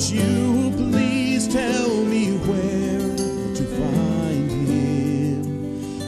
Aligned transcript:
Won't 0.00 0.14
you 0.14 0.72
please 0.78 1.46
tell 1.46 1.90
me 2.06 2.32
where 2.48 3.16
to 3.54 3.64
find 3.76 4.50
him? 4.50 5.44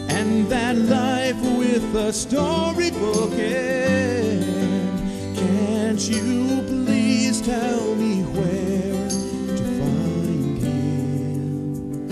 And 0.09 0.49
that 0.49 0.77
life 0.77 1.39
with 1.59 1.95
a 1.95 2.11
storybook 2.11 3.33
end. 3.33 4.97
Can't 5.37 6.01
you 6.09 6.63
please 6.69 7.43
tell 7.43 7.95
me 7.97 8.23
where 8.23 9.11
to 9.11 9.63
find 9.83 10.59
him? 10.63 12.09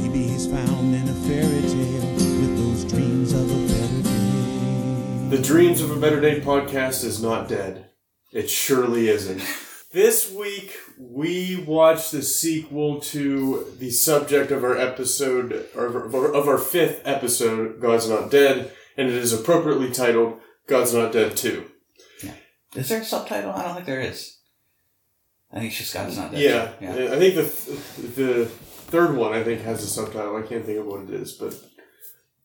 Maybe 0.00 0.28
he's 0.28 0.46
found 0.46 0.94
in 0.94 1.06
a 1.06 1.14
fairy 1.28 1.60
tale 1.60 2.14
with 2.40 2.56
those 2.56 2.84
dreams 2.90 3.34
of 3.34 3.50
a 3.50 3.66
better 3.68 4.02
day. 4.02 5.28
The 5.36 5.42
Dreams 5.42 5.82
of 5.82 5.90
a 5.90 6.00
Better 6.00 6.22
Day 6.22 6.40
podcast 6.40 7.04
is 7.04 7.22
not 7.22 7.50
dead. 7.50 7.90
It 8.32 8.48
surely 8.48 9.10
isn't. 9.10 9.42
This 9.96 10.30
week, 10.30 10.76
we 10.98 11.56
watched 11.56 12.12
the 12.12 12.20
sequel 12.20 13.00
to 13.00 13.74
the 13.78 13.90
subject 13.90 14.50
of 14.50 14.62
our 14.62 14.76
episode, 14.76 15.70
or 15.74 15.86
of 15.86 16.14
our, 16.14 16.34
of 16.34 16.46
our 16.46 16.58
fifth 16.58 17.00
episode, 17.06 17.80
God's 17.80 18.06
Not 18.06 18.30
Dead, 18.30 18.72
and 18.98 19.08
it 19.08 19.14
is 19.14 19.32
appropriately 19.32 19.90
titled 19.90 20.38
God's 20.66 20.92
Not 20.92 21.12
Dead 21.12 21.34
2. 21.34 21.64
Is 22.74 22.90
there 22.90 23.00
a 23.00 23.04
subtitle? 23.06 23.52
I 23.52 23.62
don't 23.62 23.72
think 23.72 23.86
there 23.86 24.02
is. 24.02 24.36
I 25.50 25.60
think 25.60 25.70
it's 25.70 25.78
just 25.78 25.94
God's 25.94 26.18
not 26.18 26.30
dead. 26.30 26.40
Yeah, 26.42 26.72
yeah. 26.78 27.14
I 27.14 27.18
think 27.18 27.34
the 27.34 27.44
th- 27.44 28.16
the 28.16 28.44
third 28.44 29.16
one 29.16 29.32
I 29.32 29.42
think 29.42 29.62
has 29.62 29.82
a 29.82 29.86
subtitle. 29.86 30.36
I 30.36 30.42
can't 30.42 30.66
think 30.66 30.78
of 30.78 30.84
what 30.84 31.04
it 31.04 31.10
is, 31.10 31.32
but 31.32 31.58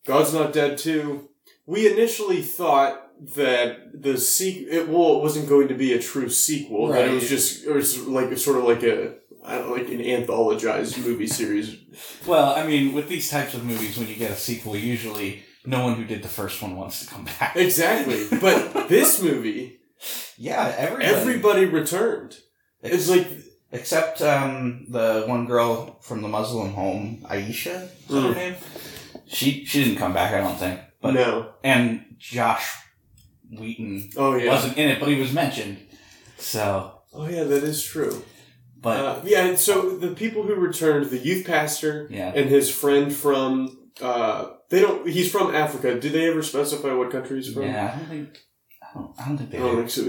God's 0.06 0.34
Not 0.34 0.54
Dead 0.54 0.78
Two. 0.78 1.28
We 1.66 1.92
initially 1.92 2.44
thought 2.44 3.11
that 3.35 4.02
the 4.02 4.17
sequel, 4.17 4.73
it, 4.73 4.89
well, 4.89 5.17
it 5.17 5.21
wasn't 5.21 5.48
going 5.48 5.67
to 5.67 5.73
be 5.75 5.93
a 5.93 5.99
true 5.99 6.30
sequel. 6.30 6.88
That 6.88 7.07
it 7.07 7.11
was 7.11 7.30
just 7.30 7.66
it 7.66 7.71
was 7.71 7.97
like 8.07 8.35
sort 8.38 8.57
of 8.57 8.63
like 8.66 8.84
a 8.84 9.16
I 9.45 9.57
don't 9.57 9.67
know, 9.70 9.73
like 9.73 9.89
an 9.89 9.99
anthologized 9.99 11.03
movie 11.05 11.27
series. 11.27 11.77
Well, 12.28 12.53
I 12.55 12.66
mean, 12.66 12.94
with 12.94 13.08
these 13.09 13.30
types 13.30 13.53
of 13.53 13.63
movies, 13.66 13.97
when 13.97 14.08
you 14.08 14.16
get 14.16 14.31
a 14.31 14.36
sequel, 14.36 14.75
usually 14.75 15.44
no 15.66 15.83
one 15.83 15.95
who 15.95 16.05
did 16.05 16.22
the 16.23 16.28
first 16.28 16.61
one 16.61 16.75
wants 16.75 17.00
to 17.05 17.08
come 17.11 17.25
back. 17.25 17.55
Exactly, 17.55 18.25
but 18.39 18.88
this 18.89 19.22
movie, 19.22 19.80
Yeah, 20.38 20.73
everybody. 20.78 21.06
everybody 21.06 21.66
returned. 21.66 22.38
It's 22.83 23.09
like 23.09 23.28
Except 23.73 24.22
um, 24.22 24.85
the 24.89 25.23
one 25.28 25.45
girl 25.45 25.97
from 26.02 26.22
the 26.22 26.28
Muslim 26.28 26.73
home, 26.73 27.23
Aisha, 27.30 27.83
is 27.85 28.08
that 28.09 28.22
her 28.22 28.30
Mm. 28.33 28.35
name? 28.35 28.56
She 29.28 29.63
she 29.63 29.83
didn't 29.85 29.97
come 29.97 30.13
back, 30.13 30.33
I 30.33 30.41
don't 30.41 30.58
think. 30.58 30.81
But 31.02 31.13
no. 31.13 31.53
and 31.63 32.03
Josh 32.19 32.75
Wheaton 33.59 34.09
Oh 34.17 34.35
yeah. 34.35 34.49
wasn't 34.52 34.77
in 34.77 34.89
it, 34.89 34.99
but 34.99 35.09
he 35.09 35.19
was 35.19 35.33
mentioned. 35.33 35.77
So, 36.38 37.02
Oh 37.13 37.27
yeah, 37.27 37.44
that 37.44 37.63
is 37.63 37.83
true. 37.83 38.23
but 38.81 38.99
Uh, 38.99 39.21
yeah, 39.25 39.45
and 39.45 39.59
so 39.59 39.95
the 39.97 40.09
people 40.16 40.44
who 40.44 40.55
returned, 40.55 41.09
the 41.09 41.17
youth 41.17 41.45
pastor 41.45 42.07
yeah, 42.09 42.31
and 42.35 42.49
his 42.49 42.69
friend 42.73 43.13
from 43.13 43.77
uh 44.02 44.47
they 44.69 44.79
don't 44.79 45.07
he's 45.07 45.29
from 45.31 45.53
Africa. 45.53 45.99
Do 45.99 46.09
they 46.09 46.29
ever 46.29 46.41
specify 46.41 46.94
what 46.94 47.11
country 47.11 47.38
he's 47.41 47.53
from? 47.53 47.63
yeah, 47.63 47.91
I 47.94 47.97
don't 47.99 48.09
think 48.09 48.38
I 48.81 48.94
don't, 48.94 49.11
I 49.22 49.27
don't 49.27 49.38
think 49.38 49.49
I 49.49 49.52
they 49.52 49.57
don't 49.59 49.72
do. 49.75 49.88
think 49.88 49.89
so 49.89 50.02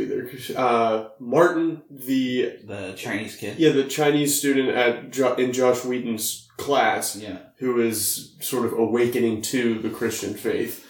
either. 0.54 0.58
Uh, 0.58 1.08
Martin, 1.20 1.82
the 1.90 2.58
The 2.66 2.94
Chinese 2.96 3.36
kid. 3.36 3.58
yeah, 3.58 3.70
the 3.70 3.84
Chinese 3.84 4.38
student 4.38 4.70
at 4.70 5.10
jo- 5.10 5.34
in 5.34 5.52
Josh 5.52 5.84
Wheaton's 5.84 6.48
class, 6.56 7.16
Yeah. 7.16 7.38
who 7.58 7.80
is 7.80 8.36
sort 8.40 8.64
of 8.66 8.72
awakening 8.72 9.42
to 9.42 9.78
the 9.80 9.90
Christian 9.90 10.34
faith. 10.34 10.84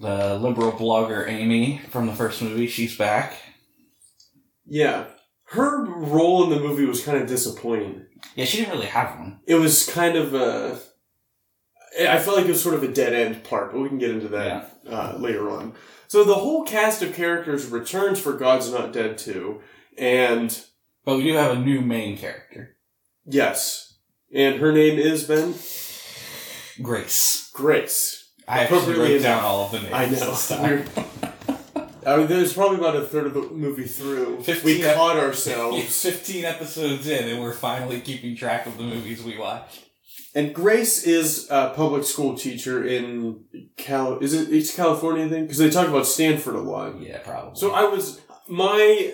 The 0.00 0.38
liberal 0.38 0.72
blogger 0.72 1.26
Amy 1.26 1.80
from 1.90 2.06
the 2.06 2.14
first 2.14 2.42
movie, 2.42 2.66
she's 2.66 2.96
back. 2.96 3.38
Yeah, 4.66 5.06
her 5.50 5.84
role 5.84 6.44
in 6.44 6.50
the 6.50 6.60
movie 6.60 6.84
was 6.84 7.04
kind 7.04 7.18
of 7.18 7.28
disappointing. 7.28 8.06
Yeah, 8.34 8.44
she 8.44 8.58
didn't 8.58 8.74
really 8.74 8.86
have 8.86 9.18
one. 9.18 9.40
It 9.46 9.54
was 9.54 9.88
kind 9.88 10.16
of 10.16 10.34
a. 10.34 10.78
I 11.98 12.18
felt 12.18 12.36
like 12.36 12.46
it 12.46 12.50
was 12.50 12.62
sort 12.62 12.74
of 12.74 12.82
a 12.82 12.92
dead 12.92 13.14
end 13.14 13.44
part, 13.44 13.72
but 13.72 13.80
we 13.80 13.88
can 13.88 13.98
get 13.98 14.10
into 14.10 14.28
that 14.28 14.80
uh, 14.88 15.16
later 15.18 15.48
on. 15.50 15.74
So 16.08 16.24
the 16.24 16.34
whole 16.34 16.64
cast 16.64 17.02
of 17.02 17.14
characters 17.14 17.66
returns 17.66 18.20
for 18.20 18.34
God's 18.34 18.70
Not 18.70 18.92
Dead 18.92 19.18
2, 19.18 19.60
and 19.98 20.64
But 21.04 21.16
we 21.16 21.24
do 21.24 21.34
have 21.34 21.56
a 21.56 21.60
new 21.60 21.80
main 21.80 22.18
character, 22.18 22.76
yes, 23.24 23.94
and 24.32 24.56
her 24.56 24.72
name 24.72 24.98
is 24.98 25.24
Ben 25.24 25.54
Grace. 26.82 27.50
Grace. 27.54 28.15
I 28.48 28.60
actually 28.60 28.78
Appropriately 28.78 29.14
wrote 29.16 29.22
down 29.22 29.44
all 29.44 29.64
of 29.66 29.70
the 29.72 29.80
names. 29.80 29.92
I 29.94 30.04
know. 30.06 30.10
this 30.30 30.48
time. 30.48 30.84
I 32.06 32.16
mean, 32.18 32.26
there's 32.28 32.52
probably 32.52 32.78
about 32.78 32.94
a 32.94 33.02
third 33.02 33.26
of 33.26 33.34
the 33.34 33.42
movie 33.42 33.86
through. 33.86 34.44
We 34.64 34.84
ep- 34.84 34.94
caught 34.96 35.16
ourselves. 35.26 36.00
Fifteen 36.02 36.44
episodes 36.44 37.08
in, 37.08 37.28
and 37.28 37.42
we're 37.42 37.52
finally 37.52 38.00
keeping 38.00 38.36
track 38.36 38.66
of 38.66 38.76
the 38.78 38.84
movies 38.84 39.22
we 39.24 39.36
watch. 39.36 39.80
And 40.34 40.54
Grace 40.54 41.02
is 41.04 41.48
a 41.50 41.70
public 41.74 42.04
school 42.04 42.36
teacher 42.36 42.86
in 42.86 43.44
Cal. 43.76 44.18
Is 44.18 44.34
it? 44.34 44.52
It's 44.54 44.74
California 44.74 45.28
thing 45.28 45.42
because 45.44 45.58
they 45.58 45.70
talk 45.70 45.88
about 45.88 46.06
Stanford 46.06 46.54
a 46.54 46.60
lot. 46.60 47.00
Yeah, 47.00 47.18
probably. 47.18 47.58
So 47.58 47.72
I 47.72 47.84
was 47.84 48.20
my 48.46 49.12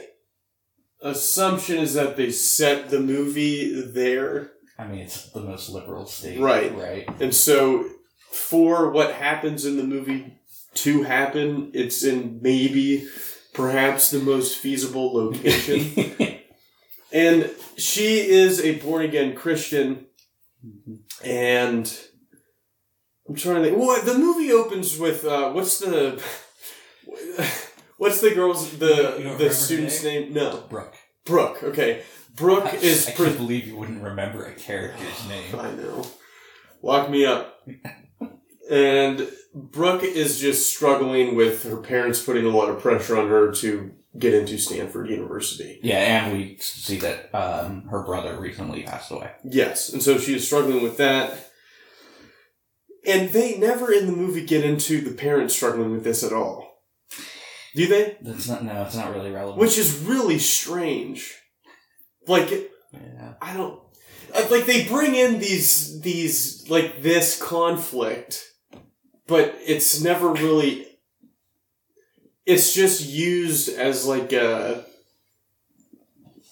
assumption 1.00 1.78
is 1.78 1.94
that 1.94 2.16
they 2.16 2.30
set 2.30 2.90
the 2.90 3.00
movie 3.00 3.80
there, 3.92 4.52
I 4.78 4.86
mean, 4.86 5.00
it's 5.00 5.30
the 5.32 5.40
most 5.40 5.70
liberal 5.70 6.06
state, 6.06 6.38
Right. 6.38 6.76
Right. 6.76 7.08
and 7.20 7.34
so 7.34 7.88
for 8.32 8.90
what 8.90 9.14
happens 9.14 9.64
in 9.64 9.76
the 9.76 9.84
movie 9.84 10.38
to 10.74 11.02
happen, 11.02 11.70
it's 11.74 12.02
in 12.02 12.40
maybe 12.42 13.06
perhaps 13.52 14.10
the 14.10 14.18
most 14.18 14.56
feasible 14.56 15.14
location. 15.14 16.38
and 17.12 17.50
she 17.76 18.20
is 18.20 18.60
a 18.60 18.78
born 18.78 19.04
again 19.04 19.34
Christian, 19.34 20.06
and 21.22 21.98
I'm 23.28 23.34
trying 23.34 23.62
to 23.62 23.68
think. 23.68 23.78
Well, 23.78 24.02
the 24.02 24.18
movie 24.18 24.50
opens 24.50 24.98
with 24.98 25.24
uh, 25.24 25.52
what's 25.52 25.78
the 25.78 26.22
what's 27.98 28.20
the 28.20 28.30
girl's 28.30 28.78
the 28.78 29.36
the 29.38 29.52
student's 29.52 30.02
name? 30.02 30.32
No, 30.32 30.64
Brooke. 30.68 30.96
Brooke. 31.24 31.62
Okay, 31.62 32.02
Brooke 32.34 32.74
is. 32.74 33.08
I 33.08 33.12
Pre- 33.12 33.26
can't 33.26 33.38
believe 33.38 33.66
you 33.66 33.76
wouldn't 33.76 34.02
remember 34.02 34.46
a 34.46 34.54
character's 34.54 35.28
name. 35.28 35.54
I 35.58 35.70
know. 35.72 36.06
Lock 36.82 37.10
me 37.10 37.26
up. 37.26 37.60
and 38.70 39.30
Brooke 39.54 40.02
is 40.02 40.40
just 40.40 40.74
struggling 40.74 41.34
with 41.34 41.64
her 41.64 41.78
parents 41.78 42.22
putting 42.22 42.46
a 42.46 42.56
lot 42.56 42.70
of 42.70 42.80
pressure 42.80 43.18
on 43.18 43.28
her 43.28 43.52
to 43.56 43.92
get 44.18 44.34
into 44.34 44.58
Stanford 44.58 45.08
University. 45.08 45.80
Yeah, 45.82 46.24
and 46.24 46.32
we 46.32 46.56
see 46.60 46.98
that 46.98 47.34
um, 47.34 47.88
her 47.88 48.02
brother 48.02 48.38
recently 48.38 48.82
passed 48.82 49.10
away. 49.10 49.30
Yes, 49.44 49.92
and 49.92 50.02
so 50.02 50.18
she 50.18 50.34
is 50.34 50.46
struggling 50.46 50.82
with 50.82 50.96
that. 50.98 51.50
And 53.04 53.30
they 53.30 53.58
never 53.58 53.92
in 53.92 54.06
the 54.06 54.12
movie 54.12 54.46
get 54.46 54.64
into 54.64 55.00
the 55.00 55.10
parents 55.10 55.56
struggling 55.56 55.90
with 55.90 56.04
this 56.04 56.22
at 56.22 56.32
all. 56.32 56.68
Do 57.74 57.86
they? 57.86 58.16
That's 58.20 58.48
not. 58.48 58.64
No, 58.64 58.82
it's 58.82 58.94
not 58.94 59.12
really 59.14 59.30
relevant. 59.30 59.58
Which 59.58 59.78
is 59.78 59.98
really 59.98 60.38
strange. 60.38 61.34
Like, 62.28 62.50
yeah. 62.92 63.34
I 63.40 63.54
don't 63.54 63.80
like 64.50 64.66
they 64.66 64.86
bring 64.86 65.14
in 65.14 65.38
these 65.38 66.00
these 66.00 66.68
like 66.68 67.02
this 67.02 67.40
conflict, 67.40 68.44
but 69.26 69.54
it's 69.64 70.00
never 70.00 70.28
really. 70.32 70.86
It's 72.46 72.74
just 72.74 73.06
used 73.08 73.68
as 73.68 74.04
like 74.06 74.32
a. 74.32 74.84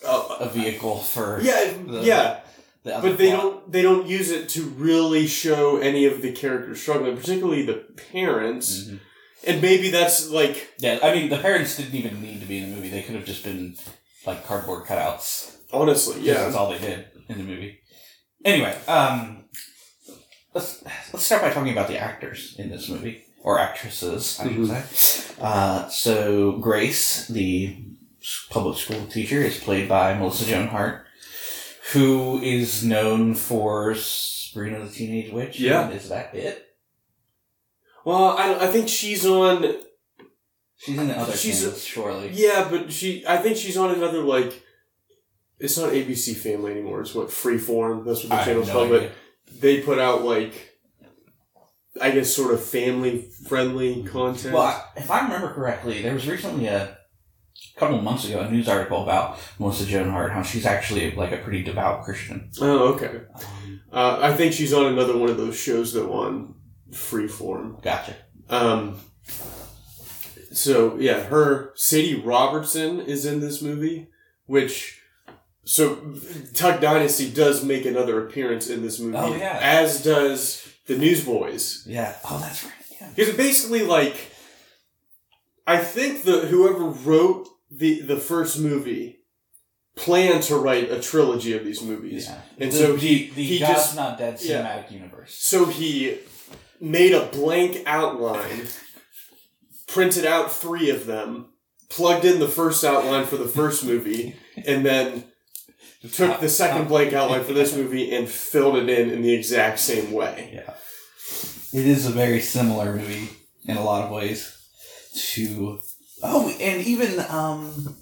a 0.06 0.10
a 0.40 0.48
vehicle 0.48 0.98
for 0.98 1.40
yeah, 1.42 1.72
the- 1.86 2.00
yeah, 2.02 2.40
the 2.84 2.98
but 3.02 3.18
they 3.18 3.30
plot. 3.30 3.42
don't 3.42 3.72
they 3.72 3.82
don't 3.82 4.06
use 4.06 4.30
it 4.30 4.48
to 4.50 4.62
really 4.62 5.26
show 5.26 5.76
any 5.78 6.06
of 6.06 6.22
the 6.22 6.32
characters 6.32 6.80
struggling, 6.80 7.16
particularly 7.16 7.64
the 7.66 7.84
parents. 8.12 8.84
Mhm. 8.84 9.00
And 9.46 9.60
maybe 9.62 9.90
that's 9.90 10.28
like 10.30 10.68
Yeah, 10.78 10.98
I 11.02 11.14
mean 11.14 11.28
the 11.28 11.38
parents 11.38 11.76
didn't 11.76 11.94
even 11.94 12.22
need 12.22 12.40
to 12.40 12.46
be 12.46 12.58
in 12.58 12.70
the 12.70 12.76
movie. 12.76 12.88
They 12.90 13.02
could 13.02 13.14
have 13.16 13.24
just 13.26 13.44
been 13.44 13.76
like 14.26 14.46
cardboard 14.46 14.84
cutouts. 14.86 15.56
honestly, 15.72 16.20
Yeah, 16.22 16.32
yeah, 16.34 16.44
that's 16.44 16.56
all 16.56 16.70
they 16.70 16.78
did 16.78 17.06
in 17.28 17.38
the 17.38 17.44
movie. 17.44 17.80
Anyway, 18.44 18.74
um, 18.88 19.44
let's 20.54 20.82
let's 21.12 21.24
start 21.24 21.42
by 21.42 21.50
talking 21.50 21.72
about 21.72 21.88
the 21.88 21.98
actors 21.98 22.56
in 22.58 22.70
this 22.70 22.88
movie 22.88 23.24
or 23.42 23.58
actresses, 23.58 24.38
I 24.40 24.44
should 24.44 24.52
Mhm. 24.56 24.84
say. 24.94 25.34
Uh, 25.40 25.88
so 25.88 26.52
Grace, 26.52 27.26
the 27.28 27.76
public 28.50 28.78
school 28.78 29.06
teacher, 29.06 29.40
is 29.42 29.58
played 29.58 29.88
by 29.88 30.14
Melissa 30.14 30.44
Joan 30.46 30.68
Hart, 30.68 31.06
who 31.92 32.40
is 32.42 32.84
known 32.84 33.34
for 33.34 33.94
Sabrina 33.94 34.84
the 34.84 34.90
Teenage 34.90 35.32
Witch. 35.32 35.58
Yeah. 35.58 35.90
Is 35.90 36.08
that 36.10 36.34
it? 36.34 36.66
Well, 38.04 38.36
I 38.36 38.54
I 38.64 38.66
think 38.68 38.88
she's 38.88 39.24
on. 39.26 39.76
She's 40.76 40.96
in 40.98 41.08
the 41.08 41.18
other 41.18 41.36
She's- 41.36 41.62
things, 41.62 41.84
surely. 41.84 42.30
Yeah, 42.32 42.66
but 42.70 42.90
she. 42.92 43.24
I 43.26 43.36
think 43.36 43.56
she's 43.58 43.76
on 43.76 43.90
another 43.94 44.22
like. 44.22 44.62
It's 45.58 45.76
not 45.76 45.92
ABC 45.92 46.32
Family 46.34 46.72
anymore. 46.72 47.02
It's 47.02 47.14
what 47.14 47.28
Freeform. 47.28 48.06
That's 48.06 48.20
what 48.20 48.30
the 48.30 48.34
I 48.36 48.44
channel's 48.46 48.70
called. 48.70 48.92
idea. 48.92 49.12
They 49.58 49.80
put 49.82 49.98
out 49.98 50.22
like. 50.24 50.66
I 52.00 52.12
guess 52.12 52.32
sort 52.34 52.54
of 52.54 52.64
family 52.64 53.26
friendly 53.48 54.04
content. 54.04 54.54
Well, 54.54 54.62
I, 54.62 54.82
if 54.96 55.10
I 55.10 55.22
remember 55.24 55.52
correctly, 55.52 56.00
there 56.02 56.14
was 56.14 56.26
recently 56.26 56.66
a 56.66 56.96
a 57.76 57.78
couple 57.80 57.98
of 57.98 58.04
months 58.04 58.24
ago 58.26 58.40
a 58.40 58.50
news 58.50 58.68
article 58.68 59.02
about 59.02 59.38
Melissa 59.58 59.84
Joan 59.86 60.08
Hart, 60.10 60.30
how 60.32 60.42
she's 60.42 60.64
actually 60.64 61.10
like 61.10 61.32
a 61.32 61.38
pretty 61.38 61.62
devout 61.64 62.04
Christian. 62.04 62.50
Oh, 62.60 62.94
okay. 62.94 63.22
Um, 63.34 63.80
Uh, 63.92 64.18
I 64.22 64.32
think 64.34 64.52
she's 64.52 64.72
on 64.72 64.86
another 64.86 65.16
one 65.18 65.30
of 65.30 65.36
those 65.36 65.58
shows 65.58 65.92
that 65.94 66.06
on 66.08 66.54
Freeform. 66.92 67.82
gotcha. 67.82 68.14
Um, 68.48 69.00
so 70.52 70.96
yeah, 70.98 71.24
her 71.24 71.72
Sadie 71.74 72.20
Robertson 72.20 73.00
is 73.00 73.26
in 73.26 73.40
this 73.40 73.60
movie, 73.60 74.08
which 74.46 74.99
so 75.64 75.96
Duck 76.54 76.80
Dynasty 76.80 77.30
does 77.30 77.62
make 77.64 77.84
another 77.86 78.26
appearance 78.26 78.68
in 78.68 78.82
this 78.82 78.98
movie. 78.98 79.16
Oh, 79.16 79.34
yeah. 79.36 79.58
as 79.62 80.02
does 80.02 80.66
the 80.86 80.96
Newsboys. 80.96 81.84
Yeah. 81.86 82.16
Oh, 82.28 82.38
that's 82.40 82.64
right. 82.64 82.72
Yeah. 83.00 83.08
Because 83.14 83.36
basically, 83.36 83.82
like, 83.82 84.16
I 85.66 85.78
think 85.78 86.22
the 86.24 86.46
whoever 86.46 86.84
wrote 86.84 87.48
the 87.70 88.00
the 88.00 88.16
first 88.16 88.58
movie 88.58 89.18
planned 89.96 90.42
to 90.44 90.56
write 90.56 90.90
a 90.90 91.00
trilogy 91.00 91.52
of 91.56 91.64
these 91.64 91.82
movies. 91.82 92.26
Yeah. 92.26 92.40
And 92.58 92.72
the, 92.72 92.76
so 92.76 92.96
he- 92.96 93.30
the 93.30 93.42
he 93.44 93.58
God's 93.58 93.72
just- 93.72 93.96
not 93.96 94.18
dead 94.18 94.38
yeah. 94.40 94.62
cinematic 94.62 94.90
universe. 94.92 95.34
So 95.38 95.66
he 95.66 96.18
made 96.80 97.12
a 97.12 97.26
blank 97.26 97.82
outline, 97.86 98.66
printed 99.86 100.24
out 100.24 100.50
three 100.52 100.88
of 100.90 101.06
them, 101.06 101.50
plugged 101.90 102.24
in 102.24 102.40
the 102.40 102.48
first 102.48 102.82
outline 102.84 103.26
for 103.26 103.36
the 103.36 103.48
first 103.48 103.84
movie, 103.84 104.36
and 104.66 104.84
then 104.86 105.24
took 106.08 106.40
the 106.40 106.48
second 106.48 106.88
blank 106.88 107.12
outline 107.12 107.44
for 107.44 107.52
this 107.52 107.74
movie 107.76 108.14
and 108.14 108.28
filled 108.28 108.76
it 108.76 108.88
in 108.88 109.10
in 109.10 109.22
the 109.22 109.34
exact 109.34 109.78
same 109.78 110.12
way. 110.12 110.50
Yeah. 110.54 110.74
It 111.72 111.86
is 111.86 112.06
a 112.06 112.10
very 112.10 112.40
similar 112.40 112.94
movie 112.96 113.28
in 113.66 113.76
a 113.76 113.84
lot 113.84 114.04
of 114.04 114.10
ways 114.10 114.56
to 115.34 115.80
Oh, 116.22 116.48
and 116.60 116.82
even 116.86 117.18
um 117.28 117.96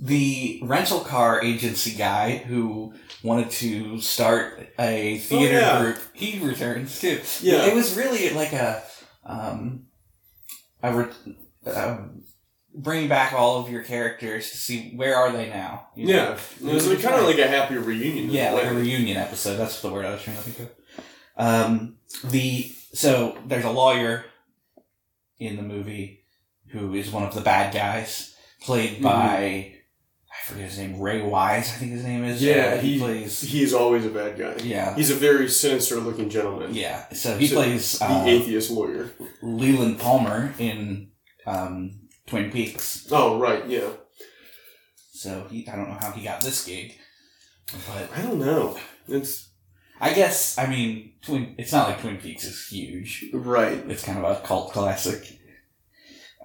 the 0.00 0.60
rental 0.62 1.00
car 1.00 1.42
agency 1.42 1.92
guy 1.96 2.36
who 2.38 2.94
wanted 3.22 3.50
to 3.50 4.00
start 4.00 4.68
a 4.78 5.18
theater 5.18 5.56
Oh, 5.56 5.60
yeah. 5.60 5.82
group, 5.82 5.98
he 6.12 6.38
returns 6.38 7.00
too. 7.00 7.20
Yeah. 7.40 7.66
It 7.66 7.74
was 7.74 7.96
really 7.96 8.30
like 8.30 8.52
a 8.52 8.82
um 9.24 9.86
a 10.82 10.94
re- 10.94 11.72
um, 11.74 12.22
bring 12.78 13.08
back 13.08 13.32
all 13.32 13.60
of 13.60 13.68
your 13.68 13.82
characters 13.82 14.50
to 14.50 14.56
see 14.56 14.92
where 14.96 15.16
are 15.16 15.32
they 15.32 15.48
now. 15.50 15.88
you 15.94 16.06
know? 16.06 16.12
Yeah, 16.14 16.38
it 16.70 16.74
was 16.74 16.86
like, 16.86 17.00
kind 17.02 17.16
of 17.16 17.24
like 17.26 17.38
a 17.38 17.46
happy 17.48 17.76
reunion. 17.76 18.30
Yeah, 18.30 18.52
like 18.52 18.66
a 18.66 18.74
reunion 18.74 19.16
episode. 19.16 19.56
That's 19.56 19.80
the 19.82 19.90
word 19.90 20.06
I 20.06 20.12
was 20.12 20.22
trying 20.22 20.36
to 20.36 20.42
think 20.42 20.70
of. 20.70 20.74
Um, 21.36 21.96
the 22.24 22.72
so 22.94 23.36
there's 23.46 23.64
a 23.64 23.70
lawyer 23.70 24.24
in 25.38 25.56
the 25.56 25.62
movie 25.62 26.24
who 26.68 26.94
is 26.94 27.10
one 27.10 27.22
of 27.24 27.34
the 27.34 27.40
bad 27.40 27.72
guys, 27.74 28.34
played 28.62 28.94
Mm-hmm. 28.94 29.02
by 29.04 29.74
I 30.30 30.50
forget 30.50 30.68
his 30.70 30.78
name, 30.78 30.98
Ray 31.00 31.20
Wise. 31.20 31.68
I 31.68 31.72
think 31.78 31.92
his 31.92 32.04
name 32.04 32.24
is. 32.24 32.42
Yeah, 32.42 32.74
Uh, 32.76 32.80
he, 32.80 32.94
he- 32.94 32.98
plays. 33.00 33.40
He's 33.40 33.74
always 33.74 34.06
a 34.06 34.10
bad 34.10 34.38
guy. 34.38 34.54
Yeah, 34.64 34.94
He's 34.94 35.10
a 35.10 35.14
very 35.14 35.48
sinister 35.48 35.96
looking 35.96 36.30
gentleman. 36.30 36.74
yeah. 36.74 37.08
So 37.12 37.36
he 37.36 37.46
So, 37.48 37.56
plays 37.56 37.98
The 37.98 38.04
uh, 38.06 38.24
atheist 38.24 38.70
lawyer. 38.70 39.10
Leland 39.42 39.98
Palmer 39.98 40.54
in 40.58 41.10
um, 41.46 42.00
Twin 42.28 42.50
Peaks. 42.50 43.06
Oh, 43.10 43.38
right, 43.38 43.66
yeah. 43.66 43.88
So 45.12 45.46
he, 45.50 45.66
I 45.68 45.74
don't 45.76 45.88
know 45.88 45.98
how 46.00 46.12
he 46.12 46.22
got 46.24 46.40
this 46.40 46.64
gig, 46.64 46.94
but 47.72 48.08
I 48.16 48.22
don't 48.22 48.38
know. 48.38 48.78
It's 49.08 49.48
I 50.00 50.12
guess 50.14 50.56
I 50.58 50.66
mean 50.66 51.14
Twin. 51.22 51.54
It's 51.58 51.72
not 51.72 51.88
like 51.88 52.00
Twin 52.00 52.18
Peaks 52.18 52.44
is 52.44 52.68
huge. 52.68 53.24
right. 53.32 53.78
It's 53.88 54.04
kind 54.04 54.18
of 54.18 54.24
a 54.24 54.40
cult 54.46 54.72
classic. 54.72 55.38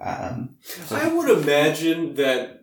Um, 0.00 0.56
so- 0.60 0.96
I 0.96 1.12
would 1.12 1.30
imagine 1.30 2.14
that 2.16 2.62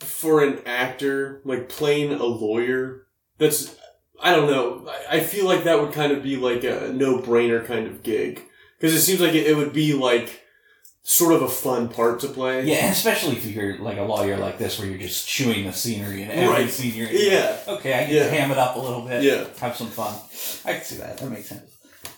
for 0.00 0.44
an 0.44 0.60
actor, 0.66 1.40
like 1.44 1.70
playing 1.70 2.12
a 2.12 2.22
lawyer, 2.24 3.06
that's, 3.38 3.74
I 4.20 4.34
don't 4.36 4.50
know, 4.50 4.86
I- 4.88 5.16
I 5.16 5.20
feel 5.20 5.46
like 5.46 5.64
that 5.64 5.80
would 5.80 5.92
kind 5.94 6.12
of 6.12 6.22
be 6.22 6.36
like 6.36 6.64
a 6.64 6.92
no 6.92 7.18
brainer 7.18 7.64
kind 7.64 7.86
of 7.86 8.02
gig. 8.02 8.42
Because 8.78 8.94
it 8.94 9.00
seems 9.00 9.20
like 9.22 9.32
it, 9.34 9.46
it 9.46 9.56
would 9.56 9.72
be 9.72 9.94
like 9.94 10.42
sort 11.08 11.32
of 11.34 11.42
a 11.42 11.48
fun 11.48 11.88
part 11.88 12.18
to 12.20 12.26
play. 12.28 12.64
yeah, 12.64 12.90
especially 12.90 13.36
if 13.36 13.46
you're 13.46 13.78
like 13.78 13.96
a 13.96 14.02
lawyer 14.02 14.36
like 14.36 14.58
this, 14.58 14.76
where 14.78 14.88
you're 14.88 14.98
just 14.98 15.28
chewing 15.28 15.64
the 15.64 15.72
scenery 15.72 16.22
and 16.22 16.32
every 16.32 16.48
Right. 16.64 16.70
scene 16.70 16.94
you're 16.94 17.08
in. 17.08 17.30
Yeah. 17.32 17.56
Okay, 17.68 17.94
I 17.94 18.00
get 18.06 18.10
Yeah. 18.12 18.22
to 18.24 18.30
ham 18.30 18.50
it 18.50 18.58
up 18.58 18.74
a 18.74 18.80
little 18.80 19.02
bit. 19.02 19.22
Yeah. 19.22 19.44
Have 19.60 19.76
some 19.76 19.86
fun. 19.88 20.14
I 20.64 20.72
can 20.74 20.82
see 20.82 20.96
that. 20.96 21.18
That 21.18 21.30
makes 21.30 21.46
sense. 21.48 21.62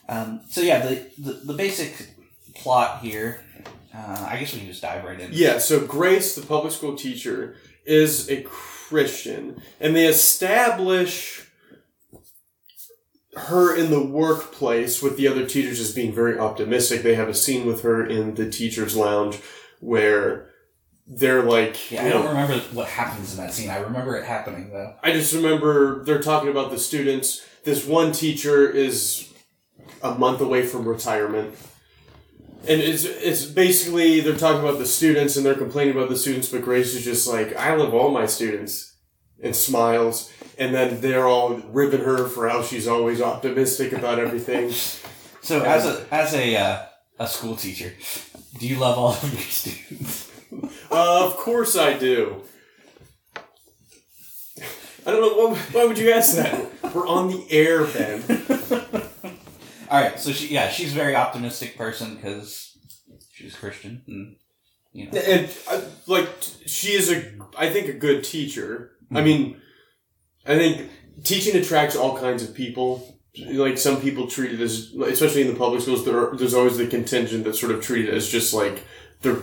Um, 0.09 0.41
so 0.49 0.63
yeah, 0.63 0.79
the, 0.87 1.07
the 1.19 1.33
the 1.49 1.53
basic 1.53 1.93
plot 2.55 3.01
here. 3.03 3.43
Uh, 3.95 4.27
I 4.31 4.39
guess 4.39 4.53
we 4.55 4.61
can 4.61 4.69
just 4.69 4.81
dive 4.83 5.05
right 5.05 5.21
in. 5.21 5.31
Yeah, 5.33 5.59
so 5.59 5.81
Grace, 5.81 6.35
the 6.35 6.47
public 6.47 6.73
school 6.73 6.95
teacher, 6.97 7.57
is 7.85 8.31
a 8.31 8.43
Christian, 8.43 9.61
and 9.81 9.95
they 9.95 10.07
establish 10.07 11.38
her 13.39 13.75
in 13.75 13.91
the 13.91 14.03
workplace 14.03 15.03
with 15.03 15.17
the 15.17 15.29
other 15.29 15.47
teachers 15.47 15.81
as 15.81 15.93
being 15.93 16.15
very 16.15 16.39
optimistic. 16.39 17.03
They 17.03 17.15
have 17.15 17.29
a 17.29 17.35
scene 17.35 17.67
with 17.67 17.83
her 17.83 18.05
in 18.05 18.35
the 18.35 18.51
teacher's 18.51 18.97
lounge 18.97 19.39
where 19.81 20.51
they're 21.07 21.43
like, 21.43 21.91
Yeah, 21.91 22.05
I 22.05 22.09
don't 22.11 22.25
know, 22.25 22.31
remember 22.31 22.59
what 22.73 22.89
happens 22.89 23.33
in 23.37 23.45
that 23.45 23.55
scene. 23.55 23.71
I 23.71 23.79
remember 23.79 24.17
it 24.17 24.25
happening 24.25 24.71
though. 24.71 24.95
I 25.03 25.13
just 25.13 25.33
remember 25.35 26.05
they're 26.05 26.23
talking 26.23 26.51
about 26.51 26.71
the 26.71 26.79
students. 26.79 27.45
This 27.65 27.87
one 27.87 28.13
teacher 28.13 28.69
is 28.69 29.33
a 30.03 30.15
month 30.15 30.41
away 30.41 30.67
from 30.67 30.87
retirement. 30.87 31.55
And 32.69 32.81
it's 32.81 33.05
it's 33.05 33.45
basically 33.45 34.21
they're 34.21 34.37
talking 34.37 34.61
about 34.61 34.79
the 34.79 34.87
students 34.87 35.37
and 35.37 35.47
they're 35.47 35.55
complaining 35.55 35.95
about 35.95 36.09
the 36.09 36.17
students, 36.17 36.49
but 36.51 36.63
Grace 36.63 36.95
is 36.95 37.05
just 37.05 37.27
like, 37.27 37.57
I 37.57 37.75
love 37.75 37.95
all 37.95 38.11
my 38.11 38.27
students 38.27 38.97
and 39.43 39.55
smiles. 39.55 40.33
And 40.59 40.75
then 40.75 41.01
they're 41.01 41.27
all 41.27 41.55
ribbing 41.55 42.01
her 42.01 42.27
for 42.27 42.49
how 42.49 42.63
she's 42.63 42.89
always 42.89 43.21
optimistic 43.21 43.93
about 43.93 44.19
everything. 44.19 44.73
So 45.41 45.63
as 45.63 45.87
a 45.87 46.07
as 46.13 46.35
a 46.35 46.57
uh, 46.57 46.87
a 47.19 47.27
school 47.27 47.57
teacher, 47.57 47.95
do 48.59 48.69
you 48.69 48.77
love 48.77 48.99
all 48.99 49.13
of 49.13 49.33
your 49.33 49.41
students? 49.43 50.31
Uh, 50.91 51.27
of 51.27 51.37
course 51.37 51.77
I 51.77 51.97
do. 51.97 52.43
I 55.07 55.11
don't 55.11 55.21
know 55.21 55.49
why, 55.49 55.59
why 55.73 55.85
would 55.87 55.99
you 55.99 56.11
ask 56.11 56.37
that? 56.37 56.95
We're 56.95 57.07
on 57.07 57.29
the 57.29 57.47
air, 57.51 57.85
Ben. 57.87 58.23
All 59.91 60.01
right, 60.03 60.19
so 60.19 60.33
she 60.33 60.49
yeah 60.49 60.69
she's 60.69 60.93
a 60.93 60.95
very 60.95 61.15
optimistic 61.17 61.77
person 61.79 62.17
because 62.17 62.77
she's 63.33 63.55
Christian 63.55 64.03
and 64.07 64.37
you 64.93 65.11
know 65.11 65.19
And 65.19 65.51
uh, 65.71 65.81
like 66.07 66.29
she 66.67 66.93
is 66.93 67.11
a, 67.11 67.33
I 67.57 67.71
think 67.71 67.89
a 67.89 67.95
good 67.95 68.23
teacher. 68.25 68.93
I 69.13 69.23
mean, 69.23 69.61
I 70.47 70.57
think 70.57 70.91
teaching 71.25 71.57
attracts 71.57 71.97
all 71.97 72.19
kinds 72.19 72.43
of 72.43 72.55
people. 72.55 73.17
Like 73.39 73.79
some 73.79 74.01
people 74.01 74.27
treat 74.27 74.53
it 74.53 74.61
as, 74.61 74.93
especially 75.07 75.43
in 75.43 75.49
the 75.49 75.55
public 75.55 75.81
schools, 75.83 76.05
there 76.05 76.19
are, 76.19 76.37
there's 76.37 76.55
always 76.55 76.77
the 76.77 76.87
contingent 76.89 77.45
that 77.45 77.55
sort 77.55 77.71
of 77.73 77.81
treated 77.83 78.13
as 78.13 78.29
just 78.29 78.53
like 78.53 78.85
they're, 79.23 79.39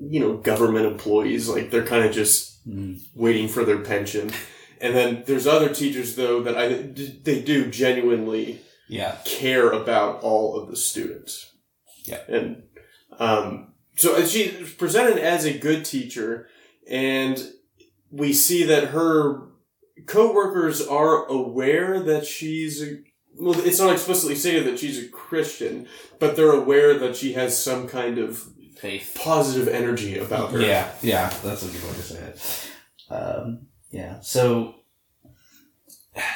you 0.00 0.20
know, 0.20 0.36
government 0.36 0.86
employees. 0.86 1.48
Like 1.48 1.70
they're 1.70 1.86
kind 1.86 2.04
of 2.04 2.12
just 2.12 2.48
Mm. 2.68 3.00
waiting 3.14 3.48
for 3.48 3.64
their 3.64 3.78
pension. 3.78 4.30
And 4.82 4.94
then 4.94 5.22
there's 5.26 5.46
other 5.46 5.72
teachers 5.72 6.14
though 6.14 6.42
that 6.42 6.58
I 6.58 6.68
they 7.24 7.40
do 7.40 7.70
genuinely 7.70 8.60
yeah 8.86 9.16
care 9.24 9.70
about 9.70 10.22
all 10.22 10.60
of 10.60 10.68
the 10.68 10.76
students. 10.76 11.54
Yeah. 12.04 12.20
And 12.28 12.64
um, 13.18 13.72
so 13.96 14.22
she's 14.26 14.74
presented 14.74 15.16
as 15.16 15.46
a 15.46 15.56
good 15.58 15.86
teacher, 15.86 16.48
and 16.86 17.42
we 18.10 18.32
see 18.32 18.64
that 18.64 18.88
her 18.88 19.42
coworkers 20.06 20.86
are 20.86 21.26
aware 21.26 22.00
that 22.00 22.26
she's 22.26 22.82
a, 22.82 22.98
well, 23.38 23.58
it's 23.60 23.78
not 23.78 23.92
explicitly 23.92 24.34
stated 24.34 24.64
that 24.66 24.78
she's 24.78 24.98
a 24.98 25.08
Christian, 25.08 25.86
but 26.18 26.36
they're 26.36 26.52
aware 26.52 26.98
that 26.98 27.16
she 27.16 27.32
has 27.34 27.62
some 27.62 27.86
kind 27.88 28.18
of 28.18 28.42
faith 28.76 29.16
positive 29.20 29.68
energy 29.68 30.16
about 30.16 30.50
her. 30.52 30.58
yeah 30.62 30.90
yeah 31.02 31.28
that's 31.44 31.62
a 31.62 31.66
good 31.66 31.82
way 31.84 31.92
to 31.92 32.02
say 32.02 32.18
it 32.18 32.70
um, 33.10 33.66
yeah 33.90 34.18
so 34.20 34.74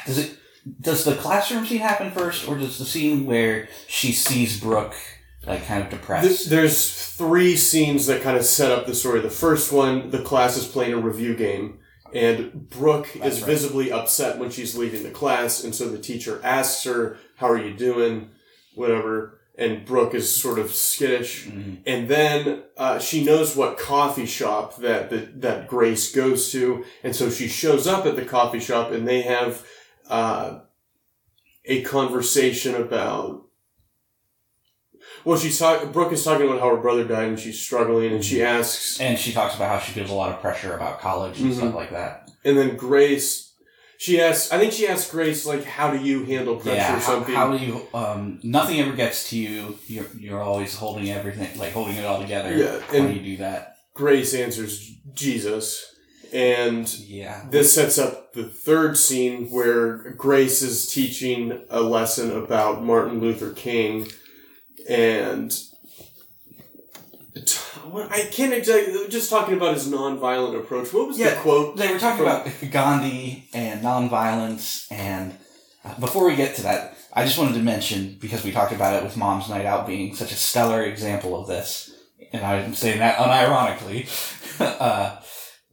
does 0.05 0.19
it 0.19 0.37
does 0.79 1.05
the 1.05 1.15
classroom 1.15 1.65
scene 1.65 1.79
happen 1.81 2.11
first 2.11 2.47
or 2.47 2.59
does 2.59 2.79
the 2.79 2.85
scene 2.85 3.25
where 3.25 3.67
she 3.87 4.13
sees 4.13 4.61
Brooke 4.61 4.95
like 5.47 5.65
kind 5.67 5.83
of 5.83 5.91
depressed 5.91 6.51
There's 6.51 6.95
three 7.13 7.57
scenes 7.57 8.07
that 8.07 8.23
kind 8.23 8.37
of 8.37 8.45
set 8.45 8.73
up 8.73 8.87
the 8.87 8.95
story. 8.95 9.21
The 9.21 9.31
first 9.31 9.73
one, 9.73 10.11
the 10.11 10.23
class 10.23 10.57
is 10.57 10.67
playing 10.67 10.93
a 10.95 10.99
review 10.99 11.35
game, 11.35 11.79
and 12.13 12.69
Brooke 12.71 13.09
That's 13.15 13.37
is 13.37 13.41
right. 13.43 13.47
visibly 13.51 13.93
upset 13.93 14.39
when 14.39 14.51
she's 14.51 14.77
leaving 14.77 15.03
the 15.03 15.11
class, 15.11 15.63
and 15.65 15.75
so 15.75 15.89
the 15.89 15.99
teacher 15.99 16.41
asks 16.45 16.85
her, 16.85 17.19
"How 17.37 17.49
are 17.49 17.59
you 17.59 17.75
doing?" 17.75 18.31
Whatever, 18.75 19.39
and 19.57 19.85
Brooke 19.85 20.15
is 20.15 20.29
sort 20.35 20.59
of 20.59 20.75
skittish. 20.75 21.47
Mhm. 21.47 21.79
And 21.87 22.09
then 22.09 22.63
uh, 22.77 22.99
she 22.99 23.23
knows 23.23 23.55
what 23.55 23.79
coffee 23.79 24.27
shop 24.27 24.79
that, 24.79 25.11
that 25.11 25.41
that 25.43 25.69
Grace 25.69 26.13
goes 26.13 26.51
to, 26.53 26.85
and 27.05 27.15
so 27.15 27.31
she 27.31 27.47
shows 27.49 27.87
up 27.87 28.05
at 28.07 28.17
the 28.17 28.25
coffee 28.25 28.61
shop, 28.61 28.91
and 28.91 29.07
they 29.07 29.23
have 29.23 29.65
uh, 30.09 30.59
a 31.65 31.83
conversation 31.83 32.75
about 32.75 33.43
well, 35.25 35.39
she's 35.39 35.59
talking. 35.59 35.91
Brooke 35.93 36.13
is 36.13 36.23
talking 36.25 36.47
about 36.47 36.61
how 36.61 36.71
her 36.75 36.81
brother 36.81 37.05
died 37.05 37.29
and 37.29 37.39
she's 37.41 37.61
struggling, 37.61 38.13
and 38.13 38.25
she 38.25 38.43
asks, 38.43 39.01
And 39.01 39.19
she 39.19 39.33
talks 39.33 39.55
about 39.57 39.69
how 39.71 39.79
she 39.79 39.93
feels 39.93 40.11
a 40.11 40.15
lot 40.15 40.33
of 40.33 40.41
pressure 40.41 40.75
about 40.75 41.01
college 41.01 41.41
and 41.41 41.53
Mhm. 41.53 41.57
stuff 41.57 41.75
like 41.75 41.91
that. 41.91 42.31
and 42.45 42.59
then 42.59 42.77
Grace, 42.77 43.53
she 43.97 44.21
asks. 44.21 44.53
I 44.53 44.59
think 44.59 44.73
she 44.75 44.87
asks 44.87 45.11
Grace 45.11 45.47
like, 45.47 45.65
"How 45.65 45.91
do 45.91 45.99
you 46.05 46.25
handle 46.25 46.57
pressure 46.57 46.77
yeah, 46.77 46.97
or 46.97 46.99
how, 47.01 47.07
something?" 47.15 47.35
how 47.35 47.57
do 47.57 47.65
you? 47.65 47.81
Um, 47.95 48.39
nothing 48.43 48.79
ever 48.81 48.93
gets 48.93 49.31
to 49.31 49.39
you. 49.39 49.79
You're 49.87 50.05
you're 50.19 50.43
always 50.43 50.75
holding 50.75 51.11
everything, 51.11 51.59
like 51.59 51.73
holding 51.73 51.97
it 51.97 52.05
all 52.05 52.21
together. 52.21 52.55
Yeah, 52.55 52.81
how 52.81 52.93
do 52.93 52.99
and- 52.99 53.17
you 53.17 53.23
do 53.23 53.37
that? 53.39 53.77
Grace 53.95 54.35
answers 54.35 54.91
Jesus, 55.15 55.87
and 56.33 56.93
Yeah, 57.07 57.43
this 57.51 57.73
sets 57.73 57.97
up 57.97 58.33
the 58.35 58.45
third 58.45 58.99
scene 58.99 59.49
where 59.51 60.11
Grace 60.19 60.61
is 60.61 60.87
teaching 60.89 61.63
a 61.71 61.81
lesson 61.81 62.31
about 62.37 62.85
Martin 62.85 63.21
Luther 63.21 63.53
King, 63.53 64.09
and 64.89 65.53
I 67.93 68.29
can't 68.33 68.53
exactly 68.53 69.09
just 69.09 69.31
talking 69.31 69.55
about 69.55 69.75
his 69.75 69.89
nonviolent 69.89 70.59
approach. 70.59 70.93
What 70.93 71.09
was 71.09 71.19
the 71.19 71.37
quote? 71.41 71.77
they 71.77 71.93
were 71.93 71.99
talking 71.99 72.23
about 72.23 72.49
Gandhi 72.71 73.49
and 73.53 73.83
nonviolence, 73.83 74.91
and 74.91 75.35
uh, 75.85 75.99
before 76.01 76.27
we 76.27 76.37
get 76.37 76.57
to 76.57 76.63
that, 76.63 76.97
I 77.13 77.25
just 77.25 77.39
wanted 77.39 77.55
to 77.55 77.63
mention 77.63 78.17
because 78.21 78.45
we 78.45 78.53
talked 78.53 78.73
about 78.73 78.95
it 78.95 79.05
with 79.05 79.17
Mom's 79.17 79.49
Night 79.49 79.67
Out 79.67 79.87
being 79.87 80.15
such 80.15 80.33
a 80.33 80.37
stellar 80.37 80.83
example 80.83 81.41
of 81.41 81.47
this, 81.47 81.95
and 82.33 82.45
I'm 82.45 82.75
saying 82.75 82.99
that 82.99 83.19
unironically. 83.19 84.09
uh, 84.61 85.21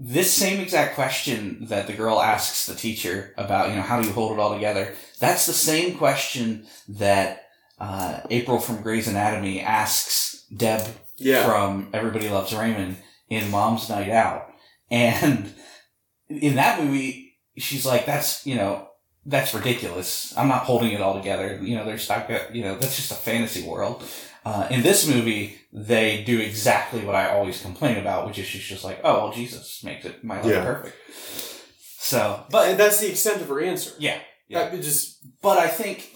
this 0.03 0.33
same 0.33 0.59
exact 0.59 0.95
question 0.95 1.65
that 1.67 1.85
the 1.85 1.93
girl 1.93 2.19
asks 2.19 2.65
the 2.65 2.73
teacher 2.73 3.35
about, 3.37 3.69
you 3.69 3.75
know, 3.75 3.83
how 3.83 4.01
do 4.01 4.07
you 4.07 4.13
hold 4.13 4.31
it 4.31 4.39
all 4.39 4.53
together? 4.53 4.95
That's 5.19 5.45
the 5.45 5.53
same 5.53 5.95
question 5.95 6.65
that 6.89 7.50
uh, 7.81 8.19
April 8.29 8.59
from 8.59 8.81
Grey's 8.83 9.07
Anatomy 9.07 9.59
asks 9.61 10.45
Deb 10.55 10.81
Yeah, 11.17 11.45
from 11.45 11.89
Everybody 11.93 12.29
Loves 12.29 12.53
Raymond 12.53 12.97
in 13.29 13.50
Mom's 13.50 13.89
Night 13.89 14.09
Out. 14.09 14.47
And 14.91 15.51
in 16.29 16.55
that 16.55 16.83
movie, 16.83 17.38
she's 17.57 17.85
like, 17.85 18.05
that's, 18.05 18.45
you 18.45 18.55
know, 18.55 18.88
that's 19.25 19.53
ridiculous. 19.53 20.33
I'm 20.38 20.47
not 20.47 20.63
holding 20.63 20.91
it 20.91 21.01
all 21.01 21.15
together. 21.17 21.59
You 21.61 21.75
know, 21.77 21.85
there's 21.85 22.07
not, 22.09 22.27
got- 22.29 22.53
you 22.55 22.63
know, 22.63 22.75
that's 22.77 22.95
just 22.97 23.11
a 23.11 23.15
fantasy 23.15 23.67
world. 23.67 24.03
Uh, 24.43 24.67
in 24.71 24.81
this 24.81 25.07
movie, 25.07 25.57
they 25.71 26.23
do 26.23 26.39
exactly 26.39 27.05
what 27.05 27.15
I 27.15 27.29
always 27.31 27.61
complain 27.61 27.97
about, 27.97 28.27
which 28.27 28.38
is 28.39 28.45
she's 28.47 28.63
just 28.63 28.83
like, 28.83 29.00
oh, 29.03 29.25
well, 29.25 29.31
Jesus 29.33 29.83
makes 29.83 30.05
it 30.05 30.23
my 30.23 30.38
life 30.41 30.45
Yeah. 30.51 30.63
perfect. 30.65 30.95
So, 32.00 32.43
but 32.50 32.69
but, 32.69 32.77
that's 32.77 33.00
the 33.00 33.09
extent 33.09 33.41
of 33.41 33.47
her 33.50 33.61
answer. 33.61 33.91
yeah, 34.00 34.19
yeah. 34.47 34.69
That- 34.69 34.81
just 34.81 35.19
But 35.41 35.57
I 35.57 35.67
think 35.67 36.10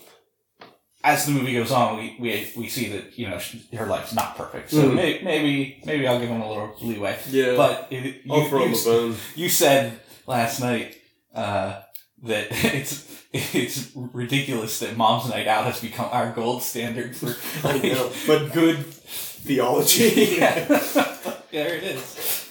as 1.06 1.26
the 1.26 1.32
movie 1.32 1.54
goes 1.54 1.72
on, 1.72 1.98
we 1.98 2.18
we, 2.20 2.30
we 2.58 2.68
see 2.68 2.90
that 2.90 3.18
you 3.18 3.30
know 3.30 3.38
she, 3.40 3.64
her 3.78 3.86
life's 3.86 4.14
not 4.14 4.36
perfect. 4.36 4.72
So 4.72 4.82
Mhm. 4.90 4.96
may, 4.96 5.22
maybe 5.24 5.82
maybe 5.86 6.08
I'll 6.08 6.20
give 6.20 6.30
him 6.30 6.42
a 6.42 6.50
little 6.50 6.76
leeway. 6.82 7.18
yeah. 7.30 7.56
But 7.56 7.88
it, 7.92 8.22
I'll 8.30 8.42
you, 8.44 8.50
throw 8.50 8.66
you, 8.66 9.16
you 9.36 9.50
said 9.50 10.00
last 10.28 10.60
night 10.60 10.98
uh, 11.34 11.82
that 12.24 12.48
it's 12.76 13.06
it's 13.32 13.92
ridiculous 13.96 14.80
that 14.80 14.98
Mom's 14.98 15.30
Night 15.30 15.48
Out 15.48 15.66
has 15.66 15.80
become 15.82 16.10
our 16.12 16.32
gold 16.32 16.64
standard 16.64 17.16
for 17.16 17.36
I 17.68 17.74
like, 17.74 17.84
know, 17.84 18.12
but 18.28 18.52
good 18.54 18.86
theology. 18.86 20.10
yeah. 20.40 20.66
there 21.52 21.76
it 21.76 21.84
is. 21.84 22.50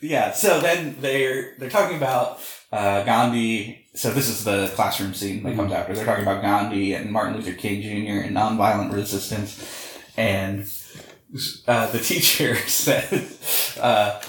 Yeah. 0.00 0.32
So 0.32 0.60
then 0.60 0.96
they're 1.00 1.54
they're 1.58 1.70
talking 1.70 1.96
about 1.96 2.38
uh, 2.72 3.02
Gandhi. 3.04 3.85
So 3.96 4.10
this 4.10 4.28
is 4.28 4.44
the 4.44 4.70
classroom 4.74 5.14
scene 5.14 5.42
that 5.44 5.56
comes 5.56 5.72
after. 5.72 5.94
They're 5.94 6.04
talking 6.04 6.22
about 6.22 6.42
Gandhi 6.42 6.92
and 6.92 7.10
Martin 7.10 7.36
Luther 7.36 7.54
King 7.54 7.80
Jr. 7.80 8.26
and 8.26 8.36
nonviolent 8.36 8.92
resistance, 8.92 9.98
and 10.18 10.70
uh, 11.66 11.90
the 11.90 11.98
teacher 11.98 12.56
said, 12.66 13.26
uh, 13.80 14.20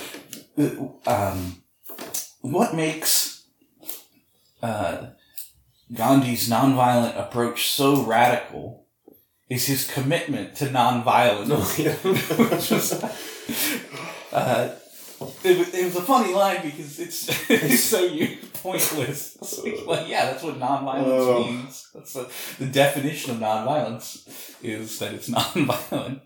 um, 1.06 1.62
"What 2.40 2.76
makes 2.76 3.46
uh, 4.64 5.08
Gandhi's 5.94 6.50
nonviolent 6.50 7.20
approach 7.20 7.68
so 7.70 8.04
radical?" 8.04 8.86
Is 9.50 9.66
his 9.66 9.88
commitment 9.88 10.56
to 10.58 10.66
nonviolence, 10.66 11.54
uh, 14.34 14.70
it, 15.44 15.58
was- 15.58 15.74
it 15.74 15.86
was 15.86 15.96
a 15.96 16.02
funny 16.02 16.34
line 16.34 16.62
because 16.64 17.00
it's 17.00 17.28
it's 17.50 17.84
so 17.84 18.04
u- 18.04 18.38
pointless. 18.64 19.38
It's 19.66 19.86
like, 19.86 20.08
yeah, 20.08 20.26
that's 20.26 20.44
what 20.44 20.60
nonviolence 20.60 21.06
Oh. 21.08 21.44
means. 21.46 21.88
That's 21.94 22.14
the, 22.14 22.30
the 22.60 22.66
definition 22.66 23.32
of 23.32 23.38
nonviolence 23.38 24.28
is 24.64 25.00
that 25.00 25.14
it's 25.14 25.30
nonviolent. 25.38 26.22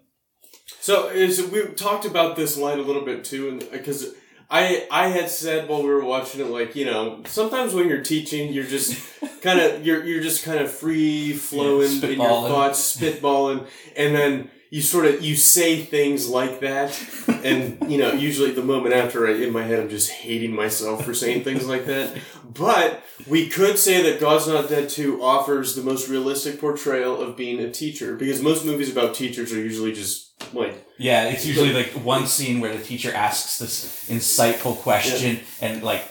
So 0.79 1.10
is 1.10 1.41
we 1.51 1.63
talked 1.75 2.05
about 2.05 2.36
this 2.36 2.57
line 2.57 2.79
a 2.79 2.83
little 2.83 3.05
bit 3.05 3.24
too, 3.24 3.50
and 3.50 3.63
uh, 3.63 3.67
because 3.71 4.13
I 4.50 4.88
I 4.91 5.07
had 5.10 5.29
said 5.29 5.69
while 5.69 5.83
we 5.83 5.89
were 5.89 6.03
watching 6.03 6.41
it, 6.41 6.48
like 6.48 6.75
you 6.75 6.86
know, 6.86 7.21
sometimes 7.25 7.74
when 7.74 7.88
you're 7.88 8.01
teaching, 8.03 8.51
you're 8.51 8.65
just 8.65 9.00
kind 9.41 9.60
of 9.60 9.86
you're 9.86 10.03
you're 10.03 10.24
just 10.24 10.43
kind 10.43 10.60
of 10.60 10.71
free 10.71 11.33
flowing 11.33 11.91
Yeah, 12.01 12.10
in 12.10 12.19
your 12.19 12.48
thoughts, 12.50 12.98
spitballing, 12.98 13.67
and 13.95 14.15
then 14.15 14.50
you 14.72 14.82
sort 14.82 15.06
of 15.06 15.22
you 15.22 15.36
say 15.36 15.82
things 15.82 16.30
like 16.30 16.62
that, 16.62 16.98
and 17.44 17.78
you 17.92 17.98
know, 17.98 18.13
usually 18.13 18.51
the 18.51 18.63
moment 18.63 18.96
after, 18.96 19.28
I, 19.28 19.34
in 19.34 19.51
my 19.51 19.63
head, 19.63 19.82
I'm 19.82 19.90
just 19.90 20.10
hating 20.10 20.56
myself 20.56 21.04
for 21.04 21.13
saying 21.13 21.44
things 21.44 21.68
like 21.68 21.86
that. 21.88 22.18
But 22.54 23.04
we 23.28 23.50
could 23.50 23.78
say 23.78 24.01
that 24.04 24.22
God's 24.22 24.48
Not 24.48 24.70
Dead 24.70 24.88
2 24.88 25.22
offers 25.22 25.75
the 25.75 25.84
most 25.84 26.08
realistic 26.08 26.60
portrayal 26.60 27.22
of 27.22 27.36
being 27.36 27.60
a 27.60 27.70
teacher, 27.70 28.16
because 28.16 28.42
most 28.42 28.66
movies 28.66 28.90
about 28.90 29.13
teachers 29.13 29.51
are 29.51 29.60
usually 29.60 29.92
just 29.92 30.32
like 30.54 30.88
Yeah, 30.98 31.30
it's 31.30 31.46
usually 31.46 31.74
like 31.74 31.90
one 32.06 32.25
scene 32.25 32.62
where 32.62 32.75
the 32.75 32.84
teacher 32.84 33.13
asks 33.13 33.60
this 33.60 34.08
insightful 34.10 34.78
question, 34.78 35.42
and 35.62 35.84
like 35.84 36.04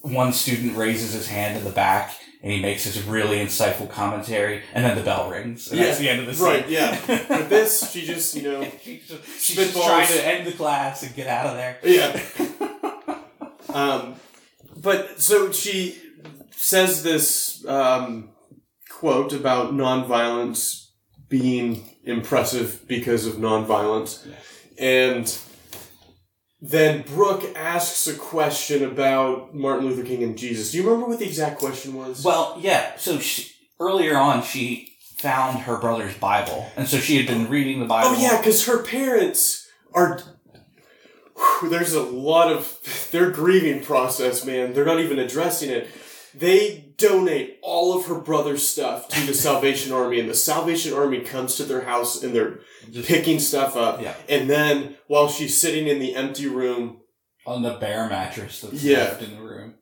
one 0.00 0.32
student 0.32 0.76
raises 0.76 1.12
his 1.12 1.28
hand 1.28 1.58
in 1.58 1.64
the 1.64 1.70
back, 1.70 2.16
and 2.46 2.54
he 2.54 2.62
makes 2.62 2.84
this 2.84 3.02
really 3.02 3.38
insightful 3.38 3.90
commentary, 3.90 4.62
and 4.72 4.84
then 4.84 4.96
the 4.96 5.02
bell 5.02 5.28
rings, 5.28 5.68
and 5.68 5.80
that's 5.80 5.98
the 5.98 6.08
end 6.08 6.20
of 6.20 6.26
the 6.26 6.34
scene. 6.34 6.46
Right, 6.46 6.68
yeah. 6.68 6.92
With 7.08 7.48
this, 7.48 7.90
she 7.90 8.06
just, 8.06 8.36
you 8.36 8.42
know, 8.44 8.62
she's 8.82 9.08
just, 9.08 9.40
she's 9.40 9.56
just 9.56 9.72
trying 9.76 10.06
to 10.06 10.24
end 10.24 10.46
the 10.46 10.52
class 10.52 11.02
and 11.02 11.12
get 11.16 11.26
out 11.26 11.46
of 11.46 11.56
there. 11.56 11.78
yeah. 11.82 13.18
um, 13.74 14.14
but 14.76 15.20
so 15.20 15.50
she 15.50 16.00
says 16.52 17.02
this 17.02 17.66
um, 17.66 18.28
quote 18.90 19.32
about 19.32 19.72
nonviolence 19.72 20.90
being 21.28 21.96
impressive 22.04 22.86
because 22.86 23.26
of 23.26 23.34
nonviolence, 23.34 24.24
and 24.78 25.36
then 26.70 27.02
Brooke 27.02 27.44
asks 27.56 28.08
a 28.08 28.14
question 28.14 28.82
about 28.82 29.54
Martin 29.54 29.86
Luther 29.86 30.02
King 30.02 30.24
and 30.24 30.36
Jesus. 30.36 30.72
Do 30.72 30.78
you 30.78 30.84
remember 30.84 31.06
what 31.06 31.20
the 31.20 31.26
exact 31.26 31.60
question 31.60 31.94
was? 31.94 32.24
Well, 32.24 32.56
yeah. 32.60 32.96
So 32.96 33.20
she, 33.20 33.52
earlier 33.78 34.16
on, 34.16 34.42
she 34.42 34.92
found 35.00 35.60
her 35.60 35.78
brother's 35.78 36.16
Bible, 36.16 36.66
and 36.76 36.88
so 36.88 36.98
she 36.98 37.16
had 37.16 37.26
been 37.26 37.48
reading 37.48 37.78
the 37.78 37.86
Bible. 37.86 38.10
Oh 38.10 38.20
yeah, 38.20 38.38
because 38.38 38.66
her 38.66 38.82
parents 38.82 39.68
are. 39.94 40.20
Whew, 41.36 41.68
there's 41.70 41.94
a 41.94 42.02
lot 42.02 42.50
of 42.50 43.08
their 43.12 43.30
grieving 43.30 43.84
process, 43.84 44.44
man. 44.44 44.74
They're 44.74 44.84
not 44.84 44.98
even 44.98 45.20
addressing 45.20 45.70
it. 45.70 45.88
They 46.34 46.85
donate 46.98 47.58
all 47.62 47.96
of 47.96 48.06
her 48.06 48.18
brother's 48.18 48.66
stuff 48.66 49.08
to 49.08 49.20
the 49.26 49.34
Salvation 49.48 49.92
Army, 49.92 50.18
and 50.20 50.28
the 50.28 50.34
Salvation 50.34 50.92
Army 50.94 51.20
comes 51.20 51.56
to 51.56 51.64
their 51.64 51.82
house 51.82 52.22
and 52.22 52.34
they're 52.34 52.60
Just 52.90 53.08
picking 53.08 53.38
stuff 53.38 53.76
up. 53.76 54.00
Yeah. 54.02 54.14
And 54.28 54.48
then 54.48 54.96
while 55.06 55.28
she's 55.28 55.58
sitting 55.60 55.86
in 55.88 55.98
the 55.98 56.14
empty 56.14 56.46
room, 56.46 56.98
on 57.46 57.62
the 57.62 57.74
bare 57.74 58.08
mattress 58.08 58.60
that's 58.60 58.82
Yeah. 58.82 58.98
left 58.98 59.22
in 59.22 59.36
the 59.36 59.42
room. 59.42 59.74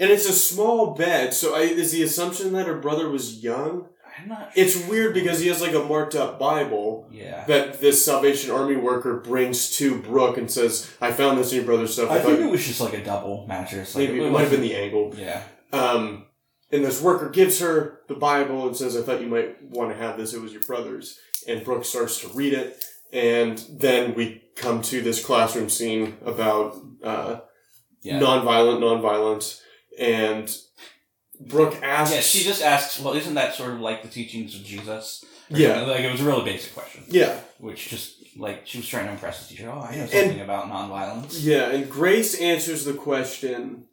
and 0.00 0.10
it's 0.10 0.28
a 0.28 0.32
small 0.32 0.94
bed, 0.94 1.34
so 1.34 1.54
I, 1.54 1.60
is 1.60 1.92
the 1.92 2.02
assumption 2.02 2.52
that 2.54 2.66
her 2.66 2.78
brother 2.78 3.08
was 3.08 3.42
young? 3.44 3.86
I'm 4.20 4.28
not. 4.28 4.50
It's 4.56 4.76
weird 4.88 5.14
because 5.14 5.40
he 5.40 5.48
has 5.48 5.60
like 5.62 5.72
a 5.74 5.78
marked 5.84 6.14
up 6.16 6.38
Bible. 6.38 7.06
Yeah. 7.12 7.44
that 7.46 7.80
this 7.80 8.04
Salvation 8.04 8.50
Army 8.50 8.76
worker 8.76 9.18
brings 9.20 9.70
to 9.76 10.00
Brooke 10.02 10.36
and 10.36 10.50
says, 10.50 10.90
"I 11.00 11.12
found 11.12 11.38
this 11.38 11.52
in 11.52 11.56
your 11.58 11.64
brother's 11.64 11.92
stuff." 11.92 12.10
I 12.10 12.16
I, 12.16 12.20
think 12.20 12.40
it 12.40 12.50
was 12.50 12.66
just 12.66 12.80
like 12.80 12.92
a 12.94 13.04
double 13.04 13.46
mattress. 13.46 13.94
Like 13.94 14.08
maybe 14.08 14.24
it 14.24 14.30
might 14.32 14.42
have 14.42 14.50
been 14.50 14.62
the 14.62 14.74
angle. 14.74 15.14
Yeah. 15.16 15.42
Um, 15.72 16.26
and 16.72 16.84
this 16.84 17.00
worker 17.02 17.28
gives 17.28 17.60
her 17.60 18.00
the 18.08 18.14
Bible 18.14 18.66
and 18.66 18.76
says, 18.76 18.96
"I 18.96 19.02
thought 19.02 19.20
you 19.20 19.26
might 19.28 19.62
want 19.62 19.90
to 19.90 19.96
have 19.96 20.16
this. 20.18 20.34
It 20.34 20.40
was 20.40 20.52
your 20.52 20.62
brother's." 20.62 21.18
And 21.48 21.64
Brooke 21.64 21.84
starts 21.84 22.20
to 22.20 22.28
read 22.28 22.52
it, 22.52 22.84
and 23.12 23.58
then 23.70 24.14
we 24.14 24.42
come 24.56 24.82
to 24.82 25.00
this 25.00 25.24
classroom 25.24 25.68
scene 25.70 26.16
about 26.24 26.76
uh, 27.02 27.40
Yeah. 28.02 28.18
nonviolent 28.20 28.80
nonviolence, 28.80 29.60
and 29.98 30.54
Brooke 31.40 31.76
asks, 31.82 32.14
Yeah, 32.14 32.20
she 32.20 32.44
just 32.44 32.62
asks, 32.62 33.00
well, 33.00 33.14
isn't 33.14 33.32
that 33.34 33.54
sort 33.54 33.72
of 33.72 33.80
like 33.80 34.02
the 34.02 34.08
teachings 34.08 34.54
of 34.54 34.62
Jesus? 34.62 35.24
Or 35.50 35.56
Yeah. 35.58 35.74
something. 35.76 35.88
Like, 35.88 36.00
it 36.00 36.12
was 36.12 36.20
a 36.20 36.24
really 36.24 36.44
basic 36.44 36.74
question, 36.74 37.04
yeah, 37.08 37.40
which 37.58 37.88
just, 37.88 38.16
like, 38.36 38.66
she 38.66 38.76
was 38.78 38.86
trying 38.86 39.06
to 39.06 39.12
impress 39.12 39.40
the 39.48 39.54
teacher. 39.54 39.70
Oh, 39.70 39.80
I 39.80 39.96
know 39.96 40.02
And- 40.02 40.10
something 40.10 40.40
about 40.40 40.66
nonviolence. 40.70 41.38
Yeah, 41.42 41.70
and 41.70 41.90
Grace 41.90 42.38
answers 42.38 42.84
the 42.84 42.92
question. 42.92 43.84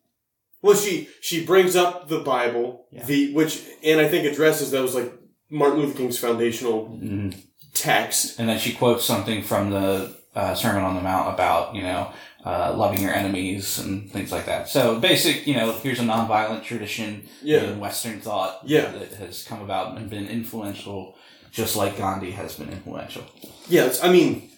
Well, 0.68 0.76
she 0.76 1.08
she 1.22 1.46
brings 1.46 1.76
up 1.76 2.08
the 2.10 2.20
Bible, 2.20 2.86
Yeah. 2.92 3.06
the 3.06 3.34
which 3.34 3.62
and 3.84 4.02
I 4.02 4.08
think 4.10 4.26
addresses 4.26 4.70
those 4.72 4.94
like 4.94 5.12
Martin 5.50 5.80
Luther 5.80 5.98
King's 5.98 6.20
foundational 6.20 6.78
Mm. 7.02 7.34
text. 7.74 8.38
And 8.40 8.50
then 8.50 8.60
she 8.60 8.74
quotes 8.74 9.06
something 9.06 9.44
from 9.44 9.70
the 9.72 10.14
uh, 10.36 10.54
Sermon 10.54 10.84
on 10.84 10.96
the 10.96 11.02
Mount 11.02 11.34
about, 11.34 11.74
you 11.74 11.82
know, 11.82 12.12
uh, 12.46 12.74
loving 12.78 13.02
your 13.02 13.14
enemies 13.14 13.80
and 13.80 14.12
things 14.12 14.32
like 14.32 14.46
that. 14.46 14.70
So 14.70 15.00
basic, 15.00 15.48
you 15.48 15.56
know, 15.56 15.72
here's 15.72 16.00
a 16.00 16.04
nonviolent 16.04 16.64
tradition 16.64 17.28
Yeah. 17.42 17.64
in 17.64 17.80
Western 17.80 18.20
thought 18.20 18.60
Yeah. 18.66 18.92
that 18.92 19.14
has 19.24 19.44
come 19.44 19.62
about 19.62 19.98
and 19.98 20.10
been 20.10 20.28
influential, 20.28 21.16
just 21.52 21.76
like 21.76 21.98
Gandhi 21.98 22.32
has 22.32 22.56
been 22.56 22.70
influential. 22.70 23.24
Yes, 23.70 24.04
I 24.04 24.10
mean, 24.12 24.52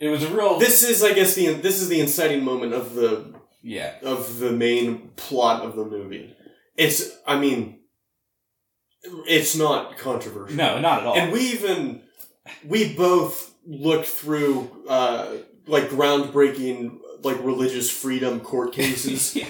It 0.00 0.08
was 0.08 0.22
a 0.22 0.28
real, 0.28 0.58
this 0.58 0.82
is, 0.82 1.02
I 1.04 1.12
guess, 1.12 1.34
the 1.34 1.52
this 1.66 1.80
is 1.82 1.88
the 1.88 2.00
inciting 2.00 2.42
moment 2.42 2.72
of 2.72 2.94
the 2.94 3.10
yeah, 3.62 3.94
of 4.02 4.38
the 4.38 4.50
main 4.52 5.10
plot 5.16 5.62
of 5.62 5.76
the 5.76 5.84
movie. 5.84 6.34
It's, 6.76 7.10
I 7.26 7.38
mean, 7.38 7.80
it's 9.26 9.56
not 9.56 9.96
controversial. 9.98 10.56
no, 10.56 10.80
not 10.80 11.00
at 11.00 11.06
all. 11.06 11.16
And 11.16 11.32
we 11.32 11.40
even 11.52 12.02
we 12.66 12.94
both 12.94 13.54
looked 13.66 14.06
through 14.06 14.84
uh, 14.88 15.36
like 15.66 15.88
groundbreaking 15.90 16.98
like 17.22 17.42
religious 17.44 17.90
freedom 17.90 18.40
court 18.40 18.72
cases. 18.80 19.36
yeah. 19.36 19.48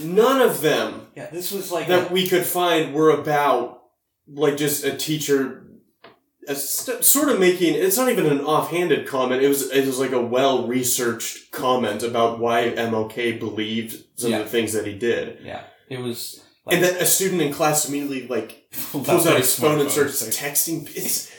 None 0.00 0.40
of 0.40 0.60
them 0.60 1.06
yeah, 1.14 1.30
this 1.30 1.52
was 1.52 1.70
like 1.70 1.86
that 1.86 2.10
a- 2.10 2.12
we 2.12 2.26
could 2.26 2.44
find 2.44 2.92
were 2.94 3.10
about 3.10 3.80
like 4.26 4.56
just 4.56 4.84
a 4.84 4.96
teacher 4.96 5.63
st- 6.54 7.04
sort 7.04 7.28
of 7.28 7.38
making 7.40 7.74
it's 7.74 7.96
not 7.96 8.08
even 8.10 8.26
an 8.26 8.40
offhanded 8.40 9.06
comment 9.06 9.42
it 9.42 9.48
was 9.48 9.70
it 9.70 9.86
was 9.86 9.98
like 9.98 10.12
a 10.12 10.20
well 10.20 10.66
researched 10.66 11.50
comment 11.52 12.02
about 12.02 12.38
why 12.38 12.70
MLK 12.76 13.38
believed 13.38 14.04
some 14.16 14.30
Yeah. 14.30 14.38
of 14.38 14.44
the 14.44 14.50
things 14.50 14.72
that 14.72 14.86
he 14.86 14.94
did 14.98 15.38
yeah, 15.42 15.62
it 15.88 16.00
was. 16.00 16.40
Like, 16.66 16.76
and 16.76 16.84
then 16.84 16.96
a 16.96 17.04
student 17.04 17.42
in 17.42 17.52
class 17.52 17.86
immediately 17.88 18.26
like 18.26 18.70
pulls 18.92 19.26
out 19.26 19.36
his 19.36 19.54
phone 19.58 19.80
and 19.80 19.90
starts 19.90 20.22
texting. 20.36 20.88
It's 20.96 21.30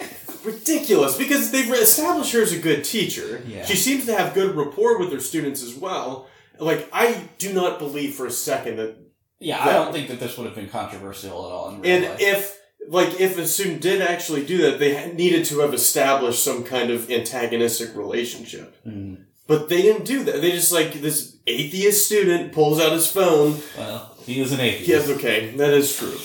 ridiculous 0.45 1.17
because 1.17 1.51
they've 1.51 1.69
established 1.73 2.31
her 2.33 2.41
as 2.43 2.51
a 2.53 2.59
good 2.59 2.83
teacher. 2.83 3.41
Yeah. 3.47 3.65
She 3.65 3.75
seems 3.75 4.05
to 4.05 4.15
have 4.15 4.33
good 4.35 4.55
rapport 4.55 4.99
with 4.99 5.11
her 5.11 5.19
students 5.19 5.63
as 5.63 5.73
well. 5.75 6.27
Like, 6.59 6.87
I 6.93 7.27
do 7.39 7.53
not 7.53 7.79
believe 7.79 8.13
for 8.13 8.27
a 8.27 8.31
second 8.31 8.77
that. 8.77 8.97
Yeah, 9.39 9.59
I 9.61 9.73
don't 9.73 9.91
think 9.91 10.07
that 10.07 10.19
this 10.19 10.37
would 10.37 10.45
have 10.45 10.55
been 10.55 10.69
controversial 10.69 11.31
at 11.45 11.51
all 11.51 11.69
in 11.69 11.81
real 11.81 11.91
And 11.91 12.03
life. 12.05 12.17
if, 12.21 12.57
like, 12.89 13.19
if 13.19 13.37
a 13.37 13.47
student 13.47 13.81
did 13.81 14.01
actually 14.01 14.45
do 14.45 14.57
that, 14.63 14.79
they 14.79 15.11
needed 15.13 15.45
to 15.45 15.59
have 15.59 15.73
established 15.73 16.43
some 16.43 16.63
kind 16.63 16.91
of 16.91 17.09
antagonistic 17.09 17.95
relationship. 17.95 18.75
Mm, 18.85 19.25
But 19.47 19.69
they 19.69 19.81
didn't 19.81 20.05
do 20.05 20.23
that. 20.23 20.41
They 20.41 20.51
just, 20.51 20.71
like, 20.71 20.93
this 21.01 21.37
atheist 21.47 22.05
student 22.05 22.51
pulls 22.53 22.79
out 22.79 22.91
his 22.93 23.07
phone. 23.11 23.59
well, 23.77 24.15
he 24.25 24.39
is 24.41 24.51
an 24.51 24.59
atheist. 24.59 24.87
Yes, 24.89 25.09
okay, 25.09 25.51
that 25.57 25.73
is 25.73 25.95
true. 25.95 26.17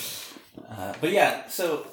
Uh, 0.69 0.93
but 1.01 1.11
yeah, 1.11 1.47
so 1.47 1.85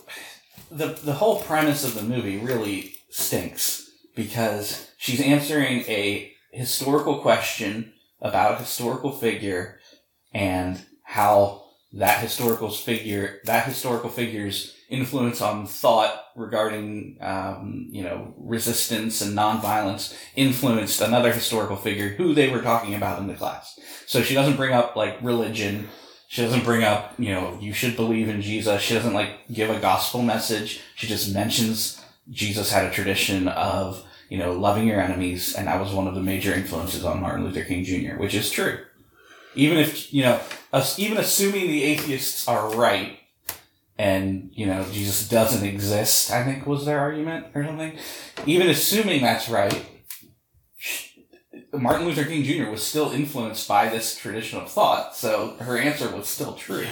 the 0.70 0.87
the 1.04 1.14
whole 1.14 1.40
premise 1.42 1.84
of 1.84 1.94
the 1.94 2.02
movie 2.02 2.38
really 2.38 2.94
stinks 3.10 3.90
because 4.14 4.90
she's 4.96 5.20
answering 5.20 5.80
a 5.88 6.32
historical 6.52 7.18
question 7.20 7.92
about 8.20 8.52
a 8.54 8.58
historical 8.60 9.10
figure 9.12 9.78
and 10.32 10.80
how 11.02 11.64
that 11.92 12.21
historical 12.21 12.71
figure 12.71 13.40
that 13.45 13.66
historical 13.66 14.11
figure's 14.11 14.75
influence 14.90 15.40
on 15.40 15.66
thought 15.66 16.25
regarding 16.37 17.16
um, 17.21 17.87
you 17.90 18.02
know 18.02 18.35
resistance 18.37 19.21
and 19.21 19.37
nonviolence 19.37 20.16
influenced 20.37 21.00
another 21.00 21.33
historical 21.33 21.76
figure 21.76 22.09
who 22.09 22.35
they 22.35 22.50
were 22.50 22.62
talking 22.62 22.95
about 22.95 23.18
in 23.18 23.26
the 23.26 23.35
class. 23.35 23.78
So 24.07 24.23
she 24.23 24.35
doesn't 24.35 24.57
bring 24.57 24.73
up 24.73 24.97
like 24.97 25.18
religion 25.23 25.88
she 26.30 26.42
doesn't 26.42 26.64
bring 26.64 26.85
up, 26.85 27.14
you 27.18 27.30
know, 27.30 27.59
you 27.59 27.73
should 27.73 27.97
believe 27.97 28.28
in 28.28 28.42
Jesus. 28.42 28.83
She 28.83 28.92
doesn't 28.92 29.14
like 29.14 29.49
give 29.50 29.71
a 29.71 29.80
gospel 29.80 30.23
message. 30.23 30.83
She 30.95 31.07
just 31.07 31.33
mentions 31.33 32.04
Jesus 32.30 32.71
had 32.71 32.85
a 32.85 32.90
tradition 32.90 33.49
of, 33.49 34.04
you 34.28 34.37
know, 34.37 34.52
loving 34.52 34.87
your 34.87 35.00
enemies, 35.00 35.54
and 35.54 35.66
that 35.66 35.80
was 35.80 35.90
one 35.90 36.07
of 36.07 36.14
the 36.14 36.21
major 36.21 36.52
influences 36.52 37.02
on 37.02 37.23
Martin 37.23 37.47
Luther 37.47 37.64
King 37.64 37.83
Jr., 37.83 38.16
which 38.16 38.35
is 38.35 38.50
true. 38.50 38.85
Even 39.55 39.78
if, 39.78 40.12
you 40.12 40.23
know, 40.23 40.40
us, 40.73 40.99
even 40.99 41.19
assuming 41.19 41.67
the 41.69 41.85
atheists 41.85 42.47
are 42.47 42.71
right, 42.75 43.19
and, 43.99 44.50
you 44.52 44.67
know, 44.67 44.85
Jesus 44.93 45.28
doesn't 45.28 45.67
exist, 45.67 46.30
I 46.30 46.45
think 46.45 46.67
was 46.67 46.87
their 46.87 47.00
argument 47.00 47.47
or 47.54 47.65
something. 47.65 47.99
Even 48.47 48.69
assuming 48.69 49.23
that's 49.23 49.49
right, 49.49 49.84
Martin 51.73 52.06
Luther 52.06 52.25
King 52.25 52.45
Jr. 52.45 52.71
was 52.71 52.82
still 52.82 53.11
influenced 53.11 53.67
by 53.67 53.89
this 53.89 54.17
tradition 54.17 54.61
of 54.61 54.71
thought, 54.71 55.17
so 55.17 55.56
her 55.61 55.76
answer 55.76 56.15
was 56.15 56.28
still 56.28 56.54
true. 56.54 56.87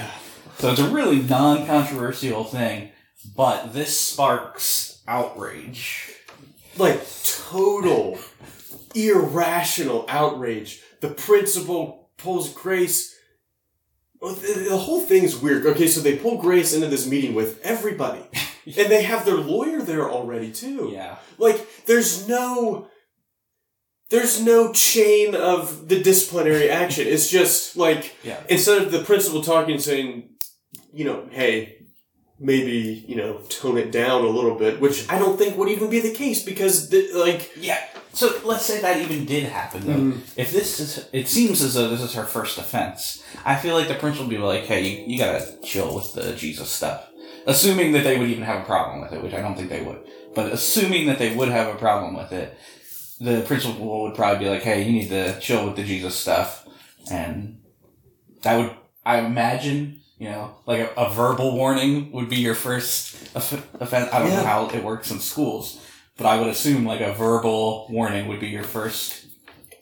So 0.58 0.70
it's 0.70 0.80
a 0.80 0.88
really 0.88 1.20
non 1.20 1.66
controversial 1.66 2.44
thing, 2.44 2.90
but 3.36 3.72
this 3.72 3.98
sparks 3.98 5.02
outrage. 5.06 6.12
like 6.78 7.00
total 7.24 8.18
irrational 8.94 10.06
outrage. 10.08 10.82
The 11.00 11.10
principal 11.10 12.05
pulls 12.18 12.52
Grace. 12.52 13.14
Oh, 14.22 14.32
the, 14.32 14.68
the 14.70 14.76
whole 14.76 15.00
thing's 15.02 15.36
weird. 15.36 15.66
Okay, 15.66 15.86
so 15.86 16.00
they 16.00 16.16
pull 16.16 16.38
Grace 16.38 16.72
into 16.74 16.88
this 16.88 17.06
meeting 17.06 17.34
with 17.34 17.60
everybody, 17.62 18.22
and 18.66 18.90
they 18.90 19.02
have 19.02 19.24
their 19.26 19.36
lawyer 19.36 19.82
there 19.82 20.10
already 20.10 20.50
too. 20.52 20.90
Yeah. 20.92 21.16
Like, 21.38 21.66
there's 21.86 22.28
no. 22.28 22.88
There's 24.08 24.40
no 24.40 24.72
chain 24.72 25.34
of 25.34 25.88
the 25.88 26.00
disciplinary 26.00 26.70
action. 26.70 27.08
It's 27.08 27.28
just 27.28 27.76
like 27.76 28.14
Yeah. 28.22 28.40
instead 28.48 28.80
of 28.82 28.92
the 28.92 29.02
principal 29.02 29.42
talking 29.42 29.74
and 29.74 29.82
saying, 29.82 30.30
you 30.92 31.04
know, 31.04 31.26
hey, 31.32 31.75
maybe 32.38 33.04
you 33.08 33.16
know, 33.16 33.34
tone 33.48 33.78
it 33.78 33.90
down 33.92 34.24
a 34.24 34.28
little 34.28 34.54
bit, 34.54 34.80
which 34.80 35.08
I 35.10 35.18
don't 35.18 35.38
think 35.38 35.56
would 35.56 35.68
even 35.68 35.88
be 35.90 36.00
the 36.00 36.12
case 36.14 36.42
because, 36.42 36.90
the, 36.90 37.10
like, 37.14 37.50
Yeah. 37.60 37.78
So 38.12 38.32
let's 38.44 38.64
say 38.64 38.80
that 38.80 38.98
even 39.02 39.26
did 39.26 39.44
happen 39.44 39.86
though. 39.86 39.92
Mhm. 39.92 40.20
If 40.36 40.50
this 40.50 40.80
is, 40.80 41.04
it 41.12 41.28
seems 41.28 41.60
as 41.62 41.74
though 41.74 41.88
this 41.90 42.00
is 42.00 42.14
her 42.14 42.24
first 42.24 42.56
offense. 42.56 43.22
I 43.44 43.56
feel 43.56 43.74
like 43.74 43.88
the 43.88 43.94
principal 43.94 44.26
would 44.26 44.34
be 44.34 44.38
like, 44.38 44.64
"Hey, 44.64 44.80
you, 44.88 45.04
you 45.06 45.18
gotta 45.18 45.46
chill 45.62 45.94
with 45.94 46.14
the 46.14 46.32
Jesus 46.32 46.70
stuff." 46.70 47.08
Assuming 47.46 47.92
that 47.92 48.04
they 48.04 48.18
would 48.18 48.30
even 48.30 48.42
have 48.44 48.62
a 48.62 48.64
problem 48.64 49.02
with 49.02 49.12
it, 49.12 49.22
which 49.22 49.34
I 49.34 49.42
don't 49.42 49.54
think 49.54 49.68
they 49.68 49.82
would. 49.82 49.98
But 50.34 50.50
assuming 50.50 51.06
that 51.08 51.18
they 51.18 51.34
would 51.34 51.48
have 51.50 51.68
a 51.68 51.78
problem 51.78 52.16
with 52.16 52.32
it, 52.32 52.56
the 53.20 53.42
principal 53.42 54.02
would 54.04 54.14
probably 54.14 54.44
be 54.46 54.50
like, 54.50 54.62
"Hey, 54.62 54.82
you 54.82 54.92
need 54.92 55.10
to 55.10 55.38
chill 55.38 55.66
with 55.66 55.76
the 55.76 55.82
Jesus 55.82 56.16
stuff," 56.16 56.64
and 57.10 57.58
that 58.42 58.56
would, 58.56 58.70
I 59.04 59.18
imagine, 59.18 60.00
you 60.18 60.28
know, 60.30 60.56
like 60.66 60.80
a, 60.80 60.94
a 61.00 61.10
verbal 61.12 61.54
warning 61.56 62.10
would 62.12 62.28
be 62.28 62.36
your 62.36 62.54
first 62.54 63.14
off- 63.36 63.52
offense. 63.80 64.10
I 64.12 64.18
don't 64.20 64.30
know 64.30 64.42
how 64.44 64.68
it 64.68 64.82
works 64.82 65.10
in 65.10 65.20
schools, 65.20 65.80
but 66.16 66.26
I 66.26 66.38
would 66.38 66.48
assume 66.48 66.84
like 66.86 67.00
a 67.00 67.12
verbal 67.12 67.86
warning 67.90 68.28
would 68.28 68.40
be 68.40 68.48
your 68.48 68.64
first. 68.64 69.26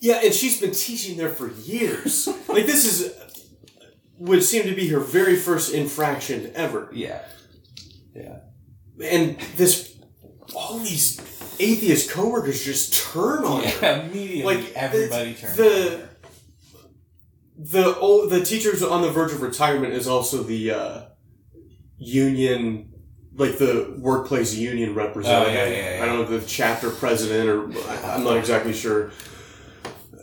yeah, 0.01 0.21
and 0.25 0.35
she's 0.35 0.61
been 0.61 0.73
teaching 0.73 1.17
there 1.17 1.29
for 1.31 1.51
years. 1.53 2.27
like, 2.49 2.67
this 2.67 2.85
is 2.85 3.13
would 4.19 4.43
seem 4.45 4.63
to 4.65 4.75
be 4.75 4.89
her 4.89 5.01
very 5.01 5.37
first 5.37 5.73
infraction 5.75 6.51
ever, 6.55 6.89
Yeah. 6.93 7.21
Yeah. 8.15 8.39
And 9.03 9.37
this 9.57 9.93
all 10.55 10.79
these 10.79 11.19
atheist 11.59 12.11
coworkers 12.11 12.65
just 12.65 12.95
turn 12.95 13.45
on 13.45 13.65
her. 13.65 14.03
Immediately 14.09 14.43
Like, 14.45 14.73
everybody 14.75 15.33
the- 15.33 15.41
turns. 15.41 15.57
the- 15.57 15.95
on 15.95 16.01
her. 16.01 16.11
The 17.73 17.97
old, 17.99 18.29
the 18.31 18.45
teachers 18.45 18.83
on 18.83 19.01
the 19.03 19.11
verge 19.11 19.33
of 19.33 19.41
retirement 19.41 19.95
is 19.95 20.07
also 20.07 20.43
the 20.43 20.71
uh, 20.71 21.01
union, 21.99 22.93
like 23.35 23.59
the 23.59 23.95
workplace 23.99 24.55
union 24.55 24.95
representative. 24.95 25.49
Oh, 25.49 25.53
yeah, 25.55 25.67
yeah, 25.67 25.97
yeah. 25.99 26.03
I 26.03 26.07
don't 26.07 26.19
know 26.31 26.39
the 26.39 26.45
chapter 26.47 26.91
president, 26.91 27.49
or 27.49 27.73
I- 27.89 28.15
I'm 28.15 28.25
not 28.25 28.37
exactly 28.37 28.73
sure. 28.73 29.11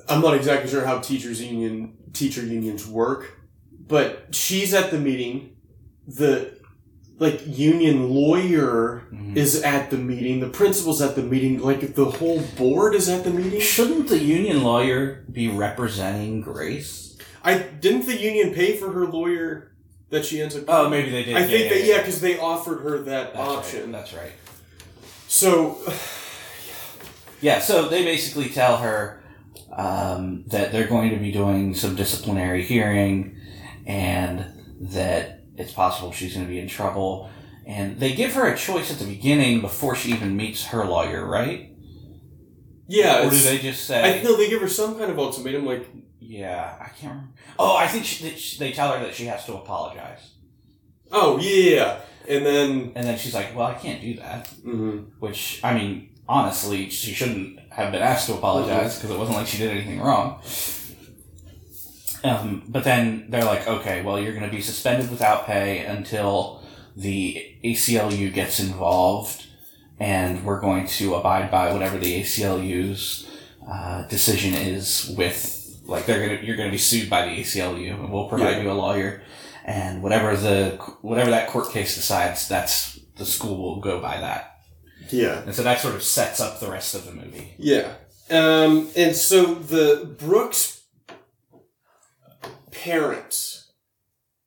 I'm 0.07 0.21
not 0.21 0.35
exactly 0.35 0.69
sure 0.69 0.85
how 0.85 0.99
teachers 0.99 1.41
union 1.41 1.97
teacher 2.13 2.45
unions 2.45 2.85
work, 2.87 3.37
but 3.87 4.27
she's 4.35 4.73
at 4.73 4.91
the 4.91 4.99
meeting. 4.99 5.55
The 6.07 6.59
like 7.19 7.41
union 7.45 8.09
lawyer 8.09 9.03
Mhm. 9.13 9.37
is 9.37 9.61
at 9.61 9.89
the 9.91 9.97
meeting. 9.97 10.39
The 10.41 10.49
principal's 10.49 11.01
at 11.01 11.15
the 11.15 11.21
meeting. 11.23 11.59
Like 11.61 11.93
the 11.95 12.05
whole 12.05 12.41
board 12.57 12.93
is 12.95 13.07
at 13.07 13.23
the 13.23 13.29
meeting. 13.29 13.61
Shouldn't 13.61 14.09
the 14.09 14.17
union 14.19 14.63
lawyer 14.63 15.23
be 15.31 15.47
representing 15.47 16.41
Grace? 16.41 17.10
I 17.43 17.57
didn't 17.57 18.05
the 18.05 18.17
union 18.17 18.53
pay 18.53 18.77
for 18.77 18.91
her 18.91 19.05
lawyer 19.05 19.71
that 20.09 20.25
she 20.25 20.41
ends 20.41 20.55
up. 20.55 20.65
Oh, 20.67 20.89
maybe 20.89 21.09
they 21.09 21.23
did. 21.23 21.35
I 21.35 21.45
think 21.47 21.69
that 21.69 21.83
yeah, 21.83 21.97
because 21.97 22.21
they 22.21 22.37
offered 22.37 22.81
her 22.81 22.99
that 22.99 23.33
That's 23.33 23.49
option. 23.49 23.83
Right. 23.83 23.91
That's 23.91 24.13
right. 24.13 24.31
So 25.27 25.79
Yeah, 27.41 27.59
so 27.59 27.89
they 27.89 28.03
basically 28.03 28.49
tell 28.49 28.77
her 28.77 29.23
um, 29.73 30.43
that 30.47 30.71
they're 30.71 30.87
going 30.87 31.09
to 31.09 31.17
be 31.17 31.31
doing 31.31 31.73
some 31.73 31.95
disciplinary 31.95 32.63
hearing 32.63 33.35
and 33.87 34.45
that 34.79 35.41
it's 35.57 35.73
possible 35.73 36.11
she's 36.11 36.35
going 36.35 36.45
to 36.45 36.51
be 36.51 36.59
in 36.59 36.67
trouble. 36.67 37.31
And 37.65 37.99
they 37.99 38.13
give 38.13 38.33
her 38.33 38.47
a 38.47 38.55
choice 38.55 38.91
at 38.91 38.99
the 38.99 39.05
beginning 39.05 39.61
before 39.61 39.95
she 39.95 40.11
even 40.11 40.35
meets 40.35 40.65
her 40.65 40.85
lawyer, 40.85 41.25
right? 41.25 41.69
yeah, 42.87 43.25
or 43.25 43.29
do 43.29 43.37
they 43.37 43.57
just 43.57 43.85
say, 43.85 44.19
I 44.19 44.21
know 44.21 44.35
they 44.35 44.49
give 44.49 44.61
her 44.61 44.67
some 44.67 44.97
kind 44.97 45.09
of 45.09 45.17
ultimatum, 45.17 45.65
like 45.65 45.87
yeah, 46.21 46.75
I 46.79 46.89
can't 46.89 47.13
remember. 47.13 47.33
Oh, 47.59 47.75
I 47.75 47.87
think 47.87 48.05
she, 48.05 48.29
she, 48.37 48.57
they 48.59 48.71
tell 48.71 48.93
her 48.93 49.03
that 49.03 49.15
she 49.15 49.25
has 49.25 49.45
to 49.47 49.55
apologize. 49.55 50.31
Oh 51.11 51.37
yeah, 51.39 51.97
and 52.29 52.45
then 52.45 52.91
And 52.95 53.05
then 53.05 53.17
she's 53.17 53.33
like, 53.33 53.53
"Well, 53.55 53.67
I 53.67 53.73
can't 53.73 54.01
do 54.01 54.13
that." 54.15 54.47
mhm. 54.65 55.07
Which 55.19 55.59
I 55.63 55.73
mean, 55.73 56.09
honestly, 56.29 56.89
she 56.89 57.13
shouldn't 57.13 57.59
have 57.71 57.91
been 57.91 58.01
asked 58.01 58.27
to 58.27 58.33
apologize 58.35 58.95
because 58.95 59.09
it 59.11 59.17
wasn't 59.17 59.37
like 59.37 59.47
she 59.47 59.57
did 59.57 59.71
anything 59.71 59.99
wrong. 59.99 60.39
Um, 62.23 62.63
but 62.67 62.83
then 62.83 63.25
they're 63.29 63.43
like, 63.43 63.67
"Okay, 63.67 64.03
well, 64.03 64.19
you're 64.19 64.33
going 64.33 64.45
to 64.49 64.55
be 64.55 64.61
suspended 64.61 65.09
without 65.09 65.45
pay 65.47 65.79
until 65.85 66.63
the 66.95 67.55
ACLU 67.63 68.31
gets 68.31 68.59
involved, 68.59 69.47
and 69.99 70.45
we're 70.45 70.59
going 70.61 70.85
to 70.87 71.15
abide 71.15 71.49
by 71.49 71.73
whatever 71.73 71.97
the 71.97 72.21
ACLU's 72.21 73.27
uh, 73.67 74.07
decision 74.07 74.53
is 74.53 75.13
with." 75.17 75.57
Like 75.91 76.05
they're 76.05 76.25
gonna, 76.27 76.41
you're 76.41 76.57
gonna 76.57 76.71
be 76.71 76.77
sued 76.77 77.09
by 77.09 77.25
the 77.25 77.39
ACLU, 77.41 77.91
and 77.93 78.11
we'll 78.11 78.27
provide 78.29 78.57
Yeah. 78.57 78.63
you 78.63 78.71
a 78.71 78.73
lawyer, 78.73 79.21
and 79.65 80.01
whatever 80.01 80.35
the 80.35 80.77
whatever 81.01 81.29
that 81.31 81.49
court 81.49 81.71
case 81.71 81.95
decides, 81.95 82.47
that's 82.47 82.99
the 83.17 83.25
school 83.25 83.61
will 83.61 83.79
go 83.81 83.99
by 84.01 84.19
that. 84.19 84.55
yeah, 85.11 85.41
And 85.45 85.53
so 85.53 85.61
that 85.63 85.79
sort 85.79 85.95
of 85.95 86.01
sets 86.03 86.39
up 86.39 86.59
the 86.59 86.69
rest 86.71 86.95
of 86.95 87.05
the 87.05 87.11
movie. 87.11 87.53
yeah. 87.57 87.93
Um, 88.29 88.89
and 88.95 89.13
so 89.15 89.55
the 89.55 90.15
Brooks 90.17 90.83
parents 92.71 93.71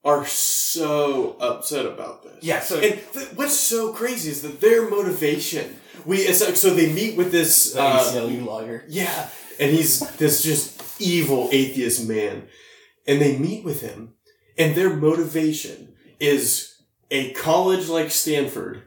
are 0.04 0.26
so 0.26 1.36
upset 1.40 1.86
about 1.86 2.22
this. 2.22 2.42
Yeah, 2.42 2.60
so 2.60 2.76
And 2.80 3.00
th- 3.12 3.28
what's 3.34 3.56
so 3.58 3.92
crazy 3.92 4.30
is 4.30 4.42
that 4.42 4.60
their 4.60 4.88
motivation. 4.88 5.76
We 6.04 6.18
it's 6.18 6.40
like, 6.44 6.56
so 6.56 6.70
they 6.74 6.92
meet 6.92 7.16
with 7.16 7.32
this 7.32 7.74
uh, 7.76 7.98
ACLU 8.12 8.44
lawyer. 8.44 8.84
Yeah, 8.88 9.28
and 9.58 9.70
he's 9.70 10.00
this 10.16 10.42
just 10.42 10.73
evil 11.04 11.48
atheist 11.52 12.08
man, 12.08 12.48
and 13.06 13.20
they 13.20 13.36
meet 13.38 13.64
with 13.64 13.80
him, 13.80 14.14
and 14.58 14.74
their 14.74 14.94
motivation 14.94 15.94
is 16.18 16.82
a 17.10 17.32
college 17.32 17.88
like 17.88 18.10
Stanford. 18.10 18.82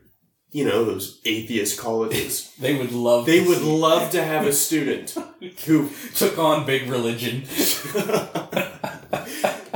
You 0.52 0.66
know 0.66 0.86
those 0.86 1.22
atheist 1.26 1.80
colleges. 1.80 2.54
They 2.60 2.76
would 2.76 2.92
love. 2.92 3.28
they 3.28 3.44
to 3.44 3.48
would 3.50 3.62
love 3.62 4.10
to 4.12 4.24
have 4.24 4.48
a 4.48 4.54
student 4.54 5.16
who 5.66 5.90
took 6.16 6.40
on 6.40 6.66
big 6.66 6.90
religion. 6.90 7.44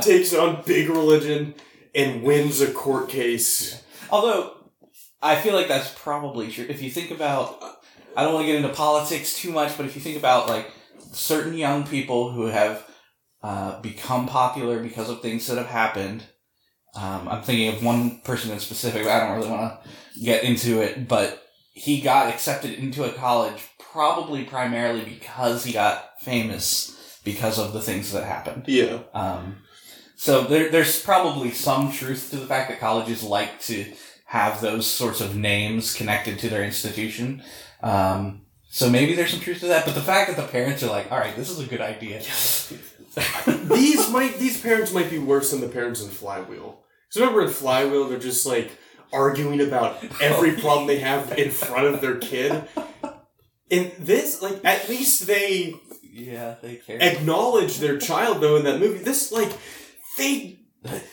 takes 0.00 0.34
on 0.34 0.62
big 0.66 0.88
religion 0.88 1.54
and 1.94 2.22
wins 2.22 2.60
a 2.60 2.72
court 2.72 3.08
case. 3.08 3.82
Although, 4.10 4.56
I 5.22 5.36
feel 5.36 5.54
like 5.54 5.68
that's 5.68 5.94
probably 5.96 6.50
true. 6.50 6.66
If 6.68 6.82
you 6.82 6.90
think 6.90 7.10
about, 7.10 7.62
I 8.16 8.24
don't 8.24 8.34
want 8.34 8.46
to 8.46 8.52
get 8.52 8.56
into 8.56 8.74
politics 8.74 9.36
too 9.36 9.52
much, 9.52 9.76
but 9.76 9.86
if 9.86 9.94
you 9.94 10.02
think 10.02 10.16
about 10.16 10.48
like 10.48 10.70
certain 11.12 11.54
young 11.54 11.86
people 11.86 12.32
who 12.32 12.46
have 12.46 12.86
uh, 13.42 13.80
become 13.80 14.26
popular 14.26 14.82
because 14.82 15.08
of 15.08 15.20
things 15.20 15.46
that 15.46 15.58
have 15.58 15.66
happened. 15.66 16.24
Um, 16.94 17.28
I'm 17.28 17.42
thinking 17.42 17.68
of 17.74 17.82
one 17.82 18.20
person 18.20 18.50
in 18.50 18.60
specific. 18.60 19.06
I 19.06 19.20
don't 19.20 19.36
really 19.38 19.50
want 19.50 19.82
to 19.82 20.20
get 20.20 20.44
into 20.44 20.80
it, 20.80 21.08
but 21.08 21.42
he 21.72 22.00
got 22.00 22.28
accepted 22.28 22.72
into 22.72 23.04
a 23.04 23.12
college 23.12 23.68
probably 23.78 24.44
primarily 24.44 25.04
because 25.04 25.64
he 25.64 25.72
got 25.72 26.20
famous 26.20 27.18
because 27.24 27.58
of 27.58 27.72
the 27.72 27.80
things 27.80 28.12
that 28.12 28.24
happened. 28.24 28.64
Yeah, 28.66 29.00
Um, 29.14 29.58
so 30.16 30.44
there, 30.44 30.70
there's 30.70 31.02
probably 31.02 31.50
some 31.50 31.90
truth 31.90 32.30
to 32.30 32.36
the 32.36 32.46
fact 32.46 32.70
that 32.70 32.78
colleges 32.80 33.22
like 33.22 33.60
to 33.62 33.92
have 34.26 34.60
those 34.60 34.86
sorts 34.86 35.20
of 35.20 35.36
names 35.36 35.94
connected 35.94 36.38
to 36.38 36.48
their 36.48 36.62
institution. 36.62 37.42
Um, 37.82 38.41
so 38.72 38.88
maybe 38.88 39.12
there's 39.12 39.32
some 39.32 39.40
truth 39.40 39.60
to 39.60 39.66
that, 39.66 39.84
but 39.84 39.94
the 39.94 40.00
fact 40.00 40.30
that 40.30 40.40
the 40.40 40.50
parents 40.50 40.82
are 40.82 40.88
like, 40.88 41.12
all 41.12 41.18
right, 41.18 41.36
this 41.36 41.50
is 41.50 41.58
a 41.58 41.66
good 41.66 41.82
idea. 41.82 42.20
these 43.68 44.08
might 44.10 44.38
these 44.38 44.58
parents 44.58 44.94
might 44.94 45.10
be 45.10 45.18
worse 45.18 45.50
than 45.50 45.60
the 45.60 45.68
parents 45.68 46.02
in 46.02 46.08
Flywheel. 46.08 46.80
So 47.10 47.20
remember 47.20 47.42
in 47.42 47.50
Flywheel, 47.50 48.08
they're 48.08 48.18
just 48.18 48.46
like 48.46 48.70
arguing 49.12 49.60
about 49.60 50.02
every 50.22 50.52
problem 50.62 50.86
they 50.86 51.00
have 51.00 51.38
in 51.38 51.50
front 51.50 51.86
of 51.86 52.00
their 52.00 52.16
kid. 52.16 52.66
In 53.68 53.92
this, 53.98 54.40
like 54.40 54.64
at 54.64 54.88
least 54.88 55.26
they 55.26 55.74
yeah, 56.02 56.54
they 56.62 56.76
care. 56.76 56.96
acknowledge 56.98 57.76
their 57.76 57.98
child 57.98 58.40
though 58.40 58.56
in 58.56 58.64
that 58.64 58.80
movie. 58.80 59.04
This 59.04 59.30
like 59.30 59.52
they 60.16 60.61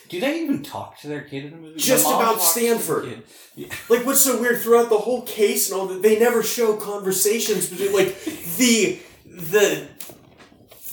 Do 0.10 0.20
they 0.20 0.42
even 0.42 0.64
talk 0.64 1.00
to 1.02 1.08
their 1.08 1.22
kid 1.22 1.46
in 1.46 1.52
the 1.52 1.58
movie? 1.58 1.80
Just 1.80 2.04
mom 2.06 2.16
about 2.22 2.36
talks 2.40 2.54
to 2.54 2.60
the 2.60 2.66
Stanford. 2.66 3.24
kid. 3.56 3.72
like 3.90 4.06
what's 4.06 4.22
so 4.22 4.42
weird 4.42 4.62
throughout 4.62 4.90
the 4.90 4.98
whole 4.98 5.22
case 5.24 5.70
and 5.72 5.80
all 5.80 5.86
that 5.88 6.02
they 6.02 6.18
never 6.18 6.42
show 6.42 6.76
conversations 6.76 7.70
between 7.70 7.94
like 7.94 8.20
the 8.58 9.00
the 9.26 9.88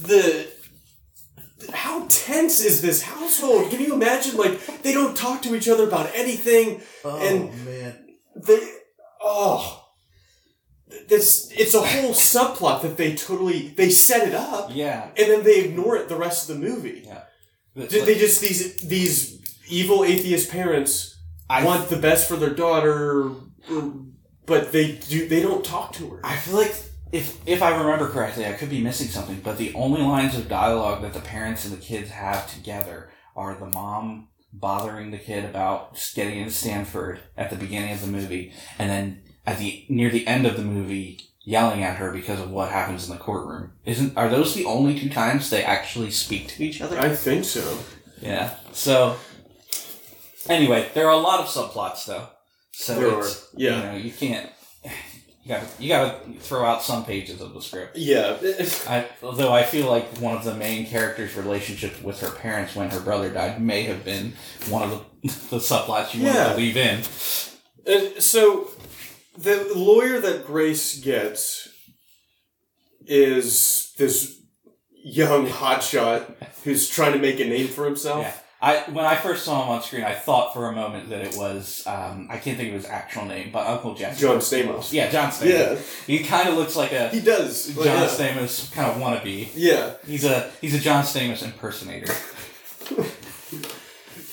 the 0.02 0.52
how 1.72 2.06
tense 2.08 2.60
is 2.62 2.82
this 2.82 3.02
household? 3.02 3.70
Can 3.70 3.80
you 3.80 3.94
imagine? 3.94 4.36
Like 4.36 4.82
they 4.82 4.92
don't 4.92 5.16
talk 5.16 5.40
to 5.42 5.54
each 5.54 5.68
other 5.68 5.84
about 5.88 6.10
anything. 6.14 6.82
Oh 7.04 7.18
And- 7.18 7.64
man. 7.64 8.02
They 8.36 8.60
oh, 9.22 9.82
this 11.08 11.50
it's 11.56 11.72
a 11.74 11.80
whole 11.80 12.10
subplot 12.12 12.82
that 12.82 12.98
they 12.98 13.14
totally 13.16 13.68
they 13.68 13.88
set 13.88 14.28
it 14.28 14.34
up 14.34 14.68
Yeah. 14.74 15.08
and 15.16 15.30
then 15.30 15.42
they 15.42 15.60
ignore 15.60 15.96
it 15.96 16.08
the 16.10 16.16
rest 16.16 16.50
of 16.50 16.56
the 16.60 16.68
movie. 16.68 17.08
Did 17.76 18.06
they 18.06 18.18
just 18.18 18.40
these 18.40 18.76
these 18.76 19.40
evil 19.68 20.04
atheist 20.04 20.50
parents 20.50 21.16
I 21.48 21.64
want 21.64 21.88
the 21.88 21.96
best 21.96 22.28
for 22.28 22.36
their 22.36 22.54
daughter, 22.54 23.30
but 24.46 24.72
they 24.72 24.92
do 24.92 25.28
they 25.28 25.42
don't 25.42 25.64
talk 25.64 25.92
to 25.94 26.10
her. 26.10 26.20
I 26.24 26.36
feel 26.36 26.56
like 26.56 26.74
if 27.12 27.38
if 27.46 27.62
I 27.62 27.76
remember 27.76 28.08
correctly, 28.08 28.46
I 28.46 28.52
could 28.52 28.70
be 28.70 28.82
missing 28.82 29.08
something, 29.08 29.40
but 29.42 29.58
the 29.58 29.72
only 29.74 30.02
lines 30.02 30.36
of 30.36 30.48
dialogue 30.48 31.02
that 31.02 31.14
the 31.14 31.20
parents 31.20 31.64
and 31.64 31.76
the 31.76 31.80
kids 31.80 32.10
have 32.10 32.52
together 32.52 33.10
are 33.36 33.54
the 33.54 33.66
mom 33.66 34.28
bothering 34.52 35.10
the 35.10 35.18
kid 35.18 35.44
about 35.44 36.10
getting 36.14 36.40
into 36.40 36.52
Stanford 36.52 37.20
at 37.36 37.50
the 37.50 37.56
beginning 37.56 37.92
of 37.92 38.00
the 38.00 38.06
movie, 38.06 38.52
and 38.78 38.90
then 38.90 39.22
at 39.46 39.58
the 39.58 39.86
near 39.88 40.10
the 40.10 40.26
end 40.26 40.46
of 40.46 40.56
the 40.56 40.64
movie 40.64 41.20
yelling 41.46 41.82
at 41.82 41.96
her 41.96 42.10
because 42.12 42.40
of 42.40 42.50
what 42.50 42.70
happens 42.70 43.08
in 43.08 43.16
the 43.16 43.22
courtroom. 43.22 43.72
Isn't 43.86 44.14
are 44.18 44.28
those 44.28 44.54
the 44.54 44.66
only 44.66 44.98
two 45.00 45.08
times 45.08 45.48
they 45.48 45.64
actually 45.64 46.10
speak 46.10 46.48
to 46.48 46.62
each 46.64 46.82
other? 46.82 46.98
I 46.98 47.14
think 47.14 47.44
so. 47.46 47.78
yeah. 48.20 48.56
So 48.72 49.16
anyway, 50.48 50.90
there 50.94 51.06
are 51.06 51.12
a 51.12 51.16
lot 51.16 51.40
of 51.40 51.46
subplots 51.46 52.04
though. 52.06 52.28
So 52.72 52.94
There 53.00 53.18
it's, 53.20 53.42
are, 53.42 53.46
yeah. 53.56 53.76
you 53.76 53.82
know, 53.84 53.96
you 54.04 54.12
can't 54.12 54.50
you 54.84 55.48
gotta 55.48 55.66
you 55.78 55.88
gotta 55.88 56.18
throw 56.40 56.64
out 56.64 56.82
some 56.82 57.04
pages 57.04 57.40
of 57.40 57.54
the 57.54 57.60
script. 57.62 57.96
Yeah, 57.96 58.36
I, 58.88 59.06
although 59.22 59.52
I 59.52 59.62
feel 59.62 59.88
like 59.88 60.18
one 60.18 60.36
of 60.36 60.44
the 60.44 60.54
main 60.54 60.86
characters' 60.86 61.36
relationship 61.36 62.02
with 62.02 62.20
her 62.20 62.30
parents 62.30 62.74
when 62.74 62.90
her 62.90 63.00
brother 63.00 63.30
died 63.30 63.62
may 63.62 63.84
have 63.84 64.04
been 64.04 64.32
one 64.68 64.82
of 64.82 64.90
the, 64.90 65.28
the 65.50 65.56
subplots 65.58 66.12
you 66.14 66.24
Yeah. 66.24 66.34
wanted 66.48 66.50
to 66.50 66.56
leave 66.56 66.76
in. 66.76 66.98
And 67.86 68.20
so 68.22 68.68
the 69.38 69.72
lawyer 69.74 70.20
that 70.20 70.46
Grace 70.46 70.98
gets 70.98 71.68
is 73.06 73.92
this 73.98 74.40
young 74.90 75.46
hotshot 75.46 76.34
who's 76.64 76.88
trying 76.88 77.12
to 77.12 77.18
make 77.18 77.38
a 77.40 77.44
name 77.44 77.68
for 77.68 77.84
himself. 77.84 78.22
Yeah. 78.22 78.34
I 78.58 78.90
when 78.90 79.04
I 79.04 79.16
first 79.16 79.44
saw 79.44 79.62
him 79.62 79.68
on 79.68 79.82
screen, 79.82 80.02
I 80.02 80.14
thought 80.14 80.54
for 80.54 80.66
a 80.68 80.72
moment 80.72 81.10
that 81.10 81.20
it 81.20 81.36
was 81.36 81.86
um, 81.86 82.26
I 82.30 82.38
can't 82.38 82.56
think 82.56 82.70
of 82.70 82.74
his 82.74 82.86
actual 82.86 83.26
name, 83.26 83.50
but 83.52 83.66
Uncle 83.66 83.94
Jesse. 83.94 84.20
John 84.20 84.38
Stamos. 84.38 84.92
Yeah, 84.92 85.10
John 85.10 85.30
Stamos. 85.30 85.44
Yeah, 85.46 85.78
He 86.06 86.24
kind 86.24 86.48
of 86.48 86.56
looks 86.56 86.74
like 86.74 86.92
a 86.92 87.10
he 87.10 87.20
does. 87.20 87.66
John 87.74 87.84
yeah. 87.84 88.06
Stamos 88.06 88.72
kind 88.72 88.90
of 88.90 88.96
wannabe. 89.00 89.50
yeah, 89.54 89.92
He's 90.06 90.24
a 90.24 90.50
he's 90.62 90.74
a 90.74 90.78
John 90.80 91.04
Stamos 91.04 91.42
impersonator. 91.44 92.12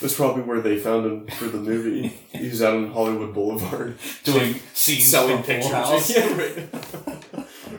that's 0.04 0.16
probably 0.16 0.44
where 0.44 0.62
they 0.62 0.78
found 0.78 1.06
him 1.06 1.28
for 1.28 1.46
the 1.46 1.58
movie. 1.58 2.08
he 2.32 2.50
was 2.50 2.62
out 2.62 2.76
on 2.76 2.92
Hollywood 2.92 3.34
Boulevard 3.34 3.98
doing 4.24 4.60
scenes 4.74 5.06
selling 5.06 5.38
from 5.38 5.46
pictures. 5.46 5.72
House. 5.72 6.10
Yeah, 6.16 6.38
right. 6.38 6.70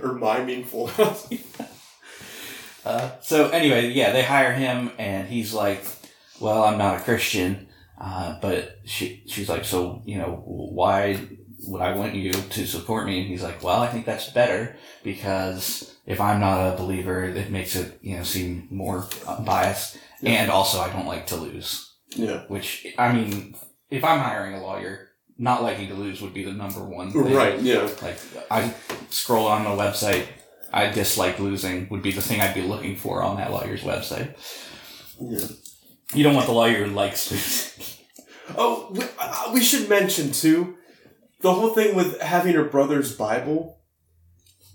or 0.03 0.15
miming 0.15 0.65
Full 0.65 0.89
House. 0.89 1.29
Uh, 2.85 3.13
so 3.23 3.49
anyway, 3.49 3.89
yeah, 3.89 4.13
they 4.13 4.23
hire 4.23 4.53
him, 4.53 4.91
and 4.99 5.27
he's 5.27 5.55
like, 5.55 5.83
"Well, 6.39 6.65
I'm 6.65 6.77
not 6.77 7.01
a 7.01 7.03
Christian," 7.03 7.69
uh, 7.99 8.39
but 8.43 8.79
she 8.85 9.23
she's 9.27 9.49
like, 9.49 9.65
"So 9.65 10.03
you 10.05 10.19
know, 10.19 10.43
why 10.45 11.19
would 11.67 11.81
I 11.81 11.97
want 11.97 12.15
you 12.15 12.33
to 12.33 12.67
support 12.67 13.07
me?" 13.07 13.21
And 13.21 13.29
he's 13.29 13.43
like, 13.43 13.63
"Well, 13.63 13.81
I 13.81 13.87
think 13.89 14.05
that's 14.05 14.29
better 14.29 14.77
because 15.03 15.97
if 16.05 16.21
I'm 16.21 16.41
not 16.41 16.75
a 16.75 16.77
believer, 16.77 17.25
it 17.25 17.51
makes 17.51 17.75
it 17.75 17.99
you 18.03 18.19
know 18.19 18.23
seem 18.23 18.69
more 18.71 19.09
biased, 19.47 19.97
Yeah. 20.21 20.43
and 20.43 20.51
also 20.51 20.79
I 20.79 20.93
don't 20.93 21.07
like 21.07 21.27
to 21.29 21.37
lose." 21.37 21.94
Yeah. 22.17 22.45
Which 22.49 22.87
I 22.99 23.13
mean, 23.13 23.55
if 23.91 24.05
I'm 24.05 24.21
hiring 24.21 24.55
a 24.55 24.63
lawyer, 24.63 25.09
not 25.39 25.63
liking 25.63 25.89
to 25.89 25.95
lose 25.95 26.23
would 26.23 26.35
be 26.35 26.45
the 26.45 26.53
number 26.53 26.85
one. 26.85 27.13
Thing. 27.13 27.35
Right. 27.35 27.61
Yeah. 27.61 27.89
Like 28.03 28.19
I 28.51 28.75
scroll 29.11 29.47
on 29.47 29.65
the 29.65 29.71
website, 29.71 30.27
I 30.73 30.91
dislike 30.91 31.39
losing 31.39 31.89
would 31.89 32.03
be 32.03 32.13
the 32.13 32.23
thing 32.23 32.41
I'd 32.41 32.55
be 32.55 32.63
looking 32.63 32.97
for 32.97 33.23
on 33.23 33.37
that 33.37 33.51
lawyer's 33.51 33.83
website. 33.83 34.35
Yeah. 35.21 35.47
You 36.15 36.23
don't 36.23 36.35
want 36.35 36.47
the 36.47 36.53
lawyer 36.53 36.85
who 36.85 36.95
likes 36.95 37.31
losing. 37.31 37.97
Oh, 38.57 38.89
we, 38.93 39.05
uh, 39.19 39.51
we 39.55 39.63
should 39.63 39.89
mention 39.89 40.31
too, 40.31 40.77
the 41.41 41.53
whole 41.53 41.71
thing 41.71 41.97
with 41.97 42.21
having 42.21 42.55
her 42.55 42.65
brother's 42.65 43.17
Bible. 43.17 43.81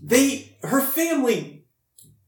They, 0.02 0.58
her 0.64 0.82
family, 0.82 1.66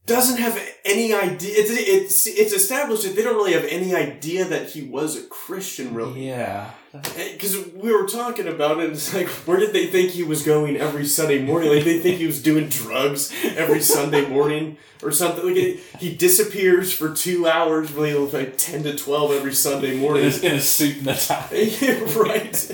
doesn't 0.05 0.37
have 0.37 0.59
any 0.85 1.13
idea. 1.13 1.51
It's, 1.55 1.69
it's 1.71 2.27
it's 2.27 2.53
established 2.53 3.03
that 3.03 3.15
they 3.15 3.21
don't 3.23 3.35
really 3.35 3.53
have 3.53 3.65
any 3.65 3.93
idea 3.95 4.45
that 4.45 4.69
he 4.69 4.81
was 4.83 5.15
a 5.17 5.23
Christian, 5.27 5.93
really. 5.93 6.27
Yeah. 6.27 6.71
Eh, 6.93 7.31
because 7.33 7.55
we 7.73 7.93
were 7.93 8.05
talking 8.05 8.47
about 8.47 8.79
it, 8.79 8.85
and 8.85 8.93
it's 8.93 9.13
like, 9.13 9.27
where 9.47 9.57
did 9.57 9.71
they 9.71 9.87
think 9.87 10.11
he 10.11 10.23
was 10.23 10.43
going 10.43 10.75
every 10.75 11.05
Sunday 11.05 11.41
morning? 11.41 11.73
Like, 11.73 11.85
they 11.85 11.99
think 11.99 12.17
he 12.17 12.25
was 12.25 12.41
doing 12.41 12.67
drugs 12.67 13.33
every 13.55 13.79
Sunday 13.79 14.27
morning 14.27 14.75
or 15.01 15.11
something. 15.11 15.45
Like, 15.45 15.55
it, 15.55 15.79
he 15.99 16.13
disappears 16.13 16.91
for 16.91 17.13
two 17.13 17.47
hours, 17.47 17.93
really, 17.93 18.13
like 18.13 18.57
10 18.57 18.83
to 18.83 18.95
12 18.97 19.31
every 19.31 19.53
Sunday 19.53 19.97
morning. 19.97 20.25
in 20.25 20.55
a 20.55 20.59
suit 20.59 20.97
and 20.97 21.07
a 21.07 21.15
tie. 21.15 21.47
Yeah, 21.81 22.19
right. 22.19 22.71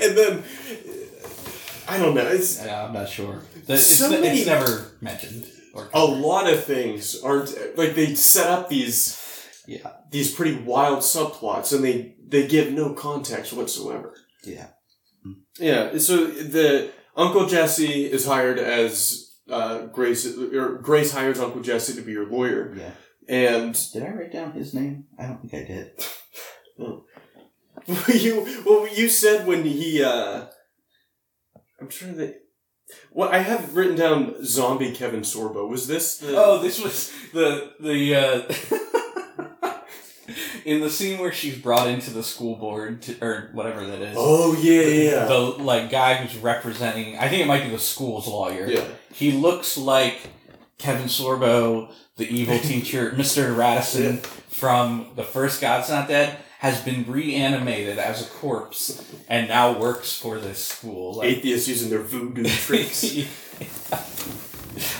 and 0.00 0.16
then, 0.16 0.38
eh, 0.38 1.24
I 1.86 1.98
don't 1.98 2.14
know. 2.14 2.26
It's 2.26 2.64
Yeah, 2.64 2.86
I'm 2.86 2.94
not 2.94 3.08
sure. 3.10 3.42
It's, 3.68 3.84
So 3.84 4.08
many- 4.10 4.28
it's 4.28 4.46
never 4.46 4.92
mentioned. 5.02 5.46
Or 5.74 5.88
a 5.92 6.04
lot 6.04 6.48
of 6.48 6.64
things 6.64 7.20
aren't 7.22 7.54
like 7.76 7.94
they 7.94 8.14
set 8.14 8.48
up 8.48 8.68
these 8.68 9.20
Yeah. 9.66 9.90
these 10.10 10.32
pretty 10.34 10.56
wild 10.56 11.00
subplots 11.00 11.74
and 11.74 11.82
they 11.84 12.16
they 12.26 12.46
give 12.46 12.72
no 12.72 12.94
context 12.94 13.52
whatsoever. 13.52 14.14
Yeah. 14.44 14.68
Yeah, 15.58 15.98
so 15.98 16.26
the 16.26 16.90
Uncle 17.16 17.46
Jesse 17.46 18.04
is 18.04 18.26
hired 18.26 18.58
as 18.58 19.30
uh, 19.48 19.86
Grace 19.86 20.26
or 20.36 20.78
Grace 20.78 21.12
hires 21.12 21.38
Uncle 21.40 21.60
Jesse 21.62 21.94
to 21.94 22.02
be 22.02 22.14
her 22.14 22.26
lawyer, 22.26 22.74
Yeah. 22.76 22.90
and 23.28 23.78
Did 23.92 24.02
I 24.02 24.10
write 24.10 24.32
down 24.32 24.52
his 24.52 24.74
name? 24.74 25.04
I 25.18 25.26
don't 25.26 25.40
think 25.40 25.54
I 25.54 25.64
did. 25.64 25.92
you 28.14 28.62
well 28.66 28.88
you 28.88 29.08
said 29.08 29.46
when 29.46 29.64
he 29.64 30.02
uh, 30.02 30.46
I'm 31.80 31.90
sure 31.90 32.12
that 32.12 32.40
well 33.12 33.28
I 33.30 33.38
have 33.38 33.74
written 33.76 33.96
down 33.96 34.44
zombie 34.44 34.92
Kevin 34.92 35.20
Sorbo. 35.22 35.68
Was 35.68 35.86
this 35.86 36.18
the 36.18 36.34
Oh, 36.36 36.60
this 36.62 36.82
was 36.82 37.12
the 37.32 37.72
the 37.80 38.14
uh 38.14 38.42
in 40.64 40.80
the 40.80 40.90
scene 40.90 41.18
where 41.18 41.32
she's 41.32 41.56
brought 41.58 41.86
into 41.88 42.10
the 42.10 42.22
school 42.22 42.56
board 42.56 43.02
to, 43.02 43.18
or 43.24 43.50
whatever 43.52 43.86
that 43.86 44.00
is. 44.00 44.16
Oh 44.18 44.54
yeah 44.60 44.82
yeah 44.82 45.10
yeah. 45.10 45.24
The 45.26 45.38
like 45.38 45.90
guy 45.90 46.14
who's 46.14 46.36
representing 46.42 47.18
I 47.18 47.28
think 47.28 47.42
it 47.42 47.46
might 47.46 47.64
be 47.64 47.70
the 47.70 47.78
school's 47.78 48.26
lawyer. 48.26 48.66
yeah. 48.68 48.84
He 49.12 49.32
looks 49.32 49.76
like 49.76 50.18
Kevin 50.78 51.06
Sorbo, 51.06 51.92
the 52.16 52.26
evil 52.28 52.58
teacher, 52.70 53.10
Mr. 53.12 53.56
Radisson 53.56 54.18
from 54.48 55.10
the 55.16 55.22
first 55.24 55.60
God's 55.60 55.88
Not 55.88 56.08
Dead, 56.08 56.36
has 56.64 56.80
been 56.80 57.04
reanimated 57.06 57.98
as 57.98 58.26
a 58.26 58.30
corpse 58.30 59.04
and 59.28 59.48
now 59.48 59.78
works 59.78 60.16
for 60.16 60.38
this 60.38 60.64
school. 60.64 61.12
Like, 61.16 61.28
Atheists 61.28 61.68
using 61.68 61.90
their 61.90 62.00
voodoo 62.00 62.44
tricks. 62.48 63.04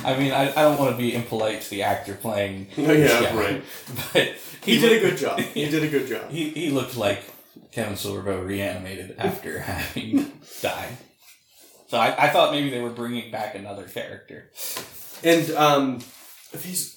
I 0.04 0.18
mean, 0.18 0.32
I, 0.32 0.50
I 0.50 0.60
don't 0.60 0.78
want 0.78 0.90
to 0.90 0.98
be 0.98 1.14
impolite 1.14 1.62
to 1.62 1.70
the 1.70 1.82
actor 1.84 2.12
playing. 2.20 2.66
Oh, 2.76 2.82
this 2.82 3.10
yeah, 3.10 3.34
right. 3.34 3.64
But 4.12 4.34
He 4.62 4.78
did 4.78 5.02
a 5.02 5.08
good 5.08 5.16
job. 5.16 5.40
He 5.40 5.70
did 5.70 5.82
a 5.82 5.88
good 5.88 6.06
job. 6.06 6.30
He, 6.30 6.50
he 6.50 6.68
looked 6.68 6.98
like 6.98 7.22
Kevin 7.72 7.94
Sorbo 7.94 8.46
reanimated 8.46 9.14
after 9.16 9.60
having 9.60 10.32
died. 10.60 10.98
So 11.88 11.96
I, 11.96 12.26
I 12.26 12.28
thought 12.28 12.52
maybe 12.52 12.68
they 12.68 12.82
were 12.82 12.90
bringing 12.90 13.30
back 13.32 13.54
another 13.54 13.84
character. 13.84 14.50
And 15.22 15.50
um, 15.52 16.00
these, 16.52 16.94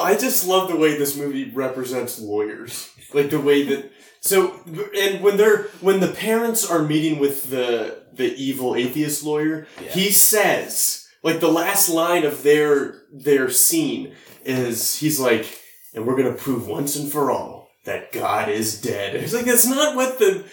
I 0.00 0.14
just 0.14 0.46
love 0.46 0.70
the 0.70 0.76
way 0.76 0.96
this 0.96 1.16
movie 1.16 1.50
represents 1.50 2.20
lawyers. 2.20 2.91
Like 3.14 3.30
the 3.30 3.40
way 3.40 3.62
that 3.64 3.90
so, 4.20 4.60
and 4.98 5.22
when 5.22 5.36
they're 5.36 5.64
when 5.80 6.00
the 6.00 6.08
parents 6.08 6.68
are 6.68 6.82
meeting 6.82 7.18
with 7.18 7.50
the 7.50 8.02
the 8.12 8.34
evil 8.36 8.74
atheist 8.76 9.24
lawyer, 9.24 9.66
Yeah. 9.82 9.90
he 9.92 10.10
says 10.10 11.06
like 11.22 11.40
the 11.40 11.48
last 11.52 11.88
line 11.88 12.24
of 12.24 12.42
their 12.42 13.02
their 13.12 13.50
scene 13.50 14.14
is 14.44 14.96
he's 14.98 15.18
like, 15.20 15.60
and 15.94 16.06
we're 16.06 16.16
gonna 16.16 16.34
prove 16.34 16.66
once 16.68 16.96
and 16.96 17.10
for 17.10 17.30
all 17.30 17.68
that 17.84 18.12
God 18.12 18.48
is 18.48 18.80
dead. 18.80 19.14
It's 19.16 19.32
like 19.34 19.44
that's 19.46 19.66
not 19.66 19.96
what 19.96 20.18
the 20.18 20.44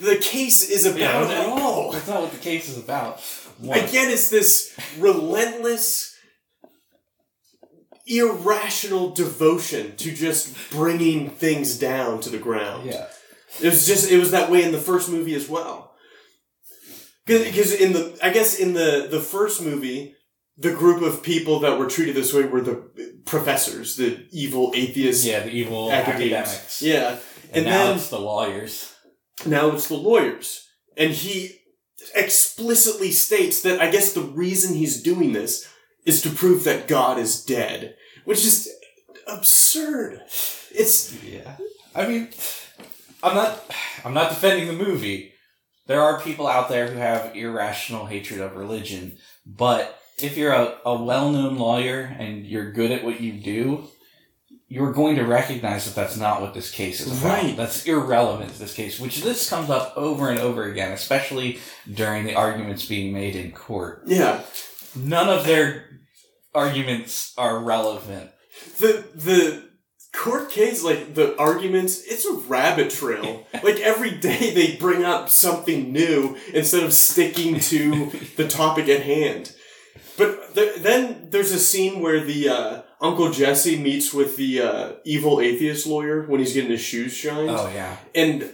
the 0.00 0.16
case 0.16 0.68
is 0.68 0.84
about 0.84 1.30
Yeah, 1.30 1.40
at 1.40 1.46
all. 1.46 1.92
That's 1.92 2.08
not 2.08 2.22
what 2.22 2.32
the 2.32 2.38
case 2.38 2.68
is 2.68 2.76
about. 2.78 3.20
One. 3.58 3.78
Again, 3.78 4.10
it's 4.10 4.28
this 4.28 4.76
relentless, 4.98 6.15
irrational 8.06 9.10
devotion 9.10 9.96
to 9.96 10.12
just 10.14 10.70
bringing 10.70 11.30
things 11.30 11.78
down 11.78 12.20
to 12.20 12.30
the 12.30 12.38
ground. 12.38 12.86
Yeah. 12.86 13.06
It 13.60 13.66
was 13.70 13.86
just, 13.86 14.10
it 14.10 14.18
was 14.18 14.30
that 14.32 14.50
way 14.50 14.62
in 14.64 14.72
the 14.72 14.78
first 14.78 15.10
movie 15.10 15.34
as 15.34 15.48
well. 15.48 15.94
Because 17.26 17.72
in 17.72 17.92
the, 17.92 18.16
I 18.22 18.30
guess 18.30 18.58
in 18.58 18.74
the, 18.74 19.08
the 19.10 19.20
first 19.20 19.60
movie, 19.62 20.14
the 20.56 20.72
group 20.72 21.02
of 21.02 21.22
people 21.22 21.60
that 21.60 21.78
were 21.78 21.86
treated 21.88 22.14
this 22.14 22.32
way 22.32 22.44
were 22.44 22.60
the 22.60 22.90
professors, 23.24 23.96
the 23.96 24.26
evil 24.30 24.72
atheists. 24.74 25.26
Yeah, 25.26 25.40
the 25.40 25.50
evil 25.50 25.90
academics. 25.90 26.32
academics. 26.32 26.82
Yeah. 26.82 27.18
And, 27.48 27.56
And 27.56 27.66
now 27.66 27.84
then- 27.86 27.96
it's 27.96 28.10
the 28.10 28.20
lawyers. 28.20 28.92
now 29.44 29.70
it's 29.72 29.88
the 29.88 29.94
lawyers. 29.96 30.66
And 30.96 31.12
he 31.12 31.58
explicitly 32.14 33.10
states 33.10 33.62
that 33.62 33.80
I 33.80 33.90
guess 33.90 34.12
the 34.12 34.22
reason 34.22 34.74
he's 34.76 35.02
doing 35.02 35.32
this 35.32 35.68
is 36.06 36.22
to 36.22 36.30
prove 36.30 36.64
that 36.64 36.88
God 36.88 37.18
is 37.18 37.44
dead, 37.44 37.96
which 38.24 38.44
is 38.44 38.70
absurd. 39.26 40.22
It's 40.70 41.22
Yeah. 41.22 41.56
I 41.94 42.06
mean, 42.06 42.28
I'm 43.22 43.34
not. 43.34 43.62
I'm 44.04 44.14
not 44.14 44.30
defending 44.30 44.68
the 44.68 44.84
movie. 44.84 45.32
There 45.86 46.00
are 46.00 46.20
people 46.20 46.46
out 46.46 46.68
there 46.68 46.88
who 46.88 46.98
have 46.98 47.36
irrational 47.36 48.06
hatred 48.06 48.40
of 48.40 48.56
religion, 48.56 49.18
but 49.44 50.00
if 50.20 50.36
you're 50.36 50.52
a, 50.52 50.78
a 50.84 51.00
well-known 51.00 51.58
lawyer 51.58 52.00
and 52.18 52.46
you're 52.46 52.72
good 52.72 52.90
at 52.90 53.04
what 53.04 53.20
you 53.20 53.32
do, 53.32 53.88
you're 54.68 54.92
going 54.92 55.16
to 55.16 55.24
recognize 55.24 55.84
that 55.84 55.94
that's 55.94 56.16
not 56.16 56.40
what 56.40 56.54
this 56.54 56.70
case 56.72 57.00
is 57.00 57.20
about. 57.20 57.42
Right. 57.42 57.56
That's 57.56 57.86
irrelevant 57.86 58.52
to 58.52 58.58
this 58.58 58.74
case, 58.74 58.98
which 58.98 59.22
this 59.22 59.48
comes 59.48 59.70
up 59.70 59.92
over 59.96 60.28
and 60.28 60.40
over 60.40 60.64
again, 60.64 60.90
especially 60.92 61.60
during 61.92 62.24
the 62.24 62.34
arguments 62.34 62.86
being 62.86 63.12
made 63.12 63.36
in 63.36 63.52
court. 63.52 64.02
yeah. 64.06 64.42
None 64.96 65.28
of 65.28 65.44
their 65.46 65.84
arguments 66.54 67.32
are 67.36 67.58
relevant. 67.62 68.30
The 68.78 69.04
the 69.14 69.66
court 70.12 70.50
case, 70.50 70.82
like 70.82 71.14
the 71.14 71.36
arguments, 71.38 72.02
it's 72.04 72.24
a 72.24 72.32
rabbit 72.48 72.90
trail. 72.90 73.46
like 73.62 73.78
every 73.80 74.12
day 74.12 74.54
they 74.54 74.76
bring 74.76 75.04
up 75.04 75.28
something 75.28 75.92
new 75.92 76.36
instead 76.54 76.82
of 76.82 76.92
sticking 76.94 77.60
to 77.60 78.10
the 78.36 78.48
topic 78.62 78.88
at 78.88 79.02
hand. 79.02 79.52
But 80.16 80.54
th- 80.54 80.76
then 80.76 81.28
there's 81.30 81.52
a 81.52 81.58
scene 81.58 82.00
where 82.00 82.20
the 82.24 82.48
uh, 82.48 82.82
Uncle 83.02 83.30
Jesse 83.30 83.78
meets 83.78 84.14
with 84.14 84.36
the 84.36 84.62
uh, 84.62 84.92
evil 85.04 85.40
atheist 85.42 85.86
lawyer 85.86 86.26
when 86.26 86.40
he's 86.40 86.54
getting 86.54 86.70
his 86.70 86.80
shoes 86.80 87.12
shined, 87.12 87.50
Oh 87.50 87.70
yeah. 87.74 87.96
and 88.14 88.50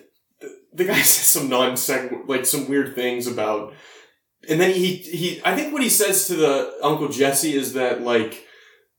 the 0.72 0.84
guy 0.84 0.94
says 1.02 1.26
some 1.26 1.48
non 1.48 1.76
like 2.26 2.46
some 2.46 2.68
weird 2.68 2.94
things 2.96 3.26
about. 3.28 3.74
And 4.48 4.60
then 4.60 4.74
he 4.74 4.96
he 4.96 5.40
I 5.44 5.54
think 5.54 5.72
what 5.72 5.82
he 5.82 5.88
says 5.88 6.26
to 6.26 6.34
the 6.34 6.78
Uncle 6.82 7.08
Jesse 7.08 7.54
is 7.54 7.74
that 7.74 8.02
like 8.02 8.46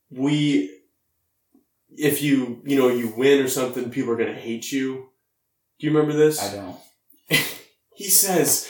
we 0.10 0.70
if 1.90 2.22
you 2.22 2.62
you 2.64 2.78
know 2.78 2.88
you 2.88 3.10
win 3.10 3.44
or 3.44 3.48
something 3.48 3.90
people 3.90 4.14
are 4.14 4.18
gonna 4.18 4.34
hate 4.34 4.72
you. 4.72 5.10
Do 5.80 5.88
you 5.88 5.94
remember 5.94 6.18
this? 6.18 6.42
I 6.42 6.56
don't. 6.56 6.78
he 7.96 8.10
says 8.10 8.70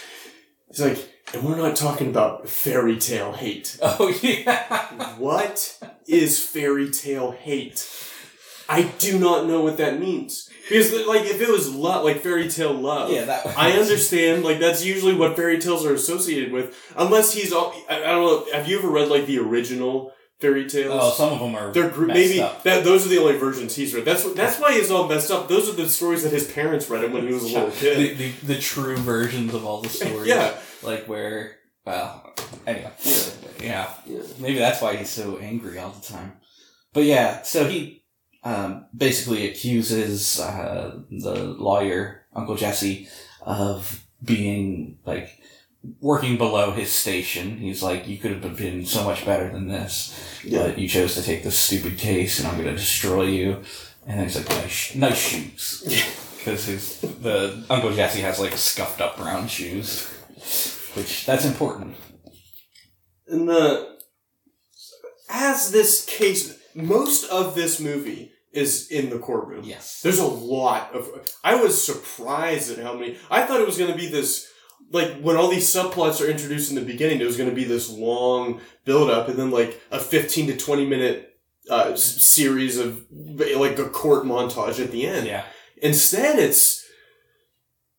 he's 0.68 0.82
like 0.82 1.10
and 1.34 1.44
we're 1.44 1.58
not 1.58 1.76
talking 1.76 2.10
about 2.10 2.48
fairy 2.48 2.98
tale 2.98 3.34
hate. 3.34 3.78
Oh 3.84 4.10
yeah. 4.22 5.16
What 5.18 5.80
is 6.08 6.40
fairy 6.46 6.90
tale 6.90 7.32
hate? 7.32 7.88
I 8.70 8.84
do 8.98 9.20
not 9.20 9.46
know 9.46 9.62
what 9.62 9.78
that 9.78 10.00
means. 10.00 10.50
Because 10.74 11.06
like 11.06 11.22
if 11.26 11.40
it 11.40 11.50
was 11.50 11.74
love 11.74 12.04
like 12.04 12.22
fairy 12.22 12.50
tale 12.50 12.74
love, 12.74 13.12
Yeah, 13.12 13.26
that. 13.26 13.46
I 13.58 13.74
understand. 13.74 14.44
Like 14.44 14.60
that's 14.60 14.84
usually 14.84 15.14
what 15.14 15.36
fairy 15.36 15.60
tales 15.60 15.86
are 15.86 15.94
associated 15.94 16.52
with. 16.52 16.76
Unless 16.98 17.34
he's 17.34 17.54
all. 17.54 17.74
I, 17.88 17.98
I 17.98 18.08
don't 18.08 18.24
know. 18.48 18.54
Have 18.54 18.68
you 18.68 18.80
ever 18.80 18.90
read 18.90 19.08
like 19.10 19.28
the 19.28 19.38
original 19.38 20.12
fairy 20.40 20.68
tales? 20.68 21.00
Oh, 21.00 21.12
some 21.12 21.32
of 21.34 21.40
them 21.40 21.56
are. 21.56 21.72
They're 21.72 21.90
gr- 21.92 22.08
messed 22.08 22.18
maybe 22.18 22.42
up. 22.42 22.64
that 22.64 22.84
those 22.84 23.06
are 23.06 23.10
the 23.10 23.20
only 23.20 23.38
versions 23.38 23.76
he's 23.76 23.94
read. 23.94 24.04
That's 24.06 24.24
what. 24.26 24.36
That's 24.36 24.60
why 24.60 24.74
he's 24.74 24.90
all 24.90 25.08
messed 25.08 25.30
up. 25.30 25.48
Those 25.48 25.70
are 25.70 25.74
the 25.74 25.88
stories 25.88 26.24
that 26.24 26.32
his 26.32 26.52
parents 26.52 26.90
read 26.90 27.04
him 27.04 27.14
when 27.14 27.28
he 27.28 27.34
was 27.34 27.44
a 27.44 27.48
little 27.48 27.70
the, 27.70 27.76
kid. 27.76 28.18
the 28.18 28.32
the 28.56 28.60
true 28.60 28.98
versions 28.98 29.54
of 29.54 29.66
all 29.66 29.82
the 29.82 29.90
stories. 30.00 30.28
Yeah. 30.28 30.56
Like 30.82 31.08
where. 31.08 31.58
Well, 31.86 32.34
anyway. 32.66 32.92
Yeah. 33.04 33.24
Yeah. 33.62 33.94
Yeah. 34.08 34.22
Maybe 34.40 34.58
that's 34.58 34.82
why 34.82 34.96
he's 34.96 35.10
so 35.12 35.38
angry 35.38 35.78
all 35.78 35.92
the 35.92 36.02
time. 36.06 36.34
But 36.94 37.04
yeah, 37.04 37.42
so 37.42 37.68
he 37.68 38.03
um, 38.44 38.86
basically 38.96 39.48
accuses 39.50 40.40
uh, 40.40 41.00
the 41.10 41.36
lawyer, 41.46 42.26
Uncle 42.36 42.56
Jesse, 42.56 43.08
of 43.42 44.04
being 44.24 44.98
like 45.06 45.40
working 46.00 46.38
below 46.38 46.72
his 46.72 46.92
station. 46.92 47.58
He's 47.58 47.84
like, 47.84 48.08
you 48.08 48.18
could 48.18 48.32
have 48.32 48.58
been 48.58 48.86
so 48.86 49.04
much 49.04 49.26
better 49.26 49.50
than 49.52 49.68
this, 49.68 50.18
Yeah. 50.44 50.64
but 50.68 50.80
you 50.80 50.88
chose 50.88 51.16
to 51.16 51.22
take 51.24 51.44
this 51.44 51.58
stupid 51.60 51.98
case, 51.98 52.40
and 52.40 52.48
I'm 52.48 52.56
going 52.56 52.68
to 52.70 52.76
destroy 52.76 53.24
you. 53.24 53.64
And 54.06 54.20
then 54.20 54.26
he's 54.28 54.36
like, 54.36 54.50
nice, 54.50 54.96
nice 54.96 55.18
shoes, 55.18 55.84
because 56.38 56.66
his 56.66 57.00
the 57.00 57.64
Uncle 57.70 57.94
Jesse 57.94 58.20
has 58.22 58.40
like 58.40 58.54
scuffed 58.58 59.00
up 59.00 59.16
brown 59.18 59.48
shoes, 59.48 60.08
which 60.96 61.26
that's 61.26 61.46
important. 61.46 61.96
And 63.28 63.48
the 63.48 63.98
as 65.30 65.72
this 65.72 66.04
case, 66.06 66.60
most 66.76 67.30
of 67.32 67.56
this 67.56 67.80
movie 67.80 68.33
is 68.54 68.90
in 68.92 69.10
the 69.10 69.20
courtroom. 69.20 69.64
Yes. 69.66 70.02
There's 70.02 70.20
a 70.20 70.26
lot 70.28 70.94
of. 70.94 71.10
I 71.44 71.56
was 71.56 71.84
surprised 71.84 72.72
at 72.78 72.84
how 72.84 72.94
many. 72.94 73.18
I 73.30 73.44
thought 73.44 73.60
it 73.60 73.68
was 73.68 73.78
going 73.78 73.92
to 73.92 73.98
be 73.98 74.08
this. 74.08 74.48
Like 74.92 75.20
when 75.22 75.36
all 75.38 75.48
these 75.50 75.68
subplots 75.74 76.22
are 76.22 76.30
introduced 76.30 76.70
in 76.70 76.76
the 76.76 76.82
beginning, 76.82 77.20
it 77.20 77.26
was 77.26 77.38
going 77.38 77.50
to 77.50 77.56
be 77.56 77.64
this 77.64 77.90
long 77.90 78.62
build 78.86 79.10
up, 79.10 79.28
and 79.28 79.38
then 79.40 79.50
like 79.52 79.82
a 79.92 80.00
fifteen 80.00 80.48
to 80.48 80.56
twenty 80.58 80.86
minute 80.86 81.36
uh, 81.70 81.92
s- 81.94 82.22
series 82.22 82.78
of 82.78 83.06
like 83.12 83.80
a 83.80 83.90
court 83.90 84.24
montage 84.26 84.80
at 84.84 84.92
the 84.92 85.08
end. 85.08 85.26
Yeah. 85.26 85.46
Instead, 85.82 86.38
it's 86.38 86.84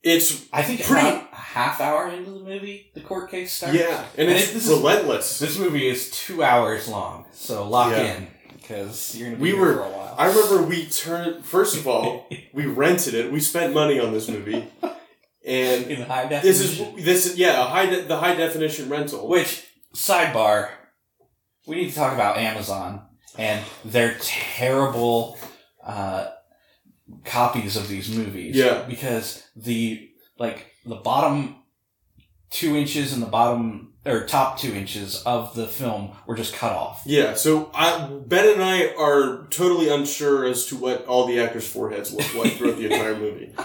it's 0.03 0.45
I 0.53 0.63
think 0.63 0.83
Pretty- 0.85 1.09
about 1.09 1.29
a 1.33 1.37
half 1.37 1.81
hour 1.81 2.09
into 2.09 2.31
the 2.31 2.41
movie, 2.41 2.91
the 2.95 3.01
court 3.01 3.31
case 3.31 3.53
starts. 3.53 3.77
yeah, 3.79 4.05
and, 4.19 4.29
And 4.29 4.39
it's 4.39 4.51
it- 4.51 4.55
this 4.55 4.65
is- 4.69 4.71
relentless. 4.71 5.39
This 5.39 5.59
movie 5.59 5.87
is 5.89 6.11
two 6.11 6.43
hours 6.43 6.87
long, 6.89 7.25
so 7.33 7.67
lock 7.69 7.93
Yeah. 7.93 8.17
in 8.17 8.29
because 8.67 9.15
you're 9.17 9.29
gonna 9.29 9.37
be 9.37 9.43
We 9.43 9.51
here 9.51 9.61
were- 9.61 9.75
for 9.75 9.81
a 9.85 9.91
while. 9.91 10.15
I 10.19 10.27
remember 10.29 10.63
we 10.63 10.87
turned. 10.87 11.45
First 11.45 11.77
of 11.77 11.87
all, 11.87 12.29
we 12.53 12.67
rented 12.67 13.15
it. 13.15 13.31
We 13.33 13.41
spent 13.41 13.75
money 13.75 13.99
on 14.01 14.13
this 14.13 14.29
movie, 14.29 14.67
and 15.45 15.87
in 15.91 16.03
high 16.03 16.27
this 16.27 16.61
is 16.61 16.79
this 17.05 17.27
is 17.27 17.37
yeah 17.39 17.61
a 17.63 17.67
high 17.69 17.87
de- 17.87 18.03
the 18.03 18.17
high 18.17 18.35
definition 18.35 18.89
rental. 18.89 19.29
Which 19.29 19.65
sidebar? 19.95 20.71
We 21.67 21.77
need 21.77 21.91
to 21.91 21.95
talk 21.95 22.13
about 22.13 22.37
Amazon 22.37 23.07
and 23.39 23.65
their 23.85 24.17
terrible 24.21 25.39
uh, 25.85 26.29
copies 27.25 27.77
of 27.77 27.89
these 27.89 28.15
movies. 28.15 28.55
Yeah. 28.55 28.85
because 28.89 29.43
the 29.57 30.11
like 30.39 30.67
the 30.85 30.97
bottom 30.97 31.57
two 32.51 32.77
inches 32.77 33.13
and 33.15 33.23
the 33.23 33.27
bottom 33.27 33.94
or 34.07 34.25
top 34.27 34.59
two 34.59 34.73
inches 34.75 35.23
of 35.25 35.55
the 35.55 35.67
film 35.67 36.13
were 36.27 36.35
just 36.37 36.55
cut 36.55 36.73
off. 36.73 37.03
Yeah, 37.07 37.35
so 37.35 37.71
I, 37.75 38.07
Ben 38.27 38.53
and 38.55 38.63
I 38.63 38.95
are 38.95 39.47
totally 39.51 39.89
unsure 39.89 40.45
as 40.45 40.67
to 40.67 40.77
what 40.77 41.07
all 41.07 41.27
the 41.27 41.41
actors' 41.41 41.67
foreheads 41.69 42.13
look 42.13 42.35
like 42.35 42.53
throughout 42.55 42.77
the 42.77 42.85
entire 42.93 43.17
movie. 43.17 43.53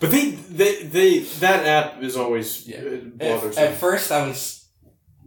But 0.00 0.10
they, 0.10 0.30
they, 0.30 0.82
they, 0.82 1.18
that 1.40 1.66
app 1.66 2.02
is 2.02 2.16
always 2.16 2.66
Yeah. 2.66 2.78
uh, 2.78 2.80
At, 2.80 3.18
bothersome. 3.40 3.62
at 3.64 3.74
first, 3.76 4.10
I 4.12 4.26
was 4.26 4.66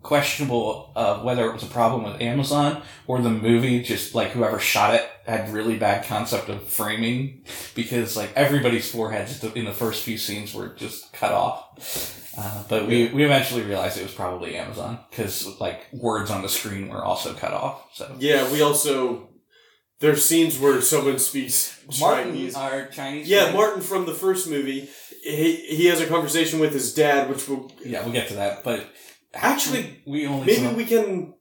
questionable 0.03 0.91
of 0.95 1.23
whether 1.23 1.45
it 1.47 1.53
was 1.53 1.63
a 1.63 1.67
problem 1.67 2.03
with 2.03 2.21
Amazon 2.21 2.81
or 3.07 3.19
the 3.21 3.29
movie. 3.29 3.81
Just 3.81 4.13
like 4.13 4.31
whoever 4.31 4.59
shot 4.59 4.93
it 4.95 5.07
had 5.25 5.49
really 5.51 5.77
bad 5.77 6.05
concept 6.05 6.49
of 6.49 6.63
framing 6.67 7.43
because 7.75 8.15
like 8.15 8.31
everybody's 8.35 8.89
foreheads 8.91 9.43
in 9.43 9.65
the 9.65 9.73
first 9.73 10.03
few 10.03 10.17
scenes 10.17 10.53
were 10.53 10.69
just 10.69 11.11
cut 11.13 11.31
off. 11.31 12.26
Uh, 12.37 12.63
but 12.69 12.87
we, 12.87 13.07
we 13.07 13.23
eventually 13.23 13.63
realized 13.63 13.97
it 13.97 14.03
was 14.03 14.13
probably 14.13 14.55
Amazon 14.55 14.99
because 15.09 15.59
like 15.59 15.87
words 15.91 16.29
on 16.29 16.41
the 16.43 16.49
screen 16.49 16.87
were 16.89 17.03
also 17.03 17.33
cut 17.33 17.51
off. 17.51 17.87
So 17.93 18.15
yeah, 18.19 18.51
we 18.51 18.61
also 18.61 19.29
there's 19.99 20.23
scenes 20.23 20.59
where 20.59 20.79
someone 20.81 21.17
speaks 21.17 21.83
Mandarin, 21.99 22.25
Chinese. 22.33 22.55
our 22.55 22.85
Chinese. 22.87 23.27
Yeah, 23.27 23.43
friend- 23.43 23.57
Martin 23.57 23.81
from 23.81 24.05
the 24.05 24.13
first 24.13 24.47
movie. 24.49 24.87
He, 25.23 25.55
he 25.55 25.85
has 25.87 25.99
a 25.99 26.05
conversation 26.05 26.59
with 26.59 26.71
his 26.71 26.93
dad, 26.93 27.27
which 27.27 27.49
will 27.49 27.71
Yeah, 27.83 28.03
we'll 28.03 28.13
get 28.13 28.27
to 28.29 28.35
that. 28.35 28.63
But 28.63 28.85
Actually, 29.33 30.01
we 30.05 30.25
only 30.25 30.45
maybe 30.45 30.75
we 30.75 30.85
can 30.85 31.33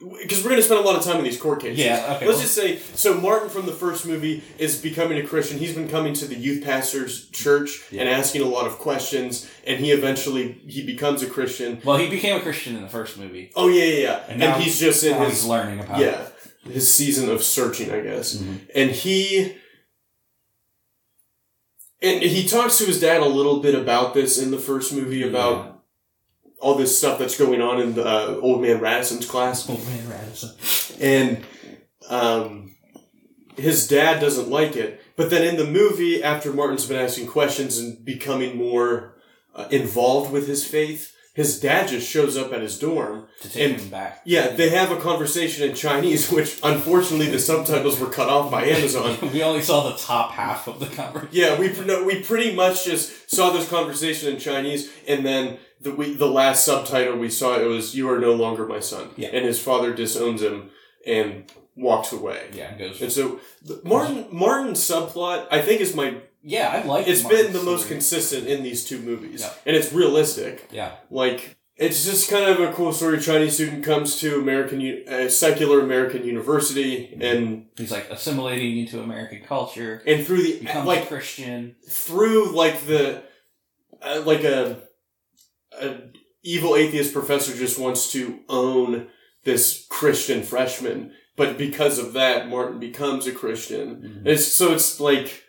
because 0.00 0.38
we're 0.44 0.50
going 0.50 0.56
to 0.60 0.62
spend 0.62 0.78
a 0.80 0.84
lot 0.84 0.94
of 0.96 1.04
time 1.04 1.16
in 1.18 1.24
these 1.24 1.40
court 1.40 1.60
cases. 1.60 1.78
Yeah, 1.84 2.14
okay, 2.16 2.26
Let's 2.26 2.36
well- 2.38 2.40
just 2.40 2.54
say 2.54 2.78
so. 2.94 3.14
Martin 3.20 3.48
from 3.48 3.66
the 3.66 3.72
first 3.72 4.06
movie 4.06 4.44
is 4.56 4.80
becoming 4.80 5.18
a 5.18 5.26
Christian. 5.26 5.58
He's 5.58 5.74
been 5.74 5.88
coming 5.88 6.14
to 6.14 6.26
the 6.26 6.36
youth 6.36 6.62
pastor's 6.64 7.28
church 7.30 7.82
Yeah. 7.90 8.02
and 8.02 8.08
asking 8.10 8.42
a 8.42 8.46
lot 8.46 8.66
of 8.68 8.78
questions, 8.78 9.48
and 9.66 9.80
he 9.80 9.90
eventually 9.90 10.52
he 10.68 10.84
becomes 10.86 11.22
a 11.22 11.26
Christian. 11.26 11.80
well, 11.84 11.96
he 11.96 12.08
became 12.08 12.36
a 12.36 12.40
Christian 12.40 12.76
in 12.76 12.82
the 12.82 12.88
first 12.88 13.18
movie, 13.18 13.50
Oh 13.56 13.68
yeah, 13.68 13.84
yeah, 13.84 13.98
yeah. 14.00 14.22
And 14.28 14.30
And, 14.32 14.40
now 14.40 14.58
he's 14.58 14.78
just 14.78 15.02
in 15.02 15.16
his 15.20 15.28
he's 15.30 15.44
learning 15.46 15.80
about. 15.80 15.98
yeah 16.00 16.28
his 16.70 16.92
season 16.92 17.30
of 17.30 17.42
searching, 17.42 17.90
I 17.90 18.00
guess. 18.00 18.36
Mhm. 18.36 18.58
And 18.74 18.90
he 18.90 19.56
and 22.02 22.22
he 22.22 22.46
talks 22.46 22.78
to 22.78 22.84
his 22.84 23.00
dad 23.00 23.22
a 23.22 23.26
little 23.26 23.60
bit 23.60 23.74
about 23.74 24.14
this 24.14 24.38
in 24.38 24.50
the 24.50 24.58
first 24.58 24.92
movie 24.92 25.26
about 25.26 25.77
all 26.60 26.74
this 26.74 26.96
stuff 26.96 27.18
that's 27.18 27.38
going 27.38 27.60
on 27.60 27.80
in 27.80 27.94
the 27.94 28.04
uh, 28.04 28.38
old 28.40 28.62
man 28.62 28.80
Radisson's 28.80 29.26
class. 29.26 29.68
Old 29.68 29.84
man 29.86 30.08
Radisson. 30.08 30.98
and 31.00 31.44
um, 32.08 32.76
his 33.56 33.86
dad 33.88 34.20
doesn't 34.20 34.48
like 34.48 34.76
it. 34.76 35.02
But 35.16 35.30
then 35.30 35.46
in 35.46 35.56
the 35.56 35.66
movie, 35.66 36.22
after 36.22 36.52
Martin's 36.52 36.86
been 36.86 37.00
asking 37.00 37.26
questions 37.26 37.78
and 37.78 38.04
becoming 38.04 38.56
more 38.56 39.16
uh, 39.54 39.66
involved 39.70 40.32
with 40.32 40.46
his 40.46 40.64
faith, 40.64 41.14
his 41.38 41.60
dad 41.60 41.88
just 41.88 42.08
shows 42.08 42.36
up 42.36 42.52
at 42.52 42.60
his 42.60 42.78
dorm. 42.78 43.26
to 43.42 43.48
take 43.48 43.62
And- 43.72 43.80
him 43.80 43.88
back. 43.90 44.20
Yeah, 44.24 44.48
they 44.48 44.70
have 44.70 44.90
a 44.90 44.96
conversation 45.00 45.68
in 45.68 45.74
Chinese, 45.76 46.30
which 46.36 46.58
unfortunately 46.62 47.28
the 47.30 47.38
subtitles 47.38 48.00
were 48.00 48.10
cut 48.10 48.28
off 48.28 48.50
by 48.50 48.64
Amazon. 48.64 49.16
we 49.32 49.42
only 49.42 49.62
saw 49.62 49.88
the 49.90 49.96
top 49.96 50.32
half 50.32 50.66
of 50.66 50.80
the 50.80 50.86
conversation. 50.86 51.28
Yeah, 51.32 51.58
we 51.58 51.66
no, 51.84 52.02
we 52.04 52.22
pretty 52.22 52.54
much 52.54 52.84
just 52.84 53.30
saw 53.30 53.50
this 53.50 53.68
conversation 53.68 54.32
in 54.34 54.38
Chinese, 54.40 54.90
and 55.06 55.24
then 55.24 55.58
the 55.80 55.92
we, 55.94 56.14
the 56.14 56.26
last 56.40 56.64
subtitle 56.64 57.16
we 57.16 57.30
saw 57.30 57.56
it 57.58 57.64
was 57.66 57.94
"You 57.94 58.10
are 58.10 58.18
no 58.18 58.32
longer 58.34 58.66
my 58.66 58.80
son," 58.80 59.10
Yeah. 59.16 59.28
and 59.32 59.44
his 59.46 59.60
father 59.62 59.94
disowns 59.94 60.42
him 60.42 60.70
and 61.06 61.50
walks 61.76 62.10
away. 62.12 62.50
Yeah, 62.52 62.72
it 62.74 62.78
goes. 62.80 63.00
And 63.00 63.12
so 63.12 63.38
the- 63.64 63.80
Martin 63.84 64.26
Martin's 64.32 64.80
subplot, 64.80 65.46
I 65.52 65.62
think, 65.62 65.80
is 65.80 65.94
my. 65.94 66.16
Yeah, 66.54 66.68
I 66.68 66.86
like. 66.86 67.06
It's 67.08 67.22
Martin's 67.22 67.42
been 67.44 67.52
the 67.52 67.62
most 67.62 67.82
story. 67.84 67.94
consistent 67.96 68.46
in 68.46 68.62
these 68.62 68.84
two 68.84 68.98
movies, 69.00 69.40
Yeah. 69.42 69.52
and 69.66 69.76
it's 69.76 69.92
realistic. 69.92 70.68
Yeah, 70.72 70.92
Like 71.10 71.56
it's 71.76 72.04
just 72.04 72.28
kind 72.28 72.46
of 72.50 72.58
a 72.60 72.72
cool 72.72 72.92
story. 72.92 73.20
Chinese 73.20 73.54
student 73.54 73.84
comes 73.84 74.18
to 74.20 74.34
American, 74.40 75.04
uh, 75.08 75.28
secular 75.28 75.78
American 75.80 76.24
university, 76.24 77.16
and 77.20 77.66
he's 77.76 77.92
like 77.92 78.08
assimilating 78.10 78.78
into 78.78 79.00
American 79.00 79.42
culture. 79.44 80.02
and 80.06 80.26
through 80.26 80.42
the 80.42 80.58
Becomes 80.60 80.86
like 80.86 81.04
a 81.04 81.06
Christian. 81.06 81.76
through 81.88 82.50
like 82.52 82.76
the 82.86 83.22
uh, 84.02 84.22
like 84.24 84.42
a 84.44 84.80
a 85.80 85.88
evil 86.42 86.74
atheist 86.76 87.12
professor 87.12 87.54
just 87.54 87.78
wants 87.78 88.10
to 88.12 88.40
own 88.48 89.08
this 89.44 89.86
Christian 89.88 90.42
freshman, 90.42 91.12
but 91.36 91.56
because 91.58 91.98
of 91.98 92.12
that, 92.14 92.48
Martin 92.48 92.80
becomes 92.80 93.26
a 93.26 93.32
Christian. 93.32 94.22
It's 94.24 94.46
so 94.46 94.72
it's 94.72 94.98
like 95.00 95.44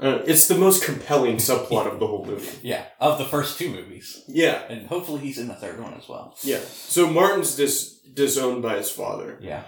uh, 0.00 0.22
it's 0.26 0.48
the 0.48 0.56
most 0.56 0.84
compelling 0.84 1.36
subplot 1.36 1.86
of 1.92 2.00
the 2.00 2.06
whole 2.06 2.24
movie. 2.26 2.58
Yeah, 2.62 2.84
of 3.00 3.18
the 3.18 3.24
first 3.24 3.58
two 3.58 3.70
movies, 3.70 4.22
Yeah, 4.28 4.62
and 4.68 4.86
hopefully 4.88 5.20
he's 5.20 5.38
in 5.38 5.48
the 5.48 5.54
third 5.54 5.80
one 5.80 5.94
as 5.94 6.08
well. 6.08 6.36
yeah. 6.42 6.60
So 6.60 7.08
Martin's 7.08 7.54
dis 7.56 7.98
disowned 8.12 8.62
by 8.62 8.76
his 8.76 8.90
father. 8.90 9.38
Yeah, 9.40 9.62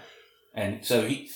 and 0.55 0.85
so 0.85 1.07
he. 1.07 1.31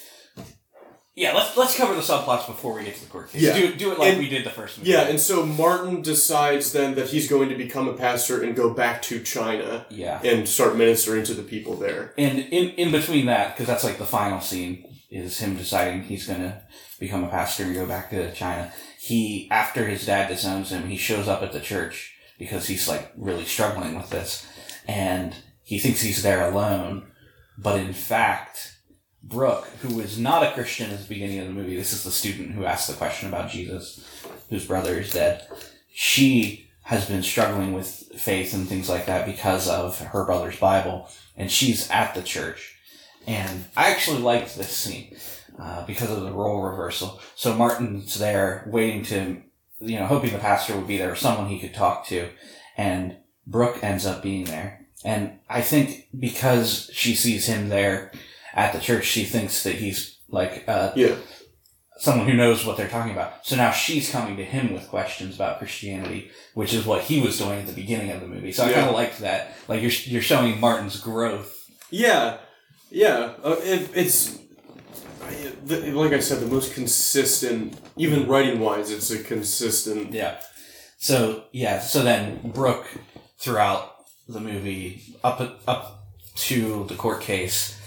Yeah, 1.16 1.35
let's 1.35 1.57
let's 1.57 1.76
cover 1.76 1.94
the 1.94 2.00
subplots 2.00 2.46
before 2.46 2.74
we 2.74 2.85
get 2.85 2.94
to 2.94 3.05
the 3.05 3.11
court 3.11 3.31
case. 3.31 3.42
Yeah. 3.42 3.55
Do, 3.55 3.74
do 3.74 3.92
it 3.92 3.98
like 3.98 4.11
And- 4.12 4.18
we 4.20 4.29
did 4.29 4.44
the 4.44 4.50
first 4.50 4.79
movie. 4.79 4.90
Yeah, 4.90 5.03
and 5.03 5.20
so 5.20 5.44
Martin 5.44 6.03
decides 6.03 6.72
then 6.72 6.94
that 6.94 7.09
he's 7.09 7.29
going 7.29 7.48
to 7.50 7.57
become 7.57 7.88
a 7.88 7.94
pastor 7.94 8.42
and 8.42 8.55
go 8.57 8.72
back 8.72 9.03
to 9.03 9.20
China 9.22 9.87
yeah. 9.90 10.20
and 10.22 10.48
start 10.48 10.76
ministering 10.76 11.24
to 11.24 11.35
the 11.35 11.42
people 11.42 11.74
there. 11.76 12.14
And 12.16 12.38
in 12.38 12.70
in 12.70 12.90
between 12.92 13.26
that, 13.26 13.55
because 13.55 13.66
that's 13.66 13.85
like 13.85 13.98
the 13.98 14.07
final 14.07 14.40
scene, 14.40 14.87
is 15.11 15.38
him 15.40 15.57
deciding 15.57 16.05
he's 16.05 16.26
gonna 16.26 16.62
become 17.00 17.24
a 17.24 17.28
pastor 17.28 17.64
and 17.64 17.74
go 17.74 17.86
back 17.86 18.10
to 18.10 18.32
China. 18.32 18.72
He 19.00 19.48
after 19.50 19.86
his 19.86 20.06
dad 20.06 20.28
disowns 20.28 20.70
him, 20.70 20.86
he 20.86 20.96
shows 20.96 21.26
up 21.26 21.42
at 21.42 21.52
the 21.52 21.60
church 21.60 22.14
because 22.38 22.68
he's 22.68 22.86
like 22.86 23.10
really 23.16 23.44
struggling 23.44 23.96
with 23.96 24.10
this, 24.10 24.46
and 24.86 25.34
he 25.64 25.80
thinks 25.80 26.02
he's 26.02 26.22
there 26.22 26.48
alone, 26.48 27.10
but 27.58 27.80
in 27.80 27.92
fact. 27.92 28.76
Brooke, 29.22 29.66
who 29.82 30.00
is 30.00 30.18
not 30.18 30.42
a 30.42 30.52
Christian 30.52 30.90
at 30.90 30.98
the 30.98 31.06
beginning 31.06 31.40
of 31.40 31.46
the 31.46 31.52
movie, 31.52 31.76
this 31.76 31.92
is 31.92 32.04
the 32.04 32.10
student 32.10 32.52
who 32.52 32.64
asked 32.64 32.88
the 32.88 32.94
question 32.94 33.28
about 33.28 33.50
Jesus, 33.50 34.02
whose 34.48 34.66
brother 34.66 34.98
is 34.98 35.12
dead. 35.12 35.46
She 35.92 36.70
has 36.84 37.06
been 37.06 37.22
struggling 37.22 37.74
with 37.74 38.10
faith 38.16 38.54
and 38.54 38.66
things 38.66 38.88
like 38.88 39.04
that 39.04 39.26
because 39.26 39.68
of 39.68 39.98
her 39.98 40.24
brother's 40.24 40.58
Bible, 40.58 41.06
and 41.36 41.50
she's 41.52 41.90
at 41.90 42.14
the 42.14 42.22
church. 42.22 42.76
And 43.26 43.66
I 43.76 43.90
actually 43.90 44.22
liked 44.22 44.56
this 44.56 44.74
scene 44.74 45.14
uh, 45.61 45.85
because 45.87 46.11
of 46.11 46.23
the 46.23 46.33
role 46.33 46.62
reversal. 46.62 47.20
So 47.35 47.55
Martin's 47.55 48.18
there 48.18 48.64
waiting 48.66 49.03
to, 49.05 49.42
you 49.81 49.99
know, 49.99 50.07
hoping 50.07 50.33
the 50.33 50.38
pastor 50.38 50.77
would 50.77 50.87
be 50.88 50.99
there, 50.99 51.12
or 51.12 51.16
someone 51.16 51.49
he 51.49 51.59
could 51.61 51.75
talk 51.75 52.07
to, 52.07 52.29
and 52.77 53.16
Brooke 53.46 53.83
ends 53.83 54.07
up 54.07 54.23
being 54.23 54.44
there. 54.44 54.87
And 55.05 55.38
I 55.49 55.62
think 55.62 56.09
because 56.18 56.91
she 56.93 57.14
sees 57.14 57.47
him 57.47 57.68
there 57.68 58.12
at 58.55 58.72
the 58.72 58.80
church, 58.80 59.05
she 59.05 59.24
thinks 59.24 59.62
that 59.64 59.76
he's 59.76 60.18
like 60.28 60.64
uh, 60.68 60.93
Yeah. 60.95 61.16
someone 61.99 62.26
who 62.28 62.37
knows 62.37 62.64
what 62.64 62.76
they're 62.76 62.89
talking 62.89 63.12
about. 63.12 63.47
So 63.47 63.57
now 63.57 63.70
she's 63.70 64.11
coming 64.11 64.37
to 64.37 64.45
him 64.45 64.72
with 64.74 64.89
questions 64.89 65.34
about 65.34 65.59
Christianity, 65.59 66.30
which 66.55 66.72
is 66.74 66.84
what 66.87 67.03
he 67.03 67.20
was 67.20 67.39
doing 67.39 67.61
at 67.61 67.66
the 67.66 67.72
beginning 67.72 68.11
of 68.11 68.20
the 68.20 68.26
movie. 68.28 68.53
So 68.53 68.64
I 68.64 68.68
Yeah. 68.68 68.74
kind 68.76 68.89
of 68.89 68.95
liked 68.95 69.18
that. 69.20 69.55
Like 69.68 69.80
you're 69.82 69.91
you're 70.05 70.22
showing 70.22 70.61
Martin's 70.61 71.01
growth. 71.01 71.57
Yeah, 71.91 72.37
yeah. 72.91 73.32
Uh, 73.43 73.57
it, 73.62 73.91
it's 73.95 74.39
the, 75.64 75.93
like 75.93 76.12
I 76.12 76.20
said, 76.20 76.41
the 76.41 76.47
most 76.47 76.74
consistent, 76.74 77.78
even 77.97 78.28
writing 78.28 78.61
wise, 78.61 78.91
it's 78.91 79.11
a 79.11 79.22
consistent. 79.22 80.12
Yeah. 80.12 80.41
So 80.99 81.45
yeah. 81.53 81.81
So 81.81 82.03
then 82.03 82.51
Brooke 82.53 82.89
throughout 83.39 83.97
the 84.28 84.41
movie 84.41 85.03
up 85.24 85.41
up 85.66 86.05
to 86.37 86.85
the 86.89 86.95
court 86.95 87.22
case 87.22 87.81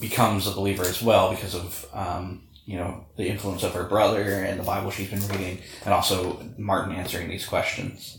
becomes 0.00 0.46
a 0.46 0.52
believer 0.52 0.84
as 0.84 1.02
well 1.02 1.30
because 1.30 1.54
of 1.54 1.86
um, 1.92 2.48
you 2.64 2.76
know 2.76 3.06
the 3.16 3.28
influence 3.28 3.62
of 3.62 3.74
her 3.74 3.84
brother 3.84 4.22
and 4.22 4.60
the 4.60 4.64
Bible 4.64 4.90
she's 4.90 5.10
been 5.10 5.26
reading, 5.28 5.58
and 5.84 5.94
also 5.94 6.42
Martin 6.56 6.94
answering 6.94 7.28
these 7.28 7.46
questions. 7.46 8.18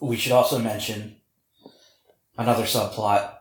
We 0.00 0.16
should 0.16 0.32
also 0.32 0.58
mention 0.58 1.16
another 2.36 2.64
subplot 2.64 3.34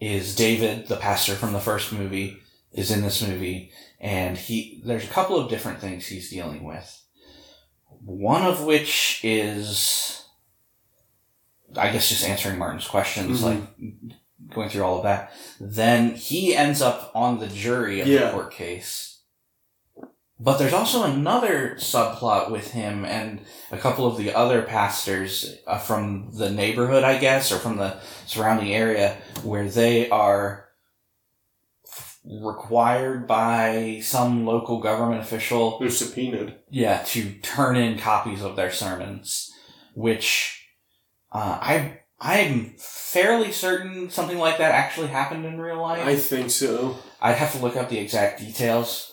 is 0.00 0.34
David, 0.36 0.88
the 0.88 0.96
pastor 0.96 1.34
from 1.34 1.52
the 1.52 1.60
first 1.60 1.92
movie, 1.92 2.38
is 2.76 2.90
in 2.90 3.02
this 3.02 3.22
movie, 3.26 3.72
and 4.00 4.36
he 4.36 4.80
there's 4.84 5.04
a 5.04 5.08
couple 5.08 5.38
of 5.38 5.50
different 5.50 5.80
things 5.80 6.06
he's 6.06 6.30
dealing 6.30 6.62
with. 6.62 7.02
One 8.04 8.42
of 8.42 8.62
which 8.64 9.20
is, 9.24 10.24
I 11.76 11.90
guess, 11.90 12.08
just 12.08 12.24
answering 12.24 12.58
Martin's 12.58 12.86
questions, 12.86 13.40
Mhm. 13.40 13.42
like 13.42 14.54
going 14.54 14.68
through 14.68 14.84
all 14.84 14.98
of 14.98 15.02
that. 15.04 15.32
Then 15.58 16.14
he 16.14 16.54
ends 16.54 16.80
up 16.82 17.10
on 17.14 17.40
the 17.40 17.48
jury 17.48 18.00
of 18.00 18.06
the 18.26 18.30
court 18.32 18.52
case. 18.52 19.14
But 20.38 20.58
there's 20.58 20.74
also 20.74 21.02
another 21.04 21.76
subplot 21.78 22.50
with 22.50 22.72
him 22.72 23.06
and 23.06 23.40
a 23.72 23.78
couple 23.78 24.06
of 24.06 24.18
the 24.18 24.34
other 24.34 24.60
pastors 24.62 25.56
uh, 25.66 25.78
from 25.78 26.28
the 26.34 26.50
neighborhood, 26.50 27.04
I 27.04 27.16
guess, 27.16 27.50
or 27.50 27.56
from 27.56 27.78
the 27.78 27.96
surrounding 28.26 28.74
area, 28.74 29.16
where 29.42 29.66
they 29.66 30.10
are 30.10 30.65
required 32.26 33.26
by 33.26 34.00
some 34.02 34.44
local 34.44 34.80
government 34.80 35.20
official 35.22 35.78
They're 35.78 35.90
subpoenaed. 35.90 36.56
yeah, 36.70 37.02
to 37.08 37.32
turn 37.40 37.76
in 37.76 37.98
copies 37.98 38.42
of 38.42 38.56
their 38.56 38.72
sermons, 38.72 39.50
which 39.94 40.66
uh, 41.32 41.58
I 41.60 42.00
I'm 42.20 42.74
fairly 42.78 43.52
certain 43.52 44.10
something 44.10 44.38
like 44.38 44.58
that 44.58 44.72
actually 44.72 45.08
happened 45.08 45.44
in 45.44 45.60
real 45.60 45.80
life. 45.80 46.04
I 46.06 46.16
think 46.16 46.50
so. 46.50 46.96
I'd 47.20 47.36
have 47.36 47.52
to 47.52 47.58
look 47.58 47.76
up 47.76 47.88
the 47.90 47.98
exact 47.98 48.40
details. 48.40 49.12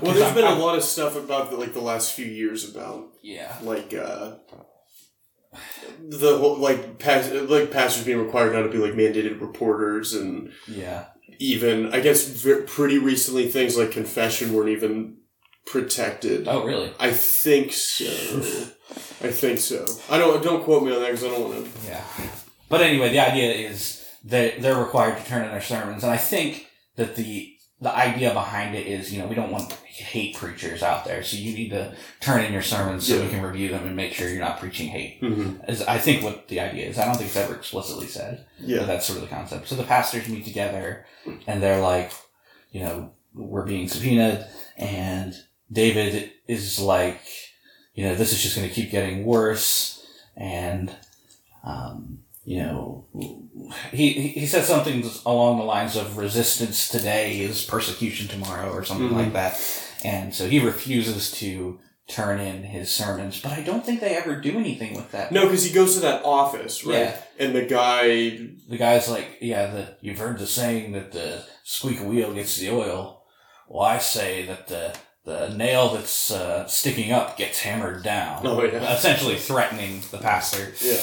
Well, 0.00 0.12
there's 0.14 0.24
I'm- 0.26 0.34
been 0.34 0.44
a 0.44 0.48
I'm- 0.48 0.60
lot 0.60 0.76
of 0.76 0.84
stuff 0.84 1.16
about 1.16 1.50
the, 1.50 1.56
like 1.56 1.72
the 1.74 1.80
last 1.80 2.12
few 2.12 2.26
years 2.26 2.68
about 2.74 3.08
Yeah, 3.22 3.56
like 3.62 3.92
uh 3.94 4.36
the 6.08 6.38
whole 6.38 6.56
like 6.56 6.98
pas- 6.98 7.30
like 7.32 7.70
pastors 7.70 8.04
being 8.04 8.18
required 8.18 8.54
not 8.54 8.62
to 8.62 8.68
be 8.70 8.78
like 8.78 8.92
mandated 8.94 9.40
reporters 9.40 10.14
and 10.14 10.50
yeah, 10.66 11.06
even 11.42 11.92
I 11.92 12.00
guess 12.00 12.46
pretty 12.66 12.98
recently 12.98 13.50
things 13.50 13.76
like 13.76 13.90
confession 13.90 14.52
weren't 14.52 14.70
even 14.70 15.16
protected. 15.66 16.46
Oh, 16.48 16.64
really? 16.64 16.92
I 16.98 17.12
think 17.12 17.72
so. 17.72 18.04
I 19.22 19.30
think 19.30 19.58
so. 19.58 19.84
I 20.10 20.18
don't 20.18 20.42
don't 20.42 20.62
quote 20.64 20.84
me 20.84 20.92
on 20.92 21.00
that 21.00 21.12
because 21.12 21.24
I 21.24 21.28
don't 21.28 21.48
want 21.48 21.64
to. 21.64 21.86
Yeah. 21.88 22.04
But 22.68 22.80
anyway, 22.80 23.10
the 23.10 23.20
idea 23.20 23.52
is 23.52 24.04
that 24.24 24.62
they're 24.62 24.78
required 24.78 25.18
to 25.18 25.24
turn 25.24 25.44
in 25.44 25.50
their 25.50 25.60
sermons, 25.60 26.02
and 26.02 26.12
I 26.12 26.16
think 26.16 26.68
that 26.96 27.16
the 27.16 27.51
the 27.82 27.94
idea 27.94 28.32
behind 28.32 28.76
it 28.76 28.86
is, 28.86 29.12
you 29.12 29.18
know, 29.20 29.26
we 29.26 29.34
don't 29.34 29.50
want 29.50 29.72
hate 29.72 30.36
preachers 30.36 30.84
out 30.84 31.04
there, 31.04 31.22
so 31.24 31.36
you 31.36 31.52
need 31.52 31.70
to 31.70 31.92
turn 32.20 32.44
in 32.44 32.52
your 32.52 32.62
sermons 32.62 33.06
so 33.06 33.20
we 33.20 33.28
can 33.28 33.42
review 33.42 33.68
them 33.68 33.84
and 33.84 33.96
make 33.96 34.12
sure 34.12 34.28
you're 34.28 34.38
not 34.38 34.60
preaching 34.60 34.88
hate. 34.88 35.20
Mm-hmm. 35.20 35.68
Is 35.68 35.82
I 35.82 35.98
think 35.98 36.22
what 36.22 36.46
the 36.46 36.60
idea 36.60 36.86
is. 36.86 36.96
I 36.96 37.04
don't 37.04 37.16
think 37.16 37.26
it's 37.26 37.36
ever 37.36 37.56
explicitly 37.56 38.06
said. 38.06 38.46
Yeah. 38.60 38.78
But 38.78 38.86
that's 38.86 39.06
sort 39.06 39.18
of 39.18 39.28
the 39.28 39.34
concept. 39.34 39.66
So 39.66 39.74
the 39.74 39.82
pastors 39.82 40.28
meet 40.28 40.44
together 40.44 41.04
and 41.48 41.60
they're 41.60 41.80
like, 41.80 42.12
you 42.70 42.80
know, 42.80 43.12
we're 43.34 43.66
being 43.66 43.88
subpoenaed 43.88 44.46
and 44.76 45.34
David 45.70 46.30
is 46.46 46.78
like, 46.78 47.20
you 47.94 48.04
know, 48.04 48.14
this 48.14 48.32
is 48.32 48.40
just 48.40 48.54
going 48.54 48.68
to 48.68 48.74
keep 48.74 48.92
getting 48.92 49.24
worse. 49.24 50.06
And, 50.36 50.94
um, 51.64 52.21
you 52.44 52.58
know, 52.58 53.06
he, 53.92 54.12
he 54.12 54.46
said 54.46 54.64
something 54.64 55.04
along 55.24 55.58
the 55.58 55.64
lines 55.64 55.96
of 55.96 56.16
resistance 56.16 56.88
today 56.88 57.40
is 57.40 57.64
persecution 57.64 58.28
tomorrow 58.28 58.70
or 58.72 58.84
something 58.84 59.10
Mhm. 59.10 59.16
like 59.16 59.32
that. 59.34 59.60
And 60.04 60.34
so 60.34 60.48
he 60.48 60.58
refuses 60.58 61.30
to 61.32 61.78
turn 62.08 62.40
in 62.40 62.64
his 62.64 62.90
sermons, 62.90 63.40
but 63.40 63.52
I 63.52 63.62
don't 63.62 63.86
think 63.86 64.00
they 64.00 64.16
ever 64.16 64.34
do 64.34 64.58
anything 64.58 64.94
with 64.94 65.12
that. 65.12 65.30
No, 65.30 65.44
because 65.44 65.64
he 65.64 65.72
goes 65.72 65.94
to 65.94 66.00
that 66.00 66.24
office, 66.24 66.84
right? 66.84 66.94
Yeah. 66.98 67.16
And 67.38 67.54
the 67.54 67.62
guy, 67.64 68.30
the 68.68 68.76
guy's 68.76 69.08
like, 69.08 69.38
yeah, 69.40 69.66
the, 69.70 69.96
you've 70.00 70.18
heard 70.18 70.38
the 70.38 70.46
saying 70.46 70.92
that 70.92 71.12
the 71.12 71.44
squeak 71.62 72.00
wheel 72.00 72.34
gets 72.34 72.56
the 72.56 72.70
oil. 72.70 73.24
Well, 73.68 73.82
I 73.86 73.98
say 73.98 74.44
that 74.46 74.66
the 74.68 74.94
the 75.24 75.50
nail 75.50 75.94
that's 75.94 76.32
uh, 76.32 76.66
sticking 76.66 77.12
up 77.12 77.36
gets 77.36 77.60
hammered 77.60 78.02
down. 78.02 78.44
Oh, 78.44 78.60
yeah. 78.64 78.92
Essentially 78.92 79.36
threatening 79.36 80.02
the 80.10 80.18
pastor. 80.18 80.72
yeah. 80.84 80.98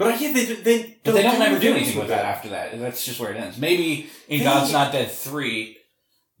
But 0.00 0.18
yeah, 0.20 0.32
they 0.32 0.44
they 0.46 0.98
But 1.04 1.12
they 1.12 1.22
don't 1.22 1.36
do 1.36 1.42
ever 1.42 1.58
do 1.58 1.74
anything 1.74 1.98
with 1.98 2.08
that 2.08 2.24
after 2.24 2.48
that. 2.48 2.78
That's 2.80 3.04
just 3.04 3.20
where 3.20 3.32
it 3.32 3.36
ends. 3.36 3.58
Maybe 3.58 4.08
in 4.28 4.38
They- 4.38 4.44
God's 4.44 4.72
Not 4.72 4.92
Dead 4.92 5.10
3, 5.10 5.76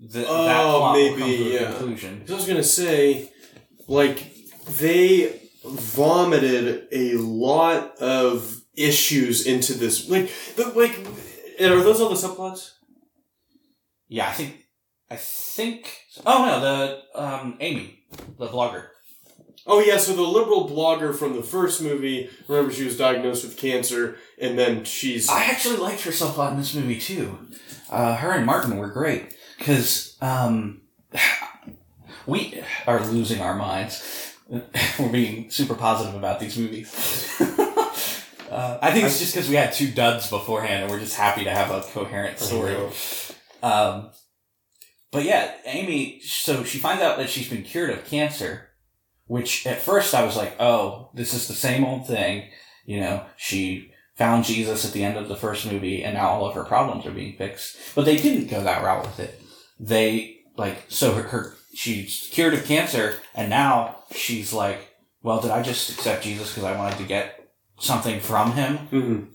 th- 0.00 0.12
that 0.12 0.26
Oh, 0.26 0.78
plot 0.78 0.96
will 0.96 1.10
come 1.10 1.20
maybe, 1.20 1.36
to 1.36 1.50
a 1.50 1.60
yeah. 1.60 1.66
conclusion. 1.72 2.24
I 2.26 2.32
was 2.32 2.46
gonna 2.46 2.64
say, 2.64 3.30
like, 3.86 4.18
they 4.80 5.40
vomited 5.62 6.88
a 6.90 7.12
lot 7.18 7.98
of 7.98 8.62
issues 8.76 9.46
into 9.46 9.74
this. 9.74 10.08
Like, 10.08 10.30
the, 10.56 10.64
like, 10.70 10.98
are 11.60 11.82
those 11.82 12.00
all 12.00 12.08
the 12.08 12.14
subplots? 12.14 12.70
Yeah, 14.08 14.28
I 14.30 14.32
think. 14.32 14.56
I 15.10 15.16
think. 15.16 15.98
Oh 16.24 16.44
no, 16.46 16.60
the 16.60 17.22
um, 17.22 17.56
Amy, 17.60 18.04
the 18.38 18.46
blogger. 18.48 18.86
Oh 19.66 19.80
yeah, 19.80 19.98
so 19.98 20.14
the 20.14 20.22
liberal 20.22 20.68
blogger 20.68 21.14
from 21.14 21.36
the 21.36 21.42
first 21.42 21.82
movie. 21.82 22.30
Remember, 22.48 22.72
she 22.72 22.84
was 22.84 22.96
diagnosed 22.96 23.44
with 23.44 23.56
cancer, 23.56 24.16
and 24.40 24.58
then 24.58 24.84
she's 24.84 25.28
I 25.28 25.44
actually 25.44 25.76
liked 25.76 26.02
her 26.02 26.10
subplot 26.10 26.52
in 26.52 26.58
this 26.58 26.74
movie 26.74 26.98
too. 26.98 27.38
Uh, 27.90 28.16
her 28.16 28.32
and 28.32 28.46
Martin 28.46 28.76
were 28.78 28.88
great 28.88 29.34
because 29.58 30.16
um, 30.22 30.80
we 32.26 32.62
are 32.86 33.04
losing 33.06 33.40
our 33.40 33.54
minds. 33.54 34.34
We're 34.98 35.12
being 35.12 35.50
super 35.50 35.74
positive 35.74 36.14
about 36.14 36.40
these 36.40 36.58
movies. 36.58 37.36
uh, 37.40 38.78
I 38.82 38.90
think 38.90 39.04
it's 39.04 39.20
just 39.20 39.34
because 39.34 39.48
we 39.48 39.54
had 39.54 39.72
two 39.72 39.90
duds 39.90 40.28
beforehand, 40.28 40.82
and 40.82 40.90
we're 40.90 40.98
just 40.98 41.14
happy 41.14 41.44
to 41.44 41.50
have 41.50 41.70
a 41.70 41.82
coherent 41.82 42.40
story. 42.40 42.76
Um, 43.62 44.10
but 45.12 45.24
yeah, 45.24 45.52
Amy. 45.66 46.20
So 46.22 46.64
she 46.64 46.78
finds 46.78 47.00
out 47.00 47.18
that 47.18 47.30
she's 47.30 47.48
been 47.48 47.62
cured 47.62 47.90
of 47.90 48.04
cancer, 48.06 48.69
which 49.30 49.64
at 49.64 49.80
first 49.80 50.12
I 50.12 50.24
was 50.24 50.36
like, 50.36 50.60
"Oh, 50.60 51.08
this 51.14 51.32
is 51.32 51.46
the 51.46 51.54
same 51.54 51.84
old 51.84 52.04
thing." 52.04 52.50
You 52.84 52.98
know, 52.98 53.24
she 53.36 53.92
found 54.16 54.44
Jesus 54.44 54.84
at 54.84 54.92
the 54.92 55.04
end 55.04 55.16
of 55.16 55.28
the 55.28 55.36
first 55.36 55.70
movie, 55.70 56.02
and 56.02 56.14
now 56.14 56.30
all 56.30 56.46
of 56.46 56.56
her 56.56 56.64
problems 56.64 57.06
are 57.06 57.12
being 57.12 57.36
fixed. 57.36 57.76
But 57.94 58.06
they 58.06 58.16
didn't 58.16 58.50
go 58.50 58.64
that 58.64 58.82
route 58.82 59.06
with 59.06 59.20
it. 59.20 59.40
They 59.78 60.40
like 60.56 60.78
so 60.88 61.12
her, 61.12 61.22
her 61.22 61.54
she's 61.72 62.28
cured 62.32 62.54
of 62.54 62.64
cancer, 62.64 63.20
and 63.32 63.48
now 63.48 64.02
she's 64.10 64.52
like, 64.52 64.96
"Well, 65.22 65.40
did 65.40 65.52
I 65.52 65.62
just 65.62 65.90
accept 65.90 66.24
Jesus 66.24 66.48
because 66.48 66.64
I 66.64 66.76
wanted 66.76 66.98
to 66.98 67.04
get 67.04 67.40
something 67.78 68.18
from 68.18 68.54
him?" 68.54 68.88
Mhm. 68.90 69.28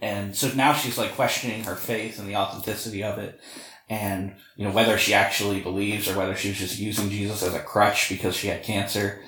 And 0.00 0.36
so 0.36 0.46
now 0.54 0.74
she's 0.74 0.96
like 0.96 1.16
questioning 1.16 1.64
her 1.64 1.74
faith 1.74 2.20
and 2.20 2.28
the 2.28 2.36
authenticity 2.36 3.02
of 3.02 3.18
it. 3.18 3.40
And, 3.88 4.36
you 4.56 4.64
know, 4.64 4.70
whether 4.70 4.96
she 4.96 5.12
actually 5.12 5.60
believes 5.60 6.08
or 6.08 6.16
whether 6.16 6.36
she 6.36 6.50
was 6.50 6.58
just 6.58 6.78
using 6.78 7.10
Jesus 7.10 7.42
as 7.42 7.54
a 7.54 7.58
crutch 7.58 8.08
because 8.08 8.36
she 8.36 8.46
had 8.46 8.62
cancer. 8.62 9.20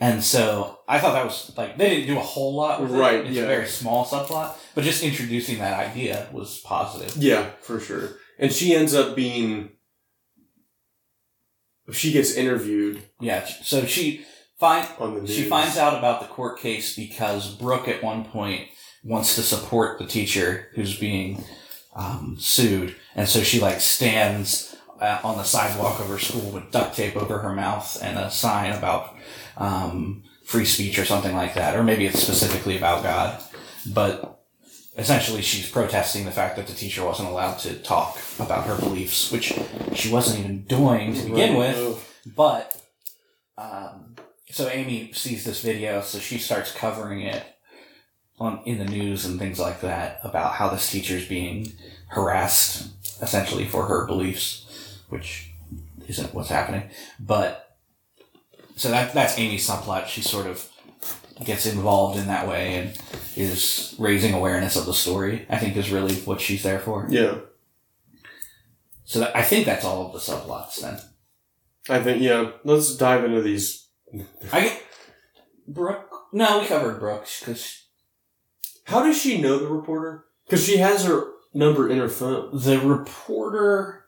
And 0.00 0.22
so 0.22 0.78
I 0.86 1.00
thought 1.00 1.14
that 1.14 1.24
was 1.24 1.52
like, 1.56 1.76
they 1.76 1.88
didn't 1.90 2.06
do 2.06 2.18
a 2.18 2.22
whole 2.22 2.54
lot 2.54 2.80
with 2.80 2.92
Right, 2.92 3.16
it. 3.16 3.26
It's 3.26 3.36
yeah. 3.36 3.42
a 3.42 3.46
very 3.46 3.66
small 3.66 4.06
subplot, 4.06 4.56
but 4.74 4.84
just 4.84 5.02
introducing 5.02 5.58
that 5.58 5.78
idea 5.78 6.28
was 6.32 6.60
positive. 6.60 7.16
Yeah, 7.16 7.50
for 7.62 7.80
sure. 7.80 8.10
And 8.38 8.52
she 8.52 8.74
ends 8.76 8.94
up 8.94 9.16
being. 9.16 9.70
She 11.90 12.12
gets 12.12 12.34
interviewed 12.34 13.02
Yeah. 13.20 13.46
So 13.62 13.86
she 13.86 14.24
find, 14.60 14.86
on 14.98 15.14
the 15.14 15.20
news. 15.22 15.34
She 15.34 15.44
finds 15.44 15.78
out 15.78 15.96
about 15.98 16.20
the 16.20 16.26
court 16.26 16.58
case 16.60 16.94
because 16.94 17.54
Brooke 17.54 17.88
at 17.88 18.02
one 18.02 18.24
point 18.24 18.68
wants 19.02 19.34
to 19.36 19.42
support 19.42 19.98
the 19.98 20.06
teacher 20.06 20.68
who's 20.74 20.98
being 20.98 21.42
um, 21.96 22.36
sued, 22.38 22.94
and 23.16 23.26
so 23.28 23.42
she 23.42 23.58
like 23.58 23.80
stands 23.80 24.76
uh, 25.00 25.18
on 25.24 25.38
the 25.38 25.44
sidewalk 25.44 25.98
of 26.00 26.08
her 26.08 26.18
school 26.18 26.50
with 26.50 26.70
duct 26.70 26.94
tape 26.94 27.16
over 27.16 27.38
her 27.38 27.54
mouth 27.54 27.98
and 28.02 28.18
a 28.18 28.30
sign 28.30 28.72
about 28.72 29.14
um, 29.58 30.22
free 30.44 30.64
speech 30.64 30.98
or 30.98 31.04
something 31.04 31.36
like 31.36 31.54
that, 31.54 31.76
or 31.76 31.84
maybe 31.84 32.06
it's 32.06 32.22
specifically 32.22 32.76
about 32.76 33.02
God, 33.02 33.42
but. 33.92 34.34
Essentially, 34.96 35.42
she's 35.42 35.70
protesting 35.70 36.24
the 36.24 36.32
fact 36.32 36.56
that 36.56 36.66
the 36.66 36.72
teacher 36.74 37.04
wasn't 37.04 37.28
allowed 37.28 37.56
to 37.60 37.74
talk 37.74 38.18
about 38.40 38.66
her 38.66 38.76
beliefs, 38.76 39.30
which 39.30 39.52
she 39.94 40.10
wasn't 40.10 40.40
even 40.40 40.64
doing 40.64 41.14
to 41.14 41.22
begin 41.26 41.54
with. 41.54 41.76
But 42.34 42.82
um, 43.56 44.16
so 44.50 44.68
Amy 44.68 45.12
sees 45.12 45.44
this 45.44 45.62
video, 45.62 46.00
so 46.00 46.18
she 46.18 46.38
starts 46.38 46.72
covering 46.72 47.20
it 47.22 47.44
on 48.40 48.60
in 48.64 48.78
the 48.78 48.84
news 48.84 49.24
and 49.24 49.38
things 49.38 49.60
like 49.60 49.80
that 49.82 50.18
about 50.24 50.54
how 50.54 50.68
this 50.68 50.90
teacher 50.90 51.14
is 51.16 51.26
being 51.26 51.72
harassed 52.08 52.88
essentially 53.22 53.66
for 53.66 53.86
her 53.86 54.04
beliefs, 54.04 54.66
which 55.10 55.52
isn't 56.08 56.34
what's 56.34 56.48
happening. 56.48 56.90
But 57.20 57.67
so 58.78 58.90
that 58.90 59.12
that's 59.14 59.38
Amy's 59.38 59.68
subplot. 59.68 60.06
She 60.06 60.22
sort 60.22 60.46
of 60.46 60.68
gets 61.44 61.66
involved 61.66 62.18
in 62.18 62.26
that 62.26 62.48
way 62.48 62.74
and 62.74 62.98
is 63.36 63.94
raising 63.98 64.34
awareness 64.34 64.76
of 64.76 64.86
the 64.86 64.94
story. 64.94 65.46
I 65.50 65.58
think 65.58 65.76
is 65.76 65.90
really 65.92 66.14
what 66.16 66.40
she's 66.40 66.62
there 66.62 66.78
for. 66.80 67.06
Yeah. 67.10 67.38
So 69.04 69.20
that, 69.20 69.36
I 69.36 69.42
think 69.42 69.64
that's 69.66 69.84
all 69.84 70.06
of 70.06 70.12
the 70.12 70.18
subplots 70.18 70.80
then. 70.80 70.98
I 71.88 72.02
think, 72.02 72.20
yeah. 72.22 72.50
Let's 72.64 72.94
dive 72.96 73.24
into 73.24 73.40
these. 73.40 73.86
I 74.52 74.60
get 74.62 74.82
Brooke. 75.66 76.10
No, 76.32 76.60
we 76.60 76.66
covered 76.66 76.98
Brooks 77.00 77.40
because 77.40 77.84
How 78.84 79.02
does 79.02 79.16
she 79.18 79.40
know 79.40 79.58
the 79.58 79.66
reporter? 79.68 80.24
Because 80.44 80.64
she 80.64 80.76
has 80.78 81.04
her 81.04 81.32
number 81.54 81.88
in 81.88 81.98
her 81.98 82.08
phone. 82.08 82.50
the 82.52 82.78
reporter 82.80 84.04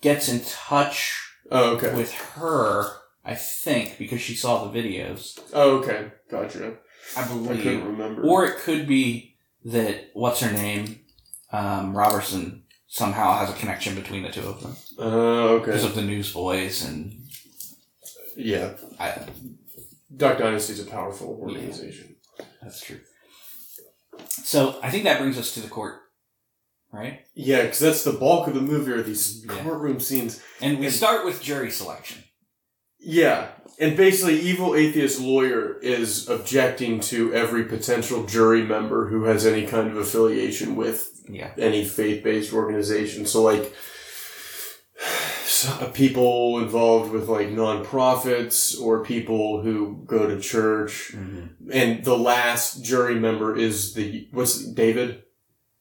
gets 0.00 0.28
in 0.28 0.40
touch 0.44 1.14
Oh, 1.50 1.76
okay. 1.76 1.94
with 1.94 2.12
her. 2.12 2.90
I 3.24 3.34
think 3.34 3.98
because 3.98 4.20
she 4.20 4.34
saw 4.34 4.64
the 4.64 4.78
videos. 4.80 5.38
Oh, 5.52 5.78
okay. 5.78 6.12
Gotcha. 6.30 6.76
I 7.16 7.26
believe. 7.26 7.60
I 7.60 7.62
couldn't 7.62 7.84
remember. 7.84 8.22
or 8.22 8.46
it 8.46 8.58
could 8.58 8.86
be 8.86 9.36
that 9.64 10.10
what's 10.14 10.40
her 10.40 10.52
name, 10.52 11.00
um, 11.52 11.96
Robertson 11.96 12.64
somehow 12.86 13.38
has 13.38 13.50
a 13.50 13.58
connection 13.58 13.94
between 13.94 14.22
the 14.22 14.30
two 14.30 14.40
of 14.48 14.62
them 14.62 14.74
Oh, 14.98 15.58
because 15.58 15.60
okay. 15.60 15.64
Because 15.72 15.84
of 15.84 15.94
the 15.94 16.02
Newsboys 16.02 16.84
and 16.84 17.20
Yeah. 18.36 18.74
I, 18.98 19.26
Duck 20.16 20.38
Dynasty 20.38 20.72
is 20.74 20.80
a 20.80 20.90
powerful 20.90 21.38
organization. 21.42 22.16
that's 22.62 22.80
true. 22.80 23.00
So 24.26 24.78
I 24.82 24.90
think 24.90 25.04
that 25.04 25.18
brings 25.20 25.38
us 25.38 25.52
to 25.54 25.60
the 25.60 25.68
court, 25.68 26.00
right? 26.92 27.20
Yeah, 27.34 27.62
because 27.62 27.78
that's 27.80 28.04
the 28.04 28.12
bulk 28.12 28.48
of 28.48 28.54
the 28.54 28.60
movie 28.62 28.92
are 28.92 29.02
these 29.02 29.44
Yeah. 29.44 29.62
courtroom 29.62 30.00
scenes. 30.00 30.40
And 30.60 30.78
we 30.78 30.86
And- 30.86 30.94
start 30.94 31.24
with 31.26 31.42
jury 31.42 31.70
selection. 31.70 32.24
Yeah. 33.00 33.48
And 33.80 33.96
basically, 33.96 34.40
evil 34.40 34.74
atheist 34.74 35.20
lawyer 35.20 35.78
is 35.78 36.28
objecting 36.28 36.98
to 37.00 37.32
every 37.32 37.64
potential 37.64 38.24
jury 38.24 38.64
member 38.64 39.08
who 39.08 39.24
has 39.24 39.46
any 39.46 39.66
kind 39.66 39.88
of 39.88 39.96
affiliation 39.96 40.74
with 40.74 41.22
Yeah. 41.28 41.52
any 41.56 41.84
faith-based 41.84 42.52
organization. 42.52 43.24
So, 43.24 43.42
like, 43.42 43.72
uh, 45.68 45.86
people 45.92 46.58
involved 46.58 47.12
with 47.12 47.28
like 47.28 47.48
nonprofits 47.48 48.80
or 48.80 49.04
people 49.04 49.62
who 49.62 50.02
go 50.06 50.26
to 50.26 50.40
church. 50.40 51.12
Mm-hmm. 51.14 51.70
And 51.72 52.04
the 52.04 52.16
last 52.18 52.84
jury 52.84 53.14
member 53.14 53.56
is 53.56 53.94
the 53.94 54.28
what's 54.32 54.64
David? 54.72 55.22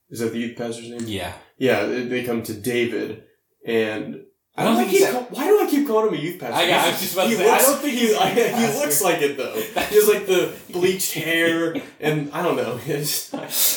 Is 0.09 0.20
that 0.20 0.32
the 0.32 0.39
youth 0.39 0.57
pastor's 0.57 0.89
name? 0.89 1.03
Yeah. 1.05 1.34
Yeah, 1.57 1.86
they 1.86 2.24
come 2.24 2.43
to 2.43 2.53
David, 2.53 3.24
and 3.65 4.22
I 4.59 4.63
don't 4.63 4.73
why 4.75 4.85
think 4.85 4.91
do 4.91 4.97
he's 4.97 5.05
keep 5.05 5.13
call- 5.13 5.37
why 5.37 5.45
do 5.47 5.61
I 5.61 5.69
keep 5.69 5.87
calling 5.87 6.07
him 6.07 6.13
a 6.15 6.17
youth 6.17 6.39
pastor? 6.39 6.55
I- 6.55 6.71
I 6.71 6.89
was 6.89 6.99
just 6.99 7.13
about 7.13 7.29
to 7.29 7.35
say, 7.35 7.49
I 7.49 7.57
don't 7.59 7.79
think 7.79 7.93
he, 7.93 8.07
he's 8.07 8.15
I- 8.15 8.29
he 8.31 8.79
looks 8.79 9.01
like 9.03 9.21
it 9.21 9.37
though. 9.37 9.53
He 9.89 9.95
has 9.95 10.07
like 10.07 10.25
the 10.25 10.53
bleached 10.73 11.13
hair, 11.13 11.75
and 11.99 12.31
I 12.33 12.41
don't 12.41 12.55
know. 12.57 12.79
It's, 12.87 13.31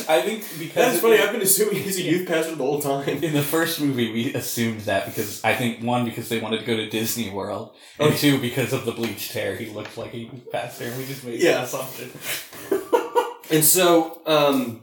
I 0.08 0.22
think 0.22 0.42
because 0.58 0.74
that's 0.74 0.96
it- 0.96 1.00
funny. 1.02 1.18
I've 1.18 1.32
been 1.32 1.42
assuming 1.42 1.82
he's 1.82 1.98
a 1.98 2.02
youth 2.02 2.26
pastor 2.26 2.54
the 2.54 2.64
whole 2.64 2.80
time. 2.80 3.08
In 3.22 3.34
the 3.34 3.42
first 3.42 3.78
movie, 3.80 4.10
we 4.10 4.32
assumed 4.34 4.80
that 4.82 5.04
because 5.04 5.44
I 5.44 5.54
think 5.54 5.82
one 5.84 6.04
because 6.06 6.28
they 6.30 6.40
wanted 6.40 6.60
to 6.60 6.64
go 6.66 6.76
to 6.76 6.88
Disney 6.88 7.28
World, 7.30 7.76
and 7.98 8.16
two 8.16 8.40
because 8.40 8.72
of 8.72 8.86
the 8.86 8.92
bleached 8.92 9.32
hair, 9.32 9.56
he 9.56 9.66
looked 9.66 9.98
like 9.98 10.14
a 10.14 10.18
youth 10.18 10.50
pastor, 10.50 10.84
and 10.86 10.96
we 10.96 11.04
just 11.06 11.24
made 11.24 11.40
Yeah. 11.40 11.56
that 11.58 11.64
assumption. 11.64 12.10
And 13.52 13.64
so, 13.64 14.22
um, 14.26 14.82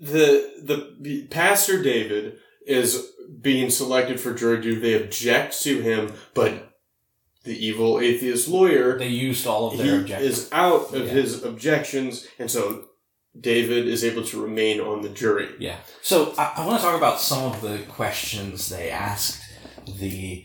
the 0.00 0.50
the 0.60 1.26
pastor 1.30 1.80
David 1.82 2.38
is 2.66 3.10
being 3.40 3.70
selected 3.70 4.20
for 4.20 4.34
jury 4.34 4.60
duty. 4.60 4.80
They 4.80 5.02
object 5.02 5.60
to 5.62 5.80
him, 5.80 6.12
but 6.34 6.68
the 7.44 7.66
evil 7.66 7.98
atheist 8.00 8.46
lawyer 8.48 8.98
They 8.98 9.08
used 9.08 9.46
all 9.46 9.70
of 9.72 9.78
their 9.78 10.00
objections. 10.00 10.38
is 10.38 10.48
out 10.52 10.94
of 10.94 11.06
Yeah. 11.06 11.12
his 11.12 11.42
objections, 11.42 12.26
and 12.38 12.50
so 12.50 12.84
David 13.38 13.88
is 13.88 14.04
able 14.04 14.22
to 14.26 14.40
remain 14.42 14.78
on 14.80 15.02
the 15.02 15.08
jury. 15.08 15.48
Yeah. 15.58 15.76
So 16.02 16.34
I, 16.38 16.52
I 16.58 16.66
want 16.66 16.78
to 16.80 16.86
talk 16.86 16.96
about 16.96 17.20
some 17.20 17.44
of 17.50 17.60
the 17.62 17.78
questions 17.88 18.68
they 18.68 18.90
asked 18.90 19.40
the 19.98 20.44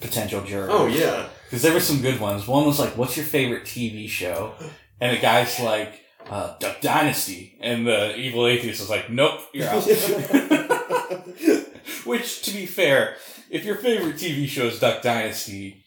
potential 0.00 0.42
jurors. 0.42 0.68
Oh 0.72 0.86
yeah, 0.86 1.28
Because 1.44 1.62
there 1.62 1.72
were 1.72 1.80
some 1.80 2.02
good 2.02 2.20
ones. 2.20 2.46
One 2.46 2.66
was 2.66 2.78
like, 2.78 2.96
"What's 2.98 3.16
your 3.16 3.24
favorite 3.24 3.64
TV 3.64 4.06
show?" 4.08 4.52
And 5.00 5.16
the 5.16 5.20
guy's 5.22 5.58
like, 5.60 6.00
uh, 6.28 6.56
"Duck 6.58 6.80
Dynasty," 6.82 7.56
and 7.62 7.86
the 7.86 8.14
evil 8.16 8.46
atheist 8.46 8.82
is 8.82 8.90
like, 8.90 9.08
"Nope, 9.08 9.40
you're 9.54 9.66
out." 9.68 9.86
Which, 12.04 12.42
to 12.42 12.52
be 12.52 12.66
fair, 12.66 13.16
if 13.50 13.64
your 13.64 13.76
favorite 13.76 14.16
TV 14.16 14.46
show 14.48 14.66
is 14.66 14.80
Duck 14.80 15.02
Dynasty, 15.02 15.84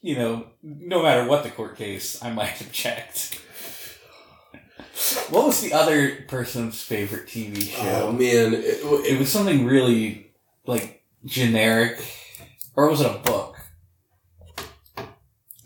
you 0.00 0.16
know, 0.16 0.46
no 0.62 1.02
matter 1.02 1.28
what 1.28 1.42
the 1.42 1.50
court 1.50 1.76
case, 1.76 2.22
I 2.22 2.30
might 2.30 2.60
object. 2.60 3.40
What 5.30 5.46
was 5.46 5.60
the 5.60 5.72
other 5.72 6.16
person's 6.28 6.82
favorite 6.82 7.26
TV 7.26 7.62
show? 7.62 8.08
oh 8.08 8.12
man, 8.12 8.54
it, 8.54 8.64
it 8.64 9.12
it, 9.12 9.18
was 9.18 9.30
something 9.30 9.64
really 9.64 10.32
like 10.66 11.04
generic, 11.24 12.04
or 12.74 12.88
was 12.88 13.00
it 13.00 13.06
a 13.06 13.18
book? 13.18 13.58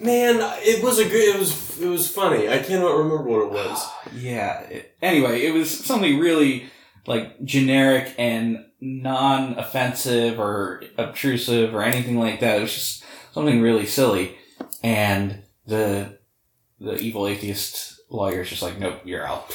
man, 0.03 0.39
it 0.63 0.83
was 0.83 0.99
a 0.99 1.05
good. 1.05 1.37
It 1.37 1.39
was 1.39 1.81
it 1.81 1.87
was 1.87 2.11
funny. 2.11 2.49
I 2.49 2.59
cannot 2.59 2.97
remember 2.97 3.23
what 3.23 3.47
it 3.47 3.53
was. 3.53 3.89
yeah. 4.15 4.61
It, 4.63 4.97
anyway, 5.01 5.43
it 5.43 5.55
was 5.55 5.71
something 5.85 6.19
really 6.19 6.71
like 7.07 7.43
generic 7.45 8.15
and 8.19 8.65
non-offensive 8.81 10.39
or 10.39 10.83
obtrusive 10.99 11.75
or 11.75 11.83
anything 11.83 12.19
like 12.19 12.41
that. 12.41 12.59
It 12.59 12.63
was 12.63 12.75
just 12.75 13.05
something 13.33 13.61
really 13.61 13.87
silly, 13.87 14.37
and 14.83 15.43
the 15.67 16.19
the 16.81 16.97
evil 16.99 17.27
atheist 17.27 18.01
lawyer 18.11 18.41
is 18.43 18.51
just 18.51 18.63
like, 18.63 18.79
nope, 18.79 19.01
you're 19.05 19.27
out. 19.27 19.55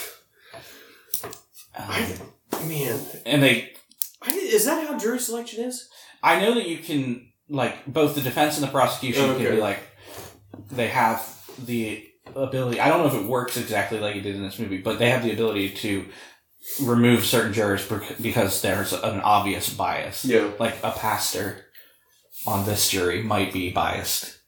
I- 1.77 2.17
Um, 2.53 2.67
Man, 2.69 2.99
and 3.25 3.43
they 3.43 3.73
I, 4.21 4.31
is 4.31 4.65
that 4.65 4.87
how 4.87 4.97
jury 4.97 5.19
selection 5.19 5.63
is? 5.65 5.89
I 6.23 6.39
know 6.41 6.55
that 6.55 6.67
you 6.67 6.77
can 6.77 7.27
like 7.49 7.85
both 7.85 8.15
the 8.15 8.21
defense 8.21 8.57
and 8.57 8.63
the 8.67 8.71
prosecution 8.71 9.29
Okay. 9.31 9.43
can 9.45 9.55
be 9.55 9.61
like 9.61 9.79
they 10.71 10.87
have 10.87 11.21
the 11.63 12.03
ability. 12.35 12.79
I 12.79 12.87
don't 12.87 13.01
know 13.01 13.07
if 13.07 13.13
it 13.21 13.27
works 13.27 13.57
exactly 13.57 13.99
like 13.99 14.15
it 14.15 14.21
did 14.21 14.35
in 14.35 14.41
this 14.43 14.57
movie, 14.59 14.77
but 14.79 14.97
they 14.97 15.09
have 15.11 15.23
the 15.23 15.31
ability 15.31 15.69
to 15.71 16.05
remove 16.82 17.26
certain 17.26 17.53
jurors 17.53 17.88
because 18.22 18.62
there's 18.62 18.93
an 18.93 19.22
obvious 19.22 19.74
bias. 19.74 20.26
Yeah. 20.26 20.51
Like 20.60 20.76
a 20.84 20.91
pastor 20.91 21.66
on 22.45 22.66
this 22.66 22.89
jury 22.89 23.24
might 23.24 23.51
be 23.51 23.72
biased, 23.72 24.39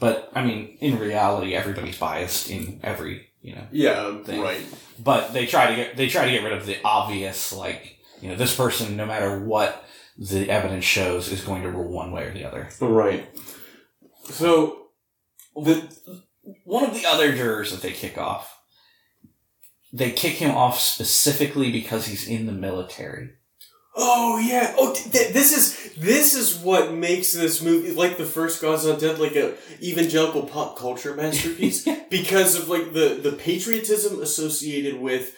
but 0.00 0.30
I 0.34 0.44
mean, 0.44 0.76
in 0.80 0.98
reality, 0.98 1.54
everybody's 1.54 1.98
biased 1.98 2.50
in 2.50 2.80
every 2.82 3.28
you 3.42 3.54
know. 3.54 3.66
Yeah. 3.70 4.22
Thing. 4.24 4.40
Right. 4.40 4.60
But 5.02 5.32
they 5.32 5.46
try 5.46 5.70
to 5.70 5.76
get 5.76 5.96
they 5.96 6.08
try 6.08 6.24
to 6.26 6.30
get 6.30 6.42
rid 6.42 6.52
of 6.52 6.66
the 6.66 6.78
obvious 6.84 7.52
like 7.52 7.98
you 8.20 8.28
know 8.28 8.36
this 8.36 8.54
person 8.56 8.96
no 8.96 9.06
matter 9.06 9.38
what 9.38 9.84
the 10.18 10.50
evidence 10.50 10.84
shows 10.84 11.30
is 11.30 11.44
going 11.44 11.62
to 11.62 11.70
rule 11.70 11.92
one 11.92 12.10
way 12.10 12.24
or 12.24 12.32
the 12.32 12.44
other. 12.44 12.68
Right. 12.80 13.28
So 14.24 14.88
The, 15.56 15.88
one 16.64 16.84
of 16.84 16.94
the 16.94 17.06
other 17.06 17.34
jurors 17.34 17.70
that 17.70 17.82
they 17.82 17.92
kick 17.92 18.18
off, 18.18 18.55
they 19.96 20.10
kick 20.10 20.34
him 20.34 20.54
off 20.54 20.78
specifically 20.78 21.72
because 21.72 22.06
he's 22.06 22.28
in 22.28 22.46
the 22.46 22.52
military. 22.52 23.30
Oh 23.96 24.38
yeah. 24.38 24.74
Oh, 24.78 24.92
th- 24.92 25.10
th- 25.10 25.32
this 25.32 25.56
is 25.56 25.94
this 25.94 26.34
is 26.34 26.58
what 26.58 26.92
makes 26.92 27.32
this 27.32 27.62
movie 27.62 27.92
like 27.92 28.18
the 28.18 28.26
first 28.26 28.60
God's 28.60 28.86
Not 28.86 29.00
Dead 29.00 29.18
like 29.18 29.36
a 29.36 29.54
evangelical 29.82 30.42
pop 30.42 30.78
culture 30.78 31.14
masterpiece 31.14 31.88
because 32.10 32.56
of 32.56 32.68
like 32.68 32.92
the 32.92 33.18
the 33.22 33.32
patriotism 33.32 34.20
associated 34.20 35.00
with 35.00 35.34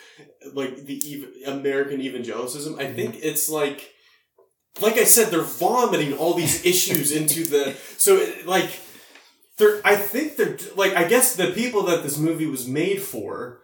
like 0.53 0.87
the 0.87 1.01
ev- 1.47 1.59
American 1.59 2.01
evangelicism. 2.01 2.81
I 2.81 2.93
think 2.93 3.19
it's 3.23 3.49
like 3.49 3.93
like 4.81 4.95
I 4.95 5.05
said, 5.05 5.29
they're 5.31 5.43
vomiting 5.43 6.15
all 6.15 6.35
these 6.35 6.65
issues 6.73 7.13
into 7.13 7.45
the 7.45 7.77
so 7.97 8.27
like 8.45 8.81
they're. 9.57 9.81
I 9.85 9.95
think 9.95 10.37
they're 10.37 10.59
like 10.75 10.95
I 10.95 11.07
guess 11.07 11.37
the 11.37 11.53
people 11.53 11.85
that 11.85 12.03
this 12.03 12.19
movie 12.19 12.47
was 12.47 12.67
made 12.67 13.03
for, 13.03 13.61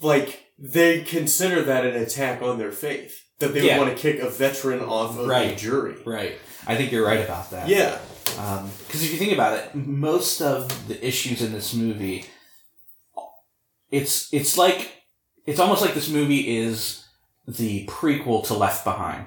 like 0.00 0.44
they 0.58 1.02
consider 1.02 1.62
that 1.62 1.84
an 1.86 1.96
attack 1.96 2.42
on 2.42 2.58
their 2.58 2.72
faith 2.72 3.24
that 3.38 3.54
they 3.54 3.62
Yeah. 3.66 3.78
would 3.78 3.86
want 3.86 3.96
to 3.96 4.02
kick 4.02 4.20
a 4.20 4.28
veteran 4.28 4.80
off 4.80 5.10
of 5.10 5.16
the 5.16 5.26
Right. 5.26 5.56
jury. 5.56 5.96
Right. 6.04 6.38
I 6.66 6.76
think 6.76 6.92
you're 6.92 7.06
right 7.06 7.20
about 7.24 7.50
that. 7.52 7.68
Yeah. 7.68 7.98
Um, 8.38 8.70
because 8.86 9.02
if 9.02 9.10
you 9.12 9.18
think 9.18 9.32
about 9.32 9.56
it, 9.58 9.74
most 9.74 10.40
of 10.42 10.88
the 10.88 11.04
issues 11.06 11.42
in 11.42 11.52
this 11.52 11.72
movie, 11.74 12.26
it's 13.90 14.32
it's 14.32 14.56
like 14.56 14.92
it's 15.46 15.58
almost 15.58 15.82
like 15.82 15.94
this 15.94 16.08
movie 16.08 16.56
is 16.58 17.04
the 17.48 17.86
prequel 17.86 18.46
to 18.46 18.54
Left 18.54 18.84
Behind, 18.84 19.26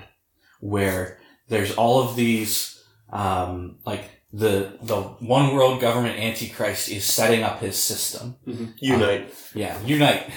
where 0.61 1.19
there's 1.49 1.73
all 1.75 2.01
of 2.07 2.15
these 2.15 2.81
um, 3.11 3.77
like 3.85 4.03
the 4.31 4.77
the 4.81 5.01
one 5.01 5.53
world 5.53 5.81
government 5.81 6.17
antichrist 6.19 6.89
is 6.89 7.03
setting 7.05 7.43
up 7.43 7.59
his 7.59 7.75
system. 7.75 8.37
Mm-hmm. 8.47 8.65
Unite. 8.79 9.21
Um, 9.21 9.27
yeah, 9.55 9.81
unite. 9.83 10.29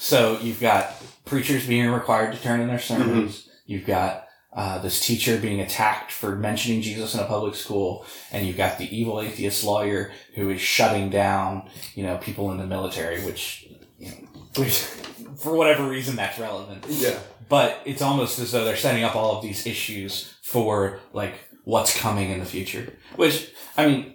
So 0.00 0.38
you've 0.40 0.60
got 0.60 0.94
preachers 1.26 1.66
being 1.66 1.90
required 1.90 2.32
to 2.32 2.42
turn 2.42 2.60
in 2.60 2.68
their 2.68 2.78
sermons. 2.78 3.50
You've 3.66 3.84
got 3.84 4.26
uh, 4.50 4.78
this 4.78 5.04
teacher 5.04 5.36
being 5.36 5.60
attacked 5.60 6.10
for 6.10 6.34
mentioning 6.34 6.80
Jesus 6.80 7.12
in 7.12 7.20
a 7.20 7.26
public 7.26 7.54
school, 7.54 8.06
and 8.32 8.46
you've 8.46 8.56
got 8.56 8.78
the 8.78 8.96
evil 8.96 9.20
atheist 9.20 9.62
lawyer 9.62 10.10
who 10.36 10.48
is 10.48 10.58
shutting 10.58 11.10
down, 11.10 11.68
you 11.94 12.02
know, 12.02 12.16
people 12.16 12.50
in 12.50 12.56
the 12.56 12.66
military, 12.66 13.22
which, 13.26 13.68
you 13.98 14.08
know, 14.08 14.16
which, 14.56 14.78
for 15.36 15.54
whatever 15.54 15.86
reason, 15.86 16.16
that's 16.16 16.38
relevant. 16.38 16.86
Yeah. 16.88 17.18
But 17.50 17.82
it's 17.84 18.00
almost 18.00 18.38
as 18.38 18.52
though 18.52 18.64
they're 18.64 18.76
setting 18.76 19.04
up 19.04 19.14
all 19.14 19.36
of 19.36 19.42
these 19.42 19.66
issues 19.66 20.32
for 20.40 20.98
like 21.12 21.34
what's 21.64 21.94
coming 21.94 22.30
in 22.30 22.40
the 22.40 22.46
future. 22.46 22.90
Which 23.16 23.52
I 23.76 23.86
mean, 23.86 24.14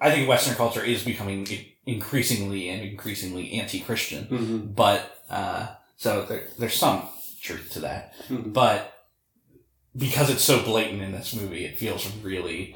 I 0.00 0.12
think 0.12 0.28
Western 0.28 0.54
culture 0.54 0.84
is 0.84 1.02
becoming 1.02 1.44
increasingly 1.86 2.68
and 2.68 2.82
increasingly 2.82 3.52
anti-Christian. 3.52 4.24
hmm 4.24 4.58
But 4.58 5.22
uh, 5.30 5.68
so 5.96 6.24
there, 6.24 6.44
there's 6.58 6.74
some 6.74 7.02
truth 7.40 7.70
to 7.72 7.80
that. 7.80 8.12
Mhm. 8.28 8.52
But 8.52 8.92
because 9.96 10.28
it's 10.28 10.42
so 10.44 10.62
blatant 10.62 11.00
in 11.02 11.12
this 11.12 11.34
movie, 11.34 11.64
it 11.64 11.78
feels 11.78 12.06
really 12.22 12.74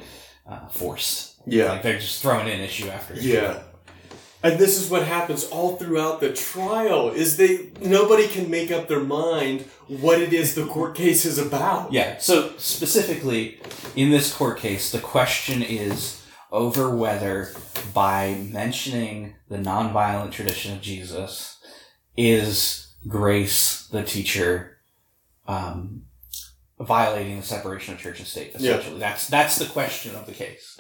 uh, 0.49 0.69
forced. 0.69 1.35
Yeah. 1.47 1.73
Like 1.73 1.83
they're 1.83 1.99
just 1.99 2.23
throwing 2.23 2.49
in 2.49 2.61
issue 2.61 2.89
after 2.89 3.15
issue. 3.15 3.29
Yeah. 3.29 3.63
And 4.43 4.59
this 4.59 4.81
is 4.81 4.89
what 4.89 5.03
happens 5.07 5.45
all 5.45 5.77
throughout 5.77 6.21
the 6.21 6.33
trial 6.33 7.11
is 7.11 7.37
they 7.37 7.69
nobody 7.83 8.27
can 8.27 8.49
make 8.49 8.71
up 8.71 8.89
their 8.89 9.01
mind 9.05 9.67
what 9.87 10.19
it 10.19 10.33
is 10.33 10.55
the 10.55 10.65
court 10.65 10.95
case 10.95 11.27
is 11.27 11.37
about. 11.37 11.93
Yeah. 11.93 12.17
So 12.19 12.53
specifically, 12.57 13.61
in 13.97 14.11
this 14.11 14.33
court 14.33 14.59
case, 14.59 14.91
the 14.93 14.99
question 14.99 15.63
is 15.63 16.20
over 16.53 16.95
whether 16.95 17.51
by 17.95 18.47
mentioning 18.51 19.35
the 19.49 19.57
nonviolent 19.57 20.33
tradition 20.33 20.73
of 20.75 20.81
Jesus, 20.81 21.59
is 22.17 22.95
Grace 23.07 23.87
the 23.89 24.03
teacher 24.03 24.79
um, 25.47 26.03
violating 26.79 27.41
the 27.41 27.47
separation 27.47 27.95
of 27.95 28.01
church 28.01 28.19
and 28.19 28.29
state? 28.29 28.53
Yeah. 28.59 28.73
Essentially, 28.73 29.01
that's 29.01 29.29
that's 29.29 29.57
the 29.57 29.67
question 29.67 30.15
of 30.15 30.27
the 30.27 30.33
case. 30.33 30.79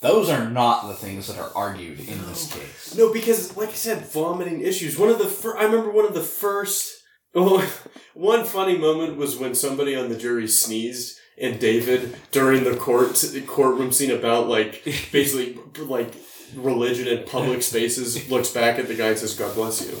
Those 0.00 0.28
are 0.28 0.48
not 0.50 0.88
the 0.88 0.94
things 0.94 1.26
that 1.26 1.38
are 1.38 1.50
argued 1.54 2.00
in 2.00 2.26
this 2.26 2.52
case. 2.52 2.94
No, 2.96 3.12
because 3.12 3.56
like 3.56 3.70
I 3.70 3.72
said, 3.72 4.06
vomiting 4.06 4.60
issues. 4.60 4.98
One 4.98 5.08
of 5.08 5.18
the 5.18 5.24
fir- 5.26 5.56
I 5.56 5.64
remember 5.64 5.90
one 5.90 6.04
of 6.04 6.14
the 6.14 6.20
first 6.20 7.02
oh, 7.34 7.66
one 8.14 8.44
funny 8.44 8.76
moment 8.76 9.16
was 9.16 9.36
when 9.36 9.54
somebody 9.54 9.94
on 9.94 10.08
the 10.08 10.16
jury 10.16 10.48
sneezed 10.48 11.18
and 11.38 11.60
David 11.60 12.16
during 12.30 12.64
the 12.64 12.76
court 12.76 13.22
courtroom 13.46 13.92
scene 13.92 14.10
about 14.10 14.48
like 14.48 14.84
basically 15.12 15.58
like 15.76 16.14
religion 16.54 17.06
in 17.06 17.24
public 17.24 17.62
spaces 17.62 18.30
looks 18.30 18.50
back 18.50 18.78
at 18.78 18.88
the 18.88 18.94
guy 18.94 19.08
and 19.08 19.18
says, 19.18 19.34
God 19.34 19.54
bless 19.54 19.86
you. 19.86 19.98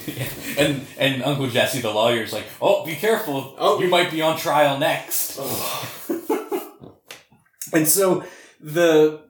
And 0.58 0.86
and 0.98 1.22
Uncle 1.22 1.48
Jesse, 1.48 1.80
the 1.80 1.90
lawyer, 1.90 2.22
is 2.22 2.32
like, 2.32 2.46
"Oh, 2.60 2.84
be 2.84 2.94
careful! 2.94 3.54
Oh. 3.58 3.80
You 3.80 3.88
might 3.88 4.10
be 4.10 4.22
on 4.22 4.38
trial 4.38 4.78
next." 4.78 5.38
and 7.72 7.86
so 7.86 8.24
the 8.60 9.22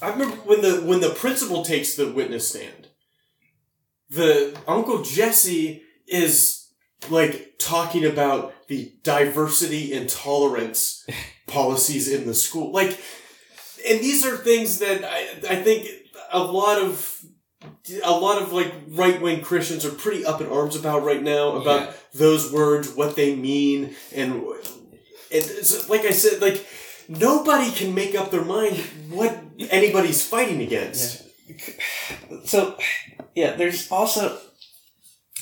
I 0.00 0.10
remember 0.10 0.36
when 0.36 0.62
the 0.62 0.80
when 0.82 1.00
the 1.00 1.10
principal 1.10 1.64
takes 1.64 1.94
the 1.94 2.10
witness 2.10 2.48
stand, 2.48 2.88
the 4.08 4.58
Uncle 4.66 5.02
Jesse 5.02 5.82
is 6.06 6.59
like 7.08 7.54
talking 7.58 8.04
about 8.04 8.52
the 8.68 8.92
diversity 9.02 9.92
and 9.94 10.08
tolerance 10.08 11.06
policies 11.46 12.08
in 12.12 12.26
the 12.26 12.34
school. 12.34 12.72
Like 12.72 13.00
and 13.88 14.00
these 14.00 14.26
are 14.26 14.36
things 14.36 14.78
that 14.80 15.04
I 15.04 15.54
I 15.54 15.56
think 15.62 15.88
a 16.32 16.38
lot 16.42 16.78
of 16.78 17.24
a 18.04 18.10
lot 18.12 18.40
of 18.42 18.52
like 18.52 18.72
right 18.88 19.20
wing 19.20 19.40
Christians 19.42 19.84
are 19.84 19.90
pretty 19.90 20.24
up 20.24 20.40
in 20.40 20.46
arms 20.48 20.76
about 20.76 21.02
right 21.04 21.22
now 21.22 21.56
about 21.56 21.80
Yeah. 21.88 21.92
those 22.14 22.52
words, 22.52 22.90
what 22.94 23.16
they 23.16 23.34
mean, 23.34 23.94
and 24.14 24.32
and 24.34 24.44
it's, 25.30 25.88
like 25.88 26.02
I 26.04 26.10
said, 26.10 26.40
like 26.42 26.66
nobody 27.08 27.70
can 27.70 27.94
make 27.94 28.14
up 28.14 28.30
their 28.30 28.44
mind 28.44 28.76
what 29.08 29.36
anybody's 29.70 30.24
fighting 30.26 30.60
against. 30.62 31.22
so 32.44 32.76
yeah 33.34 33.52
there's 33.56 33.90
also 33.90 34.38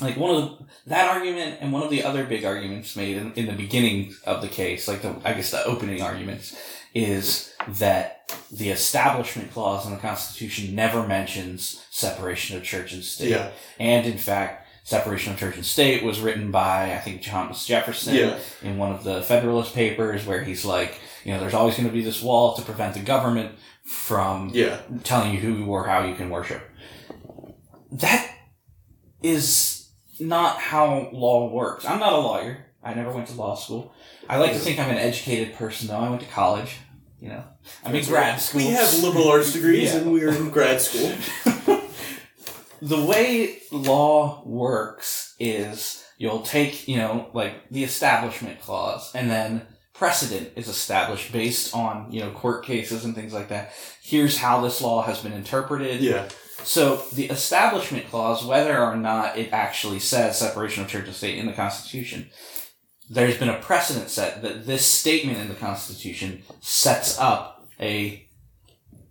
like 0.01 0.17
one 0.17 0.35
of 0.35 0.43
the, 0.59 0.65
that 0.87 1.09
argument 1.09 1.59
and 1.61 1.73
one 1.73 1.83
of 1.83 1.91
the 1.91 2.05
other 2.05 2.25
big 2.25 2.45
arguments 2.45 2.97
made 2.97 3.17
in, 3.17 3.33
in 3.35 3.47
the 3.47 3.53
beginning 3.53 4.15
of 4.25 4.43
the 4.43 4.49
case 4.49 4.87
like 4.89 5.03
the 5.03 5.15
i 5.25 5.33
guess 5.33 5.51
the 5.51 5.65
opening 5.65 6.01
arguments 6.03 6.57
is 6.95 7.53
that 7.69 8.31
the 8.53 8.71
establishment 8.71 9.51
clause 9.53 9.87
in 9.87 9.93
the 9.93 9.99
constitution 9.99 10.75
never 10.75 11.07
mentions 11.07 11.85
separation 11.91 12.57
of 12.57 12.63
church 12.65 12.93
and 12.93 13.03
state 13.05 13.31
Yeah. 13.31 13.51
and 13.79 14.07
in 14.07 14.19
fact 14.19 14.67
separation 14.85 15.33
of 15.35 15.39
church 15.39 15.57
and 15.57 15.67
state 15.67 16.03
was 16.03 16.21
written 16.21 16.51
by 16.51 16.95
i 16.95 16.99
think 16.99 17.23
thomas 17.23 17.67
jefferson 17.67 18.15
Yeah. 18.15 18.39
in 18.63 18.79
one 18.79 18.93
of 18.93 19.05
the 19.05 19.23
federalist 19.23 19.75
papers 19.75 20.25
where 20.27 20.43
he's 20.45 20.65
like 20.65 20.99
you 21.25 21.33
know 21.33 21.41
there's 21.41 21.55
always 21.55 21.75
going 21.77 21.89
to 21.89 21.93
be 21.93 22.03
this 22.03 22.23
wall 22.23 22.55
to 22.55 22.63
prevent 22.63 22.95
the 22.95 23.01
government 23.01 23.53
from 23.85 24.51
Yeah. 24.55 24.81
telling 25.03 25.33
you 25.35 25.41
who 25.41 25.67
or 25.67 25.87
how 25.87 26.05
you 26.05 26.15
can 26.15 26.29
worship. 26.31 26.63
That 27.91 28.31
is 29.23 29.78
not 30.21 30.59
how 30.59 31.09
law 31.13 31.49
works. 31.53 31.85
I'm 31.85 32.01
not 32.01 32.13
a 32.13 32.19
lawyer. 32.19 32.67
I 32.83 32.95
never 32.95 33.11
went 33.13 33.29
to 33.29 33.35
law 33.35 33.55
school. 33.55 33.93
I 34.29 34.37
like 34.39 34.53
to 34.53 34.59
think 34.59 34.79
I'm 34.79 34.91
an 34.91 34.99
educated 34.99 35.55
person, 35.57 35.89
though. 35.89 35.97
I 35.97 36.09
went 36.09 36.23
to 36.23 36.29
college. 36.29 36.77
You 37.21 37.31
know, 37.31 37.45
I'm 37.85 37.95
in 37.95 38.05
grad 38.05 38.41
school. 38.41 38.61
We 38.61 38.69
have 38.69 38.95
liberal 39.03 39.29
arts 39.29 39.53
degrees 39.53 39.93
Yeah. 39.93 40.01
and 40.01 40.13
we're 40.13 40.29
in 40.33 40.51
grad 40.51 40.81
school. 40.81 41.13
the 42.81 43.05
way 43.05 43.59
law 43.73 44.43
works 44.47 45.35
is 45.41 46.05
you'll 46.17 46.43
take, 46.43 46.87
you 46.87 46.97
know, 46.97 47.29
like 47.33 47.69
the 47.71 47.83
establishment 47.83 48.61
clause 48.61 49.11
and 49.15 49.29
then 49.29 49.63
precedent 49.95 50.53
is 50.55 50.69
established 50.69 51.33
based 51.33 51.75
on, 51.75 52.07
you 52.13 52.21
know, 52.21 52.31
court 52.31 52.65
cases 52.65 53.05
and 53.05 53.17
things 53.17 53.33
like 53.33 53.49
that. 53.49 53.73
Here's 54.01 54.39
how 54.39 54.61
this 54.61 54.81
law 54.81 55.03
has 55.03 55.21
been 55.21 55.33
interpreted. 55.33 56.01
Yeah. 56.01 56.29
So 56.65 56.97
the 57.13 57.27
establishment 57.27 58.09
clause, 58.11 58.45
whether 58.45 58.79
or 58.79 58.97
not 58.97 59.39
it 59.39 59.53
actually 59.53 60.01
says 60.01 60.39
separation 60.39 60.83
of 60.85 60.91
church 60.91 61.07
and 61.07 61.15
state 61.15 61.39
in 61.39 61.47
the 61.47 61.53
Constitution, 61.53 62.31
there's 63.09 63.39
been 63.39 63.49
a 63.49 63.59
precedent 63.61 64.11
set 64.11 64.43
that 64.43 64.67
this 64.67 64.85
statement 64.85 65.39
in 65.39 65.49
the 65.49 65.55
Constitution 65.55 66.43
sets 66.61 67.19
up 67.19 67.67
a 67.81 68.29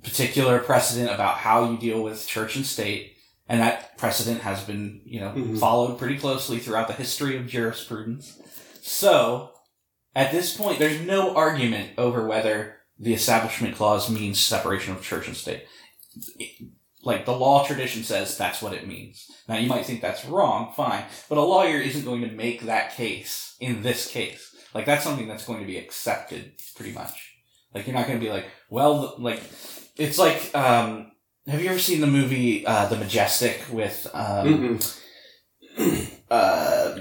particular 0.04 0.60
precedent 0.60 1.12
about 1.12 1.38
how 1.38 1.70
you 1.72 1.78
deal 1.78 2.04
with 2.04 2.28
church 2.28 2.56
and 2.56 2.66
state, 2.66 3.14
and 3.50 3.60
that 3.60 3.98
precedent 3.98 4.42
has 4.42 4.64
been, 4.64 5.02
you 5.06 5.20
know, 5.20 5.32
Mhm. 5.32 5.60
followed 5.60 5.98
pretty 5.98 6.18
closely 6.18 6.60
throughout 6.60 6.88
the 6.88 6.94
history 6.94 7.38
of 7.38 7.48
jurisprudence. 7.48 8.34
So, 8.82 9.52
at 10.16 10.32
this 10.32 10.56
point, 10.56 10.80
there's 10.80 11.02
no 11.02 11.36
argument 11.36 11.92
over 11.98 12.26
whether 12.28 12.78
the 13.00 13.14
establishment 13.14 13.76
clause 13.76 14.10
means 14.10 14.40
separation 14.40 14.96
of 14.96 15.04
church 15.04 15.28
and 15.28 15.38
state 15.38 15.66
like 17.08 17.26
the 17.26 17.32
law 17.32 17.66
tradition 17.66 18.04
says 18.04 18.38
that's 18.38 18.62
what 18.62 18.74
it 18.74 18.86
means. 18.86 19.32
Now 19.48 19.56
you 19.56 19.70
might 19.70 19.86
think 19.86 20.02
that's 20.02 20.26
wrong, 20.26 20.74
fine, 20.76 21.06
but 21.30 21.38
a 21.38 21.42
lawyer 21.42 21.80
isn't 21.80 22.04
going 22.04 22.22
to 22.22 22.32
make 22.32 22.64
that 22.64 22.96
case 22.96 23.56
in 23.62 23.82
this 23.82 24.12
case. 24.12 24.54
Like 24.74 24.86
that's 24.86 25.06
something 25.06 25.26
that's 25.26 25.46
going 25.46 25.62
to 25.62 25.66
be 25.66 25.78
accepted 25.78 26.52
pretty 26.76 26.92
much. 26.92 27.34
Like 27.74 27.88
you're 27.88 27.96
not 27.96 28.08
going 28.08 28.20
to 28.20 28.26
be 28.26 28.30
like, 28.30 28.48
well, 28.70 29.16
like 29.20 29.42
it's 29.96 30.18
like, 30.20 30.54
um, 30.54 31.14
have 31.48 31.62
you 31.62 31.70
ever 31.70 31.80
seen 31.80 32.02
the 32.02 32.08
movie 32.08 32.68
uh, 32.68 32.88
The 32.90 32.98
Majestic 32.98 33.64
with 33.72 34.06
um, 34.14 34.82
Mm-mm. 35.78 36.20
uh, 36.30 37.00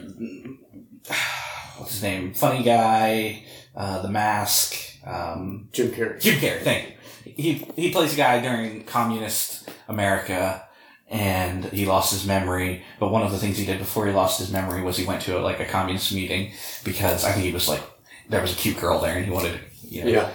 what's 1.78 1.94
his 1.94 2.02
name? 2.02 2.32
Funny 2.32 2.62
guy, 2.62 3.44
uh, 3.74 4.02
The 4.02 4.08
Mask. 4.08 4.76
Um, 5.04 5.68
Jim 5.72 5.88
Carrey. 5.90 6.20
Jim 6.20 6.38
Carrey, 6.38 6.62
thank 6.62 6.90
you. 6.90 6.95
He 7.36 7.54
he 7.76 7.90
plays 7.90 8.14
a 8.14 8.16
guy 8.16 8.40
during 8.40 8.84
communist 8.84 9.68
America, 9.88 10.62
and 11.10 11.64
he 11.66 11.86
lost 11.86 12.12
his 12.12 12.26
memory. 12.26 12.82
But 13.00 13.10
one 13.10 13.22
of 13.22 13.32
the 13.32 13.38
things 13.38 13.56
he 13.58 13.66
did 13.66 13.78
before 13.78 14.06
he 14.06 14.12
lost 14.12 14.38
his 14.38 14.50
memory 14.52 14.82
was 14.82 14.96
he 14.96 15.06
went 15.06 15.22
to 15.22 15.38
a, 15.38 15.40
like 15.40 15.60
a 15.60 15.64
communist 15.66 16.12
meeting 16.12 16.52
because 16.84 17.24
I 17.24 17.32
think 17.32 17.44
he 17.46 17.52
was 17.52 17.68
like 17.68 17.82
there 18.28 18.40
was 18.42 18.52
a 18.52 18.56
cute 18.56 18.78
girl 18.80 19.00
there, 19.00 19.16
and 19.16 19.24
he 19.24 19.30
wanted 19.30 19.52
to 19.54 19.86
you 19.88 20.04
know 20.04 20.10
Yeah. 20.10 20.30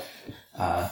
uh, 0.57 0.89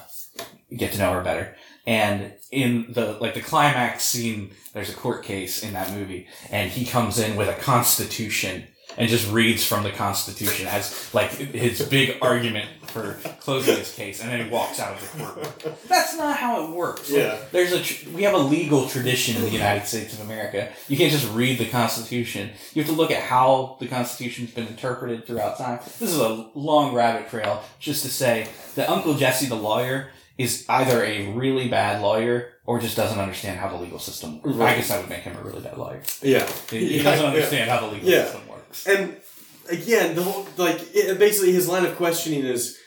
get 0.75 0.91
to 0.93 0.97
know 0.99 1.13
her 1.13 1.21
better. 1.21 1.55
And 1.87 2.33
in 2.51 2.91
the 2.93 3.17
like 3.19 3.33
the 3.33 3.41
climax 3.41 4.03
scene, 4.03 4.51
there's 4.73 4.89
a 4.89 4.93
court 4.95 5.23
case 5.23 5.63
in 5.63 5.73
that 5.73 5.91
movie, 5.93 6.27
and 6.51 6.69
he 6.71 6.85
comes 6.85 7.19
in 7.19 7.35
with 7.35 7.49
a 7.49 7.53
constitution 7.61 8.67
and 8.99 9.09
just 9.09 9.31
reads 9.31 9.65
from 9.65 9.83
the 9.83 9.91
constitution 9.91 10.67
as 10.67 11.09
like 11.13 11.31
his 11.31 11.81
big 11.87 12.17
argument 12.21 12.67
for 12.87 13.13
closing 13.39 13.77
his 13.77 13.93
case, 13.93 14.19
and 14.21 14.31
then 14.31 14.43
he 14.43 14.49
walks 14.51 14.79
out 14.79 14.93
of 14.95 15.01
the 15.01 15.23
courtroom. 15.23 15.75
That's 15.87 16.17
not 16.17 16.35
how 16.37 16.63
it 16.65 16.71
works. 16.75 17.09
Like, 17.11 17.19
Yeah. 17.21 17.37
there's 17.51 17.71
a 17.71 17.81
tr- 17.83 18.09
we 18.09 18.23
have 18.23 18.33
a 18.33 18.39
legal 18.39 18.89
tradition 18.89 19.35
in 19.37 19.43
the 19.43 19.49
United 19.51 19.85
States 19.87 20.13
of 20.13 20.21
America. 20.21 20.69
You 20.87 20.97
can't 20.97 21.11
just 21.11 21.31
read 21.33 21.59
the 21.59 21.67
Constitution. 21.69 22.49
You 22.73 22.81
have 22.83 22.89
to 22.91 22.97
look 22.97 23.11
at 23.11 23.21
how 23.23 23.77
the 23.79 23.87
Constitution's 23.87 24.51
been 24.51 24.67
interpreted 24.67 25.25
throughout 25.27 25.57
time. 25.57 25.79
This 25.99 26.09
is 26.11 26.17
a 26.19 26.47
long 26.55 26.93
rabbit 26.95 27.29
trail 27.29 27.63
just 27.79 28.01
to 28.03 28.09
say 28.09 28.47
that 28.75 28.89
Uncle 28.89 29.13
Jesse, 29.13 29.45
the 29.45 29.55
lawyer, 29.55 30.09
is 30.39 30.65
either 30.69 31.03
a 31.03 31.27
really 31.33 31.67
bad 31.67 32.01
lawyer 32.01 32.53
or 32.65 32.79
just 32.79 32.95
doesn't 32.95 33.19
understand 33.19 33.59
how 33.59 33.67
the 33.67 33.75
legal 33.75 33.99
system 33.99 34.41
works. 34.41 34.57
I 34.59 34.75
guess 34.75 34.87
that 34.89 35.01
would 35.01 35.09
make 35.09 35.21
him 35.21 35.35
a 35.37 35.41
really 35.43 35.61
bad 35.61 35.77
lawyer. 35.77 36.01
Yeah. 36.21 36.47
He, 36.71 36.79
he 36.87 36.97
Yeah, 36.97 37.03
doesn't 37.03 37.23
yeah. 37.25 37.31
understand 37.31 37.69
how 37.69 37.81
the 37.81 37.87
legal 37.93 38.09
Yeah. 38.09 38.23
system 38.23 38.41
works. 38.47 38.48
And 38.85 39.17
again, 39.69 40.15
the 40.15 40.23
whole 40.23 40.45
like 40.57 40.79
it, 40.93 41.17
basically 41.19 41.51
his 41.51 41.67
line 41.67 41.85
of 41.85 41.95
questioning 41.95 42.43
is. 42.45 42.77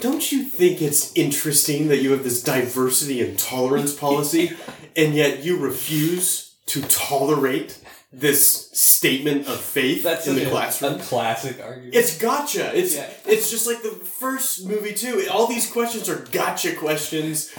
Don't 0.00 0.32
you 0.32 0.44
think 0.44 0.80
it's 0.80 1.12
interesting 1.14 1.88
that 1.88 1.98
you 1.98 2.12
have 2.12 2.24
this 2.24 2.42
diversity 2.42 3.20
and 3.20 3.38
tolerance 3.38 3.94
policy, 3.94 4.50
and 4.96 5.14
yet 5.14 5.44
you 5.44 5.58
refuse 5.58 6.54
to 6.68 6.80
tolerate 6.80 7.78
this 8.10 8.70
statement 8.72 9.46
of 9.46 9.60
faith 9.60 10.02
That's 10.02 10.26
in 10.26 10.36
the 10.36 10.46
a, 10.46 10.50
classroom? 10.50 10.94
a 10.94 10.98
classic 11.02 11.60
argument. 11.62 11.94
It's 11.94 12.16
gotcha. 12.16 12.74
It's 12.74 12.94
Yeah. 12.96 13.10
it's 13.26 13.50
just 13.50 13.66
like 13.66 13.82
the 13.82 13.90
first 13.90 14.66
movie 14.66 14.94
too. 14.94 15.28
All 15.30 15.46
these 15.46 15.70
questions 15.70 16.08
are 16.08 16.24
gotcha 16.32 16.74
questions. 16.74 17.52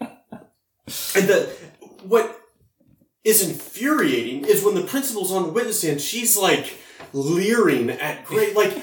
and 0.00 1.28
the 1.28 1.48
what 2.02 2.37
is 3.28 3.46
infuriating 3.46 4.46
is 4.46 4.64
when 4.64 4.74
the 4.74 4.84
principal's 4.84 5.30
on 5.30 5.42
the 5.42 5.48
witness 5.50 5.80
stand, 5.80 6.00
she's 6.00 6.34
like 6.34 6.78
leering 7.12 7.90
at 7.90 8.24
Grace. 8.24 8.56
like 8.56 8.82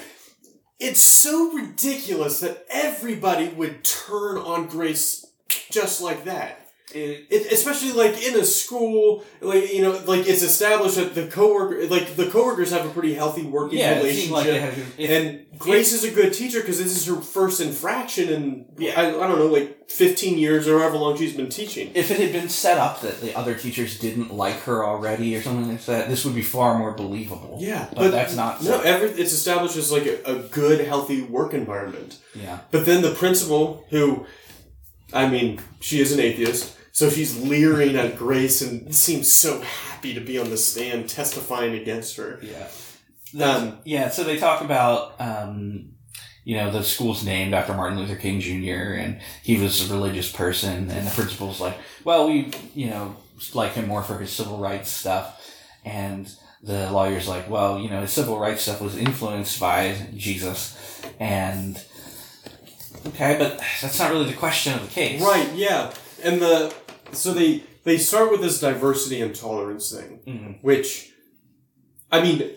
it's 0.78 1.00
so 1.00 1.52
ridiculous 1.52 2.38
that 2.40 2.64
everybody 2.70 3.48
would 3.48 3.82
turn 3.82 4.38
on 4.38 4.68
Grace 4.68 5.26
just 5.72 6.00
like 6.00 6.24
that. 6.26 6.65
It- 6.96 7.26
It, 7.30 7.52
especially 7.52 7.92
like 7.92 8.14
in 8.26 8.34
a 8.38 8.44
school, 8.44 9.22
like 9.40 9.72
you 9.74 9.82
know, 9.82 9.92
like 10.06 10.26
it's 10.26 10.42
established 10.42 10.96
that 10.96 11.14
the 11.14 11.26
coworker, 11.26 11.86
like 11.88 12.16
the 12.16 12.26
coworkers 12.26 12.70
have 12.70 12.86
a 12.86 12.90
pretty 12.90 13.14
healthy 13.14 13.42
working 13.42 13.78
yeah, 13.78 13.96
relationship. 13.98 14.32
like 14.32 14.46
had 14.46 14.74
if- 14.98 15.10
and 15.10 15.26
Grace 15.58 15.92
is 15.92 16.04
a 16.04 16.10
good 16.10 16.32
teacher 16.32 16.60
because 16.60 16.78
this 16.78 16.94
is 16.96 17.06
her 17.06 17.16
first 17.20 17.60
infraction 17.60 18.28
in 18.36 18.44
Yeah. 18.78 19.00
I, 19.00 19.04
I 19.08 19.26
don't 19.28 19.38
know, 19.38 19.46
like 19.58 19.90
fifteen 19.90 20.36
years 20.38 20.66
or 20.68 20.78
however 20.78 20.96
long 20.98 21.16
she's 21.16 21.34
been 21.36 21.48
teaching. 21.60 21.90
if 21.94 22.10
it 22.10 22.18
had 22.18 22.32
been 22.32 22.48
set 22.48 22.78
up 22.78 23.00
that 23.02 23.20
the 23.20 23.34
other 23.40 23.54
teachers 23.54 23.98
didn't 23.98 24.30
like 24.44 24.58
her 24.68 24.84
already 24.84 25.36
or 25.36 25.42
something 25.42 25.68
like 25.68 25.84
that, 25.86 26.08
this 26.08 26.24
would 26.24 26.34
be 26.34 26.42
far 26.42 26.78
more 26.78 26.92
believable. 26.92 27.58
Yeah, 27.60 27.88
but, 27.94 28.10
that's 28.10 28.34
not. 28.36 28.62
No, 28.62 28.80
every 28.80 29.08
it's 29.22 29.32
established 29.32 29.76
as 29.76 29.90
like 29.92 30.06
a, 30.06 30.16
a 30.24 30.34
good, 30.60 30.78
healthy 30.86 31.22
work 31.22 31.52
environment. 31.54 32.18
yeah, 32.34 32.58
But 32.70 32.84
then 32.86 33.02
the 33.02 33.14
principal, 33.14 33.84
who, 33.90 34.26
I 35.12 35.28
mean, 35.28 35.60
she 35.80 36.00
is 36.00 36.12
an 36.12 36.20
atheist, 36.20 36.74
so 36.96 37.10
she's 37.10 37.38
leering 37.38 37.94
at 37.94 38.16
Grace 38.16 38.62
and 38.62 38.94
seems 38.94 39.30
so 39.30 39.60
happy 39.60 40.14
to 40.14 40.20
be 40.20 40.38
on 40.38 40.48
the 40.48 40.56
stand 40.56 41.10
testifying 41.10 41.74
against 41.74 42.16
her. 42.16 42.40
yeah. 42.40 42.68
Um, 43.44 43.80
Yeah, 43.84 44.08
so 44.08 44.24
they 44.24 44.38
talk 44.38 44.62
about, 44.62 45.14
um, 45.20 45.90
you 46.44 46.56
know, 46.56 46.70
the 46.70 46.82
school's 46.82 47.22
named 47.22 47.52
after 47.52 47.74
Martin 47.74 47.98
Luther 47.98 48.16
King 48.16 48.40
Jr., 48.40 48.94
and 48.94 49.20
he 49.42 49.58
was 49.58 49.90
a 49.90 49.92
religious 49.92 50.32
person, 50.32 50.90
and 50.90 51.06
the 51.06 51.10
principal's 51.10 51.60
like, 51.60 51.76
well, 52.02 52.28
we, 52.28 52.50
you 52.74 52.88
know, 52.88 53.14
like 53.52 53.74
him 53.74 53.88
more 53.88 54.02
for 54.02 54.16
his 54.16 54.32
civil 54.32 54.56
rights 54.56 54.90
stuff. 54.90 55.54
And 55.84 56.34
the 56.62 56.90
lawyer's 56.90 57.28
like, 57.28 57.50
well, 57.50 57.78
you 57.78 57.90
know, 57.90 58.00
his 58.00 58.12
civil 58.12 58.38
rights 58.38 58.62
stuff 58.62 58.80
was 58.80 58.96
influenced 58.96 59.60
by 59.60 59.98
Jesus. 60.16 61.02
And, 61.20 61.76
okay, 63.08 63.36
but 63.38 63.62
that's 63.82 63.98
not 63.98 64.10
really 64.12 64.30
the 64.30 64.38
question 64.38 64.72
of 64.72 64.80
the 64.80 64.90
case. 64.90 65.20
right, 65.20 65.52
yeah. 65.54 65.92
And 66.24 66.40
the 66.40 66.74
so 67.12 67.32
they 67.32 67.62
they 67.84 67.98
start 67.98 68.30
with 68.30 68.40
this 68.40 68.60
diversity 68.60 69.20
and 69.20 69.34
tolerance 69.34 69.92
thing, 69.92 70.20
Mhm. 70.26 70.58
which, 70.62 71.10
I 72.10 72.20
mean, 72.22 72.50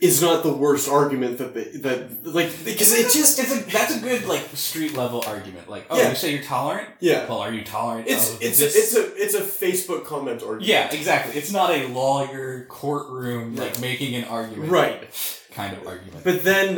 is 0.00 0.20
not 0.20 0.42
the 0.42 0.52
worst 0.52 0.88
argument 0.88 1.38
that 1.38 1.54
they, 1.54 1.64
that 1.78 2.24
like 2.26 2.50
because 2.64 2.92
it 2.92 3.10
just 3.12 3.38
it's 3.38 3.52
a, 3.54 3.60
that's 3.70 3.96
a 3.96 4.00
good, 4.00 4.24
like, 4.26 4.42
street 4.54 4.94
level 4.94 5.22
argument. 5.26 5.68
Like, 5.68 5.86
oh, 5.90 5.96
Yeah. 5.96 6.10
you 6.10 6.16
say 6.16 6.32
you're 6.34 6.42
tolerant? 6.42 6.88
yeah. 7.00 7.28
Well, 7.28 7.38
are 7.38 7.52
you 7.52 7.64
tolerant 7.64 8.08
It's 8.08 8.30
of 8.30 8.42
it's 8.42 8.60
a, 8.60 8.66
it's 8.66 8.94
a 8.96 9.14
it's 9.22 9.34
a 9.34 9.40
Facebook 9.40 10.04
comment 10.04 10.42
argument. 10.42 10.64
Yeah, 10.66 10.92
exactly. 10.92 11.36
It's 11.38 11.52
not 11.52 11.70
a 11.70 11.86
lawyer 11.88 12.66
courtroom 12.68 13.54
like 13.56 13.80
making 13.80 14.14
an 14.16 14.24
argument, 14.24 14.70
Right. 14.70 15.08
Kind 15.52 15.76
of 15.76 15.86
argument. 15.86 16.24
But 16.24 16.42
then, 16.44 16.68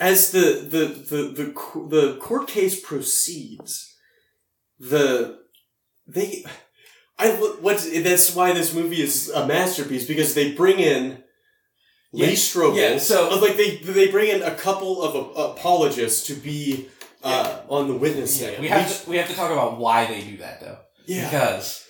as 0.00 0.30
the 0.32 0.64
the 0.74 0.84
the 1.10 1.22
the, 1.38 1.88
the 1.96 2.16
court 2.20 2.46
case 2.48 2.80
proceeds, 2.80 3.94
the 4.78 5.38
they 6.08 6.44
I 7.18 7.30
what's 7.60 7.84
that's 8.02 8.34
why 8.34 8.52
this 8.52 8.72
movie 8.74 9.02
is 9.02 9.28
a 9.30 9.46
masterpiece 9.46 10.06
because 10.06 10.34
they 10.34 10.52
bring 10.52 10.78
in 10.78 11.22
Lee 12.12 12.28
Yeah. 12.28 12.32
Strobel. 12.32 12.76
Yeah, 12.76 12.98
so- 12.98 13.38
like 13.40 13.56
they 13.56 13.76
they 13.76 14.08
bring 14.08 14.30
in 14.30 14.42
a 14.42 14.54
couple 14.54 15.02
of 15.02 15.14
uh, 15.36 15.42
apologists 15.52 16.26
to 16.28 16.34
be 16.34 16.88
uh, 17.22 17.60
on 17.68 17.88
the 17.88 17.94
witness 17.94 18.36
stand. 18.36 18.54
Yeah, 18.54 18.60
we 18.60 18.68
have 18.68 19.04
to, 19.04 19.10
we 19.10 19.16
have 19.16 19.28
to 19.28 19.34
talk 19.34 19.50
about 19.50 19.78
why 19.78 20.06
they 20.06 20.20
do 20.22 20.36
that 20.38 20.60
though, 20.60 20.78
yeah. 21.06 21.24
because 21.24 21.84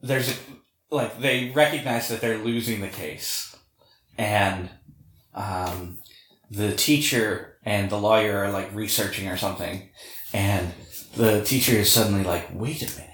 there's 0.00 0.30
a 0.30 0.34
like 0.90 1.20
they 1.20 1.50
recognize 1.50 2.08
that 2.08 2.20
they're 2.22 2.38
losing 2.38 2.80
the 2.80 2.88
case, 2.88 3.54
and 4.16 4.70
um, 5.34 5.98
the 6.50 6.72
teacher 6.74 7.58
and 7.64 7.90
the 7.90 7.98
lawyer 7.98 8.38
are 8.44 8.50
like 8.50 8.74
researching 8.74 9.28
or 9.28 9.36
something, 9.36 9.90
and 10.32 10.72
the 11.14 11.44
teacher 11.44 11.72
is 11.76 11.92
suddenly 11.92 12.24
like, 12.24 12.48
"Wait 12.52 12.80
a 12.82 12.86
minute, 12.96 13.07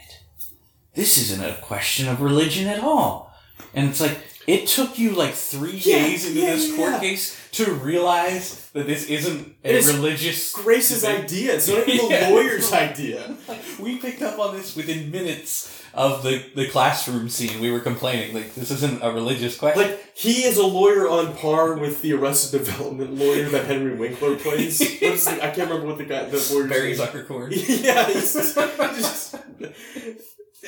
this 0.94 1.18
isn't 1.18 1.42
a 1.44 1.54
question 1.62 2.08
of 2.08 2.20
religion 2.20 2.66
at 2.68 2.80
all," 2.80 3.32
and 3.74 3.88
it's 3.90 4.00
like. 4.00 4.18
It 4.46 4.66
took 4.66 4.98
you 4.98 5.12
like 5.12 5.32
three 5.32 5.78
Yeah, 5.82 6.00
days 6.00 6.26
into 6.28 6.40
yeah, 6.40 6.50
this 6.54 6.76
court 6.76 6.92
yeah. 6.92 7.00
case 7.00 7.34
to 7.52 7.72
realize 7.72 8.68
that 8.74 8.86
this 8.86 9.06
isn't 9.06 9.54
a 9.64 9.68
It 9.70 9.74
is 9.76 9.90
religious 9.90 10.52
Grace's 10.52 11.00
debate. 11.00 11.24
idea. 11.24 11.54
It's 11.54 11.66
not 11.66 11.88
even 11.88 12.08
the 12.10 12.14
Yeah. 12.14 12.28
lawyer's 12.28 12.70
idea. 12.88 13.36
we 13.80 13.96
picked 13.96 14.20
up 14.20 14.38
on 14.38 14.54
this 14.54 14.76
within 14.76 15.10
minutes 15.10 15.82
of 15.94 16.22
the, 16.22 16.44
the 16.54 16.68
classroom 16.68 17.30
scene. 17.30 17.58
We 17.58 17.70
were 17.70 17.80
complaining 17.80 18.34
like 18.34 18.54
this 18.54 18.70
isn't 18.70 19.02
a 19.02 19.10
religious 19.12 19.56
question. 19.56 19.80
Like 19.82 20.14
he 20.14 20.44
is 20.44 20.58
a 20.58 20.66
lawyer 20.66 21.08
on 21.08 21.34
par 21.38 21.78
with 21.78 22.02
the 22.02 22.12
Arrested 22.12 22.58
Development 22.66 23.14
lawyer 23.14 23.48
that 23.48 23.64
Henry 23.64 23.94
Winkler 23.96 24.36
plays. 24.36 24.78
The, 25.00 25.38
I 25.42 25.48
can't 25.54 25.70
remember 25.70 25.86
what 25.86 25.96
the 25.96 26.04
guy 26.04 26.24
the 26.28 26.36
lawyer. 26.52 26.68
Barry 26.68 26.94
Zuckerkorn. 26.94 27.50
yeah, 27.82 28.04
he's 28.10 28.34
just, 28.34 28.54
just- 28.56 29.36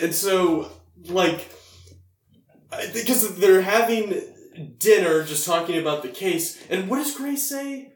and 0.00 0.14
so 0.14 0.70
like 1.08 1.50
because 2.92 3.36
they're 3.36 3.62
having 3.62 4.20
dinner, 4.78 5.24
just 5.24 5.46
talking 5.46 5.78
about 5.78 6.02
the 6.02 6.08
case, 6.08 6.58
and 6.70 6.88
what 6.88 6.96
does 6.96 7.16
Grace 7.16 7.48
say? 7.48 7.92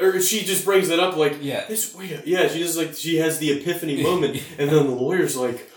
Or 0.00 0.20
she 0.20 0.42
just 0.44 0.64
brings 0.64 0.88
it 0.90 0.98
up 0.98 1.16
like 1.16 1.38
Yeah. 1.40 1.64
this. 1.66 1.94
Wait, 1.94 2.10
a- 2.10 2.22
yeah, 2.26 2.48
she 2.48 2.58
just 2.58 2.76
like 2.76 2.94
she 2.94 3.16
has 3.18 3.38
the 3.38 3.50
epiphany 3.52 4.02
moment, 4.08 4.42
and 4.58 4.70
then 4.70 4.86
the 4.86 4.94
lawyer's 4.94 5.36
like, 5.36 5.70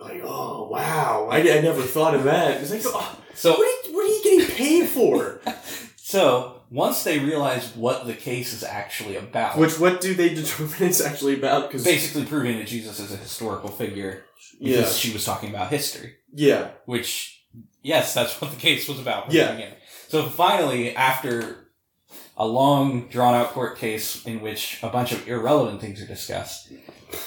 like, 0.00 0.20
oh 0.24 0.68
wow, 0.70 1.28
I, 1.30 1.38
I 1.38 1.60
never 1.60 1.82
thought 1.82 2.14
of 2.14 2.24
that. 2.24 2.60
It's 2.60 2.70
like, 2.70 2.82
oh, 2.86 3.18
So 3.34 3.52
what 3.52 3.60
are, 3.60 3.88
you, 3.88 3.94
what 3.96 4.04
are 4.04 4.08
you 4.08 4.22
getting 4.22 4.54
paid 4.56 4.88
for? 4.88 5.40
so 5.96 6.59
once 6.70 7.02
they 7.02 7.18
realize 7.18 7.74
what 7.74 8.06
the 8.06 8.14
case 8.14 8.52
is 8.52 8.62
actually 8.62 9.16
about, 9.16 9.58
Which 9.58 9.78
what 9.78 10.00
do 10.00 10.14
they 10.14 10.32
determine 10.34 10.74
it's 10.80 11.00
actually 11.00 11.34
about? 11.34 11.68
Because 11.68 11.84
basically 11.84 12.24
proving 12.24 12.58
that 12.58 12.66
Jesus 12.66 13.00
is 13.00 13.12
a 13.12 13.16
historical 13.16 13.70
figure 13.70 14.24
because 14.58 14.76
yeah, 14.76 14.86
she 14.86 15.12
was 15.12 15.24
talking 15.24 15.50
about 15.50 15.70
history. 15.70 16.14
yeah, 16.32 16.70
Which 16.86 17.42
yes, 17.82 18.14
that's 18.14 18.40
what 18.40 18.50
the 18.50 18.56
case 18.56 18.88
was 18.88 19.00
about 19.00 19.32
Yeah. 19.32 19.70
So 20.08 20.26
finally, 20.26 20.94
after 20.94 21.68
a 22.36 22.46
long, 22.46 23.08
drawn 23.08 23.34
out 23.34 23.48
court 23.50 23.78
case 23.78 24.24
in 24.26 24.40
which 24.40 24.78
a 24.82 24.88
bunch 24.88 25.12
of 25.12 25.28
irrelevant 25.28 25.80
things 25.80 26.02
are 26.02 26.06
discussed, 26.06 26.72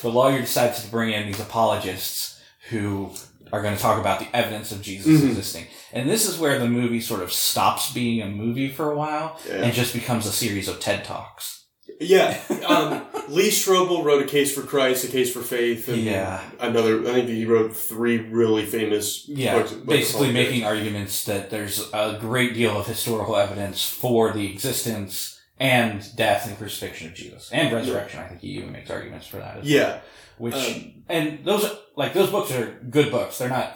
the 0.02 0.10
lawyer 0.10 0.40
decides 0.42 0.84
to 0.84 0.92
bring 0.92 1.12
in 1.14 1.28
these 1.28 1.40
apologists 1.40 2.42
who 2.70 3.12
are 3.54 3.62
going 3.62 3.76
to 3.76 3.82
talk 3.82 4.00
about 4.00 4.20
the 4.20 4.28
evidence 4.36 4.72
of 4.72 4.82
Jesus 4.82 5.22
Mhm. 5.22 5.28
existing. 5.30 5.66
And 5.94 6.10
this 6.10 6.28
is 6.28 6.40
where 6.40 6.58
the 6.58 6.68
movie 6.68 7.00
sort 7.00 7.22
of 7.22 7.32
stops 7.32 7.94
being 7.94 8.22
a 8.22 8.26
movie 8.28 8.68
for 8.70 8.92
a 8.92 8.96
while 8.98 9.40
yeah. 9.48 9.64
and 9.64 9.74
just 9.74 9.94
becomes 9.94 10.26
a 10.26 10.32
series 10.32 10.68
of 10.68 10.80
TED 10.80 11.06
Talks. 11.06 11.62
Yeah, 12.00 12.40
um, 12.68 13.04
Lee 13.30 13.50
Strobel 13.52 14.04
wrote 14.04 14.24
a 14.24 14.26
case 14.26 14.54
for 14.56 14.64
Christ, 14.64 15.04
a 15.04 15.08
case 15.08 15.32
for 15.32 15.42
faith, 15.42 15.88
and 15.88 16.02
Yeah. 16.02 16.42
another. 16.60 17.02
I 17.08 17.14
think 17.14 17.30
he 17.30 17.46
wrote 17.46 17.76
three 17.78 18.18
really 18.18 18.66
famous. 18.66 19.26
Yeah, 19.28 19.60
books- 19.60 19.72
books 19.74 19.86
basically 19.86 20.32
making 20.32 20.64
arguments 20.64 21.24
that 21.26 21.52
there's 21.52 21.84
a 21.94 22.18
great 22.20 22.56
deal 22.56 22.78
of 22.80 22.88
historical 22.88 23.36
evidence 23.36 23.84
for 23.84 24.32
the 24.32 24.52
existence 24.52 25.33
and 25.64 26.16
death 26.16 26.48
and 26.48 26.58
crucifixion 26.58 27.08
of 27.08 27.14
Jesus 27.16 27.50
and 27.52 27.74
resurrection. 27.74 28.20
I 28.20 28.28
think 28.28 28.42
he 28.42 28.50
even 28.58 28.72
makes 28.74 28.90
arguments 28.92 29.26
for 29.28 29.38
that. 29.38 29.58
As 29.58 29.64
well. 29.64 29.72
Yeah, 29.72 30.00
which 30.38 30.54
um, 30.56 31.04
and 31.10 31.46
those 31.46 31.64
are- 31.66 31.78
like 31.96 32.14
those 32.14 32.30
books 32.30 32.52
are 32.52 32.80
good 32.90 33.10
books. 33.12 33.38
They're 33.38 33.50
not 33.50 33.76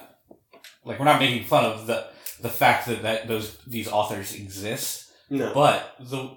like 0.83 0.99
we're 0.99 1.05
not 1.05 1.19
making 1.19 1.45
fun 1.45 1.65
of 1.65 1.87
the 1.87 2.07
the 2.41 2.49
fact 2.49 2.87
that, 2.87 3.01
that 3.03 3.27
those 3.27 3.57
these 3.65 3.87
authors 3.87 4.35
exist, 4.35 5.11
no, 5.29 5.53
but 5.53 5.95
the 5.99 6.35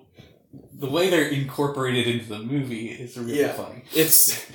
the 0.75 0.89
way 0.91 1.11
they're 1.11 1.29
incorporated 1.29 2.07
into 2.07 2.29
the 2.29 2.39
movie 2.39 2.89
is 2.89 3.17
really 3.19 3.41
Yeah. 3.41 3.53
funny. 3.53 3.85
it's 3.95 4.47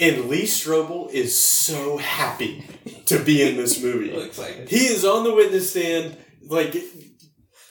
and 0.00 0.28
Lee 0.28 0.44
Strobel 0.44 1.10
is 1.10 1.38
so 1.38 1.98
happy 1.98 2.64
to 3.06 3.18
be 3.22 3.42
in 3.48 3.56
this 3.56 3.82
movie. 3.82 4.10
He 4.68 4.86
is 4.86 5.04
on 5.04 5.24
the 5.24 5.34
witness 5.34 5.70
stand, 5.70 6.16
like 6.46 6.74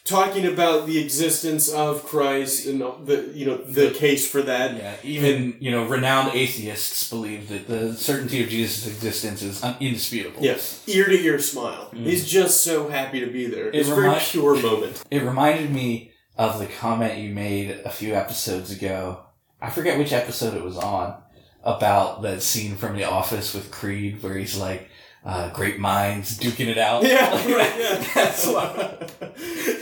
talking 0.04 0.46
about 0.46 0.88
the 0.88 1.00
existence 1.00 1.70
of 1.70 2.04
Christ 2.06 2.66
and 2.68 2.82
the 3.06 3.32
you 3.34 3.46
know 3.46 3.58
the 3.58 3.92
case 3.92 4.30
for 4.30 4.42
that. 4.42 4.76
Yeah, 4.76 4.96
even 5.04 5.56
you 5.60 5.72
know 5.72 5.86
renowned 5.86 6.34
atheists 6.34 7.10
believe 7.10 7.50
that 7.50 7.68
the 7.68 7.94
certainty 7.96 8.44
of 8.44 8.50
Jesus' 8.50 8.88
existence 8.88 9.42
is 9.42 9.64
indisputable. 9.80 10.42
Yes, 10.42 10.84
ear 10.88 11.06
to 11.06 11.20
ear 11.20 11.40
smile. 11.40 11.90
Mm. 11.94 12.06
He's 12.06 12.28
just 12.28 12.64
so 12.64 12.90
happy 12.90 13.20
to 13.20 13.28
be 13.28 13.48
there. 13.48 13.68
It 13.68 13.76
It's 13.76 13.90
a 13.90 13.96
very 13.96 14.20
pure 14.20 14.62
moment. 14.62 15.04
It 15.12 15.24
reminded 15.24 15.72
me 15.72 16.12
of 16.38 16.60
the 16.60 16.68
comment 16.68 17.20
you 17.20 17.34
made 17.34 17.82
a 17.86 17.90
few 17.90 18.16
episodes 18.16 18.72
ago. 18.72 19.20
I 19.62 19.70
forget 19.70 19.98
which 19.98 20.12
episode 20.12 20.56
it 20.56 20.64
was 20.64 20.78
on 20.78 21.16
about 21.64 22.24
that 22.24 22.42
scene 22.42 22.76
from 22.76 22.96
The 22.96 23.04
Office 23.04 23.54
with 23.54 23.70
Creed 23.70 24.24
where 24.24 24.36
he's 24.36 24.58
like, 24.58 24.90
uh, 25.26 25.50
"Great 25.54 25.80
minds 25.80 26.38
duking 26.40 26.68
it 26.68 26.78
out." 26.78 27.04
Yeah, 27.04 27.32
right, 27.56 27.80
yeah. 27.80 28.08
That's 28.16 28.46
what. 28.48 29.00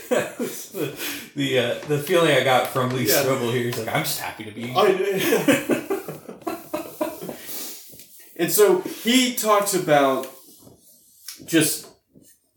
that 0.09 0.35
was 0.39 0.69
the 0.71 0.95
the, 1.35 1.59
uh, 1.59 1.79
the 1.87 1.99
feeling 1.99 2.31
I 2.31 2.43
got 2.43 2.67
from 2.67 2.89
Lee 2.91 3.07
Yeah. 3.07 3.23
Strobel 3.23 3.51
here. 3.53 3.63
He's 3.65 3.77
like, 3.77 3.87
"I'm 3.95 4.03
just 4.03 4.19
happy 4.19 4.43
to 4.45 4.51
be." 4.51 4.73
I- 4.75 5.85
and 8.35 8.51
so 8.51 8.81
he 8.81 9.35
talks 9.35 9.73
about 9.73 10.27
just 11.45 11.87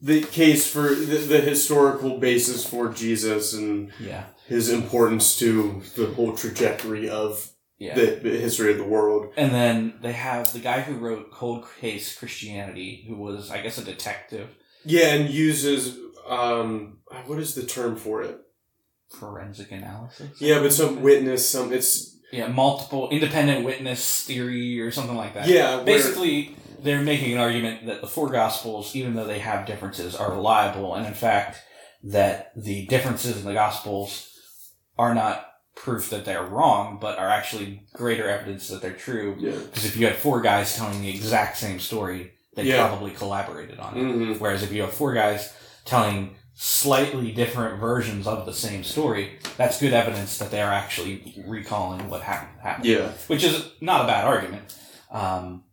the 0.01 0.21
case 0.23 0.69
for 0.69 0.89
the, 0.95 1.17
the 1.19 1.41
historical 1.41 2.19
basis 2.19 2.65
for 2.67 2.89
Jesus 2.93 3.55
and 3.55 3.93
yeah, 4.01 4.25
his 4.49 4.69
importance 4.71 5.39
to 5.39 5.83
the 5.97 6.07
whole 6.07 6.35
trajectory 6.35 7.09
of 7.09 7.49
yeah. 7.83 7.95
the, 7.95 8.07
the 8.23 8.39
history 8.47 8.71
of 8.73 8.79
the 8.79 8.85
world. 8.97 9.33
And 9.37 9.51
then 9.53 9.95
they 10.03 10.13
have 10.13 10.53
the 10.53 10.59
guy 10.61 10.81
who 10.83 10.95
wrote 11.05 11.31
Cold 11.33 11.67
Case 11.81 12.17
Christianity, 12.19 13.05
who 13.09 13.17
was, 13.17 13.51
I 13.51 13.61
guess, 13.63 13.79
a 13.79 13.85
detective, 13.85 14.49
Yeah, 14.85 15.15
and 15.15 15.29
uses 15.31 15.99
um, 16.29 16.99
what 17.27 17.39
is 17.39 17.55
the 17.55 17.67
term 17.67 17.97
for 17.97 18.23
it? 18.23 18.39
forensic 19.21 19.71
analysis. 19.71 20.41
Yeah, 20.41 20.61
but 20.61 20.73
some 20.73 21.03
witness, 21.03 21.47
some 21.49 21.71
it's 21.73 22.17
Yeah, 22.33 22.47
multiple 22.49 23.11
independent 23.11 23.65
witness 23.65 24.25
theory 24.25 24.81
or 24.81 24.91
something 24.91 25.17
like 25.17 25.35
that. 25.35 25.47
yeah, 25.49 25.83
Basically, 25.85 26.57
they're 26.83 27.03
making 27.03 27.33
an 27.35 27.39
argument 27.39 27.87
that 27.87 28.01
the 28.01 28.07
four 28.07 28.31
gospels, 28.31 28.97
even 28.97 29.15
though 29.15 29.27
they 29.27 29.41
have 29.41 29.67
differences, 29.67 30.15
are 30.17 30.31
reliable, 30.33 30.95
and 30.95 31.07
in 31.07 31.15
fact, 31.15 31.59
that 32.05 32.53
the 32.57 32.87
differences 32.87 33.37
in 33.39 33.45
the 33.45 33.53
gospels 33.53 34.29
are 34.99 35.15
not 35.15 35.47
proof 35.75 36.11
that 36.11 36.25
they're 36.25 36.45
wrong, 36.45 36.99
but 37.01 37.19
are 37.19 37.29
actually 37.29 37.83
greater 37.95 38.29
evidence 38.29 38.69
that 38.69 38.83
they're 38.83 38.93
true. 38.93 39.37
yeah, 39.39 39.53
Because 39.53 39.85
if 39.85 39.97
you 39.97 40.07
had 40.07 40.17
four 40.17 40.41
guys 40.41 40.77
telling 40.77 41.01
the 41.01 41.09
exact 41.11 41.57
same 41.57 41.81
story, 41.81 42.33
they 42.55 42.65
Yeah. 42.65 42.87
probably 42.87 43.11
collaborated 43.13 43.79
on 43.81 43.97
it. 43.97 44.01
hmm 44.03 44.33
Whereas 44.35 44.63
if 44.63 44.71
you 44.73 44.83
have 44.83 44.93
four 44.93 45.15
guys 45.15 45.53
telling 45.85 46.37
slightly 46.55 47.33
different 47.33 47.81
versions 47.81 48.27
of 48.27 48.45
the 48.45 48.53
same 48.53 48.85
story, 48.85 49.39
that's 49.57 49.81
good 49.81 49.95
evidence 49.95 50.37
that 50.39 50.51
they 50.51 50.61
are 50.61 50.73
actually 50.73 51.43
recalling 51.47 52.09
what 52.11 52.21
hap- 52.23 52.61
happened. 52.61 52.85
yeah, 52.85 53.09
Which 53.27 53.43
is 53.43 53.65
not 53.81 54.05
a 54.05 54.07
bad 54.07 54.27
argument. 54.27 54.77
Um, 55.11 55.65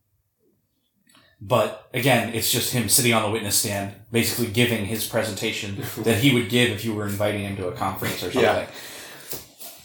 but 1.42 1.90
again, 1.94 2.34
it's 2.34 2.52
just 2.52 2.74
him 2.74 2.90
sitting 2.90 3.14
on 3.14 3.24
the 3.24 3.30
witness 3.30 3.58
stand, 3.58 3.94
basically 4.12 4.48
giving 4.48 4.86
his 4.86 5.06
presentation 5.08 5.82
that 6.04 6.18
he 6.18 6.34
would 6.34 6.50
give 6.50 6.70
if 6.72 6.84
you 6.84 6.94
were 6.94 7.06
inviting 7.06 7.42
him 7.42 7.56
to 7.58 7.68
a 7.68 7.72
conference 7.74 8.16
or 8.24 8.32
something. 8.32 8.42
Yeah. 8.44 8.68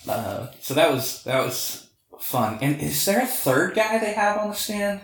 Uh, 0.09 0.49
so 0.61 0.75
that 0.75 0.93
was 0.93 1.23
that 1.25 1.45
was 1.45 1.89
fun. 2.21 2.59
And 2.61 2.81
is 2.81 3.05
there 3.05 3.23
a 3.23 3.27
third 3.27 3.75
guy 3.75 3.99
they 3.99 4.13
have 4.13 4.39
on 4.39 4.51
the 4.51 4.55
stand 4.55 5.01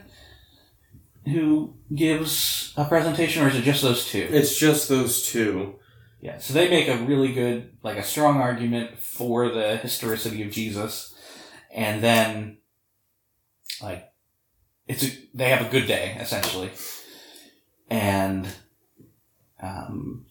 who 1.24 1.74
gives 1.94 2.72
a 2.76 2.84
presentation, 2.84 3.42
or 3.42 3.48
is 3.48 3.56
it 3.56 3.62
just 3.62 3.82
those 3.82 4.06
two? 4.06 4.28
It's 4.30 4.58
just 4.58 4.88
those 4.88 5.26
two. 5.26 5.76
Yeah, 6.20 6.38
so 6.38 6.52
they 6.52 6.68
make 6.68 6.88
a 6.88 6.98
really 6.98 7.32
good, 7.32 7.78
like 7.82 7.96
a 7.96 8.02
strong 8.02 8.42
argument 8.42 8.98
for 8.98 9.48
the 9.48 9.78
historicity 9.78 10.42
of 10.42 10.50
Jesus, 10.50 11.14
and 11.74 12.02
then, 12.02 12.58
like, 13.82 14.12
it's 14.86 15.02
a 15.02 15.10
they 15.32 15.48
have 15.48 15.66
a 15.66 15.70
good 15.70 15.86
day 15.86 16.16
essentially, 16.20 16.70
and, 17.88 18.46
um, 19.62 20.26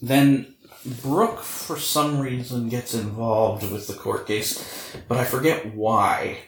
then 0.00 0.55
Brooke 1.02 1.40
for 1.40 1.78
some 1.78 2.20
reason 2.20 2.68
gets 2.68 2.94
involved 2.94 3.70
with 3.70 3.86
the 3.86 3.94
court 3.94 4.26
case, 4.26 4.94
but 5.08 5.18
I 5.18 5.24
forget 5.24 5.74
why 5.74 6.38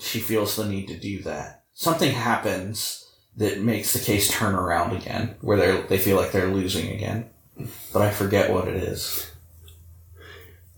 she 0.00 0.20
feels 0.20 0.56
the 0.56 0.66
need 0.66 0.88
to 0.88 0.96
do 0.96 1.22
that. 1.22 1.64
Something 1.74 2.12
happens 2.12 3.10
that 3.36 3.60
makes 3.60 3.92
the 3.92 3.98
case 3.98 4.30
turn 4.30 4.54
around 4.54 4.96
again, 4.96 5.36
where 5.40 5.56
they 5.56 5.82
they 5.82 5.98
feel 5.98 6.16
like 6.16 6.32
they're 6.32 6.46
losing 6.46 6.90
again 6.92 7.30
but 7.92 8.02
I 8.02 8.10
forget 8.10 8.52
what 8.52 8.68
it 8.68 8.76
is. 8.76 9.30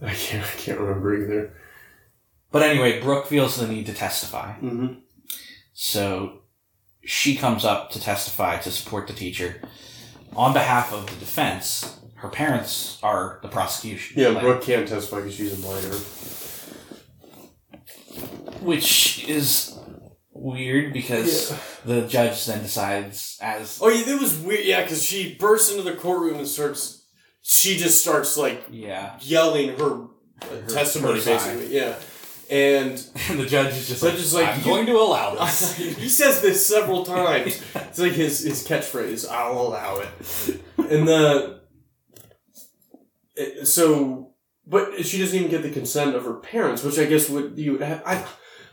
I 0.02 0.12
can't. 0.12 0.44
I 0.44 0.56
can't 0.56 0.80
remember 0.80 1.16
either. 1.16 1.52
But 2.52 2.62
anyway, 2.62 3.00
Brooke 3.00 3.26
feels 3.26 3.56
the 3.56 3.66
need 3.66 3.86
to 3.86 3.94
testify. 3.94 4.54
Mm-hmm. 4.54 4.94
So 5.72 6.42
she 7.02 7.36
comes 7.36 7.64
up 7.64 7.90
to 7.90 8.00
testify 8.00 8.58
to 8.58 8.70
support 8.70 9.06
the 9.06 9.12
teacher. 9.12 9.60
On 10.34 10.52
behalf 10.52 10.92
of 10.92 11.06
the 11.06 11.16
defense, 11.16 11.98
her 12.16 12.28
parents 12.28 12.98
are 13.02 13.38
the 13.42 13.48
prosecution. 13.48 14.20
Yeah, 14.20 14.28
Like, 14.28 14.42
Brooke 14.42 14.62
can't 14.62 14.88
testify 14.88 15.18
because 15.18 15.34
she's 15.34 15.52
a 15.52 15.66
minor. 15.66 15.96
Which 18.60 19.28
is 19.28 19.78
weird 20.32 20.92
because 20.92 21.52
the 21.84 22.02
judge 22.06 22.46
then 22.46 22.62
decides 22.62 23.38
as 23.40 23.78
Oh, 23.82 23.88
yeah, 23.88 24.14
it 24.14 24.20
was 24.20 24.38
weird. 24.38 24.64
Yeah, 24.64 24.82
because 24.82 25.02
she 25.04 25.34
bursts 25.34 25.70
into 25.70 25.82
the 25.82 25.94
courtroom 25.96 26.38
and 26.38 26.48
starts. 26.48 27.04
She 27.42 27.76
just 27.76 28.02
starts 28.02 28.36
like 28.36 28.64
yeah, 28.70 29.16
yelling 29.20 29.78
her, 29.78 30.02
uh, 30.42 30.46
Her- 30.46 30.66
testimony, 30.68 31.20
her 31.20 31.24
basically. 31.24 31.74
Yeah, 31.76 31.94
and 32.50 32.92
and 33.30 33.38
the 33.38 33.46
judge 33.46 33.74
is 33.74 33.88
just 33.88 34.02
Judge 34.02 34.12
like, 34.14 34.20
is 34.20 34.34
like, 34.34 34.48
I'm 34.56 34.62
going 34.64 34.86
to 34.86 34.94
allow 34.96 35.34
this. 35.44 35.76
he 35.76 36.08
says 36.08 36.40
this 36.40 36.66
several 36.66 37.04
times. 37.04 37.62
It's 37.74 37.98
like 37.98 38.12
his 38.12 38.40
his 38.40 38.66
catchphrase. 38.66 39.28
I'll 39.30 39.60
allow 39.60 39.98
it. 39.98 40.08
And 40.78 41.06
the 41.06 41.50
it- 41.52 41.52
so, 43.64 44.32
but 44.66 45.04
she 45.04 45.18
doesn't 45.18 45.36
even 45.36 45.50
get 45.50 45.62
the 45.62 45.70
consent 45.70 46.14
of 46.14 46.24
her 46.24 46.34
parents, 46.34 46.82
which 46.82 46.98
I 46.98 47.04
guess 47.04 47.28
would 47.28 47.58
you. 47.58 47.78
Have, 47.78 48.02
I 48.04 48.26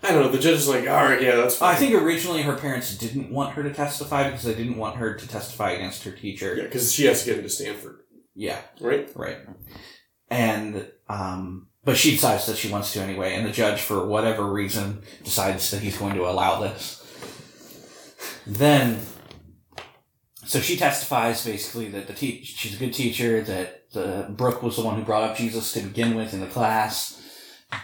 I 0.04 0.12
don't 0.12 0.22
know. 0.22 0.32
The 0.32 0.40
judge 0.40 0.56
is 0.56 0.68
like, 0.68 0.88
all 0.88 1.06
right, 1.06 1.22
yeah, 1.22 1.36
that's 1.36 1.56
fine. 1.56 1.76
I 1.76 1.78
think 1.78 1.94
originally 1.94 2.42
her 2.42 2.56
parents 2.56 2.98
didn't 2.98 3.32
want 3.32 3.54
her 3.54 3.64
to 3.64 3.74
testify 3.74 4.26
because 4.26 4.44
they 4.44 4.54
didn't 4.54 4.78
want 4.78 4.98
her 4.98 5.14
to 5.14 5.28
testify 5.28 5.72
against 5.72 6.04
her 6.04 6.12
teacher. 6.12 6.56
yeah, 6.56 6.64
because 6.64 6.94
she 6.94 7.06
has 7.06 7.24
to 7.24 7.30
get 7.30 7.38
into 7.38 7.50
Stanford, 7.50 8.02
yeah. 8.36 8.60
right? 8.82 9.10
Right. 9.16 9.38
And 10.30 10.88
um 11.08 11.68
but 11.86 11.98
she 11.98 12.12
decides 12.12 12.46
that 12.46 12.58
she 12.58 12.72
wants 12.72 12.94
to 12.94 13.02
anyway, 13.02 13.36
and 13.36 13.46
the 13.46 13.52
judge, 13.52 13.82
for 13.82 14.06
whatever 14.06 14.46
reason, 14.46 15.04
decides 15.24 15.70
that 15.72 15.82
he's 15.82 15.98
going 15.98 16.16
to 16.16 16.28
allow 16.28 16.62
this. 16.62 17.00
Then 18.48 19.02
so 20.54 20.60
she 20.60 20.78
testifies 20.78 21.44
basically 21.44 21.90
that 21.90 22.06
the 22.08 22.14
te- 22.14 22.44
she's 22.44 22.76
a 22.76 22.78
good 22.80 22.94
teacher, 22.94 23.42
that 23.42 23.92
the 23.92 24.28
Brooke 24.30 24.62
was 24.62 24.76
the 24.76 24.84
one 24.84 24.96
who 25.00 25.04
brought 25.04 25.24
up 25.30 25.36
Jesus 25.36 25.74
to 25.74 25.80
begin 25.82 26.14
with 26.16 26.32
in 26.34 26.42
the 26.42 26.46
class, 26.48 27.20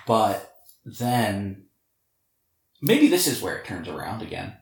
but 0.06 0.54
then 0.86 1.66
maybe 2.82 3.08
this 3.08 3.26
is 3.26 3.42
where 3.42 3.58
it 3.58 3.66
turns 3.66 3.88
around 3.88 4.22
again. 4.22 4.54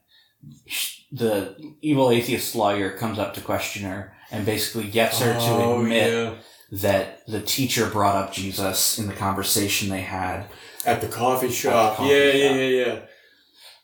The 1.12 1.56
evil 1.82 2.10
atheist 2.12 2.56
lawyer 2.56 2.92
comes 2.92 3.20
up 3.20 3.34
to 3.34 3.42
question 3.42 3.84
her 3.84 4.14
and 4.32 4.46
basically 4.46 4.90
gets 4.90 5.20
her 5.20 5.34
to 5.34 5.76
admit 5.80 6.14
Oh, 6.14 6.24
yeah. 6.24 6.34
that 6.80 7.26
the 7.28 7.42
teacher 7.42 7.90
brought 7.90 8.16
up 8.16 8.34
Jesus 8.34 8.98
in 9.00 9.08
the 9.08 9.14
conversation 9.14 9.90
they 9.90 10.02
had, 10.02 10.48
At 10.86 11.02
the 11.02 11.08
coffee 11.08 11.50
shop. 11.52 11.98
coffee 11.98 12.10
yeah, 12.10 12.32
yeah, 12.32 12.48
shop. 12.48 12.56
yeah, 12.56 12.64
yeah. 12.64 13.00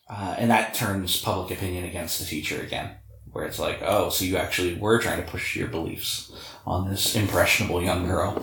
uh, 0.08 0.34
and 0.38 0.50
that 0.50 0.72
turns 0.74 1.20
public 1.20 1.56
opinion 1.58 1.84
against 1.84 2.18
the 2.20 2.24
teacher 2.26 2.60
again, 2.62 2.96
where 3.34 3.44
it's 3.44 3.58
like, 3.58 3.80
oh, 3.82 4.08
so 4.10 4.24
you 4.24 4.36
actually 4.36 4.74
were 4.76 4.98
trying 5.00 5.22
to 5.22 5.28
push 5.30 5.56
your 5.56 5.66
beliefs 5.68 6.32
on 6.66 6.88
this 6.88 7.14
impressionable 7.14 7.82
young 7.82 8.06
girl. 8.06 8.42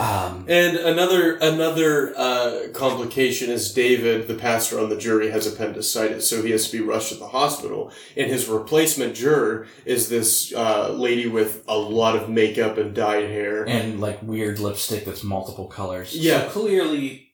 Um, 0.00 0.46
And 0.48 0.76
another 0.76 1.36
another 1.38 2.16
uh, 2.16 2.68
complication 2.72 3.50
is 3.50 3.74
David, 3.74 4.28
the 4.28 4.34
pastor 4.34 4.78
on 4.80 4.88
the 4.88 4.96
jury, 4.96 5.30
has 5.30 5.46
appendicitis, 5.46 6.30
so 6.30 6.42
he 6.42 6.52
has 6.52 6.70
to 6.70 6.78
be 6.78 6.82
rushed 6.84 7.08
to 7.10 7.16
the 7.16 7.26
hospital. 7.28 7.90
And 8.16 8.30
his 8.30 8.48
replacement 8.48 9.16
juror 9.16 9.66
is 9.84 10.08
this 10.08 10.54
uh, 10.54 10.92
lady 10.92 11.26
with 11.26 11.64
a 11.66 11.76
lot 11.76 12.14
of 12.14 12.28
makeup 12.30 12.78
and 12.78 12.94
dyed 12.94 13.28
hair. 13.28 13.64
and 13.68 14.00
like 14.00 14.22
weird 14.22 14.60
lipstick 14.60 15.04
that's 15.04 15.24
multiple 15.24 15.66
colors. 15.66 16.16
Yeah. 16.16 16.42
So 16.44 16.50
clearly, 16.50 17.27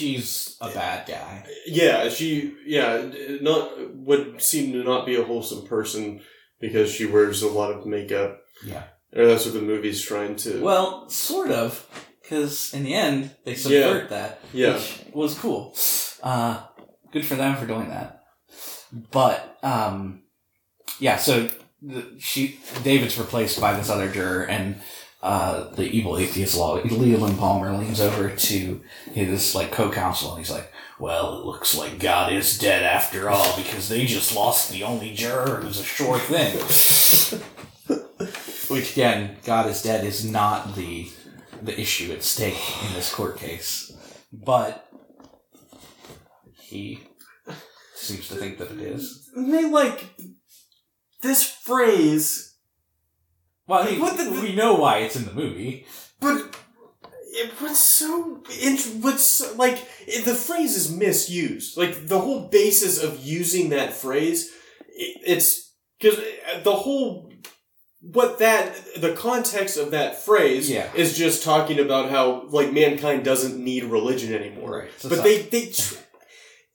she's 0.00 0.56
a 0.60 0.70
bad 0.70 1.06
guy. 1.06 1.46
yeah, 1.66 2.08
she 2.08 2.54
yeah 2.66 3.10
not 3.40 3.94
would 3.94 4.40
seem 4.42 4.72
to 4.72 4.82
not 4.82 5.06
be 5.06 5.16
a 5.16 5.24
wholesome 5.24 5.66
person 5.66 6.20
because 6.58 6.90
she 6.92 7.06
wears 7.06 7.42
a 7.42 7.48
lot 7.48 7.72
of 7.72 7.86
makeup. 7.86 8.40
Yeah. 8.64 8.84
or 9.14 9.26
that's 9.26 9.44
what 9.44 9.54
the 9.54 9.62
movie's 9.62 10.02
trying 10.02 10.36
to. 10.36 10.60
Well, 10.62 11.08
sort 11.08 11.50
of, 11.50 11.86
because 12.22 12.72
in 12.74 12.84
the 12.84 12.94
end, 12.94 13.30
they 13.44 13.54
subvert 13.54 14.10
that. 14.10 14.40
yeah, 14.52 14.74
which 14.74 15.04
was 15.12 15.38
cool. 15.38 15.74
Uh, 16.22 16.62
good 17.12 17.24
for 17.24 17.34
them 17.36 17.56
for 17.56 17.66
doing 17.66 17.88
that. 17.88 18.22
But 19.10 19.58
um, 19.62 20.22
yeah, 20.98 21.16
so 21.16 21.48
the, 21.82 22.16
she 22.18 22.58
David's 22.82 23.18
replaced 23.18 23.60
by 23.60 23.74
this 23.74 23.88
other 23.90 24.10
juror, 24.10 24.42
and 24.42 24.80
uh, 25.22 25.68
the 25.74 25.84
evil 25.84 26.16
atheist 26.16 26.56
law, 26.56 26.74
Leland 26.76 27.38
Palmer 27.38 27.72
leans 27.76 28.00
over 28.00 28.30
to 28.30 28.80
his 29.12 29.54
like 29.54 29.70
co-counsel 29.70 30.30
and 30.30 30.38
he's 30.38 30.50
like, 30.50 30.72
"Well, 30.98 31.38
it 31.38 31.44
looks 31.44 31.76
like 31.76 31.98
God 31.98 32.32
is 32.32 32.58
dead 32.58 32.82
after 32.82 33.28
all 33.28 33.56
because 33.56 33.88
they 33.88 34.06
just 34.06 34.34
lost 34.34 34.70
the 34.70 34.82
only 34.82 35.12
juror 35.12 35.56
who's 35.56 35.78
a 35.78 35.84
sure 35.84 36.18
thing." 36.18 36.56
Which 38.68 38.92
again, 38.92 39.36
God 39.44 39.68
is 39.68 39.82
dead 39.82 40.04
is 40.04 40.24
not 40.24 40.74
the 40.74 41.10
the 41.60 41.78
issue 41.78 42.12
at 42.12 42.22
stake 42.22 42.58
in 42.86 42.94
this 42.94 43.12
court 43.12 43.36
case, 43.36 43.92
but 44.32 44.88
he 46.54 47.00
seems 47.94 48.28
to 48.28 48.34
think 48.36 48.58
that 48.58 48.70
it 48.70 48.80
is. 48.80 49.28
They 49.36 49.68
like 49.68 50.14
this 51.22 51.42
phrase, 51.44 52.49
Well, 53.70 53.86
I 53.88 53.92
What 53.98 54.16
the- 54.16 54.30
we 54.30 54.52
know 54.54 54.74
why 54.74 54.98
it's 54.98 55.16
in 55.16 55.24
the 55.26 55.32
movie. 55.32 55.86
but 56.20 56.54
it, 57.32 57.50
what's 57.60 57.78
so 57.78 58.42
int- 58.60 58.96
what's 59.04 59.22
so- 59.22 59.54
like 59.54 59.78
it, 60.06 60.24
the 60.24 60.34
phrase 60.34 60.74
is 60.76 60.90
misused. 60.90 61.76
Like 61.76 62.08
the 62.08 62.18
whole 62.20 62.48
basis 62.48 63.00
of 63.02 63.20
using 63.24 63.68
that 63.70 63.92
phrase, 63.94 64.50
it, 64.88 65.20
it's 65.24 65.72
because 66.00 66.18
uh, 66.18 66.60
the 66.64 66.74
whole 66.74 67.32
what 68.00 68.38
that 68.40 68.74
the 68.96 69.12
context 69.12 69.76
of 69.76 69.90
that 69.92 70.20
phrase 70.20 70.68
Yeah. 70.68 70.88
is 70.94 71.16
just 71.16 71.44
talking 71.44 71.78
about 71.78 72.10
how 72.10 72.46
like 72.48 72.72
mankind 72.72 73.24
doesn't 73.24 73.62
need 73.62 73.84
religion 73.84 74.34
anymore. 74.34 74.80
Right. 74.80 74.90
So 74.98 75.08
but 75.10 75.22
they 75.22 75.42
they 75.42 75.66
tr- 75.66 75.94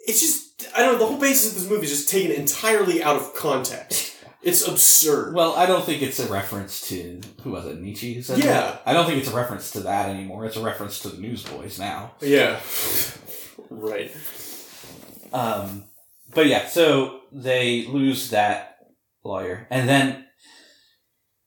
it's 0.08 0.22
just 0.22 0.70
I 0.76 0.80
don't 0.84 0.94
know 0.94 1.00
the 1.00 1.08
whole 1.08 1.20
basis 1.20 1.50
of 1.50 1.56
this 1.62 1.70
movie 1.70 1.86
is 1.86 1.92
just 1.92 2.10
taken 2.10 2.32
entirely 2.32 3.04
out 3.04 3.18
of 3.18 3.34
context. 3.34 4.05
It's 4.46 4.68
absurd. 4.68 5.34
Well, 5.34 5.54
I 5.56 5.66
don't 5.66 5.84
think 5.84 6.02
it's 6.04 6.20
a 6.20 6.32
reference 6.32 6.88
to 6.90 7.20
who 7.42 7.52
was 7.52 7.66
it 7.66 7.82
Nietzsche 7.82 8.14
who 8.14 8.22
said 8.22 8.38
Yeah. 8.40 8.46
that? 8.54 8.84
I 8.86 8.94
don't 8.94 9.06
think 9.08 9.20
it's 9.20 9.32
a 9.32 9.36
reference 9.36 9.72
to 9.72 9.80
that 9.82 10.08
anymore. 10.10 10.46
It's 10.46 10.56
a 10.56 10.62
reference 10.64 11.00
to 11.00 11.10
the 11.10 11.18
Newsboys 11.20 11.80
now. 11.80 12.12
yeah, 12.22 12.60
right. 13.72 14.12
Um, 15.34 15.86
but 16.34 16.46
yeah, 16.48 16.68
so 16.68 17.22
they 17.32 17.86
lose 17.88 18.30
that 18.30 18.78
lawyer, 19.24 19.68
and 19.70 19.90
then 19.90 20.26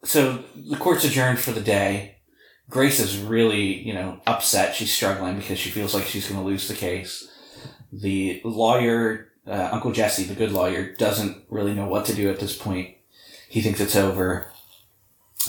so 0.04 0.44
the 0.56 0.76
court's 0.76 1.04
adjourned 1.04 1.38
for 1.38 1.52
the 1.52 1.60
day. 1.60 2.16
Grace 2.70 3.00
is 3.00 3.16
really, 3.18 3.78
you 3.80 3.94
know, 3.94 4.20
upset. 4.26 4.74
She's 4.74 4.92
struggling 4.92 5.36
because 5.38 5.58
she 5.58 5.70
feels 5.70 5.94
like 5.94 6.04
she's 6.04 6.28
going 6.28 6.40
to 6.40 6.46
lose 6.46 6.68
the 6.68 6.74
case. 6.74 7.26
The 7.92 8.42
lawyer, 8.44 9.28
uh, 9.48 9.70
Uncle 9.72 9.92
Jesse, 9.92 10.24
the 10.24 10.34
good 10.34 10.52
lawyer, 10.52 10.92
doesn't 10.94 11.44
really 11.48 11.74
know 11.74 11.86
what 11.88 12.04
to 12.06 12.14
do 12.14 12.28
at 12.30 12.40
this 12.40 12.56
point. 12.56 12.94
He 13.48 13.60
thinks 13.62 13.80
it's 13.80 13.96
over. 13.96 14.50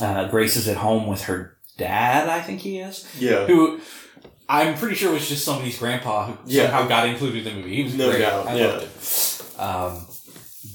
Uh, 0.01 0.27
Grace 0.29 0.55
is 0.55 0.67
at 0.67 0.77
home 0.77 1.07
with 1.07 1.23
her 1.23 1.57
dad, 1.77 2.29
I 2.29 2.41
think 2.41 2.61
he 2.61 2.79
is 2.79 3.07
Yeah, 3.19 3.45
who 3.47 3.79
I'm 4.47 4.75
pretty 4.77 4.95
sure 4.95 5.11
was 5.13 5.27
just 5.29 5.43
somebody's 5.45 5.77
grandpa 5.79 6.27
who 6.27 6.37
Yeah. 6.45 6.63
somehow 6.63 6.87
got 6.87 7.07
included 7.07 7.45
in 7.45 7.55
the 7.55 7.61
movie. 7.61 7.75
He 7.75 7.83
was 7.83 7.93
No 7.95 8.09
great. 8.09 8.19
doubt, 8.19 8.47
I 8.47 8.55
yeah. 8.55 8.81
Um, 9.57 10.07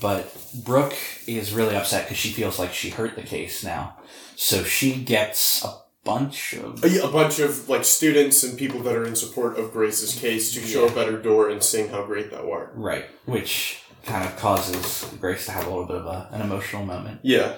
but 0.01 0.35
Brooke 0.64 0.97
is 1.27 1.53
really 1.53 1.75
upset 1.77 2.05
because 2.05 2.18
she 2.18 2.31
feels 2.31 2.59
like 2.59 2.72
she 2.75 2.91
hurt 2.91 3.16
the 3.16 3.22
case 3.22 3.64
now. 3.64 3.97
So 4.37 4.62
she 4.64 4.97
gets 4.97 5.64
a 5.64 5.75
bunch 6.05 6.53
of 6.55 6.85
a, 6.85 7.03
a 7.05 7.09
bunch 7.09 7.39
of 7.41 7.69
like 7.69 7.85
students 7.85 8.43
and 8.45 8.59
people 8.59 8.81
that 8.81 8.95
are 8.95 9.07
in 9.07 9.17
support 9.17 9.59
of 9.59 9.73
Grace's 9.73 10.15
case 10.19 10.53
to 10.55 10.61
show 10.61 10.85
Yeah. 10.85 10.91
up 10.93 10.97
at 10.99 11.07
her 11.09 11.19
door 11.19 11.49
and 11.49 11.63
sing 11.63 11.89
how 11.89 12.05
great 12.05 12.31
thou 12.31 12.51
art. 12.51 12.73
right, 12.75 13.07
which 13.25 13.81
kind 14.05 14.29
of 14.29 14.37
causes 14.37 15.11
Grace 15.19 15.47
to 15.47 15.53
have 15.53 15.67
a 15.67 15.71
little 15.71 15.87
bit 15.87 15.97
of 15.97 16.07
a, 16.07 16.29
an 16.33 16.43
emotional 16.43 16.85
moment. 16.85 17.21
Yeah, 17.23 17.57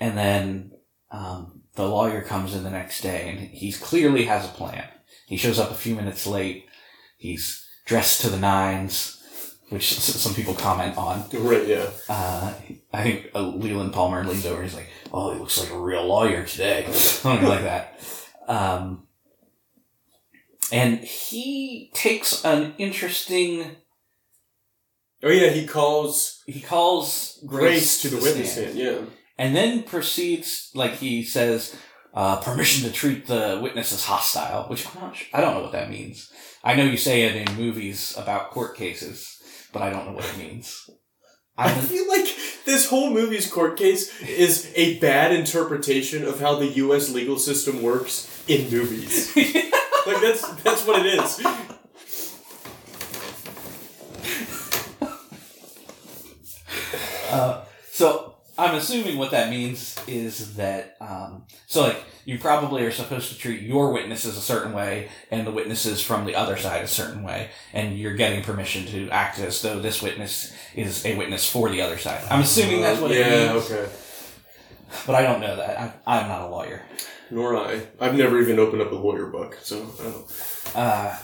And 0.00 0.16
then 0.16 0.72
um, 1.10 1.62
the 1.74 1.86
lawyer 1.86 2.22
comes 2.22 2.54
in 2.54 2.62
the 2.64 2.70
next 2.70 3.02
day 3.02 3.28
and 3.30 3.38
he 3.40 3.70
clearly 3.72 4.24
has 4.24 4.44
a 4.46 4.48
plan. 4.52 4.88
He 5.26 5.36
shows 5.36 5.58
up 5.58 5.70
a 5.70 5.74
few 5.74 5.94
minutes 5.94 6.26
late. 6.26 6.64
He's 7.18 7.66
dressed 7.84 8.22
to 8.22 8.30
the 8.30 8.38
nines, 8.38 9.17
which 9.70 9.98
some 9.98 10.34
people 10.34 10.54
comment 10.54 10.96
on. 10.96 11.24
right. 11.34 11.66
Yeah, 11.66 11.90
Uh, 12.08 12.54
I 12.92 13.02
think 13.02 13.30
uh, 13.34 13.40
Leland 13.42 13.92
Palmer 13.92 14.24
leans 14.24 14.46
over. 14.46 14.62
and 14.62 14.64
He's 14.70 14.74
like, 14.76 14.88
"Oh, 15.12 15.32
he 15.34 15.38
looks 15.40 15.58
like 15.60 15.70
a 15.72 15.78
real 15.78 16.04
lawyer 16.06 16.44
today," 16.44 16.86
something 16.92 17.46
like 17.48 17.62
that. 17.62 18.00
Um, 18.48 19.06
and 20.72 20.98
he 21.00 21.90
takes 21.94 22.44
an 22.44 22.74
interesting. 22.78 23.76
oh 25.22 25.28
yeah. 25.30 25.50
He 25.50 25.66
calls 25.66 26.42
He 26.46 26.60
calls 26.60 27.38
Grace, 27.46 27.60
Grace, 27.70 28.02
to 28.02 28.08
the 28.08 28.22
witness 28.22 28.52
stand. 28.52 28.74
Yeah, 28.78 28.98
and 29.36 29.54
then 29.54 29.82
proceeds 29.82 30.70
like 30.74 30.94
he 30.94 31.22
says 31.22 31.76
uh, 32.14 32.40
permission 32.40 32.86
to 32.88 32.92
treat 32.94 33.26
the 33.26 33.60
witness 33.62 33.92
as 33.92 34.04
hostile 34.04 34.64
which 34.68 34.86
I'm 34.88 35.00
not 35.02 35.14
sure, 35.16 35.28
i 35.32 35.40
don't 35.40 35.54
know 35.54 35.60
what 35.62 35.72
that 35.72 35.90
means 35.90 36.32
i 36.64 36.74
know 36.74 36.82
you 36.84 36.96
say 36.96 37.22
it 37.22 37.36
in 37.48 37.54
movies 37.56 38.14
about 38.16 38.50
court 38.50 38.76
cases 38.76 39.37
but 39.72 39.82
i 39.82 39.90
don't 39.90 40.06
know 40.06 40.12
what 40.12 40.24
it 40.24 40.38
means 40.38 40.88
I 41.58 41.72
I'm, 41.72 41.80
feel 41.82 42.06
like 42.06 42.28
this 42.66 42.88
whole 42.88 43.10
movie's 43.10 43.50
court 43.50 43.76
case 43.76 44.22
is 44.22 44.72
a 44.76 44.96
bad 45.00 45.32
interpretation 45.32 46.24
of 46.24 46.38
how 46.38 46.54
the 46.54 46.68
U.S. 46.68 47.10
legal 47.10 47.36
system 47.36 47.82
works 47.82 48.30
in 48.46 48.70
movies. 48.70 49.34
like 49.36 50.20
that's 50.20 50.48
that's 50.62 50.86
what 50.86 51.04
it 51.04 51.18
is. 51.18 51.44
uh, 57.30 57.64
so 57.90 58.37
i'm 58.58 58.74
assuming 58.74 59.16
what 59.16 59.30
that 59.30 59.50
means 59.50 59.98
is 60.06 60.56
that 60.56 60.96
um, 61.00 61.44
so 61.66 61.82
like 61.82 62.04
you 62.24 62.38
probably 62.38 62.84
are 62.84 62.92
supposed 62.92 63.30
to 63.30 63.38
treat 63.38 63.62
your 63.62 63.92
witnesses 63.92 64.36
a 64.36 64.40
certain 64.40 64.72
way 64.72 65.08
and 65.30 65.46
the 65.46 65.50
witnesses 65.50 66.02
from 66.02 66.26
the 66.26 66.34
other 66.34 66.56
side 66.56 66.84
a 66.84 66.88
certain 66.88 67.22
way 67.22 67.48
and 67.72 67.98
you're 67.98 68.14
getting 68.14 68.42
permission 68.42 68.84
to 68.84 69.08
act 69.10 69.38
as 69.38 69.62
though 69.62 69.80
this 69.80 70.02
witness 70.02 70.52
is 70.74 71.06
a 71.06 71.16
witness 71.16 71.50
for 71.50 71.70
the 71.70 71.80
other 71.80 71.96
side 71.96 72.22
i'm 72.30 72.40
assuming 72.42 72.82
that's 72.82 73.00
what 73.00 73.10
it 73.10 73.18
yeah. 73.18 73.52
means 73.52 73.70
Okay. 73.70 73.88
But 75.06 75.14
I 75.14 75.22
don't 75.22 75.40
know 75.40 75.56
that. 75.56 75.78
I, 76.06 76.18
I'm 76.18 76.28
not 76.28 76.42
a 76.42 76.48
lawyer. 76.48 76.82
Nor 77.30 77.56
I. 77.56 77.86
I've 78.00 78.14
never 78.14 78.40
even 78.40 78.58
opened 78.58 78.82
up 78.82 78.90
a 78.90 78.94
lawyer 78.94 79.26
book, 79.26 79.58
so 79.62 79.86
I 80.00 80.02
don't. 80.04 80.74
Uh, 80.74 81.18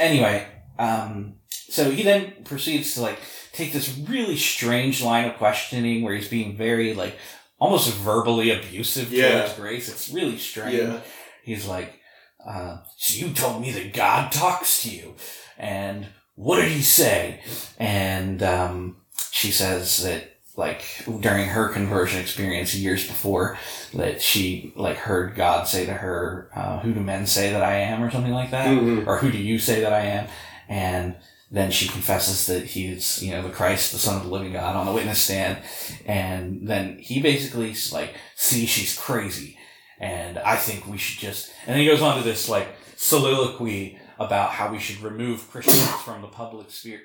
anyway, 0.00 0.46
um, 0.78 1.34
so 1.50 1.90
he 1.90 2.02
then 2.02 2.32
proceeds 2.44 2.94
to 2.94 3.02
like 3.02 3.20
take 3.58 3.72
this 3.72 3.98
really 4.08 4.36
strange 4.36 5.02
line 5.02 5.26
of 5.28 5.36
questioning 5.36 6.02
where 6.02 6.14
he's 6.14 6.28
being 6.28 6.56
very 6.56 6.94
like 6.94 7.16
almost 7.58 7.92
verbally 7.94 8.50
abusive 8.50 9.12
Yeah. 9.12 9.40
towards 9.40 9.54
Grace. 9.54 9.88
It's 9.88 10.08
really 10.10 10.38
strange. 10.38 10.74
Yeah. 10.78 11.00
He's 11.42 11.66
like, 11.66 11.98
uh, 12.46 12.78
"So 12.96 13.26
you 13.26 13.32
told 13.34 13.60
me 13.60 13.72
that 13.72 13.92
God 13.92 14.30
talks 14.32 14.82
to 14.82 14.90
you, 14.90 15.16
and 15.58 16.06
what 16.36 16.60
did 16.62 16.70
he 16.70 16.82
say?" 16.82 17.40
And 17.78 18.42
um, 18.42 18.96
she 19.32 19.50
says 19.50 20.02
that 20.04 20.36
like 20.56 20.82
during 21.20 21.46
her 21.48 21.68
conversion 21.68 22.20
experience 22.20 22.74
years 22.74 23.06
before 23.06 23.56
that 23.94 24.20
she 24.22 24.72
like 24.76 24.96
heard 24.96 25.34
God 25.36 25.66
say 25.66 25.84
to 25.86 25.92
her, 25.94 26.50
uh, 26.54 26.78
"Who 26.80 26.92
do 26.94 27.00
men 27.00 27.26
say 27.26 27.50
that 27.52 27.62
I 27.62 27.76
am?" 27.80 28.02
or 28.04 28.10
something 28.10 28.32
like 28.32 28.50
that, 28.52 28.68
Mhm. 28.68 29.06
or 29.06 29.18
"Who 29.18 29.32
do 29.32 29.38
you 29.38 29.58
say 29.58 29.80
that 29.80 29.92
I 29.92 30.02
am?" 30.02 30.26
And 30.68 31.16
then 31.50 31.70
she 31.70 31.88
confesses 31.88 32.46
that 32.46 32.66
he's, 32.66 33.22
you 33.22 33.30
know, 33.32 33.42
the 33.42 33.50
Christ, 33.50 33.92
the 33.92 33.98
Son 33.98 34.16
of 34.16 34.24
the 34.24 34.30
Living 34.30 34.52
God, 34.52 34.76
on 34.76 34.86
the 34.86 34.92
witness 34.92 35.22
stand, 35.22 35.58
and 36.04 36.68
then 36.68 36.98
he 36.98 37.22
basically 37.22 37.74
like, 37.92 38.14
"See, 38.36 38.66
she's 38.66 38.98
crazy." 38.98 39.58
and 40.00 40.38
I 40.38 40.56
think 40.56 40.86
we 40.86 40.98
should 40.98 41.20
just. 41.20 41.52
And 41.66 41.74
then 41.74 41.80
he 41.80 41.86
goes 41.86 42.02
on 42.02 42.18
to 42.18 42.24
this 42.24 42.48
like 42.48 42.68
soliloquy 42.96 43.98
about 44.18 44.50
how 44.50 44.70
we 44.72 44.78
should 44.78 45.00
remove 45.00 45.50
Christians 45.50 45.90
from 46.02 46.22
the 46.22 46.28
public 46.28 46.70
sphere, 46.70 47.00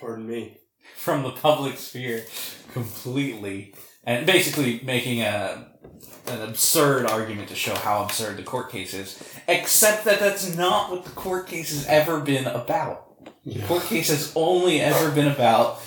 Pardon 0.00 0.28
me. 0.28 0.58
from 0.96 1.22
the 1.22 1.30
public 1.30 1.76
sphere 1.78 2.24
completely, 2.72 3.74
and 4.04 4.26
basically 4.26 4.80
making 4.84 5.22
a 5.22 5.68
an 6.26 6.42
absurd 6.48 7.06
argument 7.06 7.48
to 7.48 7.54
show 7.54 7.74
how 7.74 8.04
absurd 8.04 8.36
the 8.36 8.42
court 8.42 8.70
case 8.70 8.94
is. 8.94 9.22
Except 9.48 10.04
that 10.04 10.20
that's 10.20 10.56
not 10.56 10.90
what 10.90 11.04
the 11.04 11.10
court 11.10 11.48
case 11.48 11.70
has 11.70 11.86
ever 11.86 12.20
been 12.20 12.46
about. 12.46 13.11
The 13.44 13.60
court 13.62 13.84
case 13.84 14.08
has 14.08 14.32
only 14.36 14.80
ever 14.80 15.10
been 15.10 15.28
about 15.28 15.80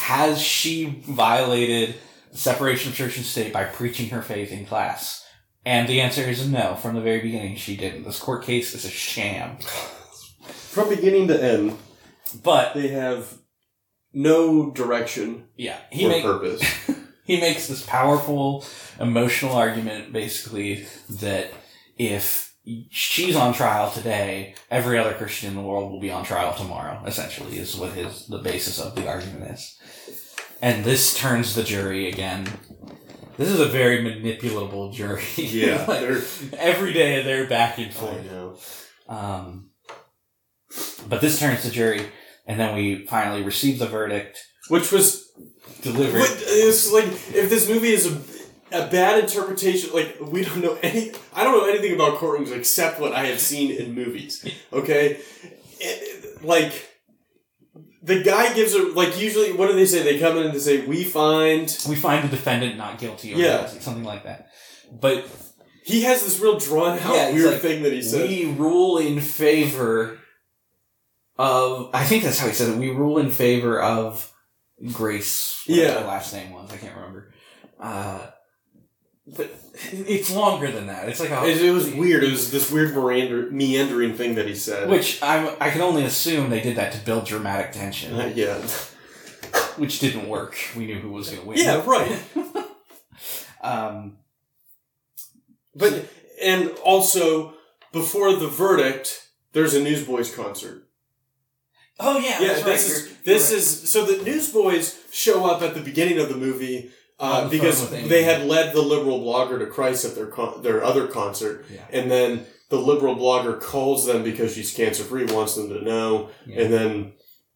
has 0.00 0.40
she 0.40 1.02
violated 1.06 1.94
separation 2.32 2.90
of 2.90 2.96
church 2.96 3.16
and 3.16 3.24
state 3.24 3.52
by 3.52 3.64
preaching 3.64 4.10
her 4.10 4.20
faith 4.20 4.52
in 4.52 4.66
class? 4.66 5.26
And 5.64 5.88
the 5.88 6.02
answer 6.02 6.22
is 6.22 6.46
no. 6.46 6.74
From 6.74 6.94
the 6.94 7.00
very 7.00 7.20
beginning, 7.20 7.56
she 7.56 7.76
didn't. 7.76 8.04
This 8.04 8.20
court 8.20 8.44
case 8.44 8.74
is 8.74 8.84
a 8.84 8.90
sham. 8.90 9.56
From 10.42 10.90
beginning 10.90 11.28
to 11.28 11.42
end, 11.42 11.78
But 12.42 12.74
they 12.74 12.88
have 12.88 13.32
no 14.12 14.70
direction 14.70 15.46
yeah, 15.56 15.78
he 15.90 16.06
or 16.06 16.08
make, 16.10 16.22
purpose. 16.22 16.62
he 17.24 17.40
makes 17.40 17.66
this 17.66 17.84
powerful 17.86 18.64
emotional 19.00 19.54
argument 19.54 20.12
basically 20.12 20.86
that 21.08 21.50
if 21.96 22.53
she's 22.90 23.36
on 23.36 23.52
trial 23.54 23.90
today, 23.90 24.54
every 24.70 24.98
other 24.98 25.12
Christian 25.14 25.50
in 25.50 25.56
the 25.56 25.62
world 25.62 25.90
will 25.92 26.00
be 26.00 26.10
on 26.10 26.24
trial 26.24 26.54
tomorrow. 26.54 27.02
Essentially, 27.06 27.58
is 27.58 27.76
what 27.76 27.92
his 27.92 28.26
the 28.26 28.38
basis 28.38 28.80
of 28.80 28.94
the 28.94 29.06
argument 29.08 29.50
is. 29.50 29.78
And 30.62 30.84
this 30.84 31.14
turns 31.16 31.54
the 31.54 31.62
jury 31.62 32.08
again 32.08 32.46
This 33.36 33.48
is 33.50 33.60
a 33.60 33.66
very 33.66 33.98
manipulable 33.98 34.92
jury. 34.92 35.22
Yeah, 35.36 35.84
Like, 35.86 36.22
every 36.56 36.92
day 36.92 37.22
they're 37.22 37.46
back 37.48 37.78
and 37.78 37.88
I 37.88 37.90
forth. 37.90 38.24
know. 38.30 38.56
Um, 39.08 39.70
but 41.08 41.20
this 41.20 41.38
turns 41.38 41.62
the 41.64 41.70
jury, 41.70 42.06
and 42.46 42.58
then 42.58 42.74
we 42.74 43.06
finally 43.06 43.42
receive 43.42 43.78
the 43.78 43.86
verdict 43.86 44.38
Which 44.68 44.90
was 44.90 45.30
delivered. 45.82 46.20
What, 46.20 46.36
it's 46.46 46.90
like 46.92 47.06
if 47.06 47.50
this 47.50 47.68
movie 47.68 47.92
is 47.92 48.06
a, 48.74 48.86
bad 48.90 49.22
interpretation, 49.24 49.90
like 49.92 50.16
we 50.20 50.44
don't 50.44 50.60
know 50.62 50.78
any. 50.82 51.12
I 51.34 51.44
don't 51.44 51.56
know 51.58 51.68
anything 51.68 51.94
about 51.94 52.18
courtrooms 52.18 52.50
except 52.52 53.00
what 53.00 53.12
I 53.12 53.26
have 53.26 53.40
seen 53.40 53.70
in 53.70 53.94
movies. 53.94 54.44
Okay, 54.72 55.18
It- 55.80 56.42
like 56.44 56.90
the 58.02 58.22
guy 58.22 58.52
gives 58.54 58.74
a 58.74 58.82
like 58.88 59.18
usually 59.18 59.52
what 59.52 59.68
do 59.68 59.74
they 59.74 59.86
say? 59.86 60.02
They 60.02 60.18
come 60.18 60.36
in 60.36 60.44
and 60.46 60.54
they 60.54 60.58
say 60.58 60.84
we 60.86 61.04
find 61.04 61.74
We 61.88 61.96
find 61.96 62.22
the 62.24 62.28
defendant 62.36 62.76
not 62.76 62.98
guilty 62.98 63.32
or 63.34 63.38
Yeah. 63.38 63.58
guilty, 63.62 63.80
something 63.80 64.04
like 64.04 64.24
that. 64.24 64.48
But 64.92 65.26
he 65.84 66.02
has 66.02 66.22
this 66.24 66.38
real 66.40 66.58
drawn 66.58 66.98
out 66.98 67.14
Yeah, 67.14 67.30
weird 67.32 67.52
like, 67.52 67.60
thing 67.62 67.82
that 67.82 67.92
he 67.92 68.02
says. 68.02 68.28
we 68.28 68.44
rule 68.46 68.98
in 68.98 69.20
favor 69.20 70.18
of. 71.38 71.90
I 71.94 72.04
think 72.04 72.24
that's 72.24 72.38
how 72.38 72.46
he 72.48 72.52
said 72.54 72.70
it. 72.70 72.76
We 72.78 72.90
rule 72.90 73.18
in 73.18 73.30
favor 73.30 73.80
of 73.80 74.30
Grace. 74.92 75.62
Yeah. 75.66 76.00
her 76.00 76.06
last 76.06 76.32
name 76.34 76.52
was. 76.52 76.70
I 76.72 76.76
can't 76.76 76.94
remember. 76.96 77.32
Uh, 77.80 78.26
but 79.26 79.50
it's 79.92 80.30
longer 80.30 80.70
than 80.70 80.86
that. 80.88 81.08
It's 81.08 81.20
like 81.20 81.30
a, 81.30 81.44
It, 81.46 81.62
it 81.62 81.70
was 81.70 81.90
weird. 81.92 82.24
It 82.24 82.30
was 82.30 82.50
this 82.50 82.70
weird 82.70 82.94
meander, 82.96 83.50
meandering 83.50 84.14
thing 84.14 84.34
that 84.34 84.46
he 84.46 84.54
said. 84.54 84.88
Which 84.88 85.22
I 85.22 85.56
I 85.60 85.70
can 85.70 85.80
only 85.80 86.04
assume 86.04 86.50
they 86.50 86.60
did 86.60 86.76
that 86.76 86.92
to 86.92 86.98
build 87.04 87.24
dramatic 87.26 87.72
tension, 87.72 88.14
Uh, 88.18 88.32
yeah, 88.34 88.58
which 89.76 89.98
didn't 90.00 90.28
work. 90.28 90.56
We 90.76 90.86
knew 90.86 90.98
who 91.00 91.10
was 91.10 91.28
going 91.30 91.40
to 91.42 91.46
win. 91.48 91.58
yeah, 91.58 91.82
right. 91.86 92.22
Um, 93.62 94.18
But 95.74 96.04
and 96.42 96.70
also 96.84 97.54
before 97.92 98.34
the 98.36 98.48
verdict, 98.48 99.28
there's 99.52 99.72
a 99.74 99.82
Newsboys 99.82 100.34
concert. 100.34 100.86
oh 101.98 102.18
yeah, 102.18 102.40
Yeah, 102.42 102.52
right. 102.56 102.64
this 102.64 102.88
You're- 102.88 103.00
is 103.10 103.16
this 103.24 103.50
you're 103.50 103.58
is 103.60 103.90
so 103.90 104.04
the 104.04 104.22
Newsboys 104.22 105.00
show 105.12 105.46
up 105.46 105.62
at 105.62 105.74
the 105.74 105.80
beginning 105.80 106.18
of 106.18 106.28
the 106.28 106.36
movie 106.36 106.90
uh, 107.18 107.48
because 107.48 107.80
phone 107.80 107.90
with 107.90 108.00
Amy. 108.00 108.08
they 108.08 108.22
had 108.24 108.46
led 108.46 108.74
the 108.74 108.82
liberal 108.82 109.20
blogger 109.20 109.58
to 109.58 109.66
Christ 109.66 110.04
at 110.04 110.14
their 110.14 110.26
con- 110.26 110.62
their 110.62 110.82
other 110.82 111.06
concert, 111.06 111.64
right. 111.70 111.80
and 111.92 112.10
then 112.10 112.46
the 112.70 112.78
liberal 112.78 113.14
blogger 113.14 113.60
calls 113.60 114.06
them 114.06 114.24
because 114.24 114.54
she's 114.54 114.74
cancer 114.74 115.04
free, 115.04 115.24
wants 115.24 115.54
them 115.54 115.68
to 115.68 115.82
know, 115.82 116.30
yeah. 116.46 116.62
and 116.62 116.72
then 116.72 117.12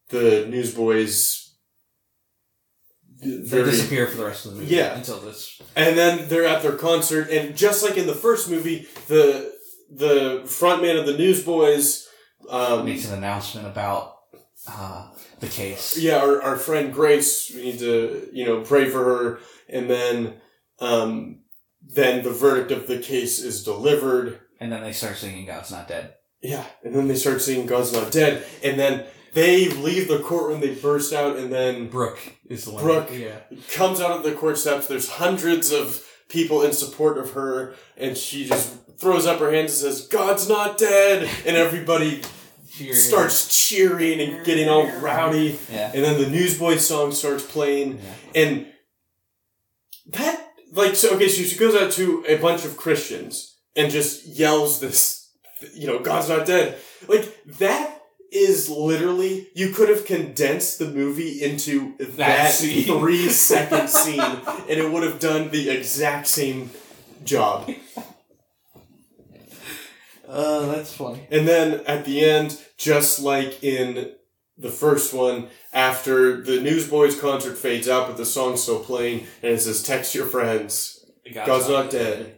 the 0.09 0.47
Newsboys. 0.47 1.45
They 3.21 3.63
disappear 3.65 4.07
for 4.07 4.15
the 4.15 4.25
rest 4.25 4.45
of 4.45 4.53
the 4.53 4.61
movie. 4.61 4.73
Yeah. 4.73 4.95
until 4.95 5.19
this. 5.19 5.61
and 5.75 5.97
then 5.97 6.29
they're 6.29 6.45
at 6.45 6.61
their 6.61 6.77
concert, 6.77 7.29
and 7.29 7.55
just 7.55 7.83
like 7.83 7.97
in 7.97 8.07
the 8.07 8.15
first 8.15 8.49
movie, 8.49 8.87
the 9.07 9.53
the 9.91 10.43
frontman 10.45 10.97
of 10.97 11.05
the 11.05 11.17
Newsboys, 11.17 12.07
um, 12.49 12.85
makes 12.85 13.09
an 13.09 13.17
announcement 13.17 13.67
about 13.67 14.15
uh, 14.67 15.09
the 15.39 15.47
case. 15.47 15.97
yeah, 15.97 16.17
our, 16.17 16.41
our 16.41 16.57
friend 16.57 16.93
Grace, 16.93 17.51
we 17.53 17.63
need 17.63 17.79
to, 17.79 18.29
you 18.33 18.45
know, 18.45 18.61
pray 18.61 18.89
for 18.89 19.03
her. 19.03 19.39
And 19.67 19.89
then, 19.89 20.35
um, 20.79 21.41
then 21.81 22.23
the 22.23 22.31
verdict 22.31 22.71
of 22.71 22.87
the 22.87 22.99
case 22.99 23.39
is 23.39 23.63
delivered. 23.63 24.39
And 24.59 24.71
then 24.71 24.81
they 24.83 24.93
start 24.93 25.17
singing 25.17 25.45
God's 25.45 25.71
Not 25.71 25.87
Dead. 25.87 26.13
Yeah. 26.41 26.65
And 26.83 26.95
then 26.95 27.07
they 27.07 27.15
start 27.15 27.41
singing 27.41 27.65
God's 27.65 27.93
Not 27.93 28.11
Dead. 28.11 28.45
And 28.63 28.79
then 28.79 29.05
they 29.33 29.69
leave 29.69 30.07
the 30.07 30.19
courtroom, 30.19 30.61
they 30.61 30.73
burst 30.73 31.13
out, 31.13 31.37
and 31.37 31.51
then 31.51 31.87
Brooke 31.87 32.19
is 32.49 32.65
the 32.65 32.71
one. 32.71 32.83
Brooke. 32.83 33.09
Yeah. 33.11 33.39
comes 33.71 34.01
out 34.01 34.11
of 34.11 34.23
the 34.23 34.33
court 34.33 34.57
steps. 34.57 34.87
There's 34.87 35.09
hundreds 35.09 35.71
of 35.71 36.03
people 36.29 36.61
in 36.63 36.73
support 36.73 37.17
of 37.17 37.31
her, 37.31 37.75
and 37.97 38.17
she 38.17 38.45
just 38.45 38.75
throws 38.97 39.25
up 39.25 39.39
her 39.39 39.51
hands 39.51 39.81
and 39.83 39.93
says, 39.93 40.07
God's 40.07 40.49
not 40.49 40.77
dead! 40.77 41.29
And 41.45 41.55
everybody 41.55 42.21
Cheer. 42.85 42.95
starts 42.95 43.67
cheering 43.67 44.19
and 44.19 44.45
getting 44.45 44.69
all 44.69 44.89
rowdy. 44.99 45.59
Yeah. 45.71 45.91
And 45.93 46.03
then 46.03 46.21
the 46.21 46.29
Newsboys 46.29 46.85
song 46.87 47.11
starts 47.11 47.45
playing. 47.45 47.99
yeah. 47.99 48.41
And 48.41 48.65
that, 50.07 50.47
like, 50.73 50.95
so, 50.95 51.15
okay, 51.15 51.27
so 51.27 51.43
she 51.43 51.57
goes 51.57 51.75
out 51.75 51.91
to 51.93 52.23
a 52.27 52.37
bunch 52.37 52.65
of 52.65 52.77
Christians 52.77 53.57
and 53.75 53.91
just 53.91 54.25
yells 54.25 54.79
this, 54.79 55.29
you 55.73 55.87
know, 55.87 55.99
God's 55.99 56.29
not 56.29 56.45
dead. 56.45 56.77
Like, 57.07 57.43
that 57.59 58.01
is 58.31 58.69
literally, 58.69 59.47
you 59.55 59.71
could 59.71 59.89
have 59.89 60.05
condensed 60.05 60.79
the 60.79 60.87
movie 60.87 61.41
into 61.43 61.95
that, 61.97 62.51
scene. 62.51 62.83
three 62.85 63.27
second 63.29 63.89
scene 63.89 64.19
and 64.19 64.69
it 64.69 64.91
would 64.91 65.03
have 65.03 65.19
done 65.19 65.49
the 65.49 65.69
exact 65.69 66.27
same 66.27 66.69
job. 67.23 67.71
Uh, 70.29 70.67
that's 70.67 70.93
funny. 70.93 71.27
And 71.31 71.47
then 71.47 71.81
at 71.85 72.05
the 72.05 72.23
end, 72.23 72.59
just 72.77 73.19
like 73.19 73.63
in 73.63 74.13
the 74.57 74.69
first 74.69 75.13
one, 75.13 75.47
after 75.73 76.41
the 76.41 76.59
Newsboys 76.61 77.19
concert 77.19 77.57
fades 77.57 77.87
out, 77.87 78.07
but 78.07 78.17
the 78.17 78.25
song's 78.25 78.61
still 78.61 78.79
playing, 78.79 79.25
and 79.41 79.53
it 79.53 79.61
says, 79.61 79.81
Text 79.83 80.13
your 80.13 80.25
friends. 80.25 81.05
God's 81.33 81.69
not 81.69 81.89
dead. 81.89 82.37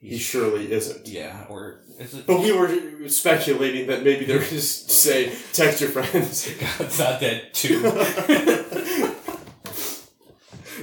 He 0.00 0.16
surely 0.18 0.72
isn't. 0.72 1.06
Yeah, 1.06 1.44
or 1.50 1.80
is 1.98 2.14
it? 2.14 2.26
But 2.26 2.40
we 2.40 2.52
were 2.52 3.08
speculating 3.08 3.86
that 3.88 4.02
maybe 4.02 4.24
they 4.24 4.36
were 4.36 4.42
just 4.48 4.90
say, 4.90 5.32
Text 5.52 5.80
your 5.80 5.90
friends. 5.90 6.50
God's 6.78 6.98
not 6.98 7.20
dead 7.20 7.52
too. 7.52 7.82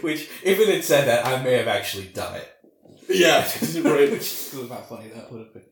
Which, 0.01 0.29
if 0.43 0.59
it 0.59 0.67
had 0.67 0.83
said 0.83 1.07
that, 1.07 1.25
I 1.25 1.41
may 1.43 1.53
have 1.53 1.67
actually 1.67 2.05
done 2.09 2.35
it. 2.35 2.47
yeah, 3.09 3.39
right. 3.81 4.11
Which 4.11 4.21
is 4.21 4.53
how 4.69 4.75
funny 4.77 5.09
that 5.09 5.31
would 5.31 5.39
have 5.39 5.53
been. 5.53 5.63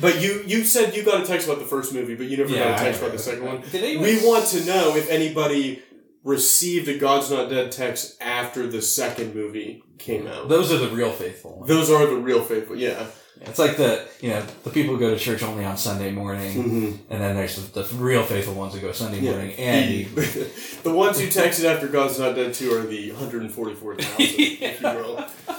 But 0.00 0.20
you, 0.22 0.42
you 0.46 0.64
said 0.64 0.96
you 0.96 1.02
got 1.02 1.22
a 1.22 1.26
text 1.26 1.46
about 1.46 1.58
the 1.60 1.66
first 1.66 1.92
movie, 1.92 2.14
but 2.14 2.26
you 2.26 2.36
never 2.38 2.48
got 2.54 2.80
a 2.80 2.82
text 2.84 3.00
about 3.00 3.12
the 3.12 3.18
second 3.18 3.44
one. 3.44 3.60
Did 3.70 3.84
anyone 3.84 4.04
We 4.04 4.26
want 4.26 4.46
to 4.48 4.64
know 4.64 4.96
if 4.96 5.10
anybody 5.10 5.82
received 6.24 6.88
a 6.88 6.96
God's 6.98 7.30
Not 7.30 7.50
Dead 7.50 7.70
text 7.72 8.16
after 8.20 8.66
the 8.66 8.80
second 8.80 9.34
movie 9.34 9.82
came 9.98 10.26
out. 10.26 10.48
Those 10.48 10.72
are 10.72 10.78
the 10.78 10.88
real 10.88 11.10
faithful 11.10 11.56
ones. 11.56 11.68
Those 11.68 11.90
are 11.90 12.06
the 12.06 12.16
real 12.16 12.42
faithful, 12.42 12.76
yeah. 12.76 13.06
It's 13.44 13.58
like 13.58 13.76
the 13.76 14.06
you 14.20 14.30
know 14.30 14.40
the 14.62 14.70
people 14.70 14.94
who 14.94 15.00
go 15.00 15.10
to 15.10 15.18
church 15.18 15.42
only 15.42 15.64
on 15.64 15.76
Sunday 15.76 16.12
morning, 16.12 16.52
Mm-hmm. 16.54 17.12
and 17.12 17.20
then 17.22 17.34
there's 17.34 17.56
the, 17.70 17.82
the 17.82 17.94
real 17.96 18.22
faithful 18.22 18.54
ones 18.54 18.72
who 18.72 18.80
go 18.80 18.92
Sunday 18.92 19.20
morning 19.20 19.52
and 19.58 20.06
the, 20.14 20.48
the 20.84 20.92
ones 20.94 21.18
who 21.18 21.26
texted 21.26 21.64
after 21.64 21.88
God's 21.88 22.20
Not 22.20 22.36
Dead 22.36 22.54
2 22.54 22.72
are 22.72 22.82
the 22.86 23.10
144,000, 23.10 24.14
if 24.18 24.80
you 24.80 24.86
will. 24.86 25.24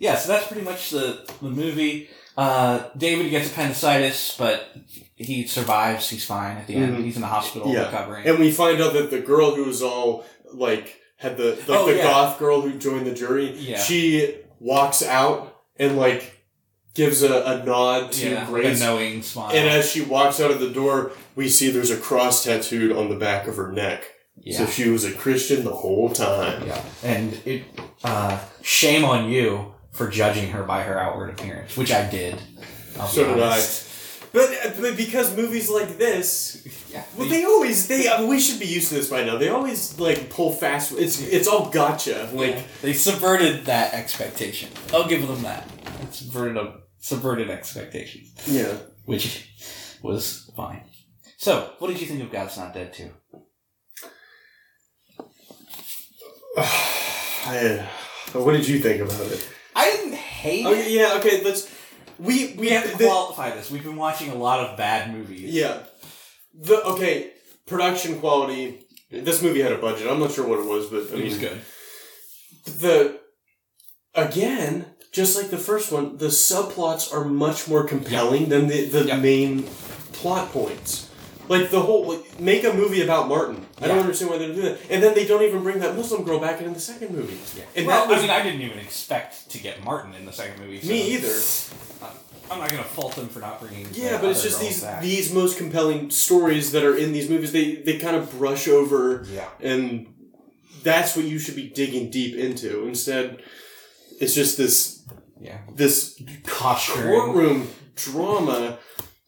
Yeah, 0.00 0.16
so 0.16 0.32
that's 0.32 0.46
pretty 0.46 0.62
much 0.64 0.90
the 0.90 1.30
the 1.42 1.50
movie. 1.50 2.08
Uh, 2.40 2.88
David 2.96 3.28
gets 3.30 3.50
appendicitis, 3.50 4.34
but 4.38 4.66
he 5.14 5.46
survives. 5.46 6.08
He's 6.08 6.24
fine 6.24 6.56
at 6.56 6.66
the 6.66 6.74
end. 6.76 6.96
Mhm. 6.96 7.04
He's 7.04 7.16
in 7.16 7.20
the 7.20 7.28
hospital 7.28 7.70
Yeah. 7.72 7.84
recovering. 7.84 8.26
And 8.26 8.38
we 8.38 8.50
find 8.50 8.80
out 8.80 8.94
that 8.94 9.10
the 9.10 9.18
girl 9.20 9.54
who 9.54 9.64
was 9.64 9.82
all, 9.82 10.24
like, 10.54 10.96
had 11.16 11.36
the, 11.36 11.50
like, 11.68 11.78
Oh, 11.80 11.86
the 11.86 11.96
yeah. 11.96 12.02
goth 12.04 12.38
girl 12.38 12.62
who 12.62 12.72
joined 12.78 13.06
the 13.06 13.12
jury, 13.14 13.50
Yeah. 13.58 13.78
she 13.82 14.36
walks 14.58 15.02
out 15.02 15.54
and, 15.78 15.98
like, 15.98 16.38
gives 16.94 17.22
a, 17.22 17.42
a 17.42 17.62
nod 17.64 18.10
to 18.12 18.30
yeah, 18.30 18.46
Grace. 18.46 18.80
a 18.80 18.84
knowing 18.84 19.22
smile. 19.22 19.50
And 19.54 19.68
as 19.68 19.90
she 19.90 20.00
walks 20.00 20.40
out 20.40 20.50
of 20.50 20.60
the 20.60 20.70
door, 20.70 21.12
we 21.36 21.48
see 21.48 21.70
there's 21.70 21.90
a 21.90 21.96
cross 21.96 22.44
tattooed 22.44 22.90
on 22.96 23.10
the 23.10 23.16
back 23.16 23.46
of 23.48 23.56
her 23.56 23.70
neck. 23.70 24.02
yeah. 24.42 24.56
So 24.58 24.66
she 24.66 24.88
was 24.88 25.04
a 25.04 25.12
Christian 25.12 25.64
the 25.64 25.74
whole 25.74 26.08
time. 26.08 26.66
Yeah, 26.66 26.80
and 27.02 27.38
it 27.44 27.62
uh, 28.02 28.38
shame 28.62 29.04
on 29.04 29.28
you 29.28 29.74
for 29.92 30.08
judging 30.08 30.50
her 30.52 30.62
by 30.62 30.82
her 30.82 30.98
outward 30.98 31.30
appearance, 31.30 31.76
which 31.76 31.92
I 31.92 32.08
did. 32.08 32.40
I'll 32.98 33.08
So 33.08 33.34
did 33.34 33.42
I. 33.42 33.60
But, 34.32 34.76
but 34.80 34.96
because 34.96 35.36
movies 35.36 35.68
like 35.68 35.98
this, 35.98 36.64
Yeah, 36.88 37.04
well, 37.16 37.28
they 37.28 37.44
always 37.44 37.88
they 37.88 38.08
I 38.08 38.20
mean, 38.20 38.28
we 38.28 38.38
should 38.38 38.60
be 38.60 38.66
used 38.66 38.88
to 38.90 38.94
this 38.94 39.10
by 39.10 39.24
now. 39.24 39.36
They 39.38 39.48
always 39.48 39.98
like 39.98 40.30
pull 40.30 40.52
fast. 40.52 40.92
It's 40.92 41.20
it's 41.20 41.48
all 41.48 41.68
gotcha. 41.70 42.30
Like 42.32 42.64
they 42.80 42.92
subverted 42.92 43.64
that 43.66 43.92
expectation. 43.92 44.70
I'll 44.92 45.08
give 45.08 45.26
them 45.26 45.42
that. 45.42 45.68
It 46.02 46.14
subverted 46.14 46.56
a 46.56 46.80
subverted 47.00 47.50
expectations, 47.50 48.32
yeah. 48.46 48.74
which 49.04 49.98
was 50.02 50.50
fine. 50.56 50.84
So, 51.36 51.72
what 51.78 51.88
did 51.88 52.00
you 52.00 52.06
think 52.06 52.22
of 52.22 52.30
God's 52.30 52.56
Not 52.56 52.72
Dead 52.74 52.92
Two? 52.92 53.10
I, 56.56 57.86
uh, 58.34 58.38
what 58.38 58.52
did 58.52 58.68
you 58.68 58.78
think 58.78 59.00
about 59.00 59.26
it? 59.26 59.48
I 59.80 59.84
didn't 59.96 60.14
hate 60.14 60.66
Okay, 60.66 60.84
Oh, 60.84 60.88
yeah. 60.88 61.18
Okay. 61.18 61.42
Let's 61.44 61.62
we 62.18 62.54
We 62.58 62.68
have 62.70 62.90
to 62.90 62.96
qualify 62.96 63.50
this. 63.56 63.70
We've 63.70 63.82
been 63.84 63.96
watching 63.96 64.30
a 64.30 64.34
lot 64.34 64.58
of 64.60 64.76
bad 64.76 65.12
movies. 65.12 65.50
Yeah. 65.60 65.78
The 66.54 66.82
okay 66.92 67.32
production 67.66 68.18
quality. 68.20 68.64
This 69.10 69.42
movie 69.42 69.60
had 69.60 69.72
a 69.72 69.78
budget. 69.78 70.06
I'm 70.10 70.20
not 70.20 70.32
sure 70.32 70.46
what 70.46 70.58
it 70.60 70.66
was, 70.66 70.86
but 70.86 71.02
I 71.02 71.14
it 71.14 71.18
mean, 71.18 71.24
was 71.24 71.38
good. 71.38 71.60
the 72.64 73.20
again, 74.14 74.86
just 75.12 75.36
like 75.36 75.50
the 75.50 75.58
first 75.58 75.90
one, 75.92 76.16
the 76.18 76.26
subplots 76.26 77.12
are 77.12 77.24
much 77.24 77.66
more 77.68 77.84
compelling 77.84 78.48
than 78.48 78.68
the 78.68 78.84
the 78.86 79.04
Yep. 79.06 79.20
main 79.20 79.62
plot 80.12 80.52
points. 80.52 81.09
Like 81.50 81.68
the 81.70 81.80
whole 81.80 82.06
like 82.06 82.40
make 82.40 82.62
a 82.64 82.72
movie 82.72 83.02
about 83.02 83.28
Martin. 83.28 83.66
I 83.78 83.88
don't 83.88 83.96
Yeah. 83.96 84.02
understand 84.02 84.30
why 84.30 84.38
they're 84.38 84.54
doing 84.54 84.62
that. 84.66 84.78
And 84.88 85.02
then 85.02 85.14
they 85.14 85.26
don't 85.26 85.42
even 85.42 85.62
bring 85.62 85.80
that 85.80 85.96
Muslim 85.96 86.22
girl 86.24 86.38
back 86.38 86.60
in 86.60 86.72
the 86.72 86.80
second 86.80 87.10
movie. 87.14 87.36
Yeah. 87.56 87.64
And 87.76 87.86
well, 87.86 88.06
that 88.06 88.08
was 88.08 88.18
I 88.18 88.22
mean, 88.22 88.30
I 88.30 88.42
didn't 88.42 88.62
even 88.62 88.78
expect 88.78 89.50
to 89.50 89.58
get 89.58 89.82
Martin 89.84 90.14
in 90.14 90.24
the 90.26 90.32
second 90.32 90.60
movie. 90.62 90.80
so 90.80 90.88
me 90.88 91.02
either. 91.14 91.34
I'm 92.50 92.58
not 92.58 92.70
gonna 92.70 92.82
fault 92.84 93.14
them 93.16 93.28
for 93.28 93.40
not 93.40 93.60
bringing. 93.60 93.86
Yeah, 93.92 94.12
the 94.12 94.18
but 94.18 94.30
it's 94.30 94.40
other 94.40 94.48
just 94.48 94.60
girls 94.60 94.72
these 94.74 94.82
back. 94.82 95.02
these 95.02 95.32
most 95.32 95.56
compelling 95.58 96.10
stories 96.10 96.72
that 96.72 96.84
are 96.84 96.96
in 96.96 97.12
these 97.12 97.28
movies. 97.28 97.52
They 97.52 97.76
they 97.76 97.98
kind 97.98 98.16
of 98.16 98.30
brush 98.38 98.66
over, 98.68 99.24
Yeah. 99.32 99.48
and 99.60 100.06
that's 100.82 101.14
what 101.16 101.24
you 101.26 101.38
should 101.38 101.56
be 101.56 101.68
digging 101.68 102.10
deep 102.10 102.34
into. 102.36 102.86
Instead, 102.86 103.42
it's 104.20 104.34
just 104.34 104.56
this 104.56 105.00
Yeah. 105.40 105.58
this 105.74 106.20
Posturing. 106.44 107.08
courtroom 107.08 107.68
drama. 107.96 108.78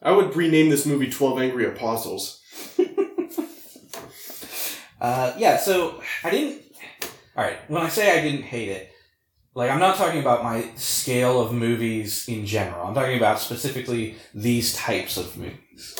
I 0.03 0.11
would 0.13 0.35
rename 0.37 0.69
this 0.71 0.85
movie 0.87 1.11
Twelve 1.11 1.41
Angry 1.41 1.65
Apostles. 1.67 2.41
Uh, 5.01 5.35
yeah, 5.37 5.57
so 5.57 6.01
I 6.23 6.31
didn't. 6.31 6.63
All 7.37 7.43
right, 7.43 7.59
when 7.69 7.83
I 7.83 7.89
say 7.89 8.17
I 8.17 8.23
didn't 8.23 8.45
hate 8.45 8.69
it, 8.69 8.93
like 9.53 9.69
I'm 9.69 9.81
not 9.81 9.97
talking 9.97 10.21
about 10.21 10.45
my 10.45 10.65
scale 10.77 11.41
of 11.41 11.53
movies 11.53 12.29
in 12.29 12.47
general. 12.47 12.87
I'm 12.87 12.95
talking 12.95 13.17
about 13.17 13.41
specifically 13.41 14.15
these 14.33 14.77
types 14.77 15.17
of 15.17 15.37
movies. 15.37 15.97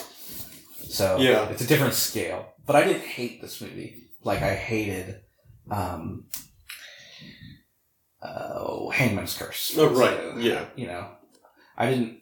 So 0.89 1.17
Yeah. 1.19 1.49
it's 1.49 1.63
a 1.63 1.67
different 1.67 1.95
scale. 1.95 2.47
But 2.65 2.77
I 2.77 2.85
didn't 2.85 3.03
hate 3.03 3.43
this 3.43 3.61
movie 3.61 4.09
like 4.23 4.41
I 4.41 4.55
hated 4.55 5.17
um, 5.69 6.27
uh, 8.23 8.89
Hangman's 8.91 9.37
Curse. 9.37 9.75
Oh, 9.79 9.89
right, 9.89 10.17
So, 10.17 10.39
yeah. 10.39 10.67
You 10.77 10.87
know, 10.87 11.09
I 11.77 11.91
didn't. 11.91 12.19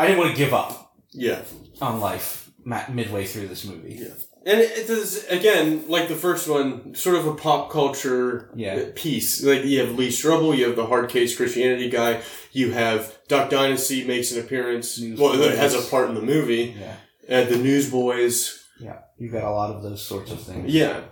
I 0.00 0.06
didn't 0.06 0.18
want 0.20 0.30
to 0.32 0.36
give 0.36 0.52
up 0.54 0.92
Yeah, 1.12 1.42
on 1.80 2.00
life 2.00 2.50
ma- 2.64 2.88
midway 2.90 3.24
through 3.26 3.48
this 3.48 3.64
movie. 3.64 3.96
Yeah. 4.00 4.14
and 4.46 4.60
it, 4.60 4.70
it 4.78 4.90
is 4.90 5.26
again 5.28 5.84
like 5.88 6.08
the 6.08 6.14
first 6.16 6.48
one, 6.48 6.94
sort 6.94 7.16
of 7.16 7.26
a 7.26 7.34
pop 7.34 7.70
culture 7.70 8.50
Yeah. 8.54 8.86
piece. 8.94 9.42
Like 9.44 9.64
you 9.64 9.80
have 9.80 9.96
Lee 9.98 10.08
Strobel, 10.08 10.56
you 10.56 10.66
have 10.66 10.76
the 10.76 10.86
hard 10.86 11.08
case 11.10 11.36
Christianity 11.36 11.90
guy, 11.90 12.22
you 12.52 12.72
have 12.72 13.18
Duck 13.28 13.50
Dynasty 13.50 14.06
makes 14.06 14.32
an 14.32 14.40
appearance. 14.40 14.98
well, 15.18 15.40
it 15.40 15.56
has 15.58 15.74
a 15.74 15.82
part 15.90 16.08
in 16.08 16.14
the 16.14 16.22
movie. 16.22 16.74
Yeah. 16.78 16.96
And 17.28 17.48
the 17.48 17.58
Newsboys. 17.58 18.64
Yeah, 18.80 18.98
you've 19.18 19.32
got 19.32 19.44
a 19.44 19.50
lot 19.50 19.70
of 19.74 19.82
those 19.82 20.02
sorts 20.04 20.32
of 20.32 20.40
things. 20.42 20.72
Yeah, 20.72 21.02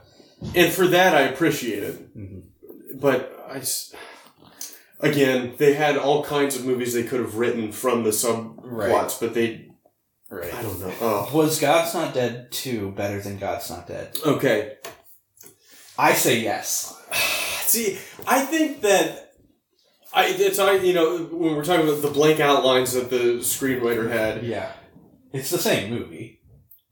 and 0.54 0.72
for 0.72 0.86
that 0.88 1.14
I 1.14 1.22
appreciate 1.22 1.82
it. 1.82 2.16
Mhm. 2.16 2.42
But 3.00 3.20
I, 3.48 3.58
s- 3.58 3.94
again, 5.00 5.54
they 5.58 5.74
had 5.74 5.96
all 5.96 6.24
kinds 6.24 6.56
of 6.56 6.64
movies 6.64 6.92
they 6.94 7.02
could 7.04 7.20
have 7.20 7.36
written 7.36 7.72
from 7.72 8.04
the 8.04 8.10
subplots, 8.10 8.58
Right. 8.62 9.16
but 9.20 9.34
they, 9.34 9.64
Right. 10.30 10.52
I 10.52 10.62
don't 10.62 10.78
know. 10.80 10.92
Oh, 11.00 11.30
Was 11.32 11.58
God's 11.58 11.94
Not 11.94 12.12
Dead 12.14 12.52
2 12.52 12.90
better 12.92 13.20
than 13.20 13.38
God's 13.38 13.70
Not 13.70 13.86
Dead? 13.86 14.16
okay. 14.24 14.76
I 15.96 16.12
say 16.12 16.40
yes. 16.40 16.94
See, 17.66 17.98
I 18.26 18.42
think 18.44 18.82
that 18.82 19.32
I 20.12 20.26
it's 20.28 20.58
I 20.58 20.72
you 20.76 20.94
know 20.94 21.18
when 21.24 21.54
we're 21.56 21.64
talking 21.64 21.86
about 21.86 22.02
the 22.02 22.10
blank 22.10 22.40
outlines 22.40 22.92
that 22.94 23.10
the 23.10 23.38
screenwriter 23.40 24.10
had, 24.10 24.42
Yeah. 24.44 24.72
It's 25.32 25.50
the 25.50 25.58
same 25.58 25.90
movie. 25.90 26.40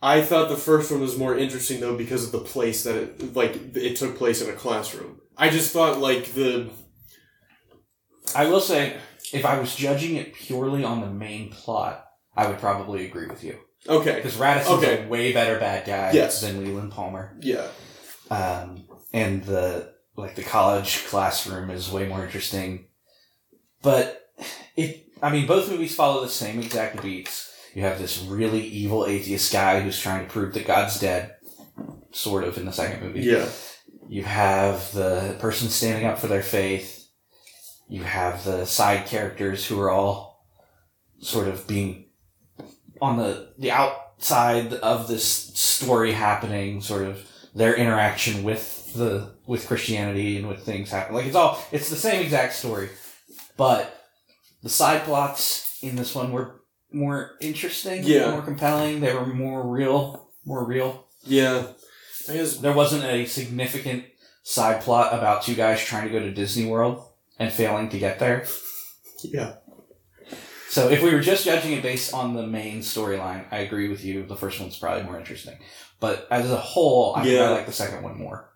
I 0.02 0.20
thought 0.22 0.48
the 0.50 0.56
first 0.56 0.90
one 0.90 1.00
was 1.00 1.16
more 1.16 1.36
interesting 1.36 1.80
though 1.80 1.96
because 1.96 2.24
of 2.24 2.32
the 2.32 2.40
place 2.40 2.84
that 2.84 2.96
it 2.96 3.34
like 3.36 3.76
it 3.76 3.96
took 3.96 4.16
place 4.18 4.42
in 4.42 4.50
a 4.50 4.52
classroom. 4.54 5.20
I 5.36 5.48
just 5.50 5.72
thought 5.72 5.98
like 5.98 6.32
the 6.34 6.68
I 8.34 8.46
will 8.46 8.60
say, 8.60 8.96
if 9.32 9.44
I 9.44 9.58
was 9.58 9.74
judging 9.74 10.16
it 10.16 10.34
purely 10.34 10.84
on 10.84 11.00
the 11.00 11.06
main 11.10 11.50
plot, 11.50 12.04
I 12.36 12.46
would 12.48 12.58
probably 12.58 13.06
agree 13.06 13.26
with 13.26 13.42
you. 13.44 13.58
okay, 13.88 14.16
Because 14.16 14.34
Radisson's 14.36 14.82
Okay. 14.82 15.04
a 15.04 15.08
way 15.08 15.32
better 15.32 15.58
bad 15.58 15.86
guy 15.86 16.10
Yes. 16.12 16.40
than 16.40 16.64
Leland 16.64 16.92
Palmer. 16.92 17.36
yeah, 17.40 17.68
Um, 18.30 18.84
and 19.12 19.44
the 19.44 19.94
like 20.16 20.34
the 20.34 20.42
college 20.42 21.04
classroom 21.06 21.70
is 21.70 21.90
way 21.90 22.06
more 22.06 22.24
interesting. 22.24 22.86
But 23.82 24.28
it 24.76 25.06
I 25.22 25.30
mean 25.30 25.46
both 25.46 25.70
movies 25.70 25.94
follow 25.94 26.22
the 26.22 26.28
same 26.30 26.58
exact 26.60 27.00
beats. 27.02 27.52
You 27.74 27.82
have 27.82 27.98
this 27.98 28.18
really 28.22 28.62
evil 28.62 29.06
atheist 29.06 29.52
guy 29.52 29.80
who's 29.80 29.98
trying 30.00 30.26
to 30.26 30.32
prove 30.32 30.54
that 30.54 30.66
God's 30.66 30.98
dead, 30.98 31.34
sort 32.12 32.44
of 32.44 32.56
in 32.58 32.64
the 32.64 32.72
second 32.72 33.02
movie. 33.02 33.20
yeah, 33.20 33.46
You 34.08 34.24
have 34.24 34.92
the 34.92 35.36
person 35.38 35.68
standing 35.68 36.06
up 36.06 36.18
for 36.18 36.26
their 36.26 36.42
faith. 36.42 36.95
You 37.88 38.02
have 38.02 38.44
the 38.44 38.64
side 38.64 39.06
characters 39.06 39.66
who 39.66 39.80
are 39.80 39.90
all 39.90 40.44
sort 41.20 41.48
of 41.48 41.66
being 41.66 42.06
on 43.00 43.16
the 43.16 43.52
the 43.58 43.70
outside 43.70 44.72
of 44.74 45.08
this 45.08 45.24
story 45.24 46.12
happening, 46.12 46.80
sort 46.80 47.02
of 47.04 47.26
their 47.54 47.74
interaction 47.74 48.42
with 48.42 48.92
the 48.94 49.34
with 49.46 49.66
Christianity 49.66 50.36
and 50.36 50.48
with 50.48 50.64
things 50.64 50.90
happen. 50.90 51.14
Like 51.14 51.26
it's 51.26 51.36
all 51.36 51.62
it's 51.72 51.88
the 51.90 51.96
same 51.96 52.22
exact 52.22 52.54
story, 52.54 52.88
but 53.56 54.04
the 54.62 54.68
side 54.68 55.04
plots 55.04 55.78
in 55.82 55.94
this 55.96 56.14
one 56.14 56.32
were 56.32 56.60
more 56.90 57.32
interesting, 57.40 58.02
Yeah. 58.04 58.30
more 58.30 58.42
compelling. 58.42 59.00
They 59.00 59.14
were 59.14 59.26
more 59.26 59.62
real, 59.66 60.30
more 60.44 60.64
real. 60.64 61.06
yeah. 61.24 61.66
There 62.26 62.72
wasn't 62.72 63.04
a 63.04 63.24
significant 63.26 64.04
side 64.42 64.80
plot 64.82 65.14
about 65.16 65.42
two 65.44 65.54
guys 65.54 65.80
trying 65.84 66.04
to 66.08 66.10
go 66.12 66.18
to 66.18 66.32
Disney 66.32 66.66
World 66.68 67.04
and 67.38 67.52
failing 67.52 67.88
to 67.90 67.98
get 67.98 68.18
there. 68.18 68.46
yeah, 69.22 69.54
So 70.68 70.88
if 70.88 71.02
we 71.02 71.12
were 71.12 71.20
just 71.20 71.44
judging 71.44 71.72
it 71.72 71.82
based 71.82 72.14
on 72.14 72.34
the 72.34 72.46
main 72.46 72.80
storyline, 72.80 73.44
I 73.50 73.58
agree 73.58 73.88
with 73.88 74.04
you. 74.04 74.26
The 74.26 74.36
first 74.36 74.60
one's 74.60 74.78
probably 74.78 75.04
more 75.04 75.18
interesting. 75.18 75.58
But 76.00 76.26
as 76.30 76.50
a 76.50 76.56
whole, 76.56 77.14
I 77.16 77.24
Yeah. 77.26 77.44
I 77.44 77.50
like 77.50 77.66
the 77.66 77.72
second 77.72 78.02
one 78.02 78.18
more 78.18 78.50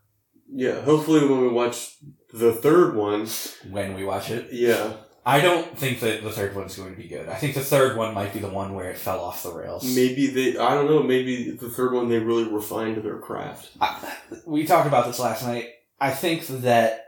yeah. 0.53 0.81
Hopefully, 0.83 1.27
when 1.27 1.41
we 1.41 1.49
watch 1.49 1.97
the 2.33 2.53
third 2.53 2.97
one, 2.97 3.29
when 3.71 3.95
we 3.95 4.05
watch 4.05 4.31
it. 4.31 4.49
yeah, 4.53 4.95
I 5.25 5.41
don't 5.41 5.77
think 5.79 6.01
that 6.01 6.23
the 6.23 6.31
third 6.31 6.55
one's 6.55 6.77
going 6.77 6.95
to 6.95 7.01
be 7.01 7.09
good. 7.09 7.29
I 7.29 7.35
think 7.37 7.55
the 7.55 7.61
third 7.61 7.97
one 7.97 8.15
might 8.15 8.33
be 8.33 8.41
the 8.41 8.49
one 8.49 8.75
where 8.75 8.91
it 8.91 8.99
fell 8.99 9.21
off 9.21 9.43
the 9.43 9.53
rails. 9.53 9.85
maybe 9.95 10.27
they. 10.29 10.59
I 10.59 10.75
don't 10.75 10.87
know. 10.87 11.03
Maybe 11.03 11.53
the 11.53 11.71
third 11.71 11.93
one 11.93 12.09
they 12.09 12.19
really 12.19 12.51
refined 12.51 13.03
their 13.03 13.19
craft. 13.19 13.71
I, 13.81 14.13
we 14.45 14.67
talked 14.67 14.87
about 14.89 15.07
this 15.07 15.19
last 15.19 15.45
night. 15.45 15.69
I 16.01 16.11
think 16.11 16.47
that 16.49 17.00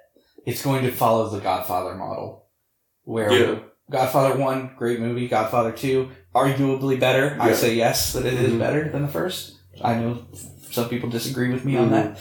it's 0.46 0.62
going 0.62 0.82
to 0.84 0.90
follow 0.92 1.28
the 1.28 1.40
Godfather 1.40 1.94
model, 1.94 2.46
where 3.04 3.32
Yeah, 3.32 3.58
Godfather 3.90 4.36
1, 4.38 4.74
great 4.76 5.00
movie. 5.00 5.28
Godfather 5.28 5.72
2, 5.72 6.08
arguably 6.34 6.98
better. 6.98 7.36
I 7.40 7.52
say 7.52 7.74
yes, 7.74 8.12
that 8.14 8.26
it 8.26 8.34
is 8.34 8.52
Mhm. 8.52 8.58
better 8.58 8.88
than 8.90 9.02
the 9.02 9.08
first. 9.08 9.58
I 9.82 9.94
know 9.94 10.18
some 10.70 10.88
people 10.88 11.10
disagree 11.10 11.50
with 11.52 11.64
me 11.64 11.76
on 11.76 11.88
Mhm. 11.88 11.90
that. 11.92 12.18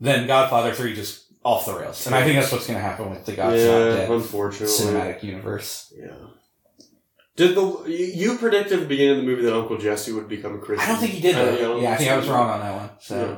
Then 0.00 0.26
Godfather 0.26 0.72
3 0.72 0.94
just 0.94 1.26
off 1.44 1.66
the 1.66 1.74
rails. 1.78 2.06
And 2.06 2.14
I 2.14 2.24
think 2.24 2.36
that's 2.40 2.50
what's 2.52 2.66
going 2.66 2.78
to 2.78 2.82
happen 2.82 3.10
with 3.10 3.24
the 3.26 3.32
Godfather 3.32 3.90
yeah. 3.90 4.06
Cinematic 4.66 5.22
universe. 5.22 5.92
Yeah. 5.96 6.08
Did 7.36 7.56
the 7.56 7.84
you 7.88 8.36
predicted 8.38 8.74
at 8.74 8.80
the 8.80 8.86
beginning 8.86 9.18
of 9.18 9.24
the 9.24 9.30
movie 9.30 9.42
that 9.42 9.54
Uncle 9.54 9.76
Jesse 9.76 10.12
would 10.12 10.28
become 10.28 10.54
a 10.54 10.58
Christian? 10.58 10.88
I 10.88 10.92
don't 10.92 11.00
think 11.00 11.12
he 11.14 11.20
did 11.20 11.34
I- 11.36 11.80
yeah, 11.80 11.92
I 11.92 11.96
think 11.96 12.10
I 12.10 12.16
was 12.16 12.28
wrong 12.28 12.48
on 12.48 12.60
that 12.60 12.76
one. 12.76 12.90
So, 13.00 13.16
Yeah. 13.16 13.36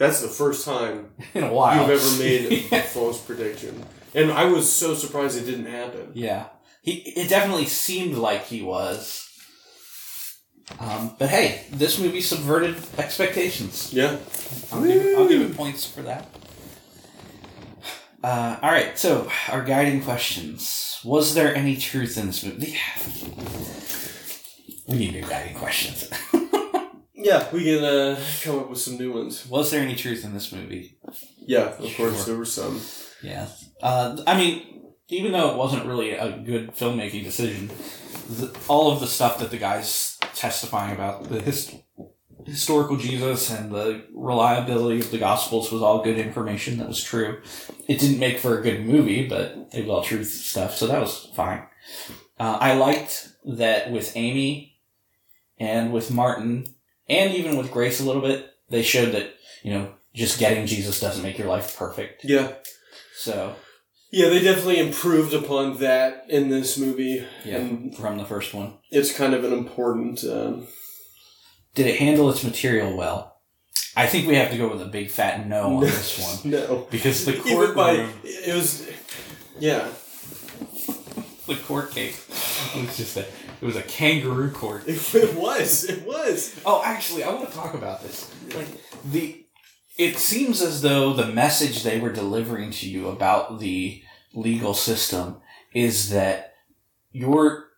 That's 0.00 0.22
the 0.22 0.28
first 0.28 0.64
time 0.64 1.10
in 1.34 1.44
a 1.44 1.52
while. 1.52 1.86
you've 1.86 2.02
ever 2.02 2.18
made 2.18 2.68
a 2.72 2.80
false 2.80 3.20
prediction, 3.20 3.84
and 4.14 4.32
I 4.32 4.46
was 4.46 4.72
so 4.72 4.94
surprised 4.94 5.36
it 5.36 5.44
didn't 5.44 5.66
happen. 5.66 6.12
Yeah, 6.14 6.46
he. 6.80 6.92
It 7.02 7.28
definitely 7.28 7.66
seemed 7.66 8.16
like 8.16 8.46
he 8.46 8.62
was. 8.62 9.28
Um, 10.78 11.16
but 11.18 11.28
hey, 11.28 11.66
this 11.70 11.98
movie 11.98 12.22
subverted 12.22 12.76
expectations. 12.96 13.92
Yeah. 13.92 14.16
I'll 14.72 14.82
give, 14.82 15.04
it, 15.04 15.18
I'll 15.18 15.28
give 15.28 15.42
it 15.42 15.54
points 15.54 15.84
for 15.84 16.00
that. 16.02 16.28
Uh, 18.22 18.56
all 18.62 18.70
right, 18.70 18.98
so 18.98 19.30
our 19.50 19.62
guiding 19.62 20.02
questions: 20.02 20.98
Was 21.04 21.34
there 21.34 21.54
any 21.54 21.76
truth 21.76 22.16
in 22.16 22.26
this 22.28 22.42
movie? 22.42 22.78
We 24.86 24.98
need 24.98 25.12
new 25.12 25.22
guiding 25.22 25.54
questions. 25.54 26.10
Yeah, 27.22 27.46
we 27.52 27.64
can 27.64 27.84
uh, 27.84 28.18
come 28.42 28.58
up 28.60 28.70
with 28.70 28.78
some 28.80 28.96
new 28.96 29.12
ones. 29.12 29.46
Was 29.46 29.70
there 29.70 29.82
any 29.82 29.94
truth 29.94 30.24
in 30.24 30.32
this 30.32 30.52
movie? 30.52 30.98
Yeah, 31.38 31.68
of 31.70 31.78
course 31.96 32.16
Sure. 32.16 32.24
there 32.26 32.36
were 32.36 32.44
some. 32.46 32.80
Yeah. 33.22 33.48
Uh, 33.82 34.22
I 34.26 34.36
mean, 34.38 34.82
even 35.08 35.32
though 35.32 35.50
it 35.50 35.56
wasn't 35.56 35.84
really 35.86 36.12
a 36.12 36.38
good 36.38 36.74
filmmaking 36.74 37.24
decision, 37.24 37.68
the, 38.28 38.56
all 38.68 38.90
of 38.92 39.00
the 39.00 39.06
stuff 39.06 39.38
that 39.40 39.50
the 39.50 39.58
guys 39.58 40.18
testifying 40.34 40.94
about 40.94 41.28
the 41.28 41.40
his, 41.42 41.74
historical 42.46 42.96
Jesus 42.96 43.50
and 43.50 43.70
the 43.70 44.04
reliability 44.14 45.00
of 45.00 45.10
the 45.10 45.18
Gospels 45.18 45.70
was 45.70 45.82
all 45.82 46.02
good 46.02 46.18
information 46.18 46.78
that 46.78 46.88
was 46.88 47.02
true. 47.02 47.42
It 47.86 47.98
didn't 48.00 48.18
make 48.18 48.38
for 48.38 48.58
a 48.58 48.62
good 48.62 48.86
movie, 48.86 49.28
but 49.28 49.68
it 49.72 49.82
was 49.86 49.90
all 49.90 50.02
truth 50.02 50.28
stuff, 50.30 50.74
so 50.76 50.86
that 50.86 51.00
was 51.00 51.30
fine. 51.36 51.64
Uh, 52.38 52.56
I 52.60 52.74
liked 52.74 53.28
that 53.44 53.90
with 53.92 54.16
Amy 54.16 54.78
and 55.58 55.92
with 55.92 56.10
Martin 56.10 56.74
and 57.10 57.34
even 57.34 57.56
with 57.58 57.70
Grace 57.70 58.00
a 58.00 58.04
little 58.04 58.22
bit, 58.22 58.48
they 58.70 58.82
showed 58.82 59.12
that 59.12 59.34
you 59.62 59.72
know 59.74 59.92
just 60.14 60.38
getting 60.38 60.66
Jesus 60.66 60.98
doesn't 61.00 61.22
make 61.22 61.36
your 61.38 61.48
life 61.48 61.76
perfect. 61.76 62.24
Yeah, 62.24 62.52
So 63.16 63.54
Yeah, 64.10 64.28
they 64.30 64.42
definitely 64.42 64.78
improved 64.80 65.34
upon 65.34 65.78
that 65.78 66.24
in 66.28 66.48
this 66.48 66.76
movie. 66.78 67.24
Yeah, 67.44 67.58
And 67.58 67.94
from 67.96 68.16
the 68.18 68.24
first 68.24 68.52
one. 68.54 68.74
it's 68.90 69.12
kind 69.12 69.34
of 69.34 69.44
an 69.44 69.52
important. 69.52 70.24
Um, 70.24 70.66
Did 71.76 71.86
it 71.86 71.98
handle 72.00 72.28
its 72.30 72.42
material 72.42 72.96
well? 72.96 73.36
I 73.96 74.06
think 74.06 74.26
we 74.26 74.34
have 74.36 74.50
to 74.50 74.56
go 74.58 74.68
with 74.68 74.82
a 74.82 74.86
big 74.86 75.10
fat 75.10 75.46
no 75.46 75.76
on 75.76 75.80
this 75.84 76.18
one 76.42 76.50
no. 76.56 76.86
because 76.90 77.24
the 77.24 77.34
court 77.34 77.74
by. 77.76 77.92
room, 77.98 78.10
It 78.24 78.54
was. 78.54 78.88
Yeah. 79.60 79.86
the 81.46 81.56
court 81.66 81.90
case, 81.92 82.16
it 82.74 82.86
was 82.86 82.96
just 82.96 83.16
a 83.16 83.26
it 83.60 83.64
was 83.64 83.76
a 83.76 83.82
kangaroo 83.82 84.50
court. 84.50 84.84
It 84.88 85.34
was. 85.34 85.84
It 85.84 86.06
was. 86.06 86.60
Oh, 86.64 86.82
actually, 86.84 87.24
I 87.24 87.32
want 87.32 87.48
to 87.48 87.54
talk 87.54 87.74
about 87.74 88.02
this. 88.02 88.32
Like 88.54 88.68
the, 89.04 89.44
it 89.98 90.16
seems 90.16 90.62
as 90.62 90.82
though 90.82 91.12
the 91.12 91.26
message 91.26 91.82
they 91.82 92.00
were 92.00 92.12
delivering 92.12 92.70
to 92.72 92.88
you 92.88 93.08
about 93.08 93.60
the 93.60 94.02
legal 94.34 94.74
system 94.74 95.40
is 95.74 96.10
that 96.10 96.54
your 97.12 97.68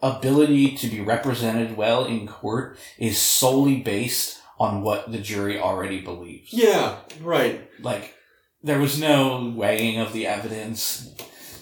ability 0.00 0.76
to 0.76 0.86
be 0.88 1.00
represented 1.00 1.76
well 1.76 2.04
in 2.04 2.26
court 2.26 2.78
is 2.98 3.18
solely 3.18 3.80
based 3.80 4.40
on 4.58 4.82
what 4.82 5.10
the 5.10 5.18
jury 5.18 5.58
already 5.58 6.00
believes. 6.00 6.52
Yeah, 6.52 6.96
right. 7.20 7.68
Like 7.80 8.14
there 8.62 8.80
was 8.80 9.00
no 9.00 9.52
weighing 9.54 9.98
of 9.98 10.12
the 10.12 10.26
evidence. 10.26 11.14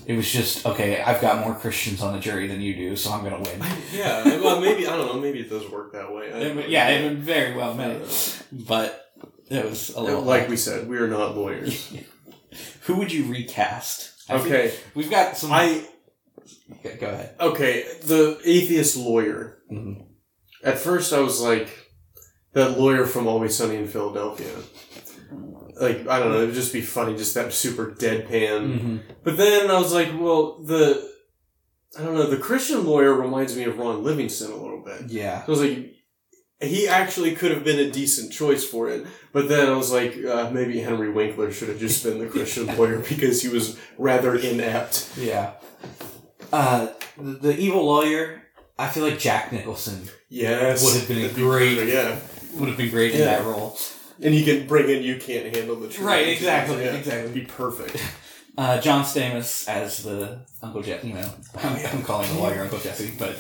It 0.07 0.17
was 0.17 0.31
just 0.31 0.65
okay. 0.65 1.03
I've 1.03 1.21
got 1.21 1.45
more 1.45 1.55
Christians 1.57 2.01
on 2.01 2.13
the 2.15 2.21
jury 2.21 2.47
than 2.47 2.61
you 2.61 2.75
do, 2.75 2.97
so 2.97 3.11
I'm 3.13 3.25
gonna 3.25 3.41
win. 3.41 3.61
Yeah, 3.93 4.25
well, 4.41 4.61
maybe, 4.61 4.87
I 4.87 4.97
don't 4.97 5.07
know, 5.07 5.21
maybe 5.21 5.41
it 5.41 5.51
does 5.51 5.69
work 5.71 5.93
that 5.95 6.13
way. 6.15 6.33
I 6.33 6.39
don't 6.45 6.57
know. 6.57 6.63
It- 6.63 6.69
yeah, 6.71 6.89
it 6.91 7.11
was 7.11 7.19
very 7.19 7.55
well 7.57 7.75
made, 7.75 8.03
but 8.53 9.11
it 9.51 9.65
was 9.65 9.91
a 9.91 10.01
little 10.01 10.23
Like 10.23 10.49
we 10.49 10.57
said, 10.57 10.89
we 10.89 10.97
are 10.99 11.09
not 11.09 11.37
lawyers. 11.37 11.93
Who 12.83 12.97
would 12.99 13.13
you 13.13 13.25
recast? 13.31 14.13
I 14.31 14.35
Okay, 14.37 14.73
we've 14.95 15.11
got 15.11 15.37
some. 15.37 15.53
I 15.53 15.85
Okay, 16.79 16.97
go 16.99 17.07
ahead. 17.09 17.35
okay. 17.41 17.85
The 18.05 18.39
atheist 18.45 18.97
lawyer. 18.97 19.59
Mhm. 19.73 20.05
At 20.63 20.79
first, 20.79 21.13
I 21.13 21.19
was 21.21 21.41
like 21.41 21.69
that 22.53 22.79
lawyer 22.79 23.07
from 23.07 23.27
Always 23.27 23.57
Sunny 23.57 23.77
in 23.77 23.89
Philadelphia. 23.89 24.53
Like 25.79 26.07
I 26.09 26.19
don't 26.19 26.33
know, 26.33 26.41
it'd 26.43 26.55
just 26.55 26.73
be 26.73 26.81
funny, 26.81 27.17
just 27.17 27.35
that 27.35 27.53
super 27.53 27.87
deadpan. 27.93 28.81
Mhm. 28.81 29.01
But 29.25 29.37
then 29.37 29.71
I 29.71 29.79
was 29.79 29.93
like, 29.93 30.09
well, 30.19 30.63
the 30.63 31.11
I 31.99 32.03
don't 32.03 32.15
know, 32.15 32.27
the 32.27 32.37
Christian 32.39 32.85
lawyer 32.87 33.13
reminds 33.15 33.57
me 33.57 33.65
of 33.65 33.79
Ron 33.79 34.03
Livingston 34.05 34.51
a 34.53 34.57
little 34.57 34.83
bit. 34.85 35.11
Yeah. 35.11 35.43
I 35.47 35.51
was 35.51 35.61
like, 35.61 35.93
he 36.61 36.89
actually 36.89 37.35
could 37.35 37.51
have 37.53 37.65
been 37.65 37.79
a 37.79 37.91
decent 37.91 38.33
choice 38.33 38.65
for 38.65 38.89
it. 38.91 39.07
But 39.33 39.49
then 39.49 39.69
I 39.69 39.77
was 39.77 39.91
like, 39.93 40.17
uh, 40.25 40.51
maybe 40.51 40.79
Henry 40.81 41.11
Winkler 41.11 41.53
should 41.53 41.69
have 41.69 41.79
just 41.79 42.03
been 42.05 42.19
the 42.19 42.27
Christian 42.27 42.67
lawyer 42.77 42.99
because 42.99 43.43
he 43.43 43.49
was 43.49 43.79
rather 43.99 44.35
inept. 44.35 45.11
Yeah. 45.19 45.53
Uh, 46.53 46.89
the, 47.19 47.33
the 47.33 47.59
evil 47.59 47.85
lawyer. 47.85 48.43
I 48.79 48.89
feel 48.89 49.05
like 49.05 49.19
Jack 49.19 49.53
Nicholson 49.53 50.09
Yes. 50.29 50.85
Would 50.85 50.97
have 51.01 51.09
been 51.09 51.25
a 51.25 51.33
great- 51.33 51.89
Yeah. 51.89 52.19
would 52.55 52.69
have 52.69 52.77
been 52.79 52.91
great 52.91 53.13
in 53.13 53.21
that 53.21 53.45
role. 53.45 53.79
And 54.23 54.33
he 54.35 54.45
can 54.45 54.67
bring 54.67 54.89
in 54.89 55.03
You 55.03 55.17
Can't 55.19 55.55
Handle 55.55 55.77
the 55.77 55.89
Truth. 55.89 56.07
Right, 56.07 56.29
exactly, 56.29 56.85
Yeah. 56.85 56.95
exactly. 56.95 57.33
Be 57.33 57.47
perfect. 57.47 58.03
Uh, 58.59 58.81
John 58.81 59.05
Stamos 59.05 59.69
as 59.69 60.03
the 60.03 60.41
Uncle 60.63 60.81
Jesse. 60.81 61.09
You 61.09 61.13
know, 61.17 61.31
I'm, 61.63 61.77
I'm 61.95 62.03
calling 62.03 62.27
the 62.33 62.41
lawyer 62.41 62.63
Uncle 62.63 62.79
Jesse, 62.79 63.13
but 63.19 63.37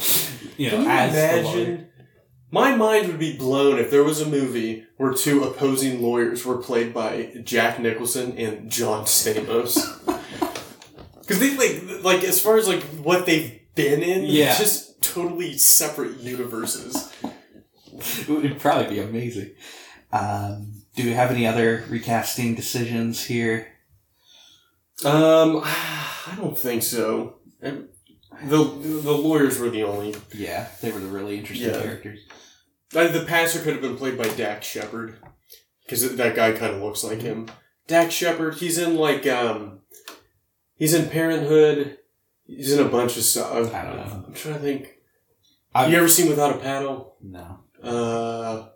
you 0.59 0.70
know, 0.70 0.77
Can 0.77 0.82
you 0.85 0.90
as 0.90 1.12
the 1.15 1.43
lawyer. 1.43 1.57
imagine? 1.65 1.89
My 2.51 2.77
mind 2.77 3.07
would 3.09 3.19
be 3.19 3.35
blown 3.35 3.78
if 3.78 3.90
there 3.90 4.05
was 4.05 4.20
a 4.20 4.27
movie 4.28 4.85
where 4.98 5.15
two 5.15 5.43
opposing 5.44 6.03
lawyers 6.03 6.44
were 6.44 6.59
played 6.59 6.93
by 6.93 7.32
Jack 7.44 7.81
Nicholson 7.81 8.36
and 8.36 8.70
John 8.70 9.07
Stamos. 9.07 9.78
Because 11.20 11.40
they 11.40 11.57
like, 11.57 12.05
like 12.05 12.23
as 12.24 12.39
far 12.40 12.59
as 12.59 12.69
like 12.69 12.82
what 13.03 13.24
they've 13.24 13.59
been 13.74 14.03
in, 14.03 14.24
Yeah. 14.27 14.51
it's 14.51 14.59
just 14.59 15.01
totally 15.03 15.57
separate 15.57 16.20
universes. 16.20 17.11
It 18.20 18.28
would 18.28 18.59
probably 18.61 18.97
be 18.97 19.01
amazing. 19.01 19.53
Um, 20.12 20.83
do 20.95 21.05
we 21.05 21.12
have 21.12 21.31
any 21.31 21.47
other 21.47 21.85
recasting 21.89 22.55
decisions 22.55 23.24
here? 23.24 23.69
Um, 25.05 25.61
I 25.65 26.35
don't 26.37 26.57
think 26.59 26.83
so. 26.83 27.37
The 27.61 27.89
the 28.43 29.12
lawyers 29.12 29.59
were 29.59 29.70
the 29.70 29.85
only. 29.85 30.15
Yeah, 30.35 30.69
they 30.81 30.93
were 30.93 31.01
the 31.01 31.07
really 31.09 31.39
interesting 31.39 31.69
Yeah. 31.70 31.81
characters. 31.83 32.20
The 32.91 33.24
pastor 33.27 33.61
could 33.61 33.73
have 33.74 33.83
been 33.83 33.97
played 33.97 34.16
by 34.19 34.28
Dax 34.28 34.66
Shepard 34.66 35.19
because 35.85 36.16
that 36.16 36.37
guy 36.37 36.53
kind 36.53 36.74
of 36.74 36.83
looks 36.83 37.03
like 37.05 37.20
him. 37.23 37.49
Dax 37.87 38.15
Shepard. 38.15 38.55
He's 38.55 38.78
in 38.78 38.97
like 38.97 39.27
um, 39.27 39.81
he's 40.74 40.95
in 40.95 41.09
Parenthood. 41.09 41.99
He's 42.47 42.73
in 42.73 42.85
a 42.85 42.89
bunch 42.89 43.16
of 43.16 43.23
stuff. 43.24 43.74
I 43.74 43.85
don't 43.85 43.97
know. 43.97 44.24
I'm 44.28 44.35
trying 44.35 44.55
to 44.55 44.61
think. 44.61 44.95
I've- 45.74 45.91
you 45.93 45.99
ever 45.99 46.09
seen 46.09 46.28
Without 46.28 46.57
a 46.57 46.59
Paddle? 46.59 47.16
No. 47.23 47.59
Uh, 47.83 48.69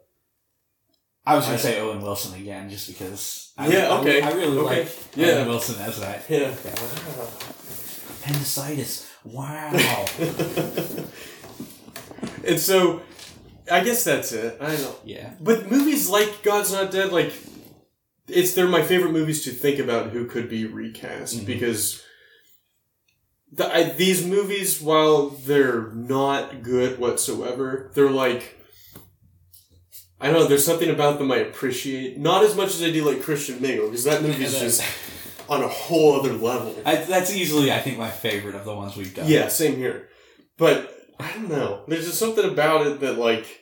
I 1.27 1.37
was 1.37 1.45
gonna 1.45 1.57
I- 1.57 1.61
say 1.61 1.81
Owen 1.81 2.01
Wilson 2.03 2.35
again, 2.41 2.69
just 2.71 2.87
because. 2.89 3.53
I, 3.59 3.69
Yeah, 3.69 3.89
I- 3.89 4.01
okay, 4.01 4.23
I, 4.23 4.31
really 4.33 4.59
okay, 4.59 4.83
like 4.85 5.17
yeah. 5.17 5.27
Owen 5.33 5.49
Wilson 5.49 5.81
as 5.83 6.01
that. 6.01 6.25
yeah. 6.29 6.55
Appendicitis. 8.23 9.07
Wow. 9.25 9.71
and 12.45 12.59
so, 12.59 13.03
I 13.71 13.85
guess 13.85 14.05
that's 14.05 14.33
it. 14.33 14.57
I 14.61 14.69
don't 14.69 14.81
know. 14.81 14.97
yeah. 15.05 15.35
But 15.41 15.71
movies 15.71 16.09
like 16.09 16.43
God's 16.43 16.73
Not 16.73 16.91
Dead, 16.91 17.13
like 17.13 17.33
it's 18.29 18.55
they're 18.55 18.67
my 18.69 18.83
favorite 18.83 19.13
movies 19.13 19.45
to 19.45 19.51
think 19.51 19.79
about 19.79 20.11
who 20.11 20.25
could 20.27 20.49
be 20.49 20.65
recast 20.65 21.39
Mhm. 21.41 21.47
because 21.47 22.03
the, 23.53 23.67
I, 23.75 23.83
these 23.91 24.25
movies, 24.25 24.81
while 24.81 25.29
they're 25.31 25.91
not 25.93 26.63
good 26.63 26.99
whatsoever, 26.99 27.91
they're 27.95 28.11
like 28.11 28.57
I 30.21 30.27
don't 30.27 30.35
know. 30.41 30.47
There's 30.47 30.65
something 30.65 30.91
about 30.91 31.19
them 31.19 31.33
I 31.33 31.37
appreciate, 31.39 32.19
not 32.19 32.45
as 32.45 32.55
much 32.55 32.69
as 32.75 32.83
I 32.83 32.91
do 32.91 33.05
like 33.11 33.23
Christian 33.23 33.61
Mingle 33.63 33.87
because 33.87 34.05
that 34.05 34.23
movie's 34.23 34.53
Yeah, 34.55 34.61
just 34.61 34.83
on 35.49 35.63
a 35.63 35.69
whole 35.69 36.19
other 36.21 36.33
level. 36.35 36.75
I, 36.85 36.97
that's 36.97 37.33
easily, 37.35 37.73
I 37.73 37.79
think, 37.81 37.99
my 37.99 38.11
favorite 38.11 38.55
of 38.55 38.65
the 38.65 38.75
ones 38.75 38.97
we've 38.97 39.15
done. 39.15 39.29
Yeah, 39.29 39.49
same 39.49 39.77
here. 39.77 40.09
But 40.59 40.95
I 41.19 41.33
don't 41.33 41.49
know. 41.49 41.85
There's 41.89 42.07
just 42.07 42.19
something 42.19 42.45
about 42.49 42.87
it 42.87 43.01
that 43.01 43.19
like 43.19 43.61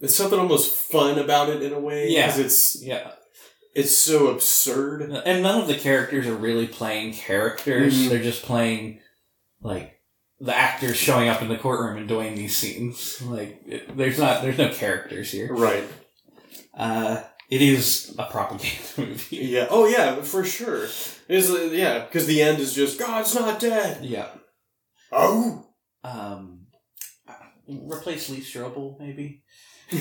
there's 0.00 0.14
something 0.14 0.38
almost 0.38 0.74
fun 0.74 1.18
about 1.18 1.48
it 1.50 1.62
in 1.62 1.72
a 1.72 1.80
way. 1.80 2.08
Yeah. 2.10 2.26
because 2.26 2.38
it's 2.38 2.82
Yeah. 2.82 3.10
it's 3.74 3.96
so 3.96 4.28
absurd. 4.28 5.02
And 5.02 5.42
none 5.42 5.60
of 5.60 5.66
the 5.68 5.74
characters 5.76 6.26
are 6.26 6.34
really 6.36 6.68
playing 6.68 7.14
characters. 7.14 7.94
Mhm. 7.96 8.08
They're 8.10 8.22
just 8.22 8.42
playing, 8.44 9.00
like, 9.60 9.97
the 10.40 10.54
actors 10.54 10.96
showing 10.96 11.28
up 11.28 11.42
in 11.42 11.48
the 11.48 11.56
courtroom 11.58 11.96
and 11.96 12.08
doing 12.08 12.34
these 12.34 12.56
scenes. 12.56 13.20
Like, 13.22 13.60
it, 13.66 13.96
there's 13.96 14.18
not, 14.18 14.42
there's 14.42 14.58
no 14.58 14.68
characters 14.72 15.30
here. 15.32 15.52
Right. 15.52 15.84
Uh, 16.76 17.22
it 17.50 17.62
is 17.62 18.14
a 18.18 18.24
propaganda 18.24 18.76
movie. 18.98 19.36
Yeah. 19.36 19.66
Oh 19.70 19.86
yeah, 19.86 20.22
for 20.22 20.44
sure. 20.44 20.84
It's 21.28 21.50
uh, 21.50 21.70
yeah, 21.72 22.04
because 22.04 22.26
the 22.26 22.42
end 22.42 22.58
is 22.60 22.74
just 22.74 22.98
God's 22.98 23.34
not 23.34 23.58
dead. 23.58 24.04
Yeah. 24.04 24.28
Oh. 25.10 25.66
Um, 26.04 26.66
replace 27.66 28.28
Lee 28.28 28.40
Strobel, 28.40 28.98
maybe? 29.00 29.42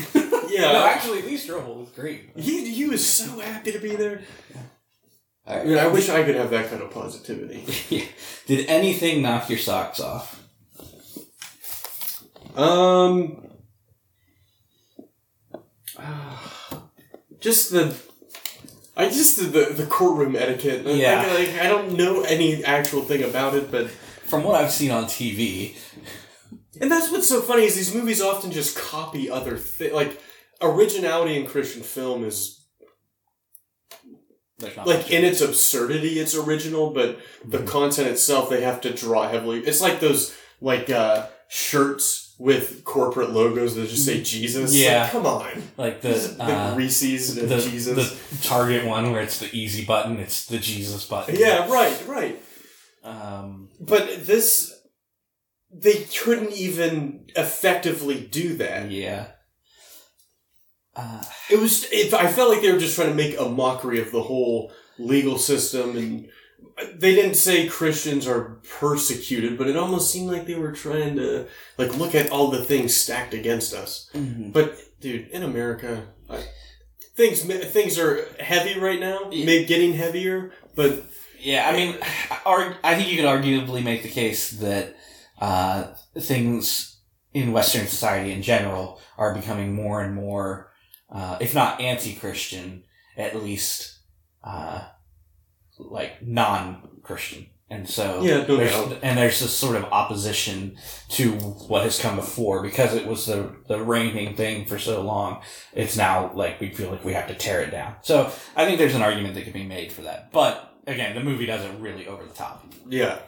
Yeah. 0.49 0.71
No, 0.73 0.85
actually, 0.85 1.23
Lee 1.23 1.37
Strobel 1.37 1.77
was 1.77 1.89
great. 1.89 2.31
he 2.37 2.73
he 2.73 2.85
was 2.85 3.05
so 3.05 3.39
happy 3.39 3.71
to 3.73 3.79
be 3.79 3.95
there. 3.95 4.21
All 4.55 4.61
I 5.47 5.63
mean, 5.63 5.77
I 5.77 5.87
wish 5.87 6.09
I 6.09 6.23
could 6.23 6.35
have 6.35 6.49
that 6.49 6.69
kind 6.69 6.81
of 6.81 6.91
positivity. 6.91 7.63
Did 8.47 8.67
anything 8.67 9.21
knock 9.21 9.49
your 9.49 9.59
socks 9.59 9.99
off? 9.99 10.43
Um. 12.55 13.47
just 17.39 17.71
the. 17.71 17.95
I 18.97 19.05
just 19.05 19.37
the, 19.37 19.45
the 19.45 19.73
the 19.73 19.85
courtroom 19.85 20.35
etiquette. 20.35 20.85
Like, 20.85 20.97
Yeah. 20.97 21.25
Like, 21.33 21.53
I 21.59 21.67
don't 21.67 21.93
know 21.93 22.21
any 22.23 22.63
actual 22.65 23.03
thing 23.03 23.23
about 23.23 23.53
it, 23.53 23.71
but 23.71 23.89
From 23.89 24.43
what 24.43 24.55
I've 24.61 24.71
seen 24.71 24.91
on 24.91 25.05
TV, 25.05 25.77
and 26.81 26.91
that's 26.91 27.09
what's 27.11 27.29
so 27.29 27.39
funny 27.41 27.63
is 27.63 27.75
these 27.75 27.93
movies 27.93 28.21
often 28.21 28.51
just 28.51 28.75
copy 28.77 29.29
other 29.29 29.55
things. 29.55 29.93
Like 29.93 30.19
originality 30.61 31.37
in 31.37 31.45
Christian 31.45 31.81
film 31.83 32.25
is 32.25 32.56
like 34.85 35.11
in 35.11 35.23
its 35.23 35.41
absurdity, 35.41 36.19
it's 36.19 36.35
original, 36.35 36.89
but 36.91 37.19
the 37.45 37.59
Mhm. 37.59 37.67
content 37.67 38.07
itself 38.07 38.49
they 38.49 38.61
have 38.61 38.81
to 38.81 38.91
draw 38.93 39.29
heavily. 39.29 39.59
It's 39.59 39.81
like 39.81 39.99
those 39.99 40.33
like 40.61 40.89
uh 40.89 41.27
shirts 41.49 42.33
with 42.39 42.83
corporate 42.83 43.31
logos 43.31 43.75
that 43.75 43.89
just 43.89 44.05
say 44.05 44.21
Jesus. 44.21 44.71
Like, 44.73 44.81
Yeah. 44.81 45.09
come 45.09 45.25
on. 45.25 45.63
like 45.77 46.01
the 46.01 46.09
the 46.37 46.43
uh, 46.43 46.75
Reese's 46.75 47.37
and 47.37 47.49
the, 47.49 47.59
Jesus. 47.59 48.11
the 48.41 48.47
Target 48.47 48.85
one 48.85 49.11
where 49.11 49.21
it's 49.21 49.39
the 49.39 49.49
easy 49.55 49.85
button, 49.85 50.17
it's 50.19 50.45
the 50.45 50.57
Jesus 50.59 51.05
button. 51.05 51.35
yeah, 51.37 51.71
right, 51.71 51.97
right. 52.07 52.41
Um, 53.03 53.69
But 53.79 54.25
this, 54.25 54.73
they 55.71 56.05
couldn't 56.23 56.51
even 56.53 57.25
effectively 57.35 58.19
do 58.19 58.55
that. 58.57 58.91
yeah. 58.91 59.27
Uh, 60.97 61.21
It 61.49 61.59
was. 61.59 61.85
It, 61.91 62.13
I 62.13 62.27
felt 62.31 62.49
like 62.49 62.61
they 62.61 62.71
were 62.71 62.79
just 62.79 62.95
trying 62.95 63.09
to 63.09 63.15
make 63.15 63.39
a 63.39 63.47
mockery 63.47 64.01
of 64.01 64.11
the 64.11 64.23
whole 64.23 64.71
legal 64.97 65.37
system 65.37 65.95
and 65.95 66.29
they 66.95 67.13
didn't 67.15 67.35
say 67.35 67.67
Christians 67.67 68.27
are 68.27 68.59
persecuted, 68.79 69.57
but 69.57 69.67
it 69.67 69.77
almost 69.77 70.11
seemed 70.11 70.31
like 70.31 70.45
they 70.47 70.55
were 70.55 70.71
trying 70.71 71.15
to 71.15 71.47
like 71.77 71.95
look 71.97 72.13
at 72.15 72.31
all 72.31 72.49
the 72.51 72.63
things 72.63 72.95
stacked 72.95 73.33
against 73.33 73.73
us. 73.73 74.09
But 74.13 74.77
dude, 74.99 75.27
in 75.29 75.43
America, 75.43 76.07
I, 76.29 76.43
things 77.15 77.41
things 77.43 77.97
are 77.99 78.25
heavy 78.39 78.79
right 78.79 78.99
now, 78.99 79.29
Yeah. 79.31 79.61
getting 79.63 79.93
heavier. 79.93 80.51
But 80.75 81.03
Yeah, 81.39 81.67
I 81.69 81.73
mean, 81.75 81.95
I 82.83 82.95
think 82.95 83.09
you 83.09 83.17
could 83.17 83.25
arguably 83.25 83.83
make 83.83 84.01
the 84.03 84.09
case 84.09 84.51
that 84.51 84.95
uh, 85.39 85.93
things 86.19 86.97
in 87.33 87.51
Western 87.51 87.85
society 87.87 88.31
in 88.31 88.41
general 88.41 88.99
are 89.17 89.33
becoming 89.33 89.73
more 89.73 90.01
and 90.01 90.15
more, 90.15 90.66
uh, 91.11 91.37
if 91.39 91.53
not 91.55 91.79
anti-Christian, 91.81 92.83
at 93.17 93.35
least 93.35 93.99
uh, 94.43 94.81
like 95.79 96.21
non-Christian. 96.25 97.47
And 97.69 97.89
so, 97.89 98.21
Yeah, 98.23 98.45
there's, 98.45 98.73
and 99.03 99.17
there's 99.17 99.41
this 99.41 99.51
sort 99.53 99.75
of 99.75 99.83
opposition 99.85 100.77
to 101.09 101.33
what 101.33 101.83
has 101.83 101.99
come 101.99 102.15
before 102.15 102.61
because 102.63 102.93
it 102.93 103.05
was 103.05 103.25
the 103.25 103.53
the 103.67 103.83
reigning 103.83 104.35
thing 104.37 104.65
for 104.65 104.79
so 104.79 105.01
long. 105.01 105.41
It's 105.73 105.97
now 105.97 106.31
like 106.33 106.61
we 106.61 106.69
feel 106.69 106.89
like 106.91 107.03
we 107.03 107.11
have 107.11 107.27
to 107.27 107.33
tear 107.35 107.61
it 107.63 107.71
down. 107.71 107.95
So 108.03 108.31
I 108.55 108.63
think 108.63 108.77
there's 108.77 108.95
an 108.95 109.01
argument 109.01 109.35
that 109.35 109.43
could 109.43 109.51
be 109.51 109.65
made 109.65 109.91
for 109.91 110.03
that. 110.03 110.31
But 110.31 110.77
again, 110.87 111.13
the 111.13 111.21
movie 111.21 111.45
does 111.45 111.61
it 111.65 111.71
really 111.77 112.07
over 112.07 112.23
the 112.23 112.33
top. 112.33 112.65
yeah. 112.87 113.19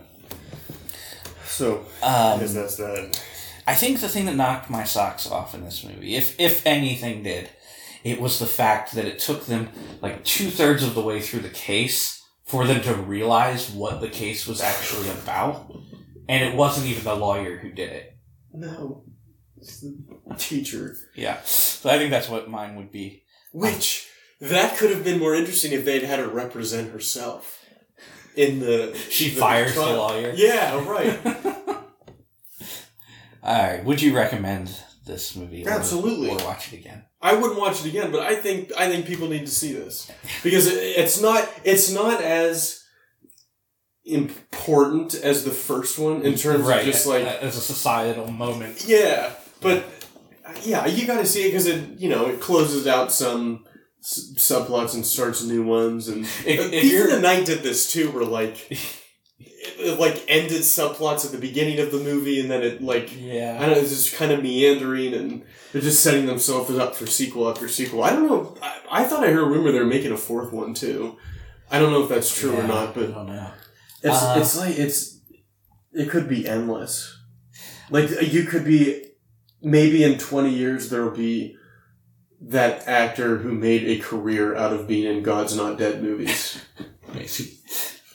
So 1.46 1.86
I 2.02 2.32
Um, 2.34 2.40
guess 2.40 2.54
that's 2.54 2.76
that. 2.78 3.22
I 3.68 3.76
think 3.76 4.00
the 4.00 4.08
thing 4.08 4.26
that 4.26 4.36
knocked 4.38 4.70
my 4.70 4.86
socks 4.86 5.30
off 5.30 5.54
in 5.54 5.66
this 5.66 5.84
movie, 5.84 6.16
if 6.16 6.40
if 6.40 6.66
anything 6.66 7.24
did, 7.24 7.50
it 8.04 8.20
was 8.20 8.40
the 8.40 8.46
fact 8.46 8.94
that 8.94 9.06
it 9.06 9.20
took 9.20 9.46
them 9.46 9.70
like 10.02 10.24
two 10.24 10.50
thirds 10.50 10.84
of 10.84 10.96
the 10.96 11.02
way 11.02 11.22
through 11.22 11.42
the 11.42 11.50
case 11.50 12.24
for 12.46 12.66
them 12.66 12.82
to 12.82 12.94
realize 12.94 13.70
what 13.70 14.02
the 14.02 14.10
case 14.10 14.48
was 14.48 14.62
actually 14.62 15.10
about, 15.10 15.72
and 16.28 16.44
it 16.44 16.56
wasn't 16.56 16.88
even 16.88 17.04
the 17.04 17.16
lawyer 17.16 17.58
who 17.58 17.72
did 17.72 17.92
it. 17.92 18.18
No, 18.52 19.04
it's 19.58 19.82
the 19.82 19.96
teacher. 20.38 20.96
Yeah, 21.16 21.42
so 21.44 21.90
I 21.90 21.98
think 21.98 22.12
that's 22.12 22.30
what 22.30 22.50
mine 22.50 22.76
would 22.76 22.92
be. 22.92 23.24
Which 23.52 24.08
that 24.42 24.78
could 24.78 24.90
have 24.90 25.04
been 25.04 25.20
more 25.20 25.36
interesting 25.36 25.74
if 25.74 25.86
they'd 25.86 26.04
had 26.04 26.20
her 26.20 26.28
represent 26.28 26.92
herself 26.92 27.64
in 28.36 28.60
the. 28.60 28.98
She 29.10 29.30
the 29.30 29.40
fires 29.40 29.76
the 29.76 29.82
lawyer. 29.82 30.34
Yeah, 30.36 30.88
right. 30.88 31.20
All 33.42 33.64
right, 33.64 33.84
would 33.84 34.02
you 34.02 34.16
recommend 34.16 34.76
this 35.10 35.36
movie? 35.36 35.66
or- 35.66 35.72
Absolutely. 35.72 36.30
or 36.30 36.38
watch 36.46 36.72
it 36.72 36.80
again. 36.80 37.04
I 37.22 37.34
wouldn't 37.36 37.60
watch 37.60 37.82
it 37.86 37.90
again, 37.90 38.12
but 38.14 38.22
I 38.22 38.36
think 38.36 38.72
I 38.78 38.88
think 38.90 39.06
people 39.06 39.28
need 39.28 39.46
to 39.46 39.52
see 39.52 39.74
this 39.74 40.10
because 40.44 40.68
it's 40.68 41.22
not 41.22 41.50
it's 41.66 41.92
not 41.92 42.22
as 42.22 42.82
important 44.06 45.14
as 45.16 45.44
the 45.44 45.52
first 45.52 46.00
one 46.00 46.22
in 46.22 46.36
terms 46.36 46.66
right, 46.66 46.80
of 46.80 46.86
just 46.86 47.06
like 47.06 47.26
as 47.26 47.58
a 47.58 47.62
societal 47.62 48.32
moment. 48.32 48.86
yeah, 48.88 49.32
but 49.62 49.84
yeah, 50.64 50.86
you 50.88 51.06
got 51.06 51.20
to 51.20 51.26
see 51.26 51.44
it 51.44 51.48
because 51.50 51.68
it 51.68 52.00
you 52.00 52.10
know 52.10 52.28
it 52.28 52.40
closes 52.40 52.88
out 52.88 53.12
some 53.12 53.66
s- 54.02 54.34
subplots 54.38 54.94
and 54.96 55.06
starts 55.06 55.44
new 55.44 55.64
ones 55.64 56.08
and 56.08 56.22
If, 56.46 56.72
if 56.74 56.84
even 56.86 57.10
the 57.10 57.20
night 57.20 57.46
did 57.46 57.60
this 57.60 57.92
too, 57.92 58.10
where 58.12 58.24
like 58.26 58.56
it, 59.62 59.80
it, 59.94 60.00
like 60.00 60.24
ended 60.28 60.62
subplots 60.62 61.26
at 61.26 61.32
the 61.32 61.38
beginning 61.38 61.80
of 61.80 61.92
the 61.92 61.98
movie 62.00 62.40
and 62.40 62.50
then 62.50 62.62
it 62.64 62.82
like 62.82 63.12
yeah 63.16 63.58
I 63.60 63.60
yeah, 63.60 63.60
don't 63.66 63.72
know, 63.72 63.82
it's 63.82 63.90
just 63.90 64.16
kind 64.16 64.32
of 64.32 64.42
meandering 64.42 65.14
and 65.14 65.44
they're 65.72 65.82
just 65.82 66.02
setting 66.02 66.26
themselves 66.26 66.72
up 66.78 66.96
for 66.96 67.06
sequel 67.06 67.50
after 67.50 67.68
sequel. 67.68 68.04
I 68.04 68.12
don't 68.12 68.28
know. 68.28 68.56
I, 68.62 68.80
I 68.92 69.04
thought 69.04 69.24
I 69.24 69.32
heard 69.32 69.44
a 69.44 69.50
rumor 69.50 69.72
they're 69.72 69.86
making 69.86 70.12
a 70.12 70.18
fourth 70.18 70.52
one 70.52 70.74
too. 70.74 71.18
I 71.70 71.78
don't 71.80 71.92
know 71.92 72.04
if 72.04 72.10
that's 72.10 72.36
true 72.38 72.54
or 72.54 72.62
Yeah, 72.62 72.68
not, 72.68 72.90
I 72.90 72.92
but 72.94 73.14
don't 73.14 73.28
know. 73.28 73.52
it's 74.02 74.24
Uh, 74.24 74.36
it's 74.40 74.58
like 74.58 74.78
it's 74.80 75.20
it 75.94 76.10
could 76.10 76.28
be 76.30 76.48
endless. 76.48 77.18
Like 77.92 78.10
you 78.32 78.44
could 78.46 78.64
be 78.66 79.06
maybe 79.62 80.04
in 80.04 80.18
twenty 80.18 80.52
years 80.54 80.90
there'll 80.90 81.12
be 81.12 81.56
that 82.42 82.88
actor 82.88 83.38
who 83.38 83.52
made 83.52 83.84
a 83.84 84.00
career 84.00 84.56
out 84.56 84.72
of 84.72 84.88
being 84.88 85.06
in 85.18 85.22
God's 85.24 85.56
Not 85.58 85.78
Dead 85.78 86.02
movies. 86.02 86.64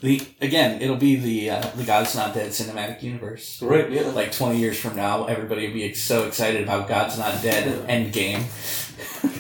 The 0.04 0.20
again, 0.42 0.82
it'll 0.82 0.96
be 0.96 1.16
the 1.16 1.50
uh, 1.50 1.66
the 1.76 1.84
God's 1.84 2.14
Not 2.14 2.34
Dead 2.34 2.50
cinematic 2.50 3.02
universe. 3.02 3.62
right? 3.62 3.90
Yeah. 3.90 4.02
Like 4.10 4.32
twenty 4.32 4.58
years 4.58 4.78
from 4.78 4.96
now, 4.96 5.24
everybody 5.24 5.66
will 5.66 5.72
be 5.74 5.94
so 5.94 6.26
excited 6.26 6.62
about 6.62 6.88
God's 6.88 7.16
Not 7.18 7.42
Dead 7.42 7.64
Endgame. 7.88 8.42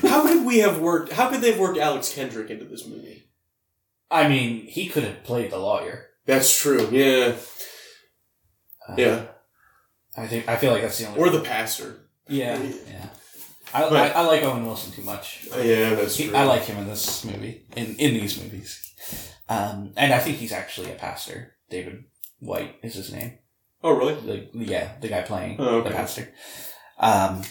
How 0.08 0.26
could 0.26 0.46
we 0.46 0.58
have 0.60 0.78
worked? 0.80 1.12
How 1.12 1.28
could 1.28 1.42
they 1.42 1.50
have 1.50 1.60
worked 1.60 1.78
Alex 1.78 2.14
Kendrick 2.14 2.48
into 2.50 2.64
this 2.64 2.86
movie? 2.86 3.28
I 4.10 4.26
mean, 4.28 4.66
he 4.66 4.88
could 4.88 5.04
have 5.04 5.22
played 5.22 5.50
the 5.50 5.58
lawyer. 5.58 6.06
That's 6.24 6.58
true. 6.58 6.88
Yeah. 6.90 7.34
Uh, 8.88 8.94
Yeah. 8.96 9.24
I 10.16 10.26
think 10.28 10.48
I 10.48 10.56
feel 10.56 10.72
like 10.72 10.82
that's 10.82 10.98
the 10.98 11.06
only. 11.08 11.20
Or 11.20 11.28
the 11.28 11.40
pastor. 11.40 12.08
yeah, 12.28 12.56
yeah. 12.88 13.06
I, 13.74 13.80
But- 13.90 13.92
I, 13.94 14.08
I 14.10 14.20
like 14.22 14.42
Owen 14.44 14.64
Wilson 14.64 14.92
too 14.92 15.02
much. 15.02 15.46
Yeah, 15.58 15.94
that's 15.96 16.16
He- 16.16 16.28
true. 16.28 16.36
I 16.36 16.44
like 16.44 16.62
him 16.62 16.78
in 16.78 16.86
this 16.86 17.24
movie, 17.24 17.66
in 17.76 17.96
in 17.96 18.14
these 18.14 18.40
movies, 18.40 18.83
um, 19.48 19.92
and 19.96 20.12
I 20.12 20.18
think 20.18 20.38
he's 20.38 20.52
actually 20.52 20.90
a 20.90 20.96
pastor. 20.96 21.54
David 21.70 22.04
White 22.40 22.76
is 22.82 22.94
his 22.94 23.12
name. 23.12 23.38
Oh, 23.82 23.92
really? 23.96 24.14
The 24.14 24.48
yeah, 24.64 24.92
the 25.00 25.08
guy 25.08 25.22
playing 25.22 25.56
Oh, 25.58 25.78
okay. 25.80 25.88
the 25.90 25.94
pastor. 25.94 26.32
Um. 26.98 27.42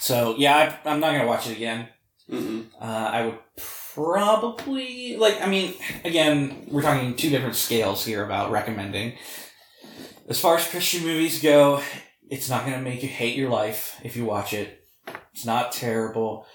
So 0.00 0.34
yeah, 0.38 0.78
I, 0.84 0.90
I'm 0.90 1.00
not 1.00 1.12
gonna 1.12 1.26
watch 1.26 1.46
it 1.48 1.56
again. 1.56 1.88
Uh, 2.30 2.84
I 2.84 3.26
would 3.26 3.38
probably 3.56 5.16
like. 5.16 5.40
I 5.42 5.46
mean, 5.46 5.74
again, 6.04 6.66
we're 6.70 6.82
talking 6.82 7.14
two 7.16 7.30
different 7.30 7.56
scales 7.56 8.04
here 8.04 8.24
about 8.24 8.50
recommending. 8.50 9.14
As 10.28 10.38
far 10.40 10.56
as 10.56 10.66
Christian 10.68 11.04
movies 11.04 11.42
go, 11.42 11.82
it's 12.30 12.48
not 12.50 12.64
gonna 12.64 12.80
make 12.82 13.02
you 13.02 13.08
hate 13.08 13.36
your 13.36 13.50
life 13.50 13.98
if 14.04 14.16
you 14.16 14.24
watch 14.24 14.52
it. 14.52 14.82
It's 15.32 15.44
not 15.46 15.72
terrible. 15.72 16.46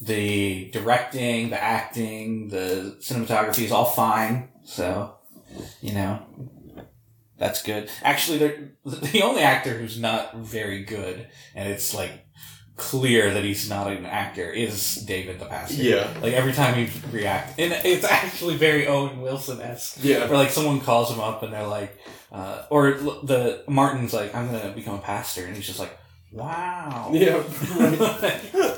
The 0.00 0.70
directing, 0.70 1.50
the 1.50 1.62
acting, 1.62 2.48
the 2.48 2.96
cinematography 3.00 3.64
is 3.64 3.72
all 3.72 3.84
fine. 3.84 4.48
So, 4.64 5.16
you 5.80 5.92
know, 5.92 6.22
that's 7.38 7.62
good. 7.62 7.90
Actually, 8.02 8.38
the 8.84 9.22
only 9.22 9.42
actor 9.42 9.78
who's 9.78 9.98
not 9.98 10.36
very 10.36 10.84
good, 10.84 11.26
and 11.54 11.68
it's 11.68 11.94
like 11.94 12.26
clear 12.76 13.34
that 13.34 13.44
he's 13.44 13.68
not 13.68 13.90
an 13.90 14.06
actor, 14.06 14.50
is 14.50 14.96
David 14.96 15.38
the 15.40 15.46
Pastor. 15.46 15.82
Yeah. 15.82 16.12
Like 16.22 16.32
every 16.32 16.52
time 16.52 16.74
he 16.74 16.90
react, 17.10 17.58
and 17.58 17.72
it's 17.84 18.04
actually 18.04 18.56
very 18.56 18.86
Owen 18.86 19.20
Wilson 19.20 19.60
esque. 19.60 19.98
Yeah. 20.02 20.28
Or 20.28 20.34
like 20.34 20.50
someone 20.50 20.80
calls 20.80 21.12
him 21.12 21.20
up 21.20 21.42
and 21.42 21.52
they're 21.52 21.66
like, 21.66 21.98
uh, 22.32 22.64
or 22.70 22.92
the 22.92 23.64
Martin's 23.68 24.12
like, 24.12 24.34
I'm 24.34 24.46
gonna 24.46 24.72
become 24.72 24.96
a 24.96 25.02
pastor, 25.02 25.44
and 25.44 25.56
he's 25.56 25.66
just 25.66 25.78
like, 25.78 25.96
wow. 26.32 27.10
Yeah. 27.12 27.42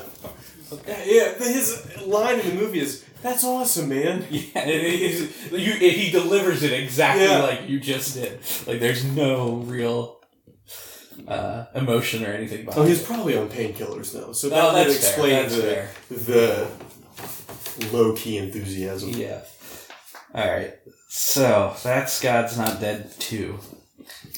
yeah. 0.87 1.33
His 1.37 1.97
line 2.05 2.39
in 2.39 2.49
the 2.49 2.55
movie 2.61 2.79
is, 2.79 3.03
"That's 3.21 3.43
awesome, 3.43 3.89
man." 3.89 4.25
Yeah, 4.31 4.65
it 4.67 4.83
is, 4.83 5.51
you, 5.51 5.73
he 5.73 6.11
delivers 6.11 6.63
it 6.63 6.71
exactly 6.73 7.25
Yeah. 7.25 7.41
like 7.43 7.67
you 7.69 7.79
just 7.79 8.15
did. 8.15 8.39
Like 8.67 8.79
there's 8.79 9.03
no 9.05 9.55
real 9.57 10.19
uh, 11.27 11.65
emotion 11.75 12.25
or 12.25 12.29
anything 12.33 12.65
behind 12.65 12.83
Oh, 12.83 12.87
he's 12.87 13.01
it. 13.01 13.05
probably 13.05 13.37
on 13.37 13.49
painkillers 13.49 14.11
though, 14.13 14.31
so 14.33 14.47
Oh, 14.47 14.73
that 14.73 14.87
would 14.87 14.95
explain 14.95 15.49
the 15.49 15.87
the 16.09 16.67
low 17.91 18.13
key 18.15 18.37
enthusiasm. 18.37 19.09
Yeah. 19.09 19.41
All 20.33 20.47
right. 20.49 20.73
So 21.09 21.75
that's 21.83 22.21
God's 22.21 22.57
Not 22.57 22.79
Dead 22.79 23.11
two. 23.19 23.59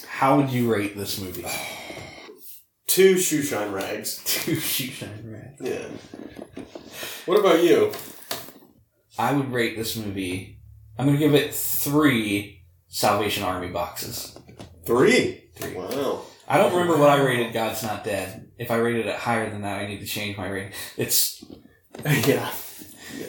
How 0.07 0.37
would 0.37 0.49
you 0.49 0.71
rate 0.73 0.95
this 0.97 1.19
movie? 1.21 1.45
Two 2.93 3.15
shoeshine 3.15 3.73
rags. 3.73 4.17
Two 4.23 4.55
shoeshine 4.57 5.33
rags. 5.33 5.59
Yeah. 5.59 5.87
What 7.25 7.39
about 7.39 7.63
you? 7.63 7.91
I 9.17 9.33
would 9.33 9.51
rate 9.51 9.75
this 9.75 9.95
movie. 9.95 10.59
I'm 10.99 11.07
gonna 11.07 11.17
give 11.17 11.33
it 11.33 11.55
three 11.55 12.61
Salvation 12.89 13.41
Army 13.41 13.69
boxes. 13.69 14.37
Three. 14.85 15.49
Three. 15.55 15.73
Wow. 15.73 16.21
I 16.47 16.59
don't 16.59 16.71
remember 16.71 16.97
what 16.97 17.09
I 17.09 17.19
rated 17.23 17.51
God's 17.51 17.81
Not 17.81 18.03
Dead. 18.03 18.51
If 18.59 18.69
I 18.69 18.75
rated 18.75 19.07
it 19.07 19.15
higher 19.15 19.49
than 19.49 19.63
that, 19.63 19.79
I 19.79 19.87
need 19.87 20.01
to 20.01 20.05
change 20.05 20.37
my 20.37 20.47
rating. 20.47 20.73
It's 20.95 21.43
yeah. 22.05 22.53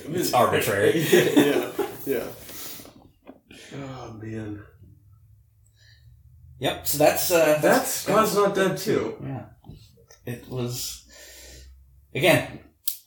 It's 0.09 0.35
arbitrary. 0.35 1.01
yeah. 1.11 1.71
Yeah. 2.05 2.27
Oh 3.77 4.13
man. 4.21 4.63
yep. 6.59 6.87
So 6.87 6.99
that's 6.99 7.31
uh, 7.31 7.61
That's 7.63 8.05
God's 8.05 8.37
Not 8.37 8.55
Dead 8.55 8.77
too. 8.77 9.17
Yeah. 9.25 9.47
It 10.27 10.49
was 10.49 11.07
again 12.15 12.61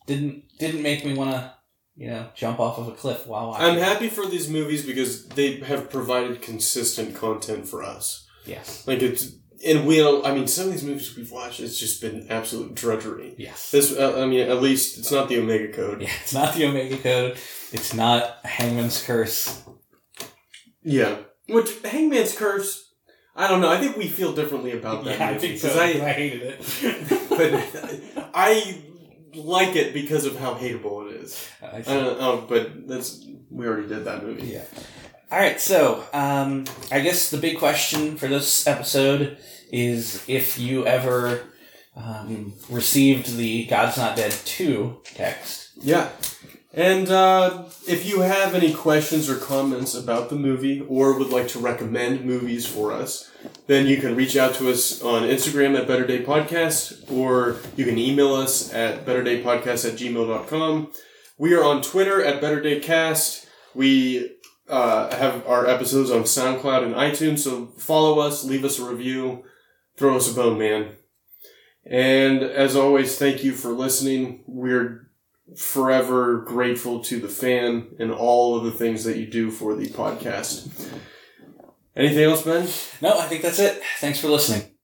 didn't 0.05 0.43
didn't 0.59 0.81
make 0.81 1.05
me 1.05 1.13
want 1.13 1.31
to 1.31 1.53
you 1.95 2.09
know 2.09 2.29
jump 2.35 2.59
off 2.59 2.77
of 2.77 2.87
a 2.87 2.91
cliff 2.91 3.27
while 3.27 3.49
watching. 3.49 3.65
I'm 3.65 3.77
happy 3.77 4.09
for 4.09 4.25
these 4.25 4.49
movies 4.49 4.85
because 4.85 5.27
they 5.29 5.57
have 5.61 5.89
provided 5.89 6.41
consistent 6.41 7.15
content 7.15 7.67
for 7.67 7.83
us. 7.83 8.27
Yes. 8.45 8.87
Like 8.87 9.01
it's 9.01 9.33
and 9.65 9.87
we 9.87 9.97
don't. 9.97 10.25
I 10.25 10.33
mean, 10.33 10.47
some 10.47 10.67
of 10.67 10.73
these 10.73 10.83
movies 10.83 11.15
we've 11.15 11.31
watched, 11.31 11.59
it's 11.59 11.79
just 11.79 12.01
been 12.01 12.27
absolute 12.29 12.75
drudgery. 12.75 13.35
Yes. 13.37 13.71
This, 13.71 13.95
uh, 13.95 14.21
I 14.21 14.25
mean, 14.25 14.41
at 14.41 14.61
least 14.61 14.97
it's 14.99 15.11
not 15.11 15.29
the 15.29 15.39
Omega 15.39 15.73
Code. 15.73 16.01
Yeah, 16.01 16.11
it's 16.21 16.33
not 16.33 16.55
the 16.55 16.65
Omega 16.65 16.97
Code. 16.97 17.37
It's 17.71 17.93
not 17.93 18.45
Hangman's 18.45 19.01
Curse. 19.01 19.63
Yeah. 20.83 21.17
Which 21.49 21.81
Hangman's 21.81 22.35
Curse, 22.35 22.86
I 23.37 23.47
don't 23.47 23.61
know. 23.61 23.69
I 23.69 23.77
think 23.77 23.95
we 23.97 24.07
feel 24.07 24.33
differently 24.33 24.71
about 24.71 25.05
that. 25.05 25.19
yeah, 25.19 25.27
I 25.29 25.33
movie, 25.33 25.47
think 25.57 25.59
so. 25.59 25.67
'cause 25.67 25.77
'cause 25.77 26.01
I, 26.01 26.09
I 26.09 26.11
hated 26.13 26.41
it. 26.41 27.29
but 27.29 28.29
I 28.33 28.81
like 29.35 29.75
it 29.75 29.93
because 29.93 30.25
of 30.25 30.35
how 30.37 30.55
hateable 30.55 31.07
it 31.09 31.17
is. 31.21 31.47
I 31.61 31.77
I 31.77 31.81
don't 31.81 32.19
know, 32.19 32.45
but 32.49 32.87
that's 32.87 33.23
we 33.51 33.67
already 33.67 33.87
did 33.87 34.05
that 34.05 34.23
movie. 34.23 34.47
Yeah. 34.47 34.63
All 35.31 35.37
right, 35.39 35.59
so 35.59 36.03
um, 36.13 36.65
I 36.91 37.01
guess 37.01 37.29
the 37.29 37.37
big 37.37 37.59
question 37.59 38.15
for 38.17 38.27
this 38.27 38.65
episode 38.65 39.37
is 39.71 40.23
if 40.27 40.57
you 40.57 40.85
ever 40.87 41.41
um, 41.97 42.53
received 42.69 43.35
the 43.35 43.65
God's 43.65 43.97
Not 43.97 44.15
Dead 44.15 44.31
2 44.31 45.01
text. 45.03 45.71
Yeah. 45.81 46.09
And 46.77 47.09
uh, 47.09 47.63
if 47.87 48.05
you 48.05 48.19
have 48.19 48.53
any 48.53 48.71
questions 48.71 49.31
or 49.31 49.37
comments 49.37 49.95
about 49.95 50.29
the 50.29 50.35
movie 50.35 50.85
or 50.87 51.17
would 51.17 51.31
like 51.31 51.47
to 51.49 51.59
recommend 51.59 52.23
movies 52.23 52.67
for 52.67 52.91
us, 52.93 53.31
then 53.65 53.87
you 53.87 53.97
can 53.97 54.15
reach 54.15 54.37
out 54.37 54.53
to 54.55 54.69
us 54.69 55.01
on 55.01 55.23
Instagram 55.23 55.75
at 55.75 55.87
Better 55.87 56.05
Day 56.05 56.23
Podcast 56.23 57.11
or 57.11 57.57
you 57.75 57.83
can 57.83 57.97
email 57.97 58.35
us 58.35 58.71
at 58.75 59.07
betterdaypodcast 59.07 59.91
at 59.91 59.97
gmail.com. 59.97 60.91
We 61.39 61.55
are 61.55 61.63
on 61.63 61.81
Twitter 61.81 62.23
at 62.23 62.41
Better 62.41 62.61
Day 62.61 62.79
Cast. 62.79 63.47
We 63.73 64.35
uh, 64.69 65.15
have 65.15 65.47
our 65.47 65.65
episodes 65.65 66.11
on 66.11 66.23
SoundCloud 66.23 66.83
and 66.83 66.93
iTunes, 66.93 67.39
so 67.39 67.67
follow 67.79 68.19
us, 68.19 68.43
leave 68.43 68.63
us 68.63 68.77
a 68.77 68.87
review, 68.87 69.45
throw 69.97 70.17
us 70.17 70.31
a 70.31 70.35
bone, 70.35 70.59
man. 70.59 70.89
And 71.89 72.43
as 72.43 72.75
always, 72.75 73.17
thank 73.17 73.43
you 73.43 73.53
for 73.53 73.69
listening. 73.69 74.43
We're 74.45 75.06
forever 75.55 76.37
grateful 76.37 77.03
to 77.05 77.19
the 77.19 77.29
fan 77.29 77.87
and 77.99 78.11
all 78.11 78.57
of 78.57 78.63
the 78.63 78.71
things 78.71 79.03
that 79.05 79.17
you 79.17 79.25
do 79.25 79.49
for 79.49 79.75
the 79.75 79.87
podcast. 79.87 80.89
Anything 81.95 82.25
else, 82.25 82.43
Ben? 82.43 82.67
No, 83.01 83.17
I 83.17 83.25
think 83.27 83.41
that's 83.41 83.59
it. 83.59 83.81
Thanks 83.99 84.19
for 84.19 84.27
listening. 84.27 84.69